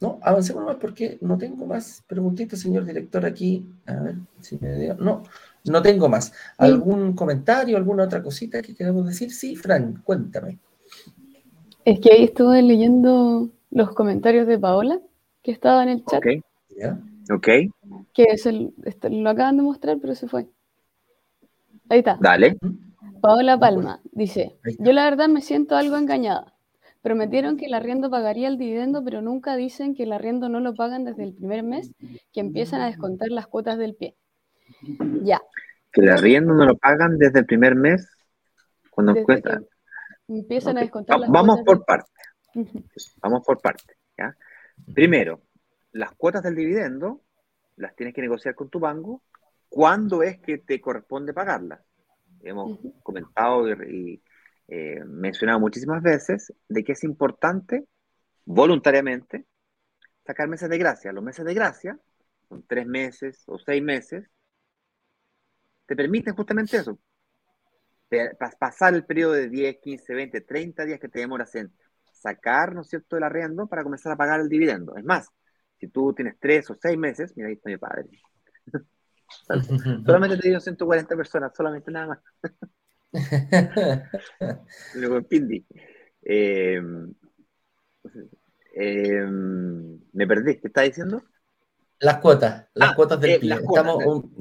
No, 0.01 0.19
avancemos 0.23 0.65
más 0.65 0.77
porque 0.77 1.19
no 1.21 1.39
tengo 1.39 1.65
más 1.65 2.03
preguntitas, 2.09 2.59
señor 2.59 2.85
director, 2.85 3.25
aquí. 3.25 3.65
A 3.87 3.95
ver 4.01 4.17
si 4.41 4.59
me 4.59 4.77
dio. 4.77 4.95
No, 4.95 5.23
no 5.65 5.83
tengo 5.83 6.09
más. 6.09 6.33
¿Algún 6.59 7.15
comentario, 7.15 7.77
alguna 7.77 8.05
otra 8.05 8.23
cosita 8.23 8.63
que 8.63 8.75
queramos 8.75 9.07
decir? 9.07 9.33
Sí, 9.33 9.57
Fran, 9.57 10.03
cuéntame. 10.05 10.59
Es 11.85 12.01
que 12.01 12.13
ahí 12.13 12.25
estuve 12.25 12.63
leyendo 12.63 13.51
los 13.71 13.93
comentarios 13.93 14.47
de 14.47 14.59
Paola, 14.59 15.01
que 15.43 15.53
estaba 15.53 15.83
en 15.83 15.89
el 15.89 16.05
chat. 16.05 16.19
Ok. 16.19 16.45
Ok. 17.31 17.49
Que 18.13 18.25
es 18.25 18.47
el, 18.47 18.75
este, 18.85 19.11
lo 19.11 19.31
acaban 19.31 19.57
de 19.57 19.63
mostrar, 19.63 19.99
pero 20.01 20.15
se 20.15 20.29
fue. 20.29 20.49
Ahí 21.89 22.01
está. 22.01 22.19
Dale. 22.21 22.57
Paola 23.21 23.59
Palma 23.59 24.01
dice, 24.11 24.57
yo 24.79 24.93
la 24.93 25.05
verdad 25.05 25.29
me 25.29 25.43
siento 25.43 25.77
algo 25.77 25.97
engañada. 25.97 26.55
Prometieron 27.03 27.57
que 27.57 27.67
el 27.67 27.75
arriendo 27.75 28.11
pagaría 28.11 28.49
el 28.49 28.59
dividendo, 28.59 29.03
pero 29.05 29.23
nunca 29.23 29.57
dicen 29.57 29.95
que 29.95 30.05
el 30.05 30.13
arriendo 30.13 30.49
no 30.49 30.61
lo 30.61 30.75
pagan 30.75 31.05
desde 31.05 31.25
el 31.25 31.33
primer 31.33 31.63
mes, 31.63 31.93
que 32.33 32.41
empiezan 32.41 32.81
a 32.81 32.87
descontar 32.87 33.29
las 33.31 33.47
cuotas 33.47 33.79
del 33.79 33.95
pie. 33.95 34.17
Ya. 35.23 35.41
Que 35.93 36.01
el 36.01 36.11
arriendo 36.11 36.55
no 36.55 36.65
lo 36.65 36.77
pagan 36.77 37.19
desde 37.19 37.41
el 37.41 37.47
primer 37.47 37.75
mes, 37.75 38.09
cuando 38.91 39.15
cuesta. 39.25 39.61
Empiezan 40.29 40.79
a 40.79 40.81
descontar 40.81 41.21
las 41.21 41.31
Vamos 41.31 41.61
por 41.65 41.85
parte. 41.85 42.11
Vamos 43.23 43.45
por 43.45 43.61
parte. 43.61 43.97
Primero, 44.95 45.43
las 45.93 46.13
cuotas 46.13 46.43
del 46.43 46.57
dividendo 46.57 47.23
las 47.77 47.95
tienes 47.95 48.15
que 48.15 48.23
negociar 48.23 48.55
con 48.55 48.69
tu 48.69 48.81
banco. 48.81 49.23
¿Cuándo 49.69 50.23
es 50.23 50.39
que 50.39 50.59
te 50.59 50.81
corresponde 50.81 51.33
pagarlas? 51.33 51.81
Hemos 52.43 52.79
comentado 53.03 53.69
y, 53.85 54.23
eh, 54.69 55.03
mencionado 55.05 55.61
muchísimas 55.61 56.03
veces 56.03 56.53
de 56.69 56.85
que 56.85 56.93
es 56.93 57.05
importante 57.05 57.87
voluntariamente 58.45 59.47
sacar 60.27 60.49
meses 60.49 60.69
de 60.69 60.79
gracia. 60.79 61.13
Los 61.13 61.25
meses 61.25 61.45
de 61.45 61.55
gracia 61.55 61.99
son 62.49 62.65
tres 62.67 62.87
meses 62.87 63.43
o 63.47 63.59
seis 63.59 63.83
meses. 63.83 64.29
Te 65.87 65.97
permiten 65.97 66.35
justamente 66.35 66.77
eso. 66.77 66.99
Pasar 68.59 68.95
el 68.95 69.05
periodo 69.05 69.33
de 69.33 69.49
10, 69.49 69.79
15, 69.79 70.15
20, 70.15 70.41
30 70.43 70.85
días 70.85 71.01
que 71.01 71.09
te 71.09 71.21
demoras 71.21 71.55
en 71.55 71.73
sacar, 72.13 72.75
¿no 72.75 72.83
es 72.83 72.89
cierto?, 72.89 73.17
el 73.17 73.23
arriendo 73.23 73.67
para 73.67 73.83
comenzar 73.83 74.13
a 74.13 74.17
pagar 74.17 74.41
el 74.41 74.49
dividendo. 74.49 74.97
Es 74.97 75.05
más, 75.05 75.29
si 75.79 75.89
tú 75.89 76.13
tienes 76.13 76.37
tres 76.39 76.71
o 76.71 76.77
seis 76.81 76.99
meses, 76.99 77.33
mira, 77.37 77.49
ahí 77.49 77.55
está 77.55 77.71
mi 77.71 77.79
padre. 77.79 78.09
solamente 80.07 80.37
te 80.39 80.49
digo 80.49 80.61
140 80.61 81.17
personas, 81.17 81.53
solamente 81.57 81.91
nada 81.91 82.07
más. 82.09 82.19
Luego 84.95 85.19
en 85.19 85.25
Pindi. 85.25 85.67
Em, 86.23 87.13
em, 88.75 90.01
me 90.13 90.27
perdí, 90.27 90.61
¿qué 90.61 90.69
está 90.69 90.83
diciendo? 90.83 91.23
Las 92.03 92.19
cuotas, 92.19 92.67
las 92.75 92.91
ah, 92.91 92.95
cuotas 92.95 93.21
del 93.21 93.31
eh, 93.31 93.39
Las 93.43 93.61
cuotas, 93.61 93.97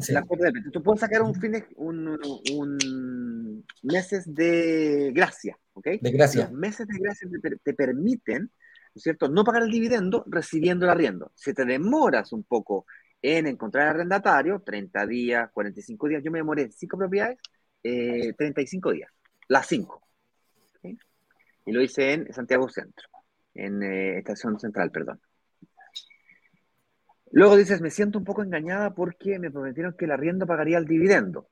las 0.09 0.25
cuotas 0.25 0.51
del 0.51 0.71
Tú 0.71 0.81
puedes 0.81 0.99
sacar 0.99 1.21
un, 1.21 1.35
fin 1.35 1.63
un, 1.75 2.19
un, 2.53 3.65
meses 3.83 4.33
de 4.33 5.11
gracia, 5.13 5.57
¿ok? 5.73 5.87
De 6.01 6.11
gracia. 6.11 6.45
Los 6.45 6.53
meses 6.53 6.87
de 6.87 6.97
gracia 6.97 7.29
te 7.63 7.73
permiten 7.73 8.51
es 8.95 9.03
cierto?, 9.03 9.29
no 9.29 9.43
pagar 9.43 9.63
el 9.63 9.71
dividendo 9.71 10.23
recibiendo 10.27 10.85
el 10.85 10.91
arriendo. 10.91 11.31
Si 11.35 11.53
te 11.53 11.65
demoras 11.65 12.33
un 12.33 12.43
poco 12.43 12.85
en 13.21 13.47
encontrar 13.47 13.85
el 13.85 13.89
arrendatario, 13.91 14.61
30 14.61 15.05
días, 15.05 15.49
45 15.51 16.07
días, 16.07 16.23
yo 16.23 16.31
me 16.31 16.39
demoré 16.39 16.63
en 16.63 16.71
5 16.71 16.97
propiedades, 16.97 17.37
35 17.81 18.91
eh, 18.91 18.95
días, 18.95 19.11
las 19.47 19.67
5. 19.67 20.01
Y 21.65 21.71
lo 21.71 21.81
hice 21.81 22.13
en 22.13 22.33
Santiago 22.33 22.67
Centro, 22.69 23.07
en 23.53 23.83
eh, 23.83 24.17
Estación 24.17 24.59
Central, 24.59 24.91
perdón. 24.91 25.21
Luego 27.31 27.55
dices, 27.55 27.81
me 27.81 27.89
siento 27.89 28.17
un 28.19 28.25
poco 28.25 28.43
engañada 28.43 28.93
porque 28.93 29.39
me 29.39 29.51
prometieron 29.51 29.95
que 29.97 30.05
el 30.05 30.11
arriendo 30.11 30.45
pagaría 30.45 30.77
el 30.77 30.85
dividendo. 30.85 31.49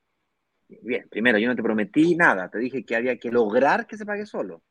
Bien, 0.68 1.08
primero, 1.08 1.38
yo 1.38 1.48
no 1.48 1.56
te 1.56 1.62
prometí 1.62 2.14
nada, 2.14 2.48
te 2.48 2.58
dije 2.58 2.84
que 2.84 2.94
había 2.94 3.18
que 3.18 3.30
lograr 3.30 3.86
que 3.86 3.96
se 3.96 4.06
pague 4.06 4.26
solo. 4.26 4.62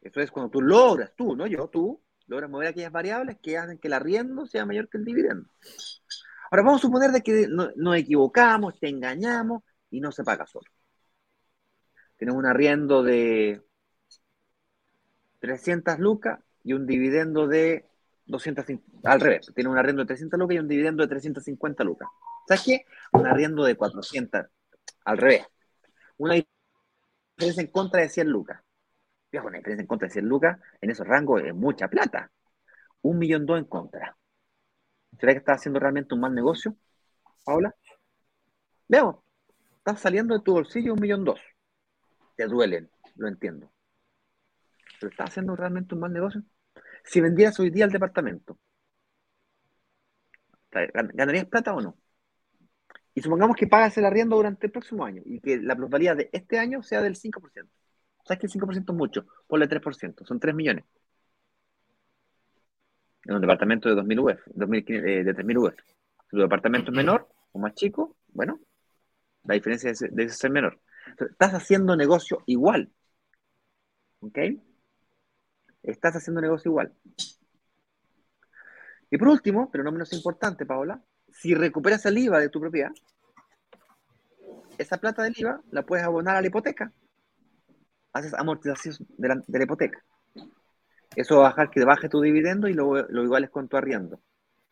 Eso 0.00 0.20
es 0.20 0.30
cuando 0.30 0.50
tú 0.50 0.62
logras, 0.62 1.12
tú, 1.16 1.34
no 1.34 1.46
yo, 1.46 1.68
tú, 1.68 2.02
logras 2.26 2.50
mover 2.50 2.68
aquellas 2.68 2.92
variables 2.92 3.38
que 3.42 3.58
hacen 3.58 3.78
que 3.78 3.88
el 3.88 3.94
arriendo 3.94 4.46
sea 4.46 4.64
mayor 4.64 4.88
que 4.88 4.98
el 4.98 5.04
dividendo. 5.04 5.48
Ahora 6.50 6.62
vamos 6.62 6.80
a 6.80 6.86
suponer 6.86 7.10
de 7.10 7.22
que 7.22 7.48
nos 7.48 7.96
equivocamos, 7.96 8.78
te 8.78 8.88
engañamos 8.88 9.62
y 9.90 10.00
no 10.00 10.12
se 10.12 10.24
paga 10.24 10.46
solo. 10.46 10.70
Tienes 12.16 12.36
un 12.36 12.46
arriendo 12.46 13.02
de 13.02 13.62
300 15.40 15.98
lucas 15.98 16.38
y 16.62 16.72
un 16.74 16.86
dividendo 16.86 17.48
de 17.48 17.86
250, 18.26 19.10
al 19.10 19.20
revés, 19.20 19.52
tiene 19.54 19.70
un 19.70 19.78
arriendo 19.78 20.02
de 20.02 20.06
300 20.06 20.38
lucas 20.38 20.56
y 20.56 20.58
un 20.58 20.68
dividendo 20.68 21.02
de 21.02 21.08
350 21.08 21.84
lucas. 21.84 22.08
¿Sabes 22.48 22.62
qué? 22.64 22.84
Un 23.12 23.26
arriendo 23.26 23.64
de 23.64 23.76
400, 23.76 24.46
al 25.04 25.18
revés. 25.18 25.46
Una 26.16 26.34
diferencia 27.36 27.62
en 27.62 27.70
contra 27.70 28.00
de 28.00 28.08
100 28.08 28.28
lucas 28.28 28.64
con 29.40 29.50
una 29.50 29.58
diferencia 29.58 29.82
en 29.82 29.86
contra 29.86 30.08
de 30.08 30.12
100 30.12 30.26
lucas, 30.26 30.58
en 30.80 30.90
esos 30.90 31.06
rangos 31.06 31.42
es 31.42 31.54
mucha 31.54 31.88
plata. 31.88 32.30
Un 33.02 33.18
millón 33.18 33.46
dos 33.46 33.58
en 33.58 33.64
contra. 33.64 34.16
¿Será 35.18 35.32
que 35.32 35.38
estás 35.38 35.60
haciendo 35.60 35.80
realmente 35.80 36.14
un 36.14 36.20
mal 36.20 36.34
negocio, 36.34 36.76
Paula? 37.44 37.74
Veamos. 38.88 39.16
Estás 39.78 40.00
saliendo 40.00 40.34
de 40.34 40.42
tu 40.42 40.52
bolsillo 40.52 40.94
un 40.94 41.00
millón 41.00 41.24
dos. 41.24 41.40
Te 42.36 42.46
duelen, 42.46 42.90
lo 43.16 43.28
entiendo. 43.28 43.70
¿Pero 44.98 45.10
estás 45.10 45.30
haciendo 45.30 45.54
realmente 45.54 45.94
un 45.94 46.00
mal 46.00 46.12
negocio? 46.12 46.42
Si 47.04 47.20
vendieras 47.20 47.58
hoy 47.60 47.70
día 47.70 47.84
el 47.84 47.92
departamento, 47.92 48.58
¿ganarías 51.14 51.46
plata 51.46 51.74
o 51.74 51.80
no? 51.80 51.96
Y 53.14 53.20
supongamos 53.22 53.56
que 53.56 53.68
pagas 53.68 53.96
el 53.96 54.04
arriendo 54.04 54.36
durante 54.36 54.66
el 54.66 54.72
próximo 54.72 55.04
año 55.04 55.22
y 55.24 55.40
que 55.40 55.58
la 55.58 55.76
plusvalía 55.76 56.14
de 56.14 56.30
este 56.32 56.58
año 56.58 56.82
sea 56.82 57.00
del 57.00 57.14
5%. 57.14 57.70
¿Sabes 58.24 58.40
que 58.40 58.46
el 58.46 58.52
5% 58.52 58.92
es 58.92 58.96
mucho? 58.96 59.26
Ponle 59.46 59.68
3%, 59.68 60.24
son 60.24 60.40
3 60.40 60.54
millones. 60.54 60.84
En 63.24 63.34
un 63.36 63.40
departamento 63.40 63.88
de 63.88 63.94
2.000 63.94 64.18
UF, 64.18 64.40
eh, 64.88 65.24
de 65.24 65.34
3.000 65.34 65.58
UF. 65.58 65.74
Si 65.74 66.30
tu 66.30 66.38
departamento 66.38 66.90
es 66.90 66.96
menor 66.96 67.28
o 67.52 67.58
más 67.58 67.74
chico, 67.74 68.16
bueno, 68.28 68.58
la 69.44 69.54
diferencia 69.54 69.92
debe 70.10 70.28
ser 70.30 70.50
menor. 70.50 70.80
estás 71.18 71.54
haciendo 71.54 71.96
negocio 71.96 72.42
igual. 72.46 72.90
¿Ok? 74.20 74.38
Estás 75.84 76.16
haciendo 76.16 76.40
negocio 76.40 76.70
igual. 76.70 76.92
Y 79.10 79.16
por 79.16 79.28
último, 79.28 79.70
pero 79.70 79.84
no 79.84 79.92
menos 79.92 80.12
importante, 80.12 80.66
Paola, 80.66 81.00
si 81.30 81.54
recuperas 81.54 82.04
el 82.06 82.18
IVA 82.18 82.40
de 82.40 82.48
tu 82.48 82.60
propiedad, 82.60 82.90
esa 84.76 84.98
plata 84.98 85.22
del 85.22 85.34
IVA 85.36 85.62
la 85.70 85.82
puedes 85.82 86.04
abonar 86.04 86.36
a 86.36 86.40
la 86.40 86.48
hipoteca 86.48 86.92
haces 88.14 88.32
amortización 88.32 88.96
de 89.18 89.28
la, 89.28 89.64
hipoteca. 89.64 90.02
Eso 91.14 91.38
va 91.38 91.46
a 91.46 91.48
bajar 91.50 91.70
que 91.70 91.84
baje 91.84 92.08
tu 92.08 92.20
dividendo 92.20 92.68
y 92.68 92.72
lo, 92.72 93.06
lo 93.08 93.22
iguales 93.22 93.50
con 93.50 93.68
tu 93.68 93.76
arriendo. 93.76 94.20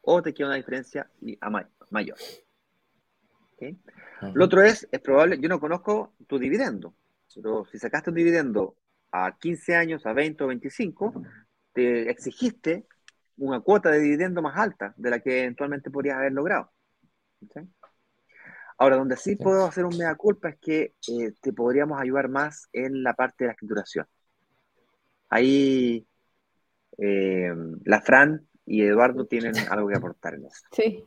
O 0.00 0.22
te 0.22 0.32
queda 0.32 0.48
una 0.48 0.56
diferencia 0.56 1.10
mayor. 1.90 2.16
Lo 4.34 4.44
otro 4.44 4.62
es, 4.62 4.88
es 4.90 5.00
probable, 5.00 5.38
yo 5.38 5.48
no 5.48 5.60
conozco 5.60 6.14
tu 6.26 6.38
dividendo, 6.38 6.94
pero 7.34 7.64
si 7.66 7.78
sacaste 7.78 8.10
un 8.10 8.16
dividendo 8.16 8.76
a 9.12 9.36
15 9.38 9.76
años, 9.76 10.06
a 10.06 10.12
20 10.12 10.44
o 10.44 10.46
25, 10.48 11.22
te 11.72 12.10
exigiste 12.10 12.86
una 13.36 13.60
cuota 13.60 13.90
de 13.90 14.00
dividendo 14.00 14.42
más 14.42 14.56
alta 14.56 14.94
de 14.96 15.10
la 15.10 15.20
que 15.20 15.40
eventualmente 15.40 15.90
podrías 15.90 16.16
haber 16.16 16.32
logrado. 16.32 16.72
Ahora, 18.78 18.96
donde 18.96 19.16
sí 19.16 19.36
puedo 19.36 19.64
hacer 19.66 19.84
un 19.84 19.96
mea 19.96 20.14
culpa 20.14 20.48
es 20.48 20.58
que 20.58 20.94
eh, 21.08 21.32
te 21.40 21.52
podríamos 21.52 22.00
ayudar 22.00 22.28
más 22.28 22.68
en 22.72 23.02
la 23.02 23.14
parte 23.14 23.44
de 23.44 23.48
la 23.48 23.52
escrituración. 23.52 24.06
Ahí 25.28 26.06
eh, 26.98 27.52
la 27.84 28.00
Fran 28.00 28.46
y 28.66 28.82
Eduardo 28.82 29.26
tienen 29.26 29.54
algo 29.70 29.88
que 29.88 29.96
aportar 29.96 30.34
en 30.34 30.46
eso. 30.46 30.66
Sí, 30.72 31.04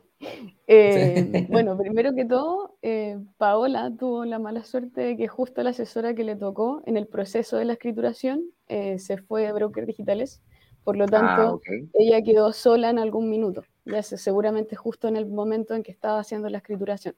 Eh, 0.66 1.46
bueno, 1.50 1.76
primero 1.78 2.14
que 2.14 2.24
todo, 2.24 2.76
eh, 2.82 3.18
Paola 3.36 3.92
tuvo 3.98 4.24
la 4.24 4.38
mala 4.38 4.64
suerte 4.64 5.00
de 5.00 5.16
que 5.16 5.28
justo 5.28 5.62
la 5.62 5.70
asesora 5.70 6.14
que 6.14 6.24
le 6.24 6.36
tocó 6.36 6.82
en 6.86 6.96
el 6.96 7.06
proceso 7.06 7.56
de 7.56 7.64
la 7.66 7.74
escrituración 7.74 8.42
eh, 8.68 8.98
se 8.98 9.18
fue 9.18 9.46
a 9.46 9.52
Broker 9.52 9.86
Digitales. 9.86 10.42
Por 10.84 10.96
lo 10.96 11.04
ah, 11.04 11.08
tanto, 11.08 11.60
ella 11.94 12.22
quedó 12.22 12.52
sola 12.52 12.90
en 12.90 13.00
algún 13.00 13.28
minuto, 13.28 13.64
ya 13.84 14.04
seguramente 14.04 14.76
justo 14.76 15.08
en 15.08 15.16
el 15.16 15.26
momento 15.26 15.74
en 15.74 15.82
que 15.82 15.90
estaba 15.90 16.20
haciendo 16.20 16.48
la 16.48 16.58
escrituración. 16.58 17.16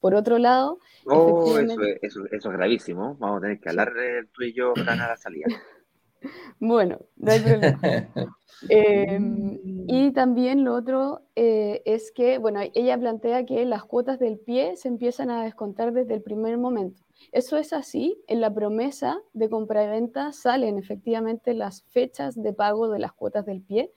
Por 0.00 0.14
otro 0.14 0.36
lado... 0.36 0.80
Oh, 1.06 1.58
eso, 1.58 2.26
es, 2.30 2.44
gravísimo. 2.44 3.16
Vamos 3.18 3.38
a 3.38 3.40
tener 3.40 3.58
que 3.58 3.70
hablar 3.70 3.94
de 3.94 4.26
tú 4.32 4.42
y 4.42 4.52
yo, 4.52 4.74
a 4.76 4.94
la 4.94 5.16
salida. 5.16 5.46
Bueno, 6.60 6.98
no 7.16 7.32
hay 7.32 7.40
problema. 7.40 7.80
Em, 8.70 9.58
y 9.86 10.12
también 10.12 10.64
lo 10.64 10.74
otro 10.74 11.20
eh, 11.34 11.82
es 11.84 12.10
que, 12.10 12.38
bueno, 12.38 12.60
ella 12.74 12.98
plantea 12.98 13.44
que 13.44 13.64
las 13.66 13.84
cuotas 13.84 14.18
del 14.18 14.38
pie 14.38 14.76
se 14.76 14.88
empiezan 14.88 15.30
a 15.30 15.44
descontar 15.44 15.92
desde 15.92 16.14
el 16.14 16.22
primer 16.22 16.56
momento. 16.56 17.02
Eso 17.32 17.58
es 17.58 17.72
así, 17.74 18.18
en 18.26 18.40
la 18.40 18.52
promesa 18.52 19.20
de 19.34 19.50
compra 19.50 19.84
y 19.84 19.88
venta 19.88 20.32
salen 20.32 20.78
efectivamente 20.78 21.52
las 21.52 21.82
fechas 21.82 22.40
de 22.40 22.52
pago 22.54 22.88
de 22.88 22.98
las 22.98 23.12
cuotas 23.12 23.44
del 23.44 23.60
pie 23.60 23.92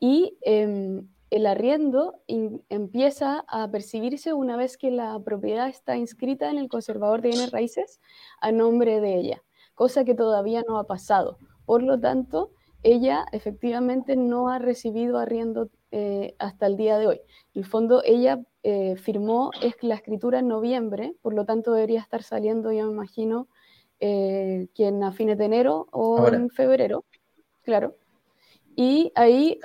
y 0.00 0.36
em, 0.42 1.06
el 1.30 1.46
arriendo 1.46 2.16
empieza 2.26 3.44
a 3.46 3.70
percibirse 3.70 4.32
una 4.32 4.56
vez 4.56 4.76
que 4.76 4.90
la 4.90 5.18
propiedad 5.20 5.68
está 5.68 5.96
inscrita 5.96 6.50
en 6.50 6.58
el 6.58 6.68
conservador 6.68 7.22
de 7.22 7.28
bienes 7.28 7.52
raíces 7.52 8.00
a 8.40 8.50
nombre 8.50 9.00
de 9.00 9.16
ella, 9.16 9.42
cosa 9.74 10.04
que 10.04 10.14
todavía 10.14 10.64
no 10.66 10.78
ha 10.78 10.84
pasado. 10.88 11.38
Por 11.70 11.84
lo 11.84 12.00
tanto, 12.00 12.50
ella 12.82 13.26
efectivamente 13.30 14.16
no 14.16 14.48
ha 14.48 14.58
recibido 14.58 15.18
arriendo 15.18 15.70
eh, 15.92 16.34
hasta 16.40 16.66
el 16.66 16.76
día 16.76 16.98
de 16.98 17.06
hoy. 17.06 17.20
En 17.54 17.62
el 17.62 17.64
fondo, 17.64 18.02
ella 18.04 18.40
eh, 18.64 18.96
firmó 18.96 19.52
es 19.62 19.76
la 19.80 19.94
escritura 19.94 20.40
en 20.40 20.48
noviembre, 20.48 21.14
por 21.22 21.32
lo 21.32 21.44
tanto 21.44 21.72
debería 21.72 22.00
estar 22.00 22.24
saliendo, 22.24 22.72
yo 22.72 22.86
me 22.86 22.92
imagino, 22.92 23.46
eh, 24.00 24.66
que 24.74 24.88
en 24.88 25.04
a 25.04 25.12
fines 25.12 25.38
de 25.38 25.44
enero 25.44 25.86
o 25.92 26.26
en 26.26 26.50
febrero, 26.50 27.04
claro. 27.62 27.94
Y 28.74 29.12
ahí, 29.14 29.60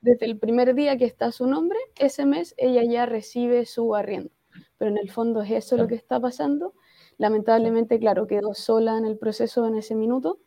desde 0.00 0.26
el 0.26 0.36
primer 0.40 0.74
día 0.74 0.98
que 0.98 1.04
está 1.04 1.30
su 1.30 1.46
nombre, 1.46 1.78
ese 1.96 2.26
mes 2.26 2.56
ella 2.56 2.82
ya 2.82 3.06
recibe 3.06 3.66
su 3.66 3.94
arriendo. 3.94 4.32
Pero 4.78 4.90
en 4.90 4.98
el 4.98 5.12
fondo 5.12 5.42
es 5.42 5.52
eso 5.52 5.76
lo 5.76 5.86
que 5.86 5.94
está 5.94 6.18
pasando. 6.18 6.74
Lamentablemente, 7.18 8.00
claro, 8.00 8.26
quedó 8.26 8.52
sola 8.52 8.98
en 8.98 9.04
el 9.04 9.16
proceso 9.16 9.64
en 9.64 9.76
ese 9.76 9.94
minuto 9.94 10.40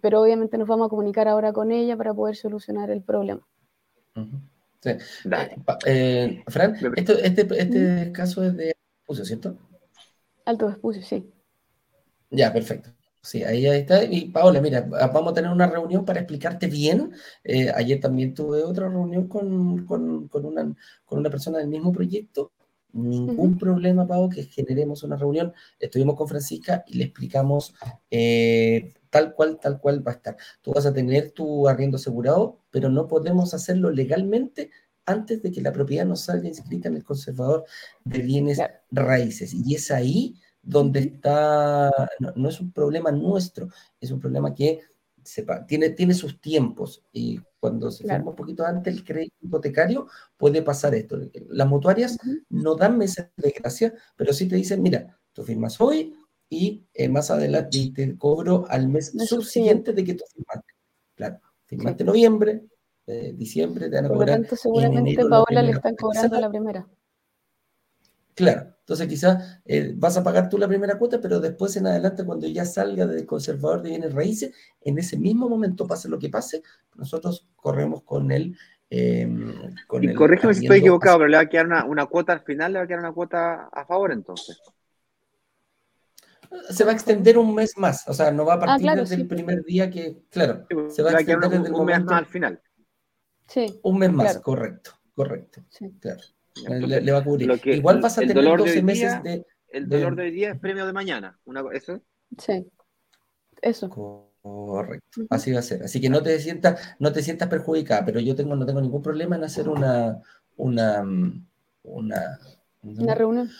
pero 0.00 0.22
obviamente 0.22 0.58
nos 0.58 0.68
vamos 0.68 0.86
a 0.86 0.90
comunicar 0.90 1.28
ahora 1.28 1.52
con 1.52 1.72
ella 1.72 1.96
para 1.96 2.14
poder 2.14 2.36
solucionar 2.36 2.90
el 2.90 3.02
problema. 3.02 3.46
Sí. 4.80 4.90
Eh, 5.86 6.42
Fran, 6.46 6.76
este, 6.96 7.60
este 7.60 8.12
caso 8.12 8.44
es 8.44 8.56
de 8.56 8.74
Espucio, 9.00 9.24
¿cierto? 9.24 9.56
Alto 10.44 10.68
Espucio, 10.68 11.02
sí. 11.02 11.30
Ya, 12.30 12.52
perfecto. 12.52 12.90
Sí, 13.22 13.44
ahí, 13.44 13.66
está. 13.66 14.02
Y 14.04 14.30
Paola, 14.30 14.60
mira, 14.62 14.80
vamos 14.80 15.32
a 15.32 15.34
tener 15.34 15.50
una 15.50 15.66
reunión 15.66 16.04
para 16.06 16.20
explicarte 16.20 16.68
bien. 16.68 17.12
Eh, 17.44 17.70
ayer 17.74 18.00
también 18.00 18.32
tuve 18.34 18.62
otra 18.62 18.88
reunión 18.88 19.28
con, 19.28 19.84
con, 19.84 20.28
con, 20.28 20.46
una, 20.46 20.74
con 21.04 21.18
una 21.18 21.28
persona 21.28 21.58
del 21.58 21.68
mismo 21.68 21.92
proyecto 21.92 22.52
ningún 22.92 23.58
problema, 23.58 24.06
Pau, 24.06 24.28
que 24.28 24.44
generemos 24.44 25.02
una 25.02 25.16
reunión. 25.16 25.52
Estuvimos 25.78 26.16
con 26.16 26.28
Francisca 26.28 26.84
y 26.86 26.98
le 26.98 27.04
explicamos 27.04 27.74
eh, 28.10 28.94
tal 29.10 29.34
cual, 29.34 29.58
tal 29.60 29.80
cual 29.80 30.06
va 30.06 30.12
a 30.12 30.14
estar. 30.16 30.36
Tú 30.62 30.72
vas 30.72 30.86
a 30.86 30.92
tener 30.92 31.32
tu 31.32 31.68
arriendo 31.68 31.96
asegurado, 31.96 32.58
pero 32.70 32.88
no 32.88 33.06
podemos 33.06 33.54
hacerlo 33.54 33.90
legalmente 33.90 34.70
antes 35.06 35.42
de 35.42 35.50
que 35.50 35.60
la 35.60 35.72
propiedad 35.72 36.06
no 36.06 36.16
salga 36.16 36.48
inscrita 36.48 36.88
en 36.88 36.96
el 36.96 37.04
conservador 37.04 37.64
de 38.04 38.20
bienes 38.20 38.60
raíces. 38.90 39.52
Y 39.54 39.74
es 39.74 39.90
ahí 39.90 40.36
donde 40.62 41.00
está, 41.00 41.90
no, 42.18 42.48
es 42.48 42.60
un 42.60 42.72
problema 42.72 43.10
nuestro, 43.10 43.68
es 44.00 44.10
un 44.10 44.20
problema 44.20 44.54
que 44.54 44.80
sepa, 45.24 45.66
tiene, 45.66 45.90
tiene 45.90 46.14
sus 46.14 46.40
tiempos 46.40 47.04
y 47.12 47.40
cuando 47.58 47.90
se 47.90 48.04
firma 48.04 48.30
un 48.30 48.36
poquito 48.36 48.64
antes 48.64 48.94
el 48.94 49.04
crédito 49.04 49.36
hipotecario 49.42 50.06
puede 50.36 50.62
pasar 50.62 50.94
esto. 50.94 51.18
Las 51.48 51.68
mutuarias 51.68 52.18
no 52.48 52.74
dan 52.74 52.96
meses 52.98 53.28
de 53.36 53.50
gracia, 53.50 53.94
pero 54.16 54.32
sí 54.32 54.48
te 54.48 54.56
dicen, 54.56 54.82
mira, 54.82 55.18
tú 55.32 55.42
firmas 55.42 55.80
hoy, 55.80 56.14
y 56.50 56.84
eh, 56.94 57.08
más 57.08 57.30
adelante 57.30 57.92
te 57.94 58.18
cobro 58.18 58.66
al 58.68 58.88
mes 58.88 59.12
subsiguiente 59.26 59.92
de 59.92 60.04
que 60.04 60.14
tú 60.14 60.24
firmaste. 60.34 60.74
Claro, 61.14 61.40
firmaste 61.64 62.02
noviembre, 62.02 62.64
eh, 63.06 63.32
diciembre, 63.36 63.88
te 63.88 63.96
van 63.96 64.06
a 64.06 64.08
Por 64.08 64.18
cobrar. 64.18 64.38
Lo 64.38 64.42
tanto, 64.42 64.56
seguramente 64.56 65.24
Paola 65.24 65.62
le 65.62 65.70
están 65.70 65.94
cobrando 65.94 66.40
la 66.40 66.50
primera. 66.50 66.88
Claro, 68.40 68.74
entonces 68.78 69.06
quizás 69.06 69.60
eh, 69.66 69.92
vas 69.94 70.16
a 70.16 70.24
pagar 70.24 70.48
tú 70.48 70.56
la 70.56 70.66
primera 70.66 70.96
cuota, 70.96 71.20
pero 71.20 71.40
después 71.40 71.76
en 71.76 71.86
adelante, 71.86 72.24
cuando 72.24 72.46
ya 72.46 72.64
salga 72.64 73.06
del 73.06 73.26
conservador 73.26 73.82
de 73.82 73.90
bienes 73.90 74.14
raíces, 74.14 74.54
en 74.80 74.98
ese 74.98 75.18
mismo 75.18 75.46
momento, 75.46 75.86
pase 75.86 76.08
lo 76.08 76.18
que 76.18 76.30
pase, 76.30 76.62
nosotros 76.94 77.46
corremos 77.54 78.02
con 78.02 78.30
él. 78.30 78.56
Em, 78.88 79.52
con 79.86 80.02
y 80.02 80.14
corrígeme 80.14 80.54
si 80.54 80.64
estoy 80.64 80.78
equivocado, 80.78 81.18
pero 81.18 81.28
le 81.28 81.36
va 81.36 81.42
a 81.42 81.48
quedar 81.50 81.66
una, 81.66 81.84
una, 81.84 82.06
cuota 82.06 82.32
al 82.32 82.40
final, 82.40 82.72
le 82.72 82.78
va 82.78 82.86
a 82.86 82.88
quedar 82.88 83.00
una 83.00 83.12
cuota 83.12 83.68
a 83.70 83.84
favor 83.84 84.10
entonces 84.10 84.58
se 86.70 86.82
va 86.82 86.90
a 86.90 86.94
extender 86.94 87.38
un 87.38 87.54
mes 87.54 87.76
más, 87.76 88.08
o 88.08 88.14
sea, 88.14 88.30
no 88.30 88.44
va 88.44 88.54
a 88.54 88.56
ah, 88.56 88.60
partir 88.60 88.90
desde 88.92 89.14
el 89.16 89.28
primer 89.28 89.62
día 89.64 89.90
que, 89.90 90.24
claro, 90.30 90.66
pues, 90.68 90.96
se 90.96 91.02
va 91.02 91.10
a 91.10 91.12
extender 91.12 91.50
desde 91.50 91.68
el 91.68 91.74
un 91.74 91.84
mes 91.84 92.02
más 92.02 92.18
al 92.18 92.26
final. 92.26 92.60
Sí. 93.46 93.78
Un 93.82 93.98
mes 93.98 94.12
más, 94.12 94.38
correcto, 94.38 94.92
correcto, 95.14 95.62
claro. 96.00 96.22
Le, 96.54 97.12
va 97.12 97.18
a 97.18 97.24
cubrir. 97.24 97.50
Igual 97.64 98.00
vas 98.00 98.18
a 98.18 98.22
tener 98.22 98.44
12 98.44 98.82
meses 98.82 99.22
de... 99.22 99.44
El 99.68 99.88
dolor 99.88 100.16
de 100.16 100.22
hoy 100.24 100.30
día 100.32 100.52
es 100.52 100.58
premio 100.58 100.84
de 100.84 100.92
mañana, 100.92 101.38
¿eso? 101.72 102.02
Sí, 102.38 102.66
eso. 103.62 103.88
Correcto, 104.42 105.22
así 105.30 105.52
va 105.52 105.60
a 105.60 105.62
ser. 105.62 105.84
Así 105.84 106.00
que 106.00 106.10
no 106.10 106.22
te 106.22 106.38
sientas, 106.40 106.96
no 106.98 107.12
te 107.12 107.22
sientas 107.22 107.48
perjudicada, 107.48 108.04
pero 108.04 108.18
yo 108.18 108.34
tengo, 108.34 108.56
no 108.56 108.66
tengo 108.66 108.80
ningún 108.80 109.02
problema 109.02 109.36
en 109.36 109.44
hacer 109.44 109.68
una, 109.68 110.20
una, 110.56 111.04
una, 111.82 112.38
una 112.82 113.14
reunión 113.14 113.50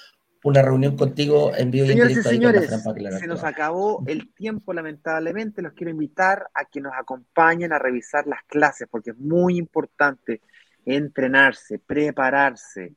una 0.42 0.62
reunión 0.62 0.96
contigo 0.96 1.52
en 1.54 1.70
vivo 1.70 1.86
Señores 1.86 2.16
y, 2.16 2.22
señores, 2.22 2.70
se 3.18 3.26
nos 3.26 3.44
acabó 3.44 4.02
el 4.06 4.32
tiempo 4.32 4.72
lamentablemente. 4.72 5.60
Los 5.60 5.74
quiero 5.74 5.90
invitar 5.90 6.48
a 6.54 6.64
que 6.64 6.80
nos 6.80 6.92
acompañen 6.98 7.72
a 7.72 7.78
revisar 7.78 8.26
las 8.26 8.42
clases 8.44 8.88
porque 8.90 9.10
es 9.10 9.18
muy 9.18 9.58
importante 9.58 10.40
entrenarse, 10.84 11.78
prepararse. 11.78 12.94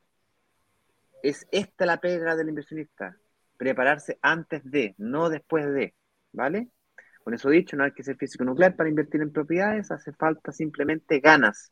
Es 1.21 1.47
esta 1.51 1.85
la 1.85 1.97
pega 1.97 2.35
del 2.35 2.49
inversionista, 2.49 3.17
prepararse 3.57 4.19
antes 4.21 4.61
de, 4.69 4.93
no 4.97 5.29
después 5.29 5.65
de, 5.73 5.95
¿vale? 6.31 6.69
Con 7.23 7.33
eso 7.33 7.49
dicho, 7.49 7.77
no 7.77 7.85
hay 7.85 7.93
que 7.93 8.03
ser 8.03 8.17
físico 8.17 8.43
nuclear 8.43 8.75
para 8.75 8.89
invertir 8.89 9.21
en 9.21 9.31
propiedades, 9.31 9.91
hace 9.91 10.11
falta 10.11 10.51
simplemente 10.51 11.19
ganas, 11.19 11.71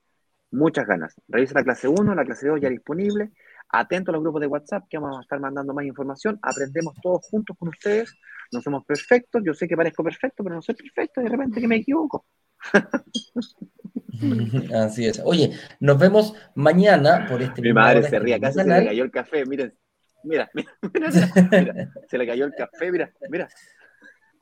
muchas 0.51 0.87
ganas. 0.87 1.15
Revisa 1.27 1.55
la 1.55 1.65
clase 1.65 1.89
1, 1.89 2.15
la 2.15 2.23
clase 2.23 2.47
2 2.47 2.61
ya 2.61 2.69
disponible 2.69 3.31
Atento 3.73 4.11
a 4.11 4.13
los 4.13 4.21
grupos 4.21 4.41
de 4.41 4.47
WhatsApp 4.47 4.83
que 4.89 4.97
vamos 4.97 5.19
a 5.19 5.21
estar 5.21 5.39
mandando 5.39 5.73
más 5.73 5.85
información. 5.85 6.37
Aprendemos 6.41 6.93
todos 7.01 7.25
juntos 7.29 7.55
con 7.57 7.69
ustedes. 7.69 8.13
No 8.51 8.61
somos 8.61 8.83
perfectos. 8.85 9.41
Yo 9.45 9.53
sé 9.53 9.65
que 9.65 9.77
parezco 9.77 10.03
perfecto, 10.03 10.43
pero 10.43 10.55
no 10.55 10.61
soy 10.61 10.75
perfecto. 10.75 11.21
De 11.21 11.29
repente 11.29 11.61
que 11.61 11.67
me 11.69 11.77
equivoco. 11.77 12.25
Así 14.75 15.05
es. 15.05 15.21
Oye, 15.23 15.51
nos 15.79 15.97
vemos 15.97 16.33
mañana 16.55 17.25
por 17.29 17.41
este 17.41 17.61
Mi 17.61 17.73
madre 17.73 18.03
se 18.03 18.19
ría, 18.19 18.39
casi 18.39 18.59
se 18.59 18.65
le 18.65 18.85
cayó 18.85 19.03
el 19.03 19.11
café. 19.11 19.45
Miren, 19.45 19.73
mira, 20.23 20.49
mira, 20.53 20.71
mira, 20.93 21.91
se 22.07 22.17
le 22.17 22.27
cayó 22.27 22.45
el 22.45 22.53
café, 22.53 22.91
mira, 22.91 23.11
mira. 23.29 23.49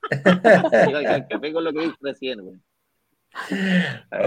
Se 0.10 0.18
le 0.18 0.92
cayó 0.92 1.16
el 1.16 1.28
café 1.28 1.54
con 1.54 1.64
lo 1.64 1.74
que 1.74 1.80
dije 1.82 1.96
recién, 2.02 2.42
güey. 2.42 2.60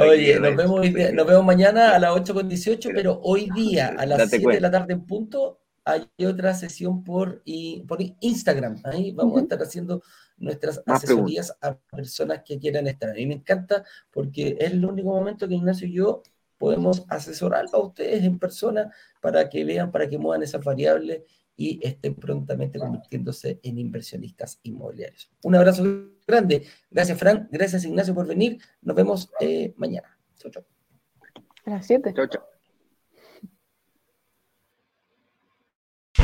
Oye, 0.01 0.39
nos 0.39 0.55
vemos, 0.55 0.81
nos 0.81 1.27
vemos 1.27 1.45
mañana 1.45 1.97
a 1.97 1.99
las 1.99 2.13
8.18, 2.13 2.93
pero 2.95 3.21
hoy 3.23 3.51
día 3.55 3.95
a 3.99 4.07
las 4.07 4.31
7 4.31 4.49
de 4.49 4.61
la 4.61 4.71
tarde 4.71 4.93
en 4.93 5.05
punto 5.05 5.63
hay 5.85 6.07
otra 6.25 6.55
sesión 6.55 7.03
por, 7.03 7.43
y, 7.45 7.83
por 7.83 7.99
Instagram. 8.21 8.81
Ahí 8.85 9.13
vamos 9.13 9.39
a 9.39 9.43
estar 9.43 9.59
haciendo 9.61 10.03
nuestras 10.43 10.83
asesorías 10.87 11.57
a 11.61 11.79
personas 11.79 12.43
que 12.45 12.59
quieran 12.59 12.87
estar. 12.87 13.11
A 13.11 13.15
mí 13.15 13.27
me 13.27 13.35
encanta 13.35 13.85
porque 14.11 14.57
es 14.59 14.73
el 14.73 14.85
único 14.85 15.09
momento 15.09 15.49
que 15.49 15.55
Ignacio 15.55 15.87
y 15.87 15.95
yo 15.95 16.23
podemos 16.59 17.05
asesorar 17.09 17.67
a 17.73 17.79
ustedes 17.79 18.23
en 18.25 18.39
persona 18.39 18.93
para 19.21 19.49
que 19.49 19.65
vean, 19.65 19.91
para 19.91 20.09
que 20.09 20.19
muevan 20.19 20.43
esas 20.43 20.63
variables 20.63 21.23
y 21.57 21.81
estén 21.87 22.15
prontamente 22.15 22.79
convirtiéndose 22.79 23.61
en 23.63 23.79
inversionistas 23.79 24.59
inmobiliarios. 24.63 25.31
Un 25.43 25.55
abrazo 25.55 25.85
grande. 26.27 26.65
Gracias, 26.91 27.19
Fran. 27.19 27.49
Gracias, 27.51 27.85
Ignacio, 27.85 28.15
por 28.15 28.27
venir. 28.27 28.59
Nos 28.81 28.97
vemos 28.97 29.31
eh, 29.41 29.75
mañana. 29.77 30.19
Chau, 30.39 30.51
chau. 30.51 30.65
A 31.67 31.71
las 31.71 31.87
7. 31.87 32.13
Chau, 32.15 32.27
chau. 32.27 32.52